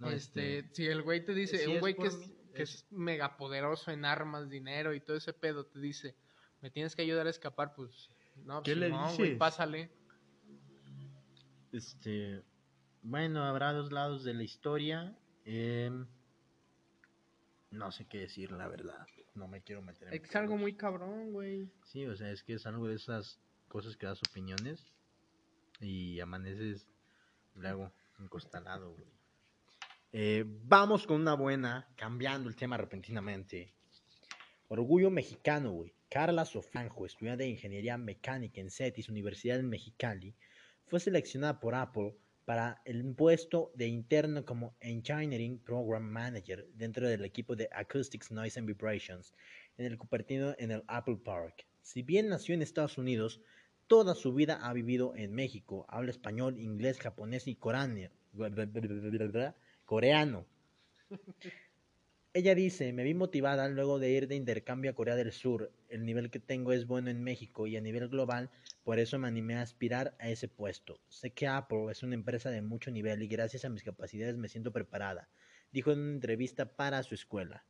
No, 0.00 0.10
este, 0.10 0.68
si 0.72 0.86
el 0.86 1.02
güey 1.02 1.24
te 1.24 1.32
dice, 1.34 1.56
si 1.56 1.70
un 1.70 1.78
güey 1.78 1.94
que 1.94 2.10
mí, 2.10 2.33
que 2.54 2.62
es- 2.62 2.74
es 2.76 2.92
mega 2.92 3.36
poderoso 3.36 3.90
en 3.90 4.04
armas, 4.04 4.48
dinero 4.48 4.94
y 4.94 5.00
todo 5.00 5.16
ese 5.16 5.32
pedo, 5.32 5.66
te 5.66 5.78
dice, 5.80 6.16
me 6.60 6.70
tienes 6.70 6.94
que 6.96 7.02
ayudar 7.02 7.26
a 7.26 7.30
escapar, 7.30 7.74
pues, 7.74 8.10
no, 8.36 8.62
¿Qué 8.62 8.74
le 8.74 8.86
Simón, 8.86 9.02
dices? 9.04 9.18
güey, 9.18 9.38
pásale. 9.38 9.90
Este, 11.72 12.42
bueno, 13.02 13.42
habrá 13.44 13.72
dos 13.72 13.92
lados 13.92 14.24
de 14.24 14.34
la 14.34 14.42
historia. 14.42 15.16
em, 15.46 16.06
no 17.70 17.90
sé 17.92 18.06
qué 18.06 18.18
decir, 18.20 18.50
la 18.52 18.66
verdad. 18.68 19.06
No 19.34 19.46
me 19.48 19.60
quiero 19.62 19.82
meter 19.82 20.08
en 20.08 20.14
Es 20.24 20.36
algo 20.36 20.56
muy 20.56 20.74
cabrón, 20.74 21.32
güey. 21.32 21.68
Sí, 21.84 22.06
o 22.06 22.16
sea, 22.16 22.30
es 22.30 22.42
que 22.44 22.54
es 22.54 22.64
algo 22.66 22.86
de 22.86 22.94
esas 22.94 23.40
cosas 23.68 23.96
que 23.96 24.06
das 24.06 24.20
opiniones 24.30 24.94
y 25.80 26.18
amaneces 26.20 26.86
luego 27.56 27.92
encostalado, 28.20 28.92
güey. 28.94 29.12
Eh, 30.16 30.44
vamos 30.46 31.08
con 31.08 31.20
una 31.20 31.34
buena, 31.34 31.88
cambiando 31.96 32.48
el 32.48 32.54
tema 32.54 32.76
repentinamente. 32.76 33.74
Orgullo 34.68 35.10
mexicano, 35.10 35.72
güey. 35.72 35.92
Carla 36.08 36.44
Sofanjo, 36.44 37.04
estudiante 37.04 37.42
de 37.42 37.50
Ingeniería 37.50 37.98
Mecánica 37.98 38.60
en 38.60 38.70
CETIS, 38.70 39.08
Universidad 39.08 39.56
de 39.56 39.64
Mexicali, 39.64 40.32
fue 40.86 41.00
seleccionada 41.00 41.58
por 41.58 41.74
Apple 41.74 42.14
para 42.44 42.80
el 42.84 43.04
puesto 43.16 43.72
de 43.74 43.88
interno 43.88 44.44
como 44.44 44.76
Engineering 44.78 45.58
Program 45.58 46.04
Manager 46.04 46.64
dentro 46.74 47.08
del 47.08 47.24
equipo 47.24 47.56
de 47.56 47.68
Acoustics, 47.72 48.30
Noise 48.30 48.60
and 48.60 48.68
Vibrations 48.68 49.34
en 49.78 49.86
el 49.86 49.98
Cupertino 49.98 50.54
en 50.58 50.70
el 50.70 50.84
Apple 50.86 51.18
Park. 51.24 51.66
Si 51.82 52.02
bien 52.02 52.28
nació 52.28 52.54
en 52.54 52.62
Estados 52.62 52.98
Unidos, 52.98 53.40
toda 53.88 54.14
su 54.14 54.32
vida 54.32 54.60
ha 54.62 54.72
vivido 54.74 55.16
en 55.16 55.34
México. 55.34 55.86
Habla 55.88 56.12
español, 56.12 56.60
inglés, 56.60 57.00
japonés 57.00 57.48
y 57.48 57.56
coreano. 57.56 58.10
Coreano. 59.84 60.46
Ella 62.36 62.56
dice, 62.56 62.92
me 62.92 63.04
vi 63.04 63.14
motivada 63.14 63.68
luego 63.68 64.00
de 64.00 64.10
ir 64.10 64.26
de 64.26 64.34
intercambio 64.34 64.90
a 64.90 64.94
Corea 64.94 65.14
del 65.14 65.30
Sur. 65.30 65.70
El 65.88 66.04
nivel 66.04 66.30
que 66.30 66.40
tengo 66.40 66.72
es 66.72 66.84
bueno 66.84 67.08
en 67.08 67.22
México 67.22 67.68
y 67.68 67.76
a 67.76 67.80
nivel 67.80 68.08
global, 68.08 68.50
por 68.82 68.98
eso 68.98 69.20
me 69.20 69.28
animé 69.28 69.54
a 69.54 69.62
aspirar 69.62 70.16
a 70.18 70.28
ese 70.28 70.48
puesto. 70.48 70.98
Sé 71.08 71.32
que 71.32 71.46
Apple 71.46 71.92
es 71.92 72.02
una 72.02 72.16
empresa 72.16 72.50
de 72.50 72.60
mucho 72.60 72.90
nivel 72.90 73.22
y 73.22 73.28
gracias 73.28 73.64
a 73.64 73.68
mis 73.68 73.84
capacidades 73.84 74.36
me 74.36 74.48
siento 74.48 74.72
preparada, 74.72 75.28
dijo 75.70 75.92
en 75.92 76.00
una 76.00 76.12
entrevista 76.14 76.74
para 76.74 77.04
su 77.04 77.14
escuela. 77.14 77.64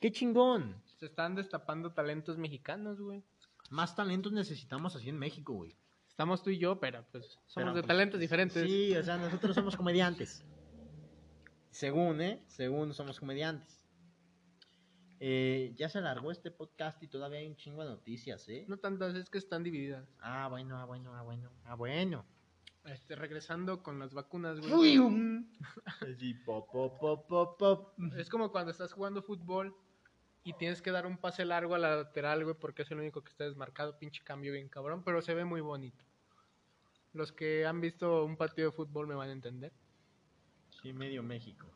¡Qué 0.00 0.10
chingón! 0.10 0.82
Se 0.98 1.04
están 1.04 1.34
destapando 1.34 1.92
talentos 1.92 2.38
mexicanos, 2.38 2.98
güey. 2.98 3.22
Más 3.68 3.94
talentos 3.94 4.32
necesitamos 4.32 4.96
así 4.96 5.10
en 5.10 5.18
México, 5.18 5.52
güey. 5.52 5.76
Estamos 6.08 6.42
tú 6.42 6.48
y 6.48 6.58
yo, 6.58 6.80
pero 6.80 7.04
pues 7.12 7.26
somos 7.26 7.48
Pero, 7.54 7.74
de 7.74 7.82
pues, 7.82 7.86
talentos 7.88 8.18
diferentes. 8.18 8.62
Sí, 8.62 8.96
o 8.96 9.02
sea, 9.02 9.18
nosotros 9.18 9.54
somos 9.54 9.76
comediantes. 9.76 10.42
Según, 11.70 12.20
¿eh? 12.20 12.42
Según 12.46 12.94
somos 12.94 13.20
comediantes. 13.20 13.80
Eh, 15.22 15.74
ya 15.76 15.88
se 15.88 15.98
alargó 15.98 16.30
este 16.30 16.50
podcast 16.50 17.02
y 17.02 17.08
todavía 17.08 17.40
hay 17.40 17.46
un 17.46 17.56
chingo 17.56 17.84
de 17.84 17.90
noticias, 17.90 18.48
¿eh? 18.48 18.64
No 18.68 18.78
tantas, 18.78 19.14
es 19.14 19.28
que 19.28 19.38
están 19.38 19.62
divididas. 19.62 20.08
Ah, 20.20 20.48
bueno, 20.48 20.78
ah, 20.78 20.86
bueno, 20.86 21.14
ah, 21.14 21.22
bueno. 21.22 21.50
Ah, 21.64 21.74
bueno. 21.74 22.24
Este, 22.86 23.14
regresando 23.14 23.82
con 23.82 23.98
las 23.98 24.14
vacunas, 24.14 24.58
güey. 24.60 24.98
Pop, 26.46 26.70
pop, 26.72 26.98
pop, 26.98 27.28
pop, 27.28 27.58
pop. 27.58 27.94
Es 28.16 28.30
como 28.30 28.50
cuando 28.50 28.70
estás 28.70 28.94
jugando 28.94 29.22
fútbol 29.22 29.76
y 30.42 30.54
tienes 30.54 30.80
que 30.80 30.90
dar 30.90 31.06
un 31.06 31.18
pase 31.18 31.44
largo 31.44 31.74
a 31.74 31.78
la 31.78 31.96
lateral, 31.96 32.42
güey, 32.42 32.56
porque 32.58 32.82
es 32.82 32.90
el 32.90 32.98
único 32.98 33.22
que 33.22 33.30
está 33.30 33.44
desmarcado. 33.44 33.98
Pinche 33.98 34.24
cambio 34.24 34.52
bien 34.52 34.70
cabrón, 34.70 35.04
pero 35.04 35.20
se 35.20 35.34
ve 35.34 35.44
muy 35.44 35.60
bonito. 35.60 36.02
Los 37.12 37.30
que 37.32 37.66
han 37.66 37.82
visto 37.82 38.24
un 38.24 38.38
partido 38.38 38.70
de 38.70 38.76
fútbol 38.76 39.06
me 39.06 39.14
van 39.14 39.28
a 39.28 39.32
entender. 39.32 39.72
Sí, 40.82 40.92
medio 40.92 41.22
México. 41.22 41.66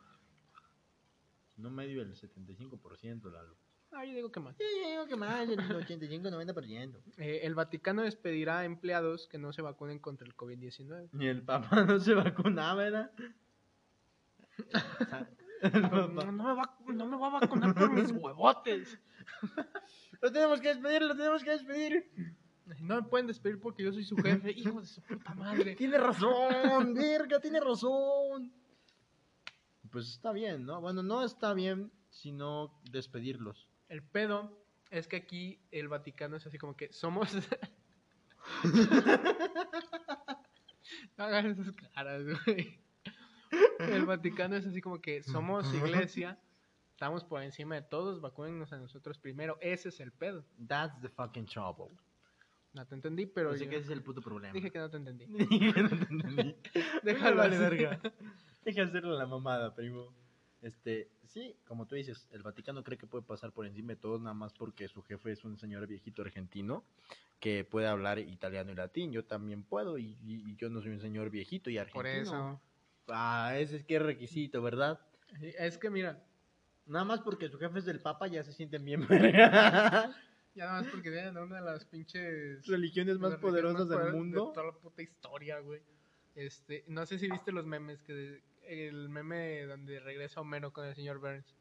No 1.57 1.69
medio 1.69 2.01
el 2.01 2.13
75%, 2.15 3.31
Lalo. 3.31 3.55
Ah, 3.91 4.03
yo 4.03 4.13
digo 4.13 4.31
que 4.31 4.39
más. 4.41 4.57
Sí, 4.57 4.63
digo 4.89 5.05
que 5.07 5.15
más, 5.15 5.47
el 5.47 5.57
85-90%. 5.57 7.01
Eh, 7.17 7.41
el 7.43 7.55
Vaticano 7.55 8.01
despedirá 8.01 8.59
a 8.59 8.65
empleados 8.65 9.27
que 9.27 9.37
no 9.37 9.53
se 9.53 9.61
vacunen 9.61 9.99
contra 9.99 10.27
el 10.27 10.35
COVID-19. 10.35 11.09
Ni 11.13 11.27
el 11.27 11.43
papá 11.43 11.83
no 11.83 11.99
se 11.99 12.13
vacunaba, 12.13 12.75
¿verdad? 12.75 13.11
No, 15.73 16.07
no 16.07 16.31
me 16.31 16.53
va, 16.53 16.77
no 16.85 17.05
me 17.07 17.17
va 17.17 17.27
a 17.27 17.39
vacunar 17.39 17.73
por 17.73 17.91
mis 17.91 18.11
huevotes. 18.11 18.99
Lo 20.21 20.31
tenemos 20.31 20.59
que 20.59 20.69
despedir, 20.69 21.01
lo 21.01 21.15
tenemos 21.15 21.43
que 21.43 21.51
despedir. 21.51 22.11
No 22.81 22.95
me 22.95 23.03
pueden 23.03 23.27
despedir 23.27 23.59
porque 23.59 23.83
yo 23.83 23.93
soy 23.93 24.03
su 24.03 24.15
jefe. 24.17 24.51
Hijo 24.51 24.81
de 24.81 24.87
su 24.87 25.01
puta 25.01 25.33
madre. 25.33 25.75
Tiene 25.75 25.97
razón, 25.97 26.93
verga, 26.93 27.39
tiene 27.39 27.59
razón. 27.59 28.51
Pues 29.95 30.09
está 30.09 30.33
bien, 30.33 30.65
¿no? 30.65 30.81
Bueno, 30.81 31.03
no 31.03 31.23
está 31.23 31.53
bien, 31.53 31.89
sino 32.09 32.77
despedirlos. 32.91 33.69
El 33.87 34.03
pedo 34.03 34.51
es 34.91 35.07
que 35.07 35.15
aquí 35.15 35.61
el 35.71 35.87
Vaticano 35.87 36.35
es 36.35 36.45
así 36.45 36.57
como 36.57 36.75
que 36.75 36.91
somos. 36.91 37.33
no 41.17 41.23
hagan 41.23 41.45
esas 41.45 41.71
caras, 41.93 42.23
güey. 42.25 42.77
El 43.79 44.05
Vaticano 44.05 44.57
es 44.57 44.65
así 44.67 44.81
como 44.81 44.99
que 44.99 45.23
somos 45.23 45.73
iglesia, 45.73 46.37
estamos 46.91 47.23
por 47.23 47.41
encima 47.41 47.75
de 47.75 47.83
todos, 47.83 48.19
vacúnennos 48.19 48.73
a 48.73 48.77
nosotros 48.77 49.17
primero. 49.17 49.57
Ese 49.61 49.87
es 49.87 50.01
el 50.01 50.11
pedo. 50.11 50.43
That's 50.67 50.99
the 50.99 51.07
fucking 51.07 51.45
trouble. 51.45 51.95
No 52.73 52.85
te 52.85 52.95
entendí, 52.95 53.27
pero. 53.27 53.51
Así 53.51 53.63
yo- 53.63 53.69
que 53.69 53.77
ese 53.77 53.85
es 53.85 53.91
el 53.91 54.03
puto 54.03 54.21
problema. 54.21 54.53
Dije 54.53 54.71
que 54.71 54.79
no 54.79 54.89
te 54.89 54.97
entendí. 54.97 55.25
Dije 55.27 55.73
que 55.73 55.83
no 55.83 55.87
te 55.87 55.95
entendí. 55.95 56.55
Déjalo 57.03 57.37
vale 57.37 57.57
verga. 57.57 58.01
Deja 58.65 58.83
hacerle 58.83 59.15
la 59.15 59.25
mamada, 59.25 59.73
primo. 59.73 60.13
Este, 60.61 61.07
sí, 61.27 61.55
como 61.67 61.85
tú 61.85 61.95
dices, 61.95 62.27
el 62.31 62.41
Vaticano 62.41 62.83
cree 62.83 62.97
que 62.97 63.05
puede 63.07 63.23
pasar 63.23 63.51
por 63.51 63.65
encima 63.67 63.89
de 63.93 63.97
todos 63.97 64.19
nada 64.19 64.33
más 64.33 64.51
porque 64.53 64.87
su 64.87 65.03
jefe 65.03 65.31
es 65.31 65.43
un 65.45 65.57
señor 65.57 65.85
viejito 65.87 66.23
argentino 66.23 66.83
que 67.39 67.63
puede 67.63 67.87
hablar 67.87 68.17
italiano 68.19 68.71
y 68.71 68.75
latín. 68.75 69.11
Yo 69.11 69.23
también 69.23 69.63
puedo 69.63 69.97
y, 69.99 70.17
y- 70.23 70.49
y 70.51 70.55
yo 70.55 70.69
no 70.69 70.81
soy 70.81 70.91
un 70.91 71.01
señor 71.01 71.29
viejito 71.29 71.69
y 71.69 71.77
argentino. 71.77 72.01
Por 72.01 72.07
eso. 72.07 72.61
Ah, 73.09 73.53
ese 73.57 73.75
es 73.77 73.83
que 73.85 73.97
es 73.97 74.01
requisito, 74.01 74.61
¿verdad? 74.63 74.99
Es 75.59 75.77
que 75.77 75.89
mira, 75.89 76.23
Nada 76.87 77.03
más 77.05 77.21
porque 77.21 77.49
su 77.49 77.57
jefe 77.57 77.79
es 77.79 77.85
del 77.85 77.99
Papa 77.99 78.27
ya 78.27 78.43
se 78.43 78.53
sienten 78.53 78.85
bien 78.85 79.07
ya 79.09 80.65
nada 80.65 80.81
más 80.81 80.87
porque 80.91 81.09
tienen 81.11 81.35
una 81.37 81.55
de 81.55 81.61
las 81.63 81.83
pinches 81.85 82.65
Religiones 82.67 83.17
más 83.19 83.35
poderosas 83.37 83.89
del 83.89 84.13
mundo. 84.13 84.47
De 84.47 84.53
toda 84.53 84.67
la 84.67 84.71
puta 84.73 85.01
historia, 85.01 85.59
güey. 85.59 85.81
Este, 86.35 86.83
no 86.87 87.05
sé 87.05 87.17
si 87.17 87.29
viste 87.29 87.51
los 87.51 87.65
memes 87.65 88.01
que 88.03 88.13
de- 88.13 88.43
el 88.67 89.09
meme 89.09 89.63
donde 89.65 89.99
regresa 89.99 90.41
Homero 90.41 90.73
con 90.73 90.85
el 90.85 90.95
señor 90.95 91.19
Burns, 91.19 91.55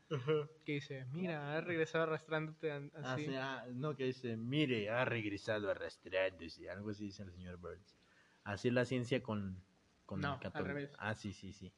que 0.65 0.73
dice, 0.73 1.05
"Mira, 1.13 1.57
has 1.57 1.65
regresado 1.65 2.05
arrastrándote 2.05 2.71
Ah, 2.73 2.81
así." 2.95 3.27
sí, 3.27 3.35
ah, 3.37 3.65
no, 3.73 3.95
que 3.97 4.05
dice, 4.05 4.37
mire, 4.37 4.91
ha 4.91 5.05
regresado 5.05 5.71
arrastrándose, 5.71 6.71
algo 6.71 6.91
así 6.91 7.05
dice 7.05 7.23
el 7.23 7.31
señor 7.33 7.59
Burns. 7.59 7.97
Así 8.43 8.69
es 8.69 8.75
la 8.75 8.85
ciencia 8.85 9.23
con, 9.23 9.63
con 10.07 10.21
No, 10.21 10.41
el 10.43 10.51
al 10.53 10.65
revés. 10.65 10.91
Ah, 10.99 11.15
sí, 11.15 11.33
sí, 11.33 11.53
sí. 11.53 11.73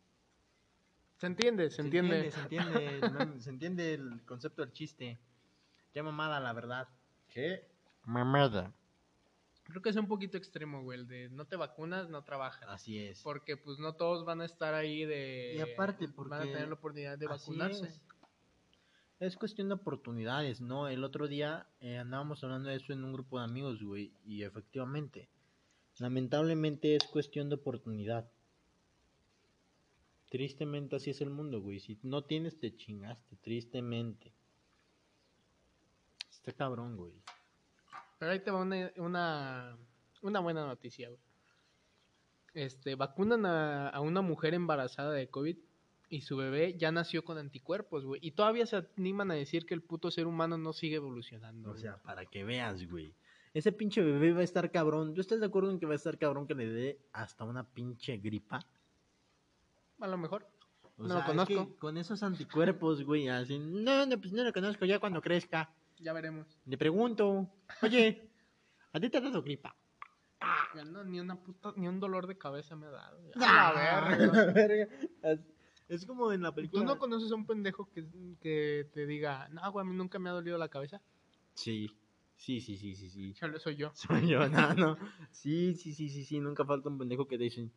Se 1.19 1.27
entiende, 1.27 1.71
se, 1.71 1.81
entiende. 1.83 2.31
Se 2.31 2.41
entiende, 2.41 2.99
el 2.99 3.01
se 3.43 3.51
entiende 3.51 3.95
el 3.95 4.25
concepto 4.27 4.63
del 4.63 4.73
chiste. 4.73 5.19
Qué 5.93 6.03
mamada, 6.03 6.41
la 6.41 6.53
verdad. 6.53 6.89
¿Qué? 7.29 7.69
Mamada. 8.05 8.75
Creo 9.67 9.83
que 9.83 9.91
es 9.91 9.97
un 9.97 10.07
poquito 10.07 10.37
extremo, 10.37 10.83
güey, 10.83 11.01
el 11.01 11.09
de 11.09 11.29
no 11.31 11.45
te 11.45 11.57
vacunas, 11.57 12.09
no 12.09 12.23
trabajas. 12.23 12.69
Así 12.69 12.99
es. 12.99 13.21
Porque 13.23 13.57
pues 13.57 13.79
no 13.79 13.95
todos 13.95 14.25
van 14.25 14.41
a 14.41 14.45
estar 14.45 14.75
ahí 14.75 15.05
de 15.05 15.55
Y 15.57 15.61
aparte, 15.61 16.07
van 16.07 16.33
a 16.33 16.39
porque 16.39 16.53
tener 16.53 16.69
la 16.69 16.75
oportunidad 16.75 17.19
de 17.19 17.27
vacunarse. 17.27 17.87
Es. 17.87 18.01
Es 19.19 19.37
cuestión 19.37 19.69
de 19.69 19.75
oportunidades, 19.75 20.61
¿no? 20.61 20.89
El 20.89 21.03
otro 21.03 21.27
día 21.27 21.67
eh, 21.81 21.97
andábamos 21.97 22.45
hablando 22.45 22.69
de 22.69 22.77
eso 22.77 22.93
en 22.93 23.03
un 23.03 23.15
grupo 23.15 23.39
de 23.39 23.47
amigos, 23.47 23.83
güey, 23.83 24.13
y 24.27 24.43
efectivamente, 24.43 25.31
lamentablemente 25.99 26.95
es 26.95 27.05
cuestión 27.05 27.49
de 27.49 27.55
oportunidad. 27.55 28.31
Tristemente 30.29 30.97
así 30.97 31.11
es 31.11 31.21
el 31.23 31.31
mundo, 31.31 31.63
güey. 31.63 31.81
Si 31.81 31.99
no 32.03 32.25
tienes, 32.25 32.61
te 32.61 32.77
chingaste, 32.77 33.37
tristemente. 33.37 34.35
Está 36.31 36.53
cabrón, 36.53 36.97
güey. 36.97 37.15
Pero 38.19 38.33
ahí 38.33 38.41
te 38.41 38.51
va 38.51 38.61
una, 38.61 38.91
una, 38.97 39.77
una 40.23 40.41
buena 40.41 40.67
noticia, 40.67 41.09
güey. 41.09 41.21
Este, 42.55 42.95
vacunan 42.95 43.45
a, 43.45 43.89
a 43.91 44.01
una 44.01 44.23
mujer 44.23 44.55
embarazada 44.55 45.13
de 45.13 45.29
COVID 45.29 45.59
y 46.09 46.21
su 46.23 46.37
bebé 46.37 46.77
ya 46.79 46.91
nació 46.93 47.25
con 47.25 47.37
anticuerpos, 47.37 48.05
güey. 48.05 48.21
Y 48.25 48.31
todavía 48.31 48.65
se 48.65 48.77
animan 48.97 49.31
a 49.31 49.35
decir 49.35 49.67
que 49.67 49.75
el 49.75 49.83
puto 49.83 50.11
ser 50.11 50.27
humano 50.27 50.57
no 50.57 50.73
sigue 50.73 50.97
evolucionando. 50.97 51.69
O 51.71 51.73
güey. 51.73 51.83
sea, 51.83 51.99
para 52.03 52.25
que 52.25 52.45
veas, 52.45 52.89
güey. 52.89 53.13
Ese 53.53 53.73
pinche 53.73 54.03
bebé 54.03 54.33
va 54.33 54.41
a 54.41 54.45
estar 54.45 54.71
cabrón. 54.71 55.15
¿Tú 55.15 55.21
estás 55.21 55.41
de 55.41 55.47
acuerdo 55.47 55.71
en 55.71 55.79
que 55.79 55.87
va 55.87 55.93
a 55.93 55.97
estar 55.97 56.17
cabrón 56.19 56.47
que 56.47 56.55
le 56.55 56.67
dé 56.67 56.99
hasta 57.13 57.45
una 57.45 57.65
pinche 57.65 58.17
gripa? 58.19 58.61
a 60.01 60.07
lo 60.07 60.19
mejor. 60.19 60.47
O 60.99 61.03
No 61.03 61.09
sea, 61.09 61.15
lo 61.17 61.21
es 61.21 61.27
conozco. 61.27 61.69
que 61.69 61.77
con 61.77 61.97
esos 61.99 62.23
anticuerpos, 62.23 63.03
güey, 63.03 63.29
así, 63.29 63.59
no, 63.59 64.05
no, 64.07 64.19
pues 64.19 64.33
no 64.33 64.45
lo 64.45 64.53
conozco 64.53 64.85
ya 64.85 64.99
cuando 64.99 65.21
crezca. 65.23 65.71
Ya 65.99 66.13
veremos. 66.13 66.47
Le 66.67 66.77
pregunto, 66.79 67.49
oye, 67.83 68.31
¿a 68.93 69.01
ti 69.01 69.09
te 69.11 69.19
ha 69.19 69.21
dado 69.21 69.43
gripa? 69.43 69.75
Ya 70.75 70.85
no, 70.85 71.03
ni 71.05 71.19
una 71.21 71.37
puta, 71.43 71.73
ni 71.77 71.89
un 71.89 71.99
dolor 72.01 72.27
de 72.27 72.37
cabeza 72.37 72.77
me 72.77 72.87
ha 72.87 72.91
dado. 72.91 73.19
Ya, 73.23 73.33
Ah, 73.37 73.73
la 73.73 74.11
verga. 74.11 74.53
verga. 74.53 74.89
Es- 75.89 76.05
como 76.05 76.33
en 76.33 76.43
la 76.43 76.53
película. 76.55 76.83
¿Tú 76.83 76.87
no 76.87 76.99
conoces 76.99 77.31
a 77.31 77.35
un 77.37 77.47
pendejo 77.47 77.89
que, 77.93 78.05
que 78.41 78.89
te 78.93 79.07
diga, 79.07 79.49
no, 79.49 79.71
güey, 79.73 79.87
a 79.87 79.89
mí 79.89 79.95
nunca 79.97 80.19
me 80.19 80.29
ha 80.29 80.33
dolido 80.33 80.59
la 80.59 80.69
cabeza? 80.69 81.01
Sí, 81.55 81.89
sí, 82.35 82.61
sí, 82.61 82.77
sí, 82.77 82.95
sí, 82.95 83.09
sí. 83.09 83.33
Chale, 83.35 83.59
soy 83.59 83.77
yo. 83.77 83.93
Soy 83.95 84.29
yo, 84.29 84.49
no, 84.49 84.75
no. 84.75 84.99
Sí, 85.31 85.75
sí, 85.75 85.95
sí, 85.95 86.09
sí, 86.11 86.25
sí, 86.25 86.41
nunca 86.41 86.65
falta 86.65 86.89
un 86.89 86.99
pendejo 86.99 87.27
que 87.27 87.39
te 87.39 87.45
dice, 87.45 87.71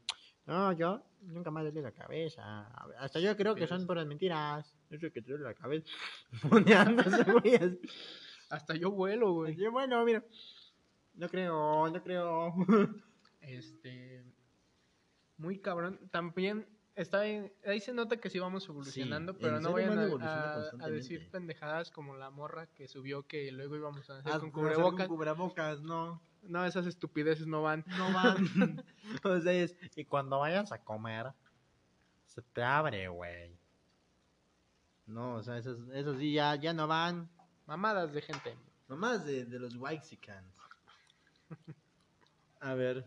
no, 0.45 0.71
yo 0.73 1.03
nunca 1.21 1.51
me 1.51 1.61
duele 1.61 1.81
la 1.81 1.91
cabeza. 1.91 2.67
Hasta 2.99 3.19
yo 3.19 3.35
creo 3.37 3.55
que 3.55 3.67
son 3.67 3.85
puras 3.85 4.05
mentiras. 4.07 4.73
Eso 4.89 5.11
que 5.11 5.21
te 5.21 5.31
duele 5.31 5.43
la 5.45 5.53
cabeza. 5.53 5.87
Hasta 8.49 8.75
yo 8.75 8.91
vuelo, 8.91 9.33
güey. 9.33 9.53
Así, 9.53 9.67
bueno, 9.67 10.03
mira. 10.05 10.23
No 11.13 11.29
creo, 11.29 11.89
no 11.89 12.03
creo. 12.03 12.53
Este. 13.41 14.23
Muy 15.37 15.59
cabrón. 15.59 15.99
También 16.11 16.67
está 16.95 17.21
bien. 17.21 17.53
Ahí 17.65 17.79
se 17.79 17.93
nota 17.93 18.17
que 18.17 18.29
sí 18.29 18.39
vamos 18.39 18.67
evolucionando, 18.67 19.33
Sí, 19.33 19.39
pero 19.41 19.61
no 19.61 19.71
vayan 19.71 19.97
a- 20.21 20.89
decir 20.89 21.29
pendejadas 21.31 21.89
como 21.91 22.15
la 22.17 22.29
morra 22.29 22.67
que 22.67 22.87
subió 22.87 23.25
que 23.25 23.51
luego 23.51 23.75
íbamos 23.77 24.09
a 24.09 24.17
hacer 24.17 24.39
con 24.39 24.51
cubrebocas. 24.51 25.07
cubrebocas, 25.07 25.81
no. 25.81 26.21
No, 26.43 26.65
esas 26.65 26.85
estupideces 26.85 27.47
no 27.47 27.61
van. 27.61 27.85
No 27.97 28.13
van. 28.13 28.83
o 29.23 29.39
sea, 29.39 29.53
es, 29.53 29.75
y 29.95 30.05
cuando 30.05 30.39
vayas 30.39 30.71
a 30.71 30.83
comer, 30.83 31.33
se 32.25 32.41
te 32.41 32.63
abre, 32.63 33.07
güey. 33.07 33.57
No, 35.05 35.35
o 35.35 35.43
sea, 35.43 35.57
esos, 35.57 35.79
esos 35.93 36.17
sí 36.17 36.33
ya, 36.33 36.55
ya 36.55 36.73
no 36.73 36.87
van. 36.87 37.29
Mamadas 37.65 38.13
de 38.13 38.21
gente. 38.21 38.57
Nomás 38.87 39.25
de, 39.25 39.45
de 39.45 39.59
los 39.59 39.75
Waxicans. 39.75 40.55
A 42.59 42.73
ver. 42.73 43.05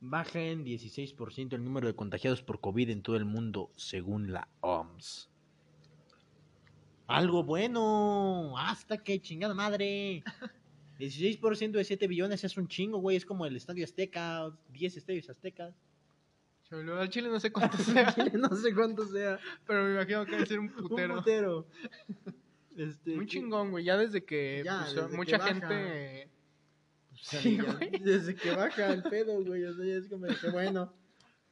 Baja 0.00 0.40
en 0.40 0.64
16% 0.64 1.54
el 1.54 1.64
número 1.64 1.86
de 1.86 1.96
contagiados 1.96 2.42
por 2.42 2.60
COVID 2.60 2.90
en 2.90 3.02
todo 3.02 3.16
el 3.16 3.24
mundo, 3.24 3.70
según 3.76 4.32
la 4.32 4.48
OMS. 4.60 5.30
Algo 7.06 7.42
bueno. 7.42 8.54
Hasta 8.58 8.98
que 8.98 9.20
chingada 9.20 9.54
madre. 9.54 10.22
16% 10.98 11.72
de 11.72 11.84
7 11.84 12.06
billones 12.06 12.44
es 12.44 12.56
un 12.56 12.68
chingo, 12.68 12.98
güey. 12.98 13.16
Es 13.16 13.24
como 13.26 13.46
el 13.46 13.56
Estadio 13.56 13.84
Azteca, 13.84 14.50
10 14.72 14.96
estadios 14.96 15.28
aztecas. 15.30 15.74
Cholo, 16.68 16.98
al 16.98 17.10
chile 17.10 17.28
no 17.28 17.38
sé 17.40 17.50
cuánto 17.52 17.76
sea, 17.78 18.14
no 18.34 18.48
sé 18.56 18.74
cuánto 18.74 19.06
sea. 19.06 19.38
pero 19.66 19.84
me 19.84 19.92
imagino 19.94 20.24
que 20.24 20.32
debe 20.32 20.46
ser 20.46 20.58
un 20.60 20.70
putero. 20.70 21.14
Un 21.14 21.20
putero. 21.20 21.66
Este, 22.76 23.14
Muy 23.14 23.26
que- 23.26 23.30
chingón, 23.34 23.70
güey. 23.70 23.84
Ya 23.84 23.96
desde 23.96 24.24
que 24.24 24.62
Ya, 24.64 24.80
pues, 24.80 24.94
desde 24.96 25.10
que 25.10 25.16
mucha 25.16 25.38
baja. 25.38 25.48
gente. 25.54 26.28
sea, 27.20 27.40
Sí, 27.40 27.56
ya-. 27.56 27.78
Desde 28.02 28.34
que 28.34 28.50
baja 28.50 28.92
el 28.92 29.04
pedo, 29.04 29.44
güey. 29.44 29.62
O 29.64 29.72
sea, 29.74 29.84
ya 29.86 29.94
es 29.94 30.08
como 30.08 30.26
que 30.26 30.50
bueno. 30.50 30.92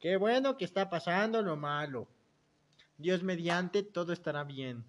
Qué 0.01 0.17
bueno 0.17 0.57
que 0.57 0.65
está 0.65 0.91
pasando 0.91 1.41
lo 1.41 1.57
malo. 1.57 2.09
Dios 2.99 3.23
mediante, 3.23 3.85
todo 3.85 4.13
estará 4.13 4.43
bien. 4.43 4.85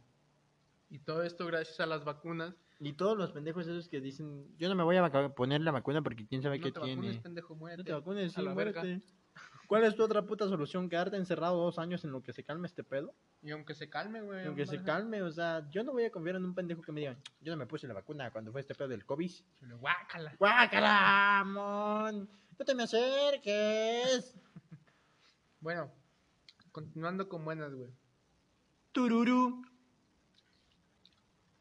Y 0.90 0.98
todo 0.98 1.22
esto 1.22 1.46
gracias 1.46 1.80
a 1.80 1.86
las 1.86 2.04
vacunas. 2.04 2.56
Y 2.84 2.94
todos 2.94 3.18
los 3.18 3.32
pendejos 3.32 3.66
esos 3.68 3.88
que 3.88 4.02
dicen, 4.02 4.46
yo 4.58 4.68
no 4.70 4.76
me 4.76 4.84
voy 4.84 4.98
a 4.98 5.10
poner 5.36 5.62
la 5.62 5.72
vacuna 5.72 6.02
porque 6.02 6.28
quién 6.28 6.42
sabe 6.42 6.58
No 6.60 6.64
qué 6.66 6.72
te 6.72 6.80
tiene. 6.82 6.96
vacunes, 6.96 7.22
pendejo. 7.22 7.56
No 7.56 7.84
te 7.84 7.94
vacunes, 7.94 8.34
sí, 8.34 8.42
muérete. 8.42 9.02
¿Cuál 9.68 9.86
es 9.86 9.96
tu 9.96 10.04
otra 10.04 10.26
puta 10.26 10.48
solución? 10.48 10.90
¿Quedarte 10.90 11.16
encerrado 11.16 11.58
dos 11.58 11.80
años 11.80 12.04
en 12.04 12.12
lo 12.12 12.22
que 12.22 12.34
se 12.34 12.44
calme 12.44 12.68
este 12.68 12.84
pedo? 12.84 13.16
Y 13.42 13.52
aunque 13.52 13.74
se 13.74 13.90
calme, 13.90 14.22
güey. 14.22 14.46
Aunque 14.46 14.66
se 14.66 14.84
calme, 14.84 15.22
o 15.22 15.32
sea, 15.32 15.68
yo 15.72 15.84
no 15.84 15.94
voy 15.94 16.04
a 16.04 16.12
confiar 16.12 16.36
en 16.36 16.46
un 16.46 16.54
pendejo 16.54 16.82
que 16.82 16.92
me 16.92 17.00
diga, 17.00 17.18
yo 17.42 17.54
no 17.54 17.58
me 17.58 17.66
puse 17.66 17.88
la 17.88 17.94
vacuna 17.94 18.30
cuando 18.32 18.52
fue 18.52 18.62
este 18.62 18.76
pedo 18.76 18.90
del 18.90 19.06
COVID. 19.06 19.32
Guácala. 19.80 20.36
¡Guácala, 20.38 21.44
mon! 21.46 22.30
¡No 22.60 22.66
te 22.66 22.76
me 22.76 22.84
acerques! 22.84 24.36
Bueno, 25.62 25.90
continuando 26.74 27.30
con 27.30 27.46
buenas, 27.46 27.74
güey. 27.74 27.90
Tururú. 28.92 29.64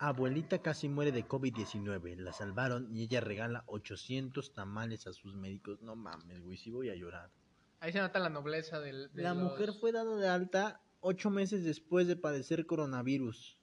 Abuelita 0.05 0.59
casi 0.61 0.89
muere 0.89 1.13
de 1.13 1.25
COVID-19. 1.29 2.17
La 2.17 2.33
salvaron 2.33 2.89
y 2.93 3.03
ella 3.03 3.21
regala 3.21 3.63
800 3.69 4.53
tamales 4.53 5.07
a 5.07 5.13
sus 5.13 5.37
médicos. 5.37 5.81
No 5.81 5.95
mames, 5.95 6.43
güey, 6.43 6.57
sí 6.57 6.71
voy 6.71 6.91
a 6.91 6.97
llorar. 6.97 7.31
Ahí 7.79 7.93
se 7.93 8.01
nota 8.01 8.19
la 8.19 8.29
nobleza 8.29 8.81
del. 8.81 9.13
de 9.13 9.23
La 9.23 9.33
los- 9.35 9.45
mujer 9.53 9.73
fue 9.75 9.93
dada 9.93 10.17
de 10.17 10.29
alta 10.29 10.81
ocho 11.01 11.31
meses 11.31 11.63
después 11.65 12.09
de 12.09 12.17
padecer 12.17 12.67
coronavirus. 12.67 13.57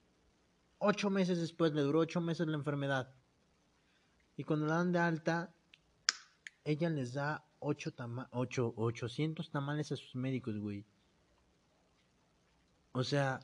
Ocho 0.78 1.10
meses 1.10 1.38
después, 1.40 1.72
le 1.74 1.82
duró 1.82 1.98
ocho 2.00 2.22
meses 2.22 2.46
la 2.46 2.56
enfermedad. 2.56 3.12
Y 4.38 4.44
cuando 4.44 4.66
la 4.66 4.76
dan 4.76 4.92
de 4.92 4.98
alta, 4.98 5.52
ella 6.64 6.88
les 6.88 7.12
da 7.12 7.44
ocho 7.58 7.92
tama 7.92 8.28
ocho, 8.32 8.72
800 8.76 9.50
tamales 9.50 9.92
a 9.92 9.96
sus 9.96 10.14
médicos, 10.14 10.56
güey. 10.58 10.86
O 12.92 13.04
sea, 13.04 13.40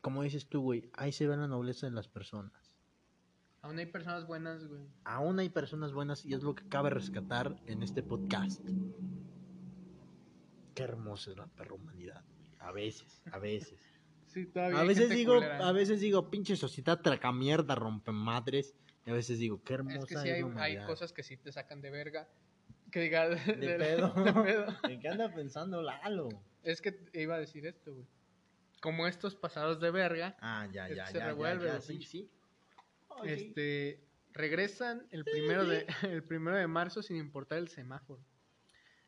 como 0.00 0.22
dices 0.22 0.46
tú, 0.48 0.60
güey, 0.62 0.90
ahí 0.94 1.12
se 1.12 1.26
ve 1.26 1.36
la 1.36 1.46
nobleza 1.48 1.86
de 1.86 1.92
las 1.92 2.08
personas. 2.08 2.52
Aún 3.62 3.78
hay 3.78 3.86
personas 3.86 4.26
buenas, 4.26 4.66
güey. 4.66 4.82
Aún 5.04 5.38
hay 5.38 5.48
personas 5.48 5.92
buenas 5.92 6.24
y 6.26 6.34
es 6.34 6.42
lo 6.42 6.54
que 6.54 6.68
cabe 6.68 6.90
rescatar 6.90 7.56
en 7.66 7.82
este 7.82 8.02
podcast. 8.02 8.60
Qué 10.74 10.82
hermosa 10.82 11.30
es 11.30 11.36
la 11.36 11.46
perra 11.46 11.74
humanidad, 11.74 12.22
güey. 12.36 12.44
A 12.60 12.72
veces, 12.72 13.22
a 13.30 13.38
veces. 13.38 13.80
Sí, 14.26 14.46
todavía 14.46 14.80
A 14.80 14.84
veces 14.84 15.10
digo, 15.10 15.34
culera. 15.34 15.68
a 15.68 15.70
veces 15.70 16.00
digo, 16.00 16.28
pinche 16.28 16.56
sociedad 16.56 17.00
traca 17.00 17.30
mierda, 17.30 17.76
rompe 17.76 18.10
madres. 18.10 18.74
Y 19.06 19.10
a 19.10 19.12
veces 19.12 19.38
digo, 19.38 19.62
qué 19.62 19.74
hermosa 19.74 19.98
Es 19.98 20.06
que 20.06 20.14
es, 20.14 20.22
sí 20.22 20.28
hay, 20.56 20.84
cosas 20.86 21.12
que 21.12 21.22
sí 21.22 21.36
te 21.36 21.52
sacan 21.52 21.80
de 21.80 21.90
verga. 21.90 22.26
Que 22.90 23.00
diga 23.02 23.28
de, 23.28 23.36
de 23.54 23.54
de- 23.54 23.76
pedo. 23.78 24.08
de 24.24 24.32
pedo. 24.32 24.66
¿En 24.88 24.98
qué 24.98 25.08
anda 25.08 25.32
pensando 25.32 25.82
Lalo? 25.82 26.30
Es 26.64 26.80
que 26.80 26.98
iba 27.12 27.36
a 27.36 27.38
decir 27.38 27.64
esto, 27.66 27.94
güey. 27.94 28.06
Como 28.84 29.06
estos 29.06 29.34
pasados 29.34 29.80
de 29.80 29.90
verga, 29.90 30.36
Ah, 30.42 30.68
ya, 30.70 30.86
ya, 30.90 30.96
ya, 30.96 31.06
se 31.06 31.16
ya, 31.16 31.28
revuelve, 31.28 31.68
ya, 31.68 31.80
sí, 31.80 32.02
sí. 32.02 32.30
Este 33.24 34.04
regresan 34.34 35.06
el 35.10 35.24
primero 35.24 35.64
de 35.64 35.86
el 36.02 36.22
primero 36.22 36.58
de 36.58 36.66
marzo 36.66 37.02
sin 37.02 37.16
importar 37.16 37.56
el 37.56 37.68
semáforo. 37.68 38.22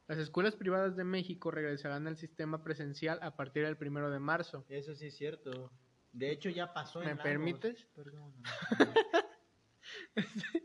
Las 0.09 0.17
escuelas 0.17 0.57
privadas 0.57 0.97
de 0.97 1.05
México 1.05 1.51
regresarán 1.51 2.07
al 2.07 2.17
sistema 2.17 2.65
presencial 2.65 3.19
a 3.21 3.37
partir 3.37 3.67
del 3.67 3.77
primero 3.77 4.11
de 4.11 4.19
marzo. 4.19 4.65
Eso 4.71 4.95
sí 4.95 5.09
es 5.09 5.17
cierto. 5.19 5.71
De 6.11 6.31
hecho, 6.31 6.49
ya 6.49 6.73
pasó 6.73 7.03
en 7.03 7.09
¿Me 7.09 7.15
Lagos. 7.17 7.25
permites? 7.25 7.85
Perdón. 7.95 8.33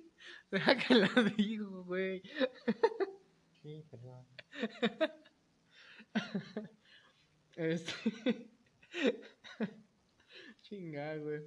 Deja 0.52 0.78
que 0.78 0.96
la 0.96 1.10
digo, 1.36 1.84
güey. 1.84 2.24
Sí, 3.62 3.84
perdón. 3.92 4.26
Este... 7.58 8.51
Chinga, 10.62 11.18
güey. 11.18 11.42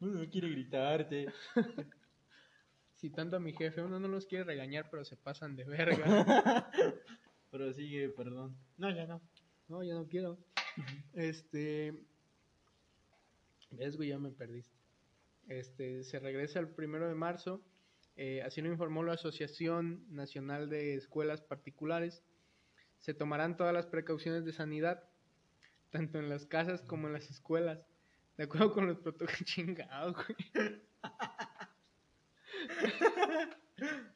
Uno 0.00 0.20
no 0.22 0.30
quiere 0.30 0.48
gritarte. 0.50 1.26
Si 2.94 3.08
tanto 3.08 3.36
a 3.36 3.40
mi 3.40 3.54
jefe, 3.54 3.80
uno 3.80 3.98
no 3.98 4.08
los 4.08 4.26
quiere 4.26 4.44
regañar, 4.44 4.90
pero 4.90 5.06
se 5.06 5.16
pasan 5.16 5.56
de 5.56 5.64
verga. 5.64 6.70
Pero 7.50 7.72
sigue, 7.72 8.10
perdón. 8.10 8.56
No, 8.76 8.90
ya 8.94 9.06
no. 9.06 9.22
No, 9.68 9.82
ya 9.82 9.94
no 9.94 10.06
quiero. 10.06 10.38
Este. 11.14 11.94
¿Ves, 13.70 13.96
güey? 13.96 14.10
Ya 14.10 14.18
me 14.18 14.30
perdiste. 14.30 14.76
Este, 15.48 16.04
se 16.04 16.20
regresa 16.20 16.60
el 16.60 16.68
primero 16.68 17.08
de 17.08 17.14
marzo. 17.14 17.64
eh, 18.16 18.42
así 18.42 18.60
lo 18.60 18.68
informó 18.70 19.02
la 19.02 19.14
Asociación 19.14 20.04
Nacional 20.10 20.68
de 20.68 20.94
Escuelas 20.94 21.40
Particulares. 21.42 22.22
Se 22.98 23.14
tomarán 23.14 23.56
todas 23.56 23.74
las 23.74 23.86
precauciones 23.86 24.44
de 24.44 24.52
sanidad, 24.52 25.09
tanto 25.90 26.18
en 26.18 26.28
las 26.28 26.46
casas 26.46 26.82
como 26.82 27.06
en 27.06 27.12
las 27.12 27.30
escuelas. 27.30 27.84
De 28.36 28.44
acuerdo 28.44 28.72
con 28.72 28.86
los 28.86 28.98
protocolos 28.98 29.40
chingados, 29.44 30.16
güey. 30.16 30.80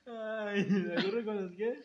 Ay, 0.06 0.64
¿de 0.64 0.98
acuerdo 0.98 1.24
con 1.24 1.42
los 1.42 1.52
qué? 1.56 1.82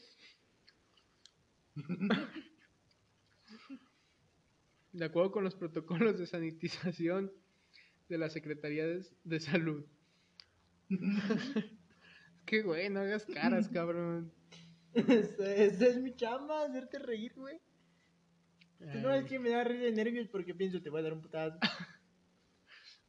De 4.91 5.06
acuerdo 5.06 5.32
con 5.32 5.44
los 5.44 5.56
protocolos 5.56 6.18
de 6.18 6.26
sanitización 6.26 7.32
de 8.10 8.18
la 8.18 8.30
Secretaría 8.30 8.86
de, 8.88 9.06
de 9.24 9.40
Salud. 9.40 9.86
Qué 12.45 12.64
güey, 12.64 12.90
no 12.90 13.02
hagas 13.02 13.26
caras, 13.26 13.70
cabrón. 13.70 14.34
Esa, 14.94 15.56
esa 15.56 15.88
es 15.88 16.02
mi 16.02 16.16
chamba, 16.16 16.64
hacerte 16.64 16.98
reír, 16.99 17.34
güey. 17.36 17.60
No 18.80 19.10
Ay, 19.10 19.19
es 19.19 19.26
que 19.26 19.39
me 19.39 19.49
da 19.49 19.64
reír 19.64 19.81
de 19.81 19.91
nervios 19.91 20.27
porque 20.30 20.56
pienso 20.56 20.81
te 20.81 20.89
voy 20.89 21.01
a 21.01 21.03
dar 21.03 21.14
un 21.14 21.22
putazo. 21.22 21.60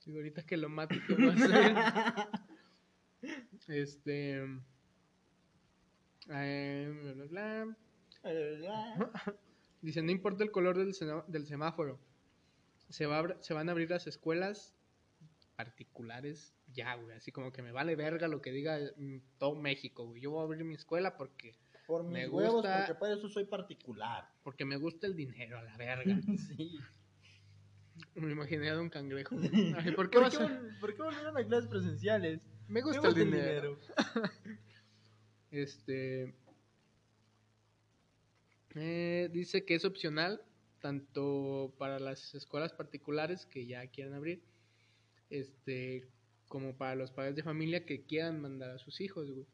digo, 0.04 0.18
ahorita 0.18 0.44
que 0.44 0.56
lo 0.56 0.68
mate, 0.68 1.00
¿qué 1.06 1.14
va 1.14 1.32
a 1.32 1.34
hacer? 1.34 2.28
Este. 3.68 4.42
eh, 6.30 6.92
bla, 7.02 7.12
bla, 7.12 7.26
bla. 7.26 7.76
Dice, 9.82 10.02
no 10.02 10.10
importa 10.10 10.44
el 10.44 10.50
color 10.50 10.76
del, 10.76 10.92
del 11.28 11.46
semáforo. 11.46 12.00
Se, 12.88 13.06
va 13.06 13.20
a 13.20 13.42
se 13.42 13.54
van 13.54 13.68
a 13.68 13.72
abrir 13.72 13.90
las 13.90 14.06
escuelas 14.06 14.74
particulares 15.56 16.54
ya, 16.72 16.94
güey. 16.94 17.16
Así 17.16 17.32
como 17.32 17.52
que 17.52 17.62
me 17.62 17.72
vale 17.72 17.96
verga 17.96 18.28
lo 18.28 18.42
que 18.42 18.52
diga 18.52 18.78
mm, 18.96 19.18
todo 19.38 19.54
México, 19.54 20.06
güey. 20.06 20.20
Yo 20.20 20.30
voy 20.32 20.40
a 20.40 20.44
abrir 20.44 20.64
mi 20.64 20.74
escuela 20.74 21.16
porque, 21.16 21.54
Por 21.90 22.04
mis 22.04 22.12
Me 22.12 22.28
huevos, 22.28 22.52
gusta- 22.62 22.76
porque 22.86 22.94
para 23.00 23.14
eso 23.14 23.28
soy 23.28 23.44
particular. 23.46 24.28
porque 24.44 24.64
me 24.64 24.76
gusta 24.76 25.08
el 25.08 25.16
dinero, 25.16 25.58
a 25.58 25.62
la 25.62 25.76
verga. 25.76 26.04
Sí. 26.56 26.78
me 28.14 28.30
imaginé 28.30 28.70
a 28.70 28.80
un 28.80 28.88
cangrejo. 28.88 29.36
Ay, 29.76 29.90
¿por 29.92 30.08
qué 30.08 30.18
vas 30.18 30.38
a...? 30.40 30.62
¿Por 30.80 30.94
qué 30.94 31.02
volvieron 31.02 31.36
a 31.36 31.44
clases 31.44 31.68
presenciales? 31.68 32.46
Me 32.68 32.74
Me 32.74 32.82
gusta, 32.82 33.00
gusta 33.08 33.20
el 33.20 33.26
dinero. 33.30 33.76
Este. 35.50 36.32
eh, 38.76 39.28
dice 39.32 39.64
que 39.64 39.74
es 39.74 39.84
opcional 39.84 40.40
tanto 40.80 41.74
para 41.76 41.98
las 41.98 42.34
escuelas 42.36 42.72
particulares 42.72 43.46
que 43.46 43.66
ya 43.66 43.84
quieran 43.88 44.14
abrir, 44.14 44.44
este, 45.28 46.06
como 46.48 46.76
para 46.76 46.94
los 46.94 47.10
padres 47.10 47.34
de 47.34 47.42
familia 47.42 47.84
que 47.84 48.04
quieran 48.04 48.40
mandar 48.40 48.70
a 48.70 48.78
sus 48.78 49.00
hijos, 49.00 49.28
güey. 49.30 49.44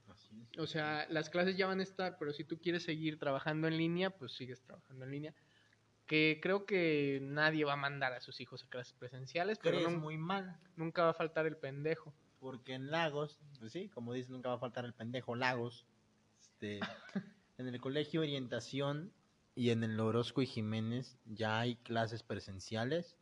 Es. 0.52 0.58
O 0.58 0.66
sea, 0.66 1.06
las 1.10 1.30
clases 1.30 1.56
ya 1.56 1.66
van 1.66 1.80
a 1.80 1.82
estar, 1.82 2.16
pero 2.18 2.32
si 2.32 2.44
tú 2.44 2.58
quieres 2.58 2.82
seguir 2.84 3.18
trabajando 3.18 3.68
en 3.68 3.76
línea, 3.76 4.10
pues 4.10 4.32
sigues 4.32 4.60
trabajando 4.62 5.04
en 5.04 5.10
línea. 5.10 5.34
Que 6.06 6.38
creo 6.40 6.66
que 6.66 7.18
nadie 7.22 7.64
va 7.64 7.72
a 7.72 7.76
mandar 7.76 8.12
a 8.12 8.20
sus 8.20 8.40
hijos 8.40 8.62
a 8.64 8.68
clases 8.68 8.92
presenciales, 8.94 9.58
pero 9.60 9.78
Crees 9.78 9.90
nun- 9.92 10.00
muy 10.00 10.16
mal. 10.18 10.56
nunca 10.76 11.02
va 11.02 11.10
a 11.10 11.14
faltar 11.14 11.46
el 11.46 11.56
pendejo. 11.56 12.14
Porque 12.38 12.74
en 12.74 12.90
Lagos, 12.90 13.38
pues 13.58 13.72
sí, 13.72 13.88
como 13.88 14.12
dices, 14.12 14.30
nunca 14.30 14.50
va 14.50 14.54
a 14.56 14.58
faltar 14.58 14.84
el 14.84 14.92
pendejo 14.94 15.34
Lagos. 15.34 15.84
Este, 16.38 16.78
en 17.58 17.66
el 17.66 17.80
colegio 17.80 18.20
Orientación 18.20 19.12
y 19.56 19.70
en 19.70 19.82
el 19.82 19.98
Orozco 19.98 20.42
y 20.42 20.46
Jiménez 20.46 21.16
ya 21.24 21.58
hay 21.60 21.76
clases 21.76 22.22
presenciales 22.22 23.16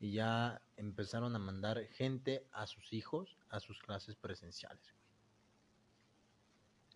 y 0.00 0.12
ya 0.12 0.60
empezaron 0.76 1.36
a 1.36 1.38
mandar 1.38 1.84
gente 1.88 2.46
a 2.52 2.66
sus 2.66 2.92
hijos 2.92 3.36
a 3.50 3.60
sus 3.60 3.78
clases 3.80 4.16
presenciales. 4.16 4.95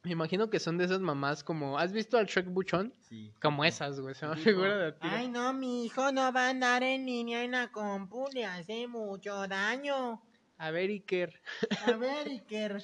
Me 0.03 0.13
imagino 0.13 0.49
que 0.49 0.59
son 0.59 0.79
de 0.79 0.85
esas 0.87 1.01
mamás 1.01 1.45
como. 1.45 1.79
¿Has 1.79 1.93
visto 1.93 2.17
al 2.17 2.27
Shrek 2.27 2.47
Buchón? 2.49 2.95
Sí. 3.01 3.33
Como 3.43 3.65
esas, 3.65 4.01
güey. 4.01 4.15
Se 4.15 4.27
me 4.27 4.37
figura 4.37 4.77
de 4.79 4.93
tiro. 4.93 5.13
Ay, 5.15 5.29
no, 5.29 5.53
mi 5.53 5.85
hijo 5.85 6.11
no 6.11 6.33
va 6.33 6.47
a 6.47 6.51
andar 6.51 6.83
en 6.83 7.05
línea 7.05 7.45
en 7.45 7.51
la 7.51 7.71
compu, 7.71 8.27
le 8.33 8.47
hace 8.47 8.87
mucho 8.87 9.47
daño. 9.47 10.23
A 10.57 10.71
ver, 10.71 10.89
Iker. 10.91 11.41
A 11.87 11.93
ver, 11.93 12.27
Iker. 12.31 12.83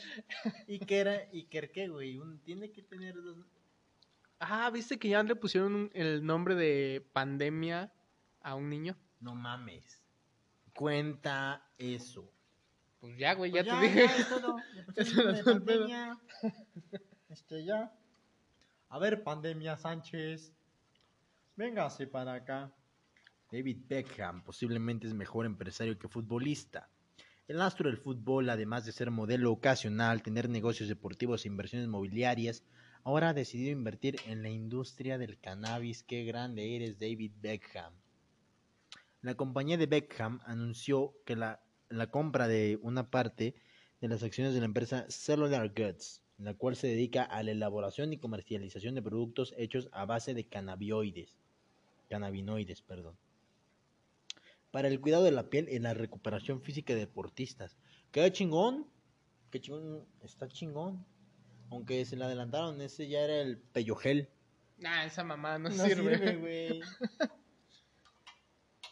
Iker, 0.68 1.28
Iker, 1.32 1.70
¿qué, 1.72 1.88
güey? 1.88 2.18
Un- 2.18 2.38
tiene 2.40 2.70
que 2.70 2.82
tener 2.82 3.14
dos. 3.22 3.36
Ah, 4.38 4.68
¿viste 4.70 4.98
que 4.98 5.08
ya 5.08 5.22
le 5.22 5.36
pusieron 5.36 5.74
un- 5.74 5.90
el 5.94 6.24
nombre 6.24 6.54
de 6.54 7.06
pandemia 7.14 7.90
a 8.42 8.54
un 8.54 8.68
niño? 8.68 8.94
No 9.20 9.34
mames. 9.34 10.02
Cuenta 10.74 11.66
eso. 11.78 12.30
Pues 13.00 13.16
ya, 13.18 13.34
güey, 13.34 13.52
ya, 13.52 13.62
Pues 13.64 13.80
te 13.80 13.86
dije. 13.86 14.04
es 14.04 14.28
todo. 14.28 14.56
Eso 14.96 15.50
el 15.52 15.62
pedo. 15.62 15.86
Este 17.36 17.62
ya. 17.66 17.92
A 18.88 18.98
ver, 18.98 19.22
pandemia 19.22 19.76
Sánchez. 19.76 20.54
Véngase 21.54 22.06
para 22.06 22.32
acá. 22.32 22.72
David 23.52 23.80
Beckham 23.86 24.42
posiblemente 24.42 25.06
es 25.06 25.12
mejor 25.12 25.44
empresario 25.44 25.98
que 25.98 26.08
futbolista. 26.08 26.88
El 27.46 27.60
astro 27.60 27.90
del 27.90 27.98
fútbol, 27.98 28.48
además 28.48 28.86
de 28.86 28.92
ser 28.92 29.10
modelo 29.10 29.52
ocasional, 29.52 30.22
tener 30.22 30.48
negocios 30.48 30.88
deportivos 30.88 31.44
e 31.44 31.48
inversiones 31.48 31.88
mobiliarias, 31.88 32.64
ahora 33.04 33.28
ha 33.28 33.34
decidido 33.34 33.70
invertir 33.70 34.16
en 34.24 34.42
la 34.42 34.48
industria 34.48 35.18
del 35.18 35.38
cannabis. 35.38 36.04
Qué 36.04 36.24
grande 36.24 36.74
eres, 36.74 36.98
David 36.98 37.32
Beckham. 37.42 37.92
La 39.20 39.34
compañía 39.34 39.76
de 39.76 39.84
Beckham 39.84 40.40
anunció 40.46 41.12
que 41.26 41.36
la, 41.36 41.62
la 41.90 42.10
compra 42.10 42.48
de 42.48 42.78
una 42.80 43.10
parte 43.10 43.54
de 44.00 44.08
las 44.08 44.22
acciones 44.22 44.54
de 44.54 44.60
la 44.60 44.66
empresa 44.66 45.04
Cellular 45.10 45.70
Goods, 45.76 46.22
la 46.38 46.54
cual 46.54 46.76
se 46.76 46.88
dedica 46.88 47.22
a 47.22 47.42
la 47.42 47.52
elaboración 47.52 48.12
y 48.12 48.18
comercialización 48.18 48.94
de 48.94 49.02
productos 49.02 49.54
hechos 49.56 49.88
a 49.92 50.04
base 50.04 50.34
de 50.34 50.46
cannabinoides, 50.46 51.36
cannabinoides, 52.08 52.82
perdón, 52.82 53.16
para 54.70 54.88
el 54.88 55.00
cuidado 55.00 55.24
de 55.24 55.32
la 55.32 55.48
piel 55.48 55.68
y 55.70 55.78
la 55.78 55.94
recuperación 55.94 56.60
física 56.60 56.92
de 56.92 57.00
deportistas. 57.00 57.76
¡Qué 58.10 58.30
chingón! 58.30 58.86
¡Qué 59.50 59.60
chingón! 59.60 60.06
Está 60.22 60.48
chingón. 60.48 61.06
Aunque 61.70 62.04
se 62.04 62.16
le 62.16 62.24
adelantaron, 62.24 62.80
ese 62.80 63.08
ya 63.08 63.20
era 63.20 63.40
el 63.40 63.58
peyogel. 63.58 64.28
Nah, 64.78 65.04
esa 65.04 65.24
mamá 65.24 65.58
no, 65.58 65.70
No 65.70 65.84
sirve. 65.84 66.36
güey. 66.36 66.80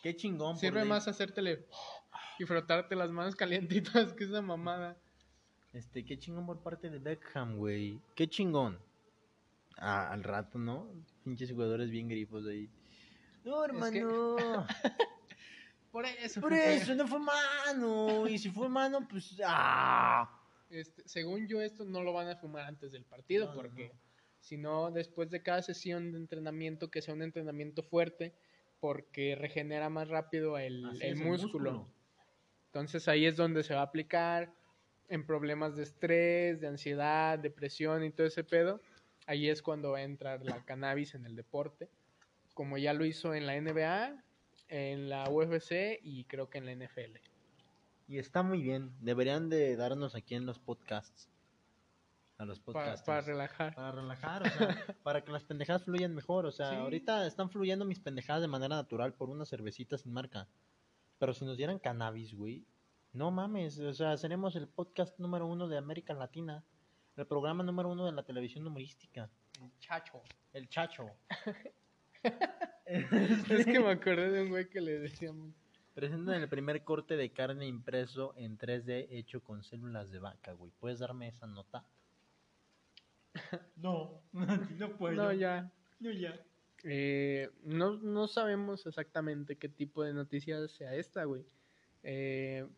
Qué 0.02 0.16
chingón. 0.16 0.56
Sirve 0.56 0.84
más 0.84 1.06
hacértele 1.06 1.66
y 2.38 2.44
frotarte 2.44 2.96
las 2.96 3.10
manos 3.10 3.36
calientitas 3.36 4.12
que 4.14 4.24
esa 4.24 4.42
mamada. 4.42 4.98
Este, 5.74 6.04
qué 6.04 6.16
chingón 6.18 6.46
por 6.46 6.60
parte 6.60 6.88
de 6.88 6.98
Beckham, 6.98 7.56
güey. 7.58 8.00
Qué 8.14 8.26
chingón. 8.28 8.78
Ah, 9.76 10.10
al 10.12 10.22
rato, 10.22 10.58
¿no? 10.58 10.88
Pinches 11.24 11.50
jugadores 11.50 11.90
bien 11.90 12.08
grifos 12.08 12.46
ahí. 12.46 12.70
No, 13.44 13.64
Es 13.64 13.90
que- 13.90 13.98
hermano. 13.98 14.66
Por 15.90 16.06
eso. 16.06 16.40
Por 16.40 16.52
eso 16.52 16.94
no 16.96 17.06
fue 17.06 17.20
mano. 17.20 18.26
Y 18.26 18.38
si 18.38 18.50
fue 18.50 18.68
mano, 18.68 19.06
pues. 19.08 19.40
¡Ah! 19.44 20.28
Este, 20.70 21.06
según 21.06 21.46
yo, 21.46 21.60
esto 21.60 21.84
no 21.84 22.02
lo 22.02 22.12
van 22.12 22.28
a 22.28 22.36
fumar 22.36 22.64
antes 22.66 22.90
del 22.90 23.04
partido, 23.04 23.46
No, 23.46 23.54
porque 23.54 23.88
no. 23.92 24.00
si 24.40 24.56
no, 24.56 24.90
después 24.90 25.30
de 25.30 25.40
cada 25.42 25.62
sesión 25.62 26.10
de 26.10 26.18
entrenamiento, 26.18 26.90
que 26.90 27.00
sea 27.00 27.14
un 27.14 27.22
entrenamiento 27.22 27.84
fuerte, 27.84 28.34
porque 28.80 29.36
regenera 29.36 29.88
más 29.88 30.08
rápido 30.08 30.58
el, 30.58 30.84
el 31.00 31.14
músculo. 31.16 31.86
Entonces 32.66 33.06
ahí 33.06 33.26
es 33.26 33.36
donde 33.36 33.62
se 33.62 33.74
va 33.74 33.80
a 33.80 33.84
aplicar 33.84 34.52
en 35.08 35.26
problemas 35.26 35.76
de 35.76 35.82
estrés, 35.82 36.60
de 36.60 36.66
ansiedad, 36.68 37.38
depresión 37.38 38.04
y 38.04 38.10
todo 38.10 38.26
ese 38.26 38.44
pedo. 38.44 38.80
Ahí 39.26 39.48
es 39.48 39.62
cuando 39.62 39.92
va 39.92 39.98
a 39.98 40.02
entrar 40.02 40.44
la 40.44 40.64
cannabis 40.64 41.14
en 41.14 41.24
el 41.26 41.34
deporte, 41.36 41.88
como 42.54 42.76
ya 42.78 42.92
lo 42.92 43.04
hizo 43.04 43.34
en 43.34 43.46
la 43.46 43.54
NBA, 43.60 44.22
en 44.68 45.08
la 45.08 45.28
UFC 45.30 45.98
y 46.02 46.24
creo 46.24 46.48
que 46.50 46.58
en 46.58 46.66
la 46.66 46.72
NFL. 46.74 47.18
Y 48.06 48.18
está 48.18 48.42
muy 48.42 48.60
bien. 48.62 48.92
Deberían 49.00 49.48
de 49.48 49.76
darnos 49.76 50.14
aquí 50.14 50.34
en 50.34 50.44
los 50.46 50.58
podcasts. 50.58 51.30
A 52.36 52.44
los 52.44 52.58
Para, 52.60 52.80
podcasts. 52.80 53.06
para 53.06 53.20
relajar. 53.20 53.74
Para 53.74 53.92
relajar, 53.92 54.42
o 54.42 54.50
sea, 54.50 54.68
para 55.04 55.22
que 55.24 55.30
las 55.32 55.44
pendejadas 55.44 55.84
fluyan 55.84 56.14
mejor. 56.14 56.46
O 56.46 56.52
sea, 56.52 56.70
Sí. 56.70 56.76
ahorita 56.76 57.26
están 57.26 57.48
fluyendo 57.48 57.84
mis 57.84 58.00
pendejadas 58.00 58.42
de 58.42 58.48
manera 58.48 58.74
natural 58.76 59.14
por 59.14 59.30
una 59.30 59.46
cervecita 59.46 59.96
sin 59.96 60.12
marca. 60.12 60.48
Pero 61.18 61.32
si 61.32 61.44
nos 61.44 61.56
dieran 61.56 61.78
cannabis, 61.78 62.34
güey, 62.34 62.64
no 63.14 63.30
mames. 63.30 63.78
O 63.78 63.94
sea, 63.94 64.16
seremos 64.16 64.56
el 64.56 64.68
podcast 64.68 65.18
número 65.18 65.46
uno 65.46 65.68
de 65.68 65.78
América 65.78 66.12
Latina. 66.14 66.64
El 67.16 67.26
programa 67.26 67.62
número 67.62 67.88
uno 67.90 68.06
de 68.06 68.12
la 68.12 68.24
televisión 68.24 68.66
humorística. 68.66 69.30
Chacho. 69.78 70.22
El 70.52 70.68
Chacho. 70.68 71.10
Es 72.86 73.64
que 73.64 73.80
me 73.80 73.90
acordé 73.90 74.30
de 74.30 74.42
un 74.42 74.50
güey 74.50 74.68
que 74.68 74.80
le 74.80 74.98
decíamos. 74.98 75.54
Presentan 75.94 76.42
el 76.42 76.48
primer 76.48 76.84
corte 76.84 77.16
de 77.16 77.32
carne 77.32 77.66
impreso 77.66 78.34
en 78.36 78.58
3D 78.58 79.06
hecho 79.10 79.42
con 79.42 79.62
células 79.62 80.10
de 80.10 80.18
vaca, 80.18 80.52
güey. 80.52 80.70
¿Puedes 80.78 80.98
darme 80.98 81.28
esa 81.28 81.46
nota? 81.46 81.86
No, 83.76 84.22
no 84.32 84.96
puedo. 84.96 85.14
No, 85.14 85.32
ya. 85.32 85.72
No, 86.00 86.10
ya. 86.10 86.38
Eh, 86.82 87.50
no, 87.62 87.96
no 87.96 88.26
sabemos 88.26 88.86
exactamente 88.86 89.56
qué 89.56 89.68
tipo 89.68 90.02
de 90.02 90.12
noticia 90.12 90.66
sea 90.68 90.94
esta, 90.94 91.24
güey. 91.24 91.46
Eh, 92.02 92.68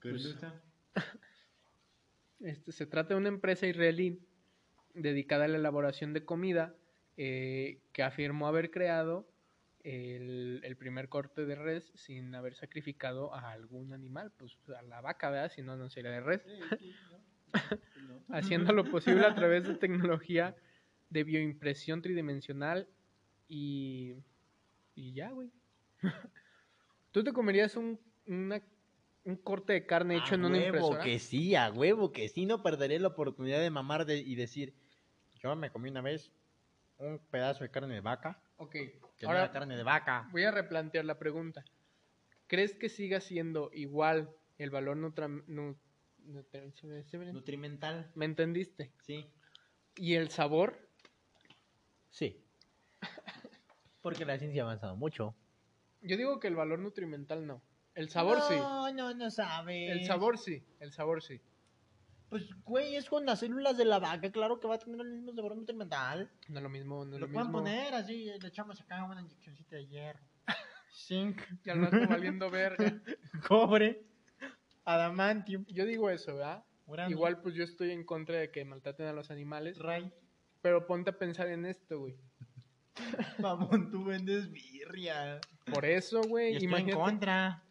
Pues- 0.00 0.22
este, 2.40 2.72
se 2.72 2.86
trata 2.86 3.14
de 3.14 3.20
una 3.20 3.28
empresa 3.28 3.66
israelí 3.66 4.20
dedicada 4.94 5.44
a 5.44 5.48
la 5.48 5.58
elaboración 5.58 6.12
de 6.12 6.24
comida 6.24 6.74
eh, 7.16 7.80
que 7.92 8.02
afirmó 8.02 8.46
haber 8.46 8.70
creado 8.70 9.28
el, 9.84 10.60
el 10.64 10.76
primer 10.76 11.08
corte 11.08 11.44
de 11.46 11.54
res 11.54 11.92
sin 11.94 12.34
haber 12.34 12.54
sacrificado 12.54 13.32
a 13.34 13.52
algún 13.52 13.92
animal, 13.92 14.32
pues 14.36 14.56
a 14.76 14.82
la 14.82 15.00
vaca, 15.00 15.30
¿verdad? 15.30 15.50
Si 15.54 15.62
no, 15.62 15.76
no 15.76 15.88
sería 15.90 16.10
de 16.10 16.20
res. 16.20 16.42
haciendo 18.28 18.72
lo 18.72 18.84
posible 18.84 19.24
a 19.24 19.34
través 19.34 19.66
de 19.66 19.74
tecnología 19.74 20.54
de 21.10 21.24
bioimpresión 21.24 22.02
tridimensional 22.02 22.88
y, 23.48 24.14
y 24.94 25.12
ya, 25.12 25.30
güey. 25.30 25.50
¿Tú 27.12 27.22
te 27.24 27.32
comerías 27.32 27.76
un, 27.76 27.98
una- 28.26 28.62
un 29.26 29.36
corte 29.36 29.72
de 29.74 29.86
carne 29.86 30.16
hecho 30.16 30.34
a 30.34 30.38
en 30.38 30.44
una 30.44 30.56
huevo 30.56 30.66
impresora? 30.78 31.02
que 31.02 31.18
sí, 31.18 31.54
a 31.54 31.70
huevo 31.70 32.12
que 32.12 32.28
sí, 32.28 32.46
no 32.46 32.62
perderé 32.62 32.98
la 32.98 33.08
oportunidad 33.08 33.60
de 33.60 33.70
mamar 33.70 34.06
de- 34.06 34.18
y 34.18 34.34
decir, 34.36 34.72
yo 35.42 35.54
me 35.56 35.70
comí 35.70 35.90
una 35.90 36.00
vez 36.00 36.32
un 36.98 37.18
pedazo 37.30 37.64
de 37.64 37.70
carne 37.70 37.92
de 37.94 38.00
vaca, 38.00 38.40
Ok, 38.56 38.70
que 38.72 39.26
no 39.26 39.32
era 39.32 39.50
carne 39.50 39.76
de 39.76 39.82
vaca. 39.82 40.28
voy 40.32 40.44
a 40.44 40.50
replantear 40.50 41.04
la 41.04 41.18
pregunta. 41.18 41.64
¿Crees 42.46 42.74
que 42.74 42.88
siga 42.88 43.20
siendo 43.20 43.70
igual 43.74 44.30
el 44.58 44.70
valor 44.70 44.96
nutra... 44.96 45.28
nu- 45.28 45.76
nutri- 46.24 46.72
¿sí 46.74 46.86
me- 46.86 47.02
sí 47.04 47.18
me- 47.18 47.32
Nutrimental, 47.32 48.10
¿Me 48.14 48.24
entendiste? 48.24 48.92
sí, 49.02 49.26
¿Y 49.96 50.14
el 50.14 50.30
sabor? 50.30 50.88
sí. 52.10 52.42
Porque 54.02 54.24
la 54.24 54.38
ciencia 54.38 54.62
ha 54.62 54.66
avanzado 54.66 54.94
mucho. 54.96 55.34
Yo 56.00 56.16
digo 56.16 56.38
que 56.38 56.46
el 56.46 56.54
valor 56.54 56.78
nutrimental 56.78 57.44
no. 57.46 57.60
El 57.96 58.08
sabor 58.10 58.40
sí. 58.48 58.54
No, 58.56 58.92
no, 58.92 59.12
no 59.14 59.30
sabes. 59.30 59.90
El 59.90 60.04
sabor 60.06 60.38
sí. 60.38 60.62
El 60.78 60.92
sabor 60.92 61.22
sí. 61.22 61.40
Pues, 62.28 62.44
güey, 62.64 62.96
es 62.96 63.08
con 63.08 63.24
las 63.26 63.40
células 63.40 63.76
de 63.76 63.84
la 63.84 63.98
vaca, 63.98 64.30
claro 64.32 64.58
que 64.60 64.66
va 64.68 64.74
a 64.74 64.78
tener 64.78 65.00
el 65.00 65.12
mismo 65.12 65.32
sabor 65.32 65.56
nutrimental. 65.56 66.30
No 66.48 66.58
es 66.58 66.62
lo 66.62 66.68
mismo, 66.68 67.04
no 67.04 67.14
es 67.14 67.20
Lo 67.20 67.26
lo, 67.26 67.32
pueden 67.32 67.48
mismo. 67.48 67.58
poner 67.62 67.94
así, 67.94 68.24
le 68.40 68.48
echamos 68.48 68.80
acá 68.80 69.02
una 69.04 69.20
inyeccióncita 69.22 69.76
de 69.76 69.86
hierro. 69.86 70.20
Zinc, 70.92 71.40
Y 71.64 71.70
al 71.70 71.82
rato 71.82 72.08
valiendo 72.08 72.50
verga. 72.50 73.00
cobre, 73.48 74.02
adamantium, 74.84 75.64
Yo 75.68 75.84
digo 75.86 76.10
eso, 76.10 76.36
¿verdad? 76.36 76.64
Igual 77.08 77.40
pues 77.40 77.54
yo 77.54 77.64
estoy 77.64 77.90
en 77.92 78.04
contra 78.04 78.36
de 78.38 78.50
que 78.50 78.64
maltraten 78.64 79.06
a 79.06 79.12
los 79.12 79.30
animales, 79.30 79.78
ray. 79.78 80.12
pero 80.62 80.86
ponte 80.86 81.10
a 81.10 81.18
pensar 81.18 81.48
en 81.48 81.64
esto, 81.66 81.98
güey. 82.00 82.16
Mamón, 83.38 83.90
tú 83.90 84.04
vendes 84.04 84.50
birria. 84.50 85.40
Por 85.72 85.84
eso, 85.84 86.20
Y 86.24 86.28
güey, 86.28 86.46
estoy 86.54 86.64
en 86.64 86.70
imagínate. 86.70 86.96
contra. 87.02 87.62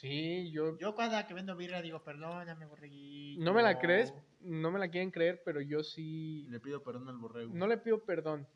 Sí, 0.00 0.50
yo 0.50 0.76
Yo 0.78 0.94
cada 0.94 1.26
que 1.26 1.32
vendo 1.32 1.56
birria 1.56 1.80
digo, 1.80 2.02
perdóname, 2.02 2.66
borreguito. 2.66 3.42
no 3.42 3.54
me 3.54 3.62
la 3.62 3.78
crees, 3.78 4.12
no 4.40 4.70
me 4.70 4.78
la 4.78 4.88
quieren 4.88 5.10
creer, 5.10 5.40
pero 5.42 5.62
yo 5.62 5.82
sí 5.82 6.46
Le 6.50 6.60
pido 6.60 6.82
perdón 6.82 7.08
al 7.08 7.16
borrego. 7.16 7.54
no 7.54 7.66
le 7.66 7.78
pido 7.78 8.04
perdón, 8.04 8.46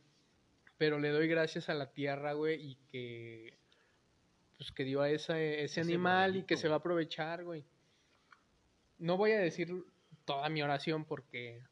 pero 0.77 0.99
le 0.99 1.09
doy 1.09 1.29
gracias 1.29 1.71
a 1.71 1.75
la 1.75 1.93
tierra, 1.93 2.35
güey, 2.35 2.61
y 2.61 2.75
que 2.89 3.59
pues 4.59 4.71
que 4.73 4.85
dio 4.85 5.01
a 5.01 5.09
esa, 5.09 5.41
ese, 5.41 5.65
Ese 5.65 5.81
animal 5.81 6.37
y 6.37 6.43
que 6.43 6.59
se 6.59 6.69
va 6.69 6.75
a 6.75 6.79
aprovechar, 6.79 7.45
güey. 7.45 7.65
No 8.99 9.17
voy 9.17 9.33
a 9.33 9.39
decir 9.39 9.73
toda 10.27 10.47
mi 10.51 10.61
oración 10.61 11.07
porque 11.07 11.62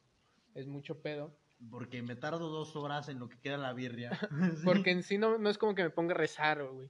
es 0.54 0.66
mucho 0.66 1.02
pedo. 1.02 1.36
Porque 1.70 2.00
me 2.00 2.16
tardo 2.16 2.48
dos 2.48 2.74
horas 2.74 3.10
en 3.10 3.18
lo 3.18 3.28
que 3.28 3.38
queda 3.38 3.58
la 3.58 3.74
birria. 3.74 4.18
Porque 4.64 4.90
en 4.92 5.02
sí 5.02 5.18
no, 5.18 5.36
no 5.36 5.50
es 5.50 5.58
como 5.58 5.74
que 5.74 5.82
me 5.82 5.90
ponga 5.90 6.14
a 6.14 6.16
rezar, 6.16 6.64
güey. 6.64 6.88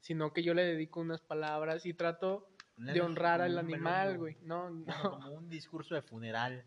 Sino 0.00 0.32
que 0.32 0.42
yo 0.42 0.54
le 0.54 0.64
dedico 0.64 1.00
unas 1.00 1.20
palabras 1.20 1.84
y 1.86 1.94
trato 1.94 2.48
de 2.76 3.00
honrar 3.00 3.42
al 3.42 3.58
animal, 3.58 4.18
güey. 4.18 4.36
No, 4.42 4.70
no, 4.70 4.84
como 5.02 5.32
un 5.32 5.48
discurso 5.48 5.94
de 5.94 6.02
funeral. 6.02 6.64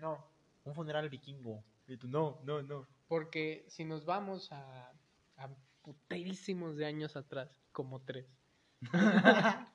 no. 0.00 0.30
Un 0.64 0.74
funeral 0.74 1.08
vikingo. 1.08 1.64
Y 1.88 1.96
tú, 1.96 2.08
no, 2.08 2.40
no, 2.44 2.62
no. 2.62 2.86
Porque 3.08 3.64
si 3.68 3.84
nos 3.84 4.04
vamos 4.04 4.52
a, 4.52 4.92
a 5.36 5.48
puterísimos 5.82 6.76
de 6.76 6.86
años 6.86 7.16
atrás, 7.16 7.50
como 7.72 8.00
tres, 8.00 8.26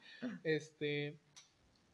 este, 0.44 1.20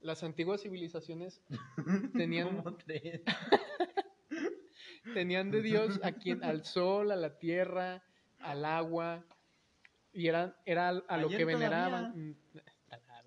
las 0.01 0.23
antiguas 0.23 0.61
civilizaciones 0.61 1.41
tenían, 2.15 2.57
Como 2.57 2.75
tres. 2.75 3.21
tenían 5.13 5.51
de 5.51 5.61
Dios 5.61 5.99
a 6.03 6.13
quien, 6.13 6.43
al 6.43 6.65
sol, 6.65 7.11
a 7.11 7.15
la 7.15 7.38
tierra, 7.38 8.03
al 8.39 8.65
agua, 8.65 9.25
y 10.14 10.27
era, 10.27 10.56
era 10.65 10.90
a 10.90 11.18
lo 11.18 11.27
Ayer 11.27 11.38
que 11.40 11.45
veneraban. 11.45 12.35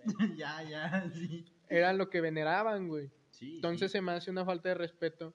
Ya, 0.36 0.62
ya, 0.62 1.10
sí. 1.12 1.44
Era 1.68 1.92
lo 1.92 2.08
que 2.10 2.20
veneraban, 2.20 2.86
güey. 2.86 3.10
Sí, 3.30 3.56
Entonces 3.56 3.90
sí. 3.90 3.98
se 3.98 4.02
me 4.02 4.12
hace 4.12 4.30
una 4.30 4.44
falta 4.44 4.68
de 4.68 4.76
respeto 4.76 5.34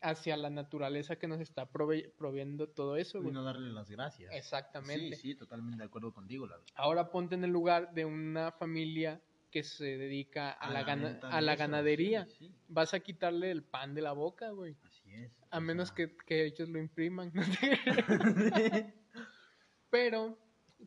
hacia 0.00 0.36
la 0.38 0.48
naturaleza 0.48 1.16
que 1.16 1.28
nos 1.28 1.40
está 1.40 1.70
prove- 1.70 2.10
proveyendo 2.16 2.68
todo 2.68 2.96
eso, 2.96 3.18
Y 3.18 3.22
güey. 3.22 3.34
no 3.34 3.42
darle 3.42 3.70
las 3.70 3.90
gracias. 3.90 4.32
Exactamente. 4.32 5.16
Sí, 5.16 5.32
sí, 5.32 5.34
totalmente 5.34 5.76
de 5.82 5.84
acuerdo 5.84 6.14
contigo, 6.14 6.46
la 6.46 6.56
verdad. 6.56 6.72
Ahora 6.74 7.10
ponte 7.10 7.34
en 7.34 7.44
el 7.44 7.50
lugar 7.50 7.92
de 7.92 8.06
una 8.06 8.50
familia 8.52 9.20
que 9.50 9.62
se 9.62 9.98
dedica 9.98 10.52
a, 10.52 10.70
la, 10.70 10.84
gana- 10.84 11.18
a 11.22 11.40
la 11.42 11.56
ganadería. 11.56 12.24
sí, 12.26 12.34
sí, 12.48 12.54
Vas 12.68 12.94
a 12.94 13.00
quitarle 13.00 13.50
el 13.50 13.62
pan 13.62 13.94
de 13.94 14.02
la 14.02 14.12
boca, 14.12 14.50
güey. 14.50 14.76
así 14.84 15.12
es. 15.12 15.32
A 15.50 15.60
menos 15.60 15.88
sea, 15.88 15.96
que, 15.96 16.16
que 16.26 16.46
ellos 16.46 16.68
lo 16.70 16.78
impriman. 16.78 17.30
Pero 19.90 20.38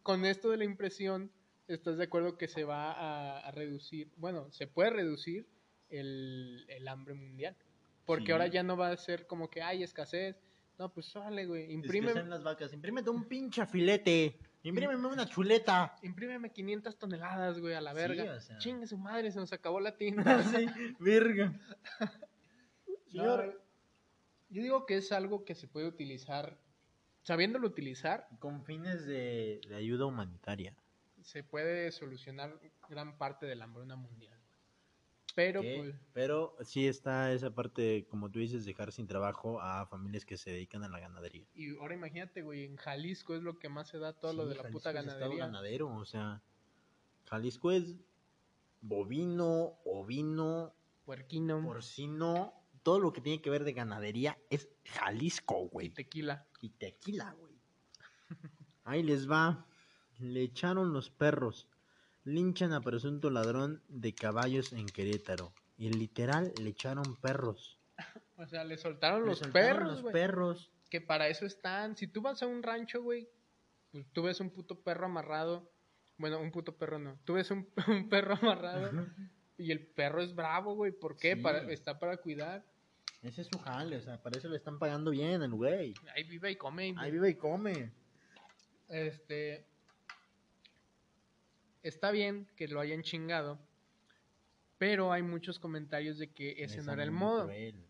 con 0.03 0.25
esto 0.25 0.49
de 0.49 0.57
la 0.57 0.63
impresión, 0.65 1.31
¿estás 1.67 1.97
de 1.97 2.03
acuerdo 2.05 2.37
que 2.37 2.47
se 2.47 2.63
va 2.63 2.91
a, 2.91 3.39
a 3.39 3.51
reducir? 3.51 4.11
Bueno, 4.17 4.51
se 4.51 4.67
puede 4.67 4.89
reducir 4.91 5.47
el, 5.89 6.65
el 6.69 6.87
hambre 6.87 7.13
mundial. 7.13 7.55
Porque 8.05 8.27
Sí. 8.27 8.31
ahora 8.31 8.47
ya 8.47 8.63
no 8.63 8.75
va 8.77 8.89
a 8.91 8.97
ser 8.97 9.27
como 9.27 9.49
que 9.49 9.61
hay 9.61 9.83
escasez. 9.83 10.35
No, 10.79 10.89
pues 10.91 11.05
sale, 11.07 11.45
güey. 11.45 11.71
Imprime, 11.71 12.13
las 12.23 12.43
vacas. 12.43 12.73
Imprímete 12.73 13.09
un 13.11 13.25
pinche 13.25 13.65
filete. 13.67 14.39
Imprímeme 14.63 15.07
una 15.07 15.27
chuleta. 15.27 15.95
imprímeme 16.01 16.51
500 16.51 16.97
toneladas, 16.97 17.59
güey, 17.59 17.73
a 17.75 17.81
la 17.81 17.93
verga. 17.93 18.33
o 18.35 18.39
sea. 18.41 18.57
Chingue 18.57 18.87
su 18.87 18.97
madre, 18.97 19.31
se 19.31 19.39
nos 19.39 19.53
acabó 19.53 19.79
la 19.79 19.95
tinta. 19.97 20.43
sí, 20.43 20.65
verga. 20.99 21.53
Señor, 23.07 23.45
No, 23.45 23.53
yo 24.49 24.61
digo 24.63 24.85
que 24.85 24.97
es 24.97 25.11
algo 25.11 25.43
que 25.45 25.55
se 25.55 25.67
puede 25.67 25.87
utilizar, 25.87 26.57
sabiéndolo 27.23 27.67
utilizar, 27.67 28.27
con 28.39 28.63
fines 28.63 29.05
de, 29.05 29.61
de 29.67 29.75
ayuda 29.75 30.05
humanitaria. 30.05 30.75
se 31.21 31.43
puede 31.43 31.91
solucionar 31.91 32.59
gran 32.89 33.17
parte 33.17 33.45
de 33.45 33.55
la 33.55 33.65
hambruna 33.65 33.95
mundial. 33.95 34.39
Pero, 35.33 35.61
pues, 35.61 35.95
Pero 36.13 36.57
sí 36.63 36.87
está 36.87 37.31
esa 37.31 37.51
parte, 37.55 38.05
como 38.09 38.29
tú 38.29 38.39
dices, 38.39 38.65
dejar 38.65 38.91
sin 38.91 39.07
trabajo 39.07 39.61
a 39.61 39.85
familias 39.85 40.25
que 40.25 40.35
se 40.35 40.51
dedican 40.51 40.83
a 40.83 40.89
la 40.89 40.99
ganadería. 40.99 41.47
y 41.53 41.77
ahora 41.77 41.93
imagínate, 41.95 42.41
güey, 42.41 42.65
en 42.65 42.75
Jalisco 42.75 43.35
es 43.35 43.41
lo 43.41 43.57
que 43.57 43.69
más 43.69 43.87
se 43.87 43.97
da 43.97 44.13
todo 44.13 44.33
lo 44.33 44.45
de 44.45 44.55
la 44.55 44.63
Jalisco 44.63 44.79
puta 44.79 44.91
es 44.91 45.07
estado 45.07 45.37
ganadería. 45.37 45.45
ganadero, 45.45 45.95
o 45.95 46.05
sea, 46.05 46.41
Jalisco 47.25 47.71
es 47.71 47.95
bovino, 48.81 49.79
ovino, 49.85 50.75
Puerquino 51.05 51.63
porcino, 51.63 52.60
todo 52.83 52.99
lo 52.99 53.13
que 53.13 53.21
tiene 53.21 53.41
que 53.41 53.49
ver 53.49 53.63
de 53.63 53.73
ganadería 53.73 54.37
es 54.49 54.69
Jalisco, 54.85 55.65
y 55.65 55.67
güey. 55.69 55.89
tequila. 55.89 56.45
Y 56.61 56.69
tequila, 56.69 57.35
güey. 57.39 57.53
Ahí 58.83 59.03
les 59.03 59.29
va. 59.29 59.65
Le 60.19 60.41
echaron 60.41 60.93
los 60.93 61.09
perros. 61.09 61.67
Linchan 62.23 62.73
a 62.73 62.81
presunto 62.81 63.29
ladrón 63.29 63.81
de 63.87 64.13
caballos 64.13 64.73
en 64.73 64.85
Querétaro. 64.85 65.53
Y 65.77 65.89
literal 65.91 66.53
le 66.61 66.69
echaron 66.69 67.15
perros. 67.17 67.77
O 68.37 68.47
sea, 68.47 68.63
le 68.63 68.75
soltaron 68.75 69.21
Le 69.21 69.27
los 69.27 69.37
soltaron 69.37 69.77
perros, 69.77 70.01
los 70.01 70.11
perros. 70.11 70.71
Que 70.89 70.99
para 70.99 71.27
eso 71.27 71.45
están. 71.45 71.95
Si 71.95 72.07
tú 72.07 72.23
vas 72.23 72.41
a 72.41 72.47
un 72.47 72.63
rancho, 72.63 73.03
güey, 73.03 73.29
pues 73.91 74.07
tú 74.13 74.23
ves 74.23 74.39
un 74.39 74.49
puto 74.49 74.81
perro 74.81 75.05
amarrado. 75.05 75.71
Bueno, 76.17 76.39
un 76.39 76.51
puto 76.51 76.75
perro 76.75 76.97
no. 76.97 77.19
Tú 77.23 77.33
ves 77.33 77.51
un, 77.51 77.69
un 77.87 78.09
perro 78.09 78.33
amarrado 78.41 78.91
y 79.61 79.71
el 79.71 79.85
perro 79.85 80.21
es 80.21 80.33
bravo, 80.35 80.75
güey. 80.75 80.91
¿Por 80.91 81.15
qué? 81.17 81.35
Sí. 81.35 81.41
Para, 81.41 81.71
está 81.71 81.99
para 81.99 82.17
cuidar. 82.17 82.63
Ese 83.21 83.41
es 83.41 83.47
su 83.47 83.59
jale, 83.59 83.97
o 83.97 84.01
sea, 84.01 84.21
para 84.21 84.37
eso 84.39 84.49
le 84.49 84.57
están 84.57 84.79
pagando 84.79 85.11
bien 85.11 85.41
al 85.43 85.51
güey. 85.53 85.93
Ahí 86.15 86.23
vive 86.23 86.51
y 86.51 86.55
come. 86.55 86.87
y- 86.89 86.95
Ahí 86.97 87.11
vive 87.11 87.29
y 87.29 87.35
come. 87.35 87.91
Este. 88.89 89.65
Está 91.83 92.11
bien 92.11 92.47
que 92.55 92.67
lo 92.67 92.79
hayan 92.79 93.01
chingado. 93.03 93.59
Pero 94.77 95.11
hay 95.11 95.21
muchos 95.21 95.59
comentarios 95.59 96.17
de 96.17 96.31
que 96.31 96.63
ese 96.63 96.79
Es 96.79 96.85
no 96.85 96.93
era 96.93 97.03
el 97.03 97.11
modo. 97.11 97.43
cruel. 97.45 97.85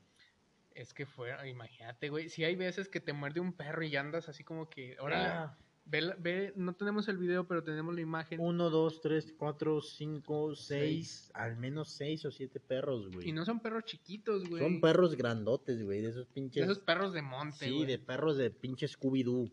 Es 0.74 0.94
que 0.94 1.06
fue, 1.06 1.32
imagínate, 1.50 2.10
güey. 2.10 2.30
Si 2.30 2.44
hay 2.44 2.56
veces 2.56 2.88
que 2.90 3.00
te 3.00 3.14
muerde 3.14 3.40
un 3.40 3.54
perro 3.54 3.84
y 3.84 3.96
andas 3.96 4.28
así 4.30 4.44
como 4.44 4.70
que. 4.70 4.96
Ahora, 5.00 5.44
Ah. 5.44 5.58
Ve, 5.86 6.14
ve, 6.20 6.54
no 6.56 6.74
tenemos 6.74 7.08
el 7.08 7.18
video, 7.18 7.48
pero 7.48 7.64
tenemos 7.64 7.94
la 7.94 8.02
imagen. 8.02 8.40
Uno, 8.40 8.70
dos, 8.70 9.02
tres, 9.02 9.34
cuatro, 9.38 9.82
cinco, 9.82 10.56
seis, 10.56 11.32
al 11.34 11.58
menos 11.58 11.90
seis 11.92 12.24
o 12.26 12.32
siete 12.32 12.60
perros, 12.60 13.10
güey. 13.12 13.30
Y 13.30 13.32
no 13.32 13.46
son 13.46 13.60
perros 13.60 13.86
chiquitos, 13.86 14.48
güey. 14.48 14.62
Son 14.62 14.82
perros 14.82 15.16
grandotes, 15.16 15.84
güey, 15.84 16.02
de 16.02 16.10
esos 16.10 16.28
De 16.28 16.34
pinches. 16.34 16.64
esos 16.64 16.80
perros 16.80 17.14
de 17.14 17.22
monte, 17.22 17.66
sí, 17.66 17.72
güey. 17.72 17.86
de 17.86 18.00
perros 18.00 18.38
de 18.38 18.52
pinche 18.52 18.88
Scooby-Doo. 18.88 19.52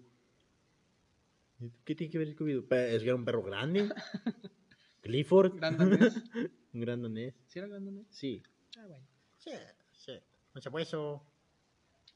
¿Qué 1.84 1.94
tiene 1.94 2.10
que 2.10 2.18
ver 2.18 2.36
Scooby-Doo? 2.36 2.66
Es 2.76 3.02
que 3.02 3.08
era 3.08 3.14
un 3.16 3.24
perro 3.24 3.42
grande. 3.42 3.88
Clifford. 5.00 5.56
Grandanés. 5.56 6.14
un 6.72 6.80
gran 6.80 7.02
danés. 7.02 7.34
¿Sí 7.46 7.58
era 7.58 7.68
grandanés? 7.68 8.06
Sí. 8.10 8.42
Ah, 8.76 8.86
bueno. 8.86 9.06
Sí, 9.38 9.50
sí. 9.92 10.12
No 10.54 10.60
se 10.60 10.70
puede 10.70 10.84
eso. 10.84 11.24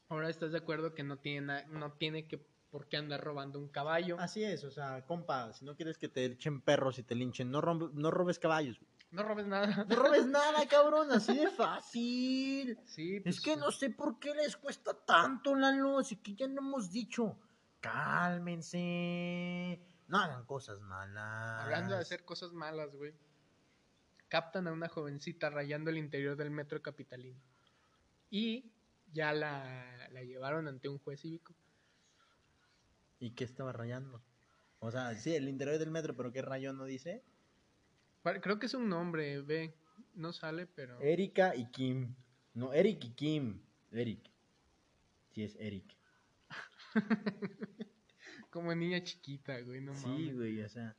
Ahora 0.09 0.29
estás 0.29 0.51
de 0.51 0.57
acuerdo 0.59 0.93
que 0.93 1.03
no 1.03 1.17
tiene, 1.17 1.65
no 1.67 1.93
tiene 1.93 2.27
que 2.27 2.45
por 2.73 2.87
qué 2.87 2.97
andar 2.97 3.23
robando 3.23 3.59
un 3.59 3.67
caballo. 3.67 4.19
Así 4.19 4.43
es, 4.43 4.63
o 4.63 4.71
sea, 4.71 5.05
compa, 5.05 5.53
si 5.53 5.63
no 5.63 5.75
quieres 5.75 5.99
que 5.99 6.09
te 6.09 6.25
echen 6.25 6.59
perros 6.59 6.97
y 6.97 7.03
te 7.03 7.13
linchen, 7.13 7.51
no, 7.51 7.61
no 7.61 8.09
robes 8.09 8.39
caballos. 8.39 8.79
güey. 8.79 8.89
No 9.11 9.21
robes 9.21 9.45
nada. 9.45 9.85
No 9.87 9.95
robes 9.95 10.25
nada, 10.39 10.67
cabrón, 10.67 11.11
así 11.11 11.37
de 11.37 11.51
fácil. 11.51 12.79
Sí, 12.83 13.17
Es 13.17 13.21
pues, 13.21 13.41
que 13.41 13.55
no 13.57 13.71
sé 13.71 13.91
por 13.91 14.17
qué 14.17 14.33
les 14.33 14.57
cuesta 14.57 14.91
tanto, 15.05 15.53
Lalo. 15.53 15.99
Así 15.99 16.15
que 16.15 16.33
ya 16.33 16.47
no 16.47 16.61
hemos 16.61 16.91
dicho. 16.91 17.37
Cálmense. 17.79 19.79
No 20.07 20.17
hagan 20.17 20.43
cosas 20.45 20.81
malas. 20.81 21.65
Hablando 21.65 21.93
de 21.93 22.01
hacer 22.01 22.25
cosas 22.25 22.53
malas, 22.53 22.95
güey. 22.95 23.13
Captan 24.29 24.67
a 24.67 24.71
una 24.71 24.89
jovencita 24.89 25.51
rayando 25.51 25.91
el 25.91 25.99
interior 25.99 26.35
del 26.35 26.49
metro 26.49 26.81
capitalino. 26.81 27.39
Y 28.31 28.71
ya 29.11 29.31
la, 29.31 30.07
la 30.09 30.23
llevaron 30.23 30.67
ante 30.67 30.89
un 30.89 30.97
juez 30.97 31.21
cívico. 31.21 31.53
¿Y 33.23 33.31
qué 33.31 33.45
estaba 33.45 33.71
rayando? 33.71 34.21
O 34.79 34.91
sea, 34.91 35.15
sí, 35.15 35.33
el 35.33 35.47
interior 35.47 35.79
del 35.79 35.91
metro, 35.91 36.13
pero 36.13 36.33
¿qué 36.33 36.41
rayo 36.41 36.73
no 36.73 36.83
dice? 36.83 37.23
Creo 38.41 38.59
que 38.59 38.65
es 38.65 38.73
un 38.73 38.89
nombre, 38.89 39.41
ve. 39.41 39.73
No 40.13 40.33
sale, 40.33 40.67
pero. 40.67 40.99
Erika 40.99 41.55
y 41.55 41.71
Kim. 41.71 42.15
No, 42.53 42.73
Eric 42.73 43.01
y 43.05 43.09
Kim. 43.11 43.61
Eric. 43.93 44.29
Sí, 45.33 45.43
es 45.43 45.55
Eric. 45.55 45.85
Como 48.49 48.75
niña 48.75 49.01
chiquita, 49.03 49.57
güey, 49.61 49.79
no 49.79 49.95
Sí, 49.95 50.07
mames. 50.07 50.35
güey, 50.35 50.61
o 50.61 50.67
sea. 50.67 50.93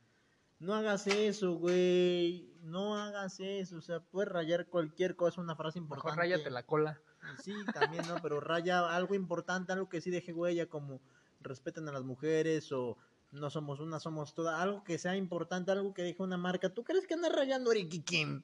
No 0.61 0.75
hagas 0.75 1.07
eso, 1.07 1.57
güey. 1.57 2.55
No 2.63 2.97
hagas 2.97 3.39
eso. 3.41 3.77
O 3.77 3.83
sea, 3.83 4.01
puedes 4.01 4.33
rayar 4.33 4.67
cualquier 4.69 5.15
cosa, 5.15 5.43
una 5.43 5.57
frase 5.57 5.79
importante. 5.79 6.17
Mejor 6.17 6.19
ráyate 6.19 6.51
la 6.51 6.65
cola. 6.65 6.99
Sí, 7.43 7.53
también, 7.75 8.09
¿no? 8.09 8.17
Pero 8.23 8.41
raya 8.41 8.97
algo 8.97 9.15
importante, 9.15 9.73
algo 9.73 9.91
que 9.91 10.01
sí 10.01 10.11
deje 10.11 10.33
huella, 10.33 10.71
como 10.71 11.03
respeten 11.45 11.89
a 11.89 11.93
las 11.93 12.03
mujeres 12.03 12.73
o 12.73 12.97
no 13.33 13.51
somos 13.51 13.81
una, 13.81 14.01
somos 14.01 14.35
todas. 14.35 14.61
Algo 14.61 14.83
que 14.85 14.99
sea 14.99 15.17
importante, 15.17 15.71
algo 15.73 15.95
que 15.95 16.03
deje 16.03 16.23
una 16.23 16.37
marca. 16.37 16.71
¿Tú 16.71 16.83
crees 16.85 17.07
que 17.07 17.15
anda 17.15 17.29
rayando 17.29 17.71
Eric 17.73 17.95
y 17.95 18.01
Kim? 18.01 18.43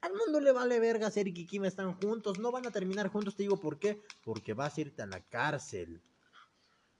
Al 0.00 0.12
mundo 0.12 0.40
le 0.40 0.52
vale 0.52 0.80
vergas, 0.80 1.16
Eric 1.16 1.38
y 1.38 1.46
Kim 1.46 1.64
están 1.64 1.94
juntos, 1.94 2.38
no 2.38 2.52
van 2.52 2.66
a 2.66 2.70
terminar 2.70 3.08
juntos, 3.08 3.36
te 3.36 3.42
digo 3.44 3.58
por 3.58 3.78
qué. 3.78 4.02
Porque 4.22 4.52
vas 4.52 4.76
a 4.76 4.80
irte 4.82 5.00
a 5.02 5.06
la 5.06 5.20
cárcel. 5.20 6.02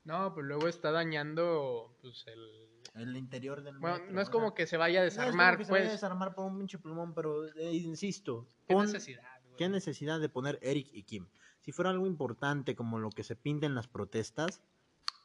No, 0.05 0.32
pues 0.35 0.44
luego 0.47 0.69
está 0.69 0.90
dañando, 0.90 1.97
pues 2.01 2.24
el. 2.27 2.70
El 2.94 3.16
interior 3.16 3.62
del 3.65 3.77
Bueno, 3.78 3.97
metro, 3.98 4.12
no 4.12 4.20
es 4.20 4.28
o 4.28 4.31
como 4.31 4.47
sea, 4.48 4.55
que 4.55 4.66
se 4.69 4.77
vaya 4.77 5.01
a 5.01 5.02
no 5.02 5.09
es 5.09 5.15
como 5.15 5.24
desarmar, 5.27 5.59
que 5.59 5.65
se 5.65 5.73
vaya 5.73 5.85
a 5.85 5.89
pues. 5.89 6.01
desarmar 6.01 6.35
por 6.36 6.44
un 6.47 6.59
pinche 6.59 6.78
plumón, 6.78 7.12
pero 7.12 7.44
eh, 7.56 7.73
insisto, 7.74 8.47
¿Qué 8.69 8.74
pon- 8.74 8.86
necesidad, 8.86 9.43
güey? 9.43 9.56
¿Qué 9.56 9.69
necesidad 9.69 10.20
de 10.20 10.28
poner 10.28 10.61
Eric 10.62 10.90
y 10.93 11.02
Kim? 11.02 11.27
Si 11.61 11.73
fuera 11.73 11.90
algo 11.90 12.06
importante 12.06 12.77
como 12.77 13.01
lo 13.01 13.11
que 13.11 13.24
se 13.24 13.35
pinta 13.35 13.66
en 13.66 13.74
las 13.74 13.89
protestas, 13.89 14.62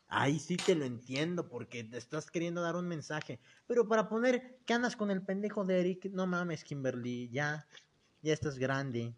ahí 0.09 0.39
sí 0.39 0.57
te 0.57 0.75
lo 0.75 0.85
entiendo 0.85 1.47
porque 1.47 1.83
te 1.83 1.97
estás 1.97 2.29
queriendo 2.29 2.61
dar 2.61 2.75
un 2.75 2.87
mensaje. 2.87 3.39
Pero 3.67 3.87
para 3.87 4.09
poner 4.09 4.59
que 4.65 4.73
andas 4.73 4.95
con 4.95 5.11
el 5.11 5.21
pendejo 5.21 5.63
de 5.63 5.79
Eric, 5.79 6.05
no 6.11 6.27
mames, 6.27 6.63
Kimberly, 6.63 7.29
ya, 7.29 7.65
ya 8.21 8.33
estás 8.33 8.57
grande. 8.57 9.13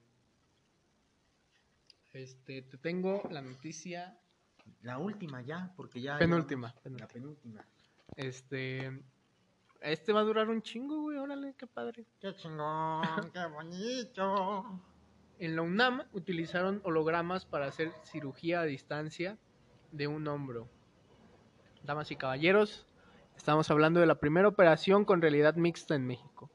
Este, 2.13 2.61
te 2.63 2.77
tengo 2.77 3.23
la 3.31 3.41
noticia 3.41 4.17
La 4.81 4.97
última 4.97 5.41
ya, 5.41 5.73
porque 5.77 6.01
ya... 6.01 6.17
penúltima. 6.17 6.67
La 6.67 6.81
penúltima. 6.81 7.07
penúltima. 7.07 7.65
Este. 8.15 9.01
Este 9.79 10.13
va 10.13 10.19
a 10.19 10.23
durar 10.23 10.49
un 10.49 10.61
chingo, 10.61 11.01
güey. 11.01 11.17
Órale, 11.17 11.55
qué 11.57 11.65
padre. 11.65 12.05
Qué 12.19 12.35
chingón, 12.35 13.31
qué 13.33 13.45
bonito. 13.47 14.81
En 15.39 15.55
la 15.55 15.61
UNAM 15.63 16.03
utilizaron 16.11 16.81
hologramas 16.83 17.45
para 17.45 17.65
hacer 17.65 17.91
cirugía 18.03 18.61
a 18.61 18.65
distancia 18.65 19.39
de 19.91 20.07
un 20.07 20.27
hombro. 20.27 20.69
Damas 21.83 22.11
y 22.11 22.15
caballeros, 22.15 22.85
estamos 23.35 23.69
hablando 23.71 23.99
de 23.99 24.05
la 24.05 24.19
primera 24.19 24.47
operación 24.47 25.03
con 25.05 25.21
realidad 25.21 25.55
mixta 25.55 25.95
en 25.95 26.05
México. 26.05 26.49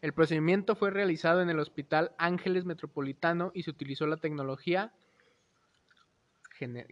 El 0.00 0.12
procedimiento 0.12 0.74
fue 0.74 0.90
realizado 0.90 1.42
en 1.42 1.50
el 1.50 1.60
Hospital 1.60 2.12
Ángeles 2.18 2.64
Metropolitano 2.64 3.52
y 3.54 3.62
se 3.62 3.70
utilizó 3.70 4.06
la 4.06 4.16
tecnología 4.16 4.92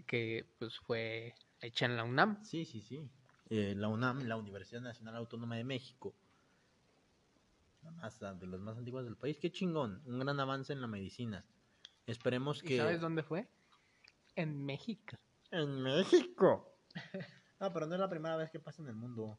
que 0.06 0.47
pues, 0.59 0.78
fue 0.81 1.35
hecha 1.60 1.86
en 1.86 1.97
la 1.97 2.05
UNAM. 2.05 2.43
Sí, 2.44 2.64
sí, 2.64 2.81
sí. 2.81 3.09
Eh, 3.51 3.74
la 3.77 3.89
UNAM, 3.89 4.27
la 4.27 4.36
Universidad 4.36 4.81
Nacional 4.81 5.16
Autónoma 5.16 5.56
de 5.56 5.64
México. 5.64 6.14
La 7.82 7.90
más- 7.93 8.18
de 8.20 8.47
los 8.47 8.60
más 8.60 8.77
antiguos 8.78 9.05
del 9.05 9.16
país. 9.16 9.39
Qué 9.39 9.51
chingón. 9.51 10.02
Un 10.06 10.18
gran 10.18 10.39
avance 10.40 10.72
en 10.72 10.81
la 10.81 10.86
medicina. 10.86 11.44
Esperemos 12.06 12.62
¿Y 12.62 12.66
que. 12.66 12.78
sabes 12.78 13.01
dónde 13.01 13.22
fue? 13.22 13.48
En 14.36 14.64
México. 14.64 15.16
En 15.51 15.82
México. 15.82 16.74
No, 17.61 17.73
pero 17.73 17.87
no 17.87 17.95
es 17.95 18.01
la 18.01 18.09
primera 18.09 18.37
vez 18.37 18.51
que 18.51 18.59
pasa 18.59 18.81
en 18.82 18.89
el 18.89 18.95
mundo. 18.95 19.39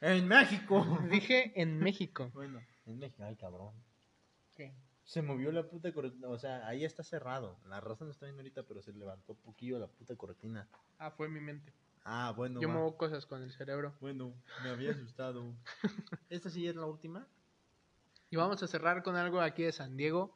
En 0.00 0.26
México. 0.26 0.82
Dije 1.10 1.52
en 1.60 1.78
México. 1.78 2.30
bueno, 2.32 2.60
en 2.86 2.98
México. 2.98 3.22
Ay, 3.22 3.36
cabrón. 3.36 3.74
¿Qué? 4.54 4.72
Se 5.04 5.20
movió 5.20 5.52
la 5.52 5.68
puta 5.68 5.92
cortina. 5.92 6.28
O 6.28 6.38
sea, 6.38 6.66
ahí 6.66 6.84
está 6.84 7.02
cerrado. 7.02 7.58
La 7.68 7.80
raza 7.80 8.04
no 8.04 8.10
está 8.10 8.24
viendo 8.24 8.40
ahorita, 8.40 8.62
pero 8.62 8.80
se 8.80 8.92
levantó 8.92 9.32
un 9.32 9.38
poquillo 9.40 9.78
la 9.78 9.88
puta 9.88 10.16
cortina. 10.16 10.66
Ah, 10.98 11.10
fue 11.10 11.28
mi 11.28 11.40
mente. 11.40 11.72
Ah, 12.04 12.32
bueno. 12.34 12.60
Yo 12.60 12.68
va. 12.68 12.74
muevo 12.74 12.96
cosas 12.96 13.26
con 13.26 13.42
el 13.42 13.52
cerebro. 13.52 13.94
Bueno, 14.00 14.32
me 14.62 14.70
había 14.70 14.92
asustado. 14.92 15.54
¿Esta 16.30 16.48
sí 16.48 16.66
es 16.66 16.76
la 16.76 16.86
última? 16.86 17.26
Y 18.30 18.36
vamos 18.36 18.62
a 18.62 18.66
cerrar 18.66 19.02
con 19.02 19.16
algo 19.16 19.40
aquí 19.40 19.62
de 19.62 19.72
San 19.72 19.96
Diego, 19.96 20.34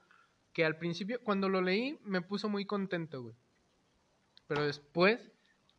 que 0.52 0.64
al 0.64 0.76
principio, 0.76 1.20
cuando 1.22 1.48
lo 1.48 1.62
leí, 1.62 1.98
me 2.04 2.20
puso 2.20 2.48
muy 2.48 2.66
contento, 2.66 3.22
güey. 3.22 3.34
Pero 4.46 4.64
después 4.66 5.32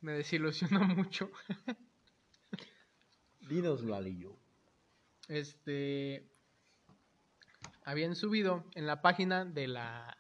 me 0.04 0.12
desilusionó 0.14 0.80
mucho. 0.96 1.32
Dinos, 3.50 3.84
Lalillo. 3.84 4.38
Este. 5.28 6.30
Habían 7.86 8.16
subido 8.16 8.66
en 8.76 8.86
la 8.86 9.02
página 9.02 9.46
de 9.46 9.68
la. 9.68 10.18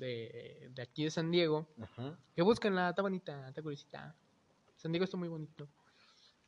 De, 0.00 0.70
de 0.74 0.82
aquí 0.82 1.04
de 1.04 1.10
San 1.10 1.30
Diego. 1.30 1.68
Ajá. 1.80 2.18
Que 2.34 2.42
busquenla, 2.42 2.90
está 2.90 3.02
bonita, 3.02 3.48
está 3.48 3.62
curiosita. 3.62 4.14
San 4.76 4.92
Diego 4.92 5.04
está 5.04 5.16
muy 5.16 5.28
bonito. 5.28 5.68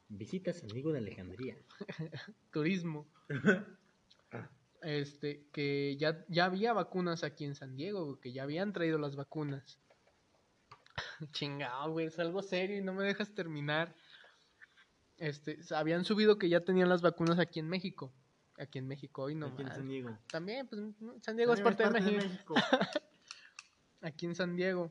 Visita 0.09 0.53
San 0.53 0.69
Diego 0.69 0.93
de 0.93 0.99
Alejandría. 0.99 1.57
Turismo. 2.53 3.07
Este, 4.83 5.47
que 5.53 5.97
ya, 5.99 6.25
ya 6.29 6.45
había 6.45 6.73
vacunas 6.73 7.25
aquí 7.25 7.45
en 7.45 7.55
San 7.55 7.77
Diego, 7.77 8.21
que 8.21 8.33
ya 8.33 8.43
habían 8.43 8.73
traído 8.73 8.99
las 8.99 9.17
vacunas. 9.17 9.79
Chingado, 11.33 11.93
güey, 11.93 12.07
es 12.07 12.19
algo 12.19 12.43
serio 12.43 12.77
y 12.77 12.83
no 12.83 12.95
me 12.95 13.05
dejas 13.05 13.35
terminar. 13.35 13.95
Este, 15.17 15.59
habían 15.75 16.05
subido 16.05 16.39
que 16.39 16.49
ya 16.49 16.61
tenían 16.61 16.89
las 16.89 17.03
vacunas 17.03 17.39
aquí 17.39 17.59
en 17.59 17.69
México. 17.69 18.13
Aquí 18.59 18.79
en 18.79 18.89
México, 18.89 19.23
hoy 19.23 19.35
no 19.35 19.47
Aquí 19.47 19.63
en. 19.63 19.69
San 19.69 19.89
Diego. 19.89 20.19
También, 20.31 20.67
pues 20.67 20.81
San 21.23 21.37
Diego 21.37 21.55
es 21.55 21.61
parte, 21.61 21.85
de 21.85 21.91
México. 21.91 22.25
México. 22.25 22.55
Aquí 24.01 24.27
en 24.27 24.35
San 24.35 24.57
Diego. 24.57 24.91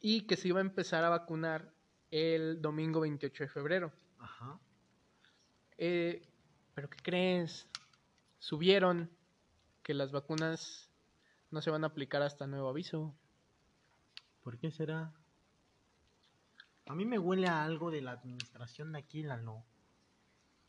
Y 0.00 0.22
que 0.22 0.36
se 0.36 0.48
iba 0.48 0.58
a 0.58 0.62
empezar 0.62 1.04
a 1.04 1.10
vacunar 1.10 1.72
el 2.10 2.60
domingo 2.62 3.00
28 3.00 3.44
de 3.44 3.48
febrero. 3.48 3.92
Ajá. 4.18 4.58
Eh, 5.76 6.22
¿Pero 6.74 6.88
qué 6.88 6.98
crees? 7.02 7.68
Subieron 8.38 9.10
que 9.82 9.94
las 9.94 10.12
vacunas 10.12 10.90
no 11.50 11.60
se 11.60 11.70
van 11.70 11.84
a 11.84 11.88
aplicar 11.88 12.22
hasta 12.22 12.46
nuevo 12.46 12.68
aviso. 12.68 13.14
¿Por 14.48 14.56
qué 14.56 14.70
será? 14.70 15.12
A 16.86 16.94
mí 16.94 17.04
me 17.04 17.18
huele 17.18 17.48
a 17.48 17.64
algo 17.64 17.90
de 17.90 18.00
la 18.00 18.12
administración 18.12 18.92
de 18.92 19.00
aquí, 19.00 19.22
Lalo. 19.22 19.62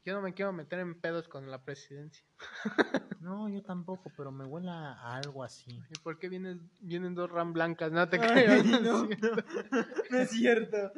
Yo 0.03 0.13
no 0.13 0.21
me 0.21 0.33
quiero 0.33 0.51
meter 0.51 0.79
en 0.79 0.99
pedos 0.99 1.29
con 1.29 1.49
la 1.49 1.63
presidencia. 1.63 2.25
No, 3.21 3.47
yo 3.47 3.63
tampoco, 3.63 4.11
pero 4.17 4.33
me 4.33 4.43
huele 4.43 4.69
a 4.69 5.15
algo 5.15 5.45
así. 5.45 5.71
¿Y 5.71 5.99
por 5.99 6.19
qué 6.19 6.27
vienen, 6.27 6.69
vienen 6.81 7.15
dos 7.15 7.31
ram 7.31 7.53
blancas? 7.53 7.89
No 7.93 8.09
te 8.09 8.19
creas. 8.19 8.65
no, 8.65 8.81
no 8.81 9.05
no, 9.05 9.07
es 9.07 9.17
cierto. 9.17 9.43
no 10.11 10.17
es 10.17 10.29
cierto. 10.29 10.91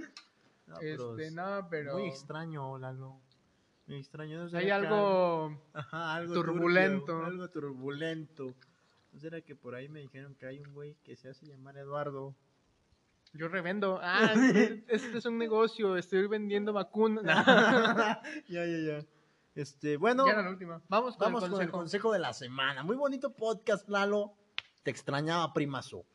No, 0.66 0.78
pero 0.80 1.12
Este, 1.12 1.28
es 1.28 1.34
no, 1.34 1.68
pero 1.70 1.94
Muy 1.99 2.08
extraño, 2.08 2.80
Lalo. 2.80 3.22
Muy 3.86 3.98
extraño. 3.98 4.49
¿No 4.49 4.58
hay 4.58 4.72
algo... 4.72 5.62
Ajá, 5.74 6.16
algo 6.16 6.34
turbulento. 6.34 7.06
turbio, 7.06 7.26
algo 7.26 7.48
turbulento. 7.48 8.56
¿No 9.12 9.20
será 9.20 9.40
que 9.41 9.56
por 9.56 9.76
ahí 9.76 9.88
me 9.88 9.99
dijeron 9.99 10.34
que 10.34 10.48
hay 10.48 10.60
un 10.60 10.74
güey 10.74 10.95
que 11.03 11.16
se 11.16 11.30
hace 11.30 11.45
llamar 11.45 11.78
Eduardo? 11.78 12.36
Yo 13.34 13.48
revendo. 13.48 13.99
Ah, 14.03 14.34
este 14.88 15.18
es 15.18 15.26
un 15.26 15.38
negocio. 15.38 15.95
Estoy 15.98 16.28
vendiendo 16.28 16.74
vacunas. 16.74 17.24
ya, 18.48 18.66
ya, 18.66 18.78
ya. 18.78 19.06
Este, 19.56 19.98
bueno, 19.98 20.26
Ya 20.26 20.34
era 20.34 20.44
la 20.44 20.49
última. 20.49 20.82
Vamos 20.88 21.18
con 21.18 21.26
vamos 21.26 21.44
el 21.44 21.52
con 21.52 21.62
el 21.62 21.70
consejo. 21.72 22.12
de 22.14 22.20
la 22.20 22.34
semana. 22.34 22.84
Muy 22.84 22.95
bonito 22.95 23.34
podcast, 23.36 23.88
Lalo. 23.90 24.34
Te 24.84 24.91
extrañaba, 24.91 25.53
primazo. 25.53 26.06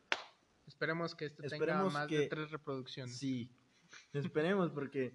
Esperemos 0.65 1.15
que 1.15 1.25
este 1.25 1.45
Esperemos 1.47 1.87
tenga 1.87 1.99
más 1.99 2.07
que- 2.07 2.19
de 2.19 2.27
tres 2.27 2.51
reproducciones. 2.51 3.17
Sí, 3.17 3.49
esperemos 4.11 4.71
porque 4.71 5.13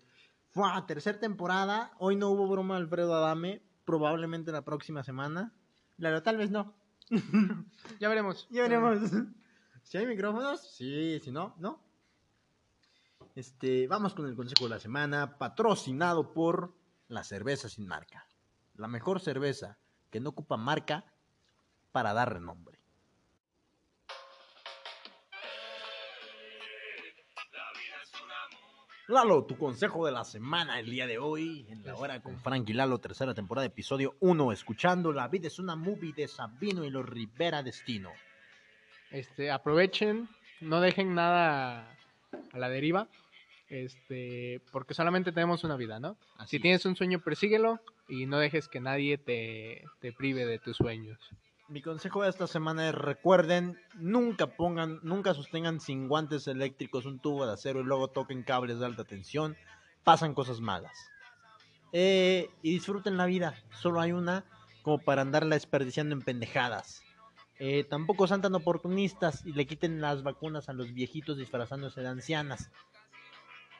fue 0.50 0.64
a 0.72 0.86
tercera 0.86 1.18
temporada. 1.18 1.92
Hoy 1.98 2.16
no 2.16 2.30
hubo 2.30 2.48
broma 2.48 2.76
Alfredo 2.76 3.14
Adame. 3.14 3.62
Probablemente 3.84 4.52
la 4.52 4.64
próxima 4.64 5.02
semana. 5.02 5.52
Claro, 5.98 6.22
tal 6.22 6.36
vez 6.36 6.50
no. 6.50 6.74
Ya 7.98 8.08
veremos. 8.08 8.46
Ya 8.50 8.62
veremos. 8.62 9.00
Si 9.82 9.98
hay 9.98 10.06
micrófonos, 10.06 10.60
sí, 10.74 11.20
si 11.22 11.30
no, 11.32 11.54
no. 11.58 11.82
Este, 13.34 13.86
vamos 13.86 14.12
con 14.12 14.26
el 14.26 14.36
consejo 14.36 14.64
de 14.64 14.70
la 14.70 14.78
semana, 14.78 15.38
patrocinado 15.38 16.34
por 16.34 16.74
la 17.08 17.24
cerveza 17.24 17.70
sin 17.70 17.86
marca. 17.86 18.26
La 18.74 18.88
mejor 18.88 19.20
cerveza 19.20 19.78
que 20.10 20.20
no 20.20 20.30
ocupa 20.30 20.58
marca 20.58 21.06
para 21.92 22.12
dar 22.12 22.34
renombre. 22.34 22.78
Lalo, 29.08 29.44
tu 29.44 29.56
consejo 29.56 30.06
de 30.06 30.12
la 30.12 30.24
semana 30.24 30.78
el 30.78 30.90
día 30.90 31.06
de 31.06 31.18
hoy, 31.18 31.66
en 31.70 31.84
la 31.84 31.94
hora 31.96 32.22
con 32.22 32.38
Frank 32.38 32.68
y 32.68 32.74
Lalo, 32.74 32.98
tercera 32.98 33.34
temporada, 33.34 33.66
episodio 33.66 34.14
1, 34.20 34.52
escuchando 34.52 35.12
La 35.12 35.28
vida 35.28 35.48
es 35.48 35.58
una 35.58 35.74
movie 35.74 36.12
de 36.12 36.28
Sabino 36.28 36.84
y 36.84 36.90
los 36.90 37.06
Rivera 37.06 37.62
Destino. 37.62 38.10
Este, 39.10 39.50
aprovechen, 39.50 40.28
no 40.60 40.80
dejen 40.80 41.14
nada 41.14 41.91
a 42.52 42.58
la 42.58 42.68
deriva. 42.68 43.08
Este, 43.68 44.60
porque 44.70 44.92
solamente 44.92 45.32
tenemos 45.32 45.64
una 45.64 45.76
vida, 45.76 45.98
¿no? 45.98 46.18
Así 46.36 46.50
si 46.50 46.56
es. 46.56 46.62
tienes 46.62 46.84
un 46.84 46.94
sueño, 46.94 47.20
persíguelo 47.20 47.80
y 48.06 48.26
no 48.26 48.38
dejes 48.38 48.68
que 48.68 48.80
nadie 48.80 49.16
te, 49.16 49.84
te 50.00 50.12
prive 50.12 50.44
de 50.44 50.58
tus 50.58 50.76
sueños. 50.76 51.18
Mi 51.68 51.80
consejo 51.80 52.22
de 52.22 52.28
esta 52.28 52.46
semana 52.46 52.90
es 52.90 52.94
recuerden, 52.94 53.80
nunca 53.94 54.48
pongan, 54.48 55.00
nunca 55.02 55.32
sostengan 55.32 55.80
sin 55.80 56.06
guantes 56.06 56.46
eléctricos 56.46 57.06
un 57.06 57.18
tubo 57.18 57.46
de 57.46 57.52
acero 57.54 57.80
y 57.80 57.84
luego 57.84 58.08
toquen 58.08 58.42
cables 58.42 58.78
de 58.78 58.84
alta 58.84 59.04
tensión. 59.04 59.56
Pasan 60.04 60.34
cosas 60.34 60.60
malas. 60.60 60.92
Eh, 61.92 62.50
y 62.60 62.74
disfruten 62.74 63.16
la 63.16 63.24
vida. 63.24 63.54
Solo 63.80 64.00
hay 64.00 64.12
una 64.12 64.44
como 64.82 64.98
para 64.98 65.22
andarla 65.22 65.54
desperdiciando 65.54 66.14
en 66.14 66.20
pendejadas. 66.20 67.02
Eh, 67.64 67.84
tampoco 67.84 68.26
sean 68.26 68.42
tan 68.42 68.56
oportunistas 68.56 69.46
y 69.46 69.52
le 69.52 69.68
quiten 69.68 70.00
las 70.00 70.24
vacunas 70.24 70.68
a 70.68 70.72
los 70.72 70.92
viejitos 70.92 71.38
disfrazándose 71.38 72.00
de 72.00 72.08
ancianas. 72.08 72.72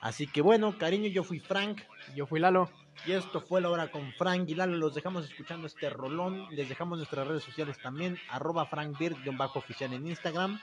Así 0.01 0.29
que 0.29 0.41
bueno, 0.41 0.79
cariño, 0.79 1.09
yo 1.09 1.25
fui 1.25 1.41
Frank. 1.41 1.81
Yo 2.15 2.27
fui 2.27 2.39
Lalo. 2.39 2.71
Y 3.07 3.11
esto 3.11 3.41
fue 3.41 3.61
la 3.61 3.71
hora 3.71 3.91
con 3.91 4.13
Frank 4.13 4.49
y 4.49 4.55
Lalo. 4.55 4.77
Los 4.77 4.95
dejamos 4.95 5.25
escuchando 5.25 5.67
este 5.67 5.91
rolón. 5.91 6.47
Les 6.55 6.69
dejamos 6.69 6.99
nuestras 6.99 7.27
redes 7.27 7.43
sociales 7.43 7.77
también. 7.83 8.21
Arroba 8.31 8.67
Frank 8.67 8.97
bajo 9.37 9.59
oficial 9.59 9.93
en 9.93 10.07
Instagram. 10.07 10.61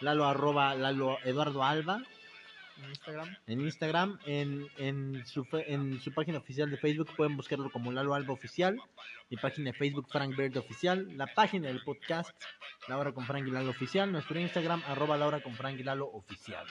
Lalo 0.00 0.26
arroba 0.26 0.76
Lalo 0.76 1.18
Eduardo 1.24 1.64
Alba 1.64 2.04
En 2.82 2.90
Instagram. 2.90 3.36
en 3.46 3.60
Instagram. 3.60 4.18
En, 4.26 4.68
en, 4.78 5.26
su, 5.26 5.46
en 5.52 6.00
su 6.00 6.12
página 6.12 6.38
oficial 6.38 6.70
de 6.70 6.76
Facebook 6.76 7.14
pueden 7.16 7.36
buscarlo 7.36 7.70
como 7.70 7.92
Lalo 7.92 8.14
Alba 8.14 8.32
Oficial. 8.32 8.80
Mi 9.28 9.36
página 9.36 9.70
de 9.70 9.76
Facebook 9.76 10.08
Frank 10.10 10.36
Bird 10.36 10.56
Oficial. 10.56 11.06
La 11.16 11.26
página 11.26 11.68
del 11.68 11.82
podcast 11.82 12.30
La 12.88 12.96
Hora 12.98 13.12
con 13.12 13.26
Frank 13.26 13.46
y 13.46 13.50
Lalo 13.50 13.70
Oficial. 13.70 14.10
Nuestro 14.10 14.40
Instagram 14.40 14.82
arroba 14.86 15.16
La 15.16 15.26
Hora 15.26 15.42
con 15.42 15.54
Frank 15.54 15.78
y 15.78 15.82
Lalo 15.82 16.06
Oficial. 16.06 16.66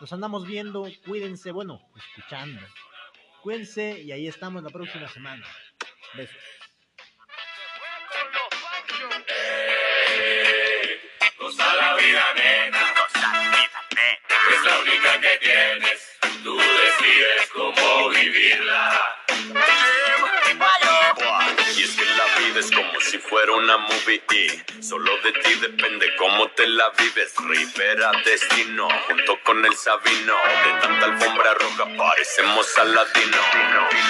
Nos 0.00 0.12
andamos 0.12 0.46
viendo. 0.46 0.86
Cuídense. 1.06 1.50
Bueno, 1.50 1.80
escuchando. 1.96 2.60
Cuídense 3.42 4.00
y 4.00 4.12
ahí 4.12 4.28
estamos 4.28 4.62
la 4.62 4.70
próxima 4.70 5.08
semana. 5.08 5.44
Besos. 6.14 6.36
Goza 11.38 11.74
la 11.74 11.96
vida, 11.96 12.22
nena. 12.36 13.61
La 14.64 14.78
única 14.78 15.20
que 15.20 15.38
tienes. 15.38 16.18
Tú 16.44 16.56
decides 16.56 17.48
cómo 17.52 18.10
vivirla. 18.10 19.16
Y 22.62 22.64
es 22.64 22.70
que 22.70 22.76
la 22.76 22.82
vida 22.82 22.92
es 22.92 22.92
como 22.92 23.00
si 23.00 23.18
fuera 23.18 23.52
una 23.52 23.78
movie 23.78 24.22
y 24.32 24.82
solo 24.82 25.16
de 25.22 25.32
ti 25.32 25.54
depende 25.60 26.14
cómo 26.16 26.48
te 26.50 26.66
la 26.68 26.90
vives. 26.90 27.34
Rivera 27.38 28.12
Destino, 28.24 28.88
junto 29.08 29.38
con 29.44 29.64
el 29.64 29.74
Sabino. 29.74 30.34
De 30.34 30.80
tanta 30.80 31.06
alfombra 31.06 31.54
roja 31.54 31.88
parecemos 31.96 32.78
Aladino. 32.78 33.38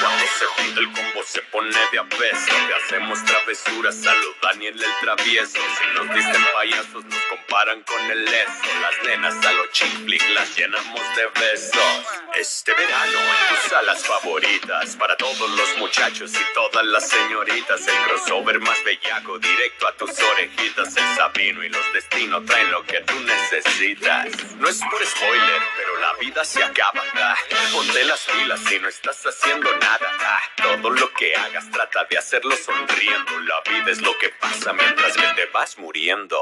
Cuando 0.00 0.24
se 0.38 0.44
junta 0.46 0.80
el 0.80 0.92
combo 0.92 1.22
se 1.24 1.42
pone 1.42 1.76
de 1.92 1.98
a 1.98 2.04
peso. 2.04 2.52
Le 2.68 2.74
hacemos 2.74 3.24
travesuras, 3.24 3.96
salud 3.96 4.34
Daniel 4.42 4.82
el 4.82 4.90
travieso. 5.00 5.58
Si 5.58 5.98
nos 5.98 6.14
dicen 6.14 6.46
payasos, 6.54 7.04
nos 7.04 7.22
comparan 7.30 7.82
con 7.82 8.10
el 8.10 8.28
eso. 8.28 8.68
Las 8.80 9.04
nenas 9.06 9.46
a 9.46 9.52
los 9.52 9.70
chiflic 9.70 10.28
las 10.34 10.56
llenamos 10.56 11.02
de 11.16 11.40
besos. 11.40 12.04
Este 12.34 12.72
verano 12.74 13.18
en 13.18 13.54
tus 13.54 13.70
salas 13.70 14.06
favoritas, 14.06 14.96
para 14.96 15.16
todos 15.16 15.50
los 15.50 15.78
muchachos 15.78 16.32
y 16.34 16.54
todas 16.54 16.84
las 16.86 17.08
señoritas, 17.08 17.86
el 17.86 17.94
crossover 18.08 18.41
más 18.42 18.82
bellaco, 18.84 19.38
directo 19.38 19.88
a 19.88 19.92
tus 19.96 20.10
orejitas. 20.20 20.96
El 20.96 21.16
Sabino 21.16 21.62
y 21.64 21.68
los 21.68 21.92
destinos 21.92 22.44
traen 22.44 22.70
lo 22.72 22.84
que 22.84 23.00
tú 23.02 23.14
necesitas. 23.20 24.26
No 24.56 24.68
es 24.68 24.80
por 24.90 25.04
spoiler, 25.06 25.62
pero 25.76 25.98
la 26.00 26.14
vida 26.14 26.44
se 26.44 26.62
acaba. 26.62 27.02
ah. 27.14 27.36
Ponte 27.72 28.04
las 28.04 28.20
pilas 28.20 28.60
si 28.68 28.78
no 28.80 28.88
estás 28.88 29.22
haciendo 29.24 29.74
nada. 29.78 30.10
ah. 30.20 30.40
Todo 30.56 30.90
lo 30.90 31.12
que 31.14 31.34
hagas 31.36 31.70
trata 31.70 32.04
de 32.10 32.18
hacerlo 32.18 32.54
sonriendo. 32.56 33.38
La 33.40 33.60
vida 33.72 33.90
es 33.92 34.00
lo 34.02 34.16
que 34.18 34.28
pasa 34.30 34.72
mientras 34.72 35.16
que 35.16 35.26
te 35.34 35.46
vas 35.46 35.78
muriendo. 35.78 36.38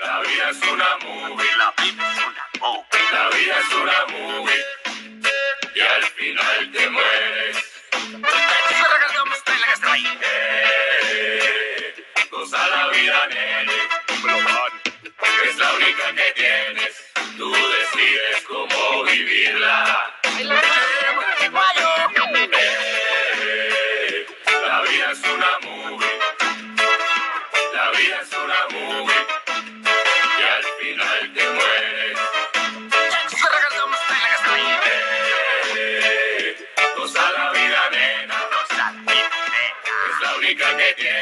La 0.00 0.20
vida 0.20 0.50
es 0.50 0.62
una 0.70 0.96
movie. 1.04 1.50
La 1.56 1.72
vida 1.82 2.12
es 2.12 2.18
una 2.18 2.46
movie. 2.60 2.86
La 3.12 3.28
vida 3.30 3.58
es 3.60 3.74
una 3.74 4.06
movie. 4.18 4.64
Y 5.74 5.80
al 5.80 6.02
final 6.04 6.72
te 6.72 6.90
mueres. 6.90 7.56
Eh, 9.84 11.42
Goza 12.30 12.66
la 12.68 12.88
vida, 12.88 13.26
nene. 13.28 13.72
Es 15.48 15.56
la 15.58 15.72
única 15.74 16.14
que 16.14 16.32
tienes. 16.40 17.12
Tú 17.36 17.52
decides 17.52 18.42
cómo 18.46 19.02
vivirla. 19.04 20.14
único 40.52 40.76
que 40.76 41.02
tiene. 41.02 41.21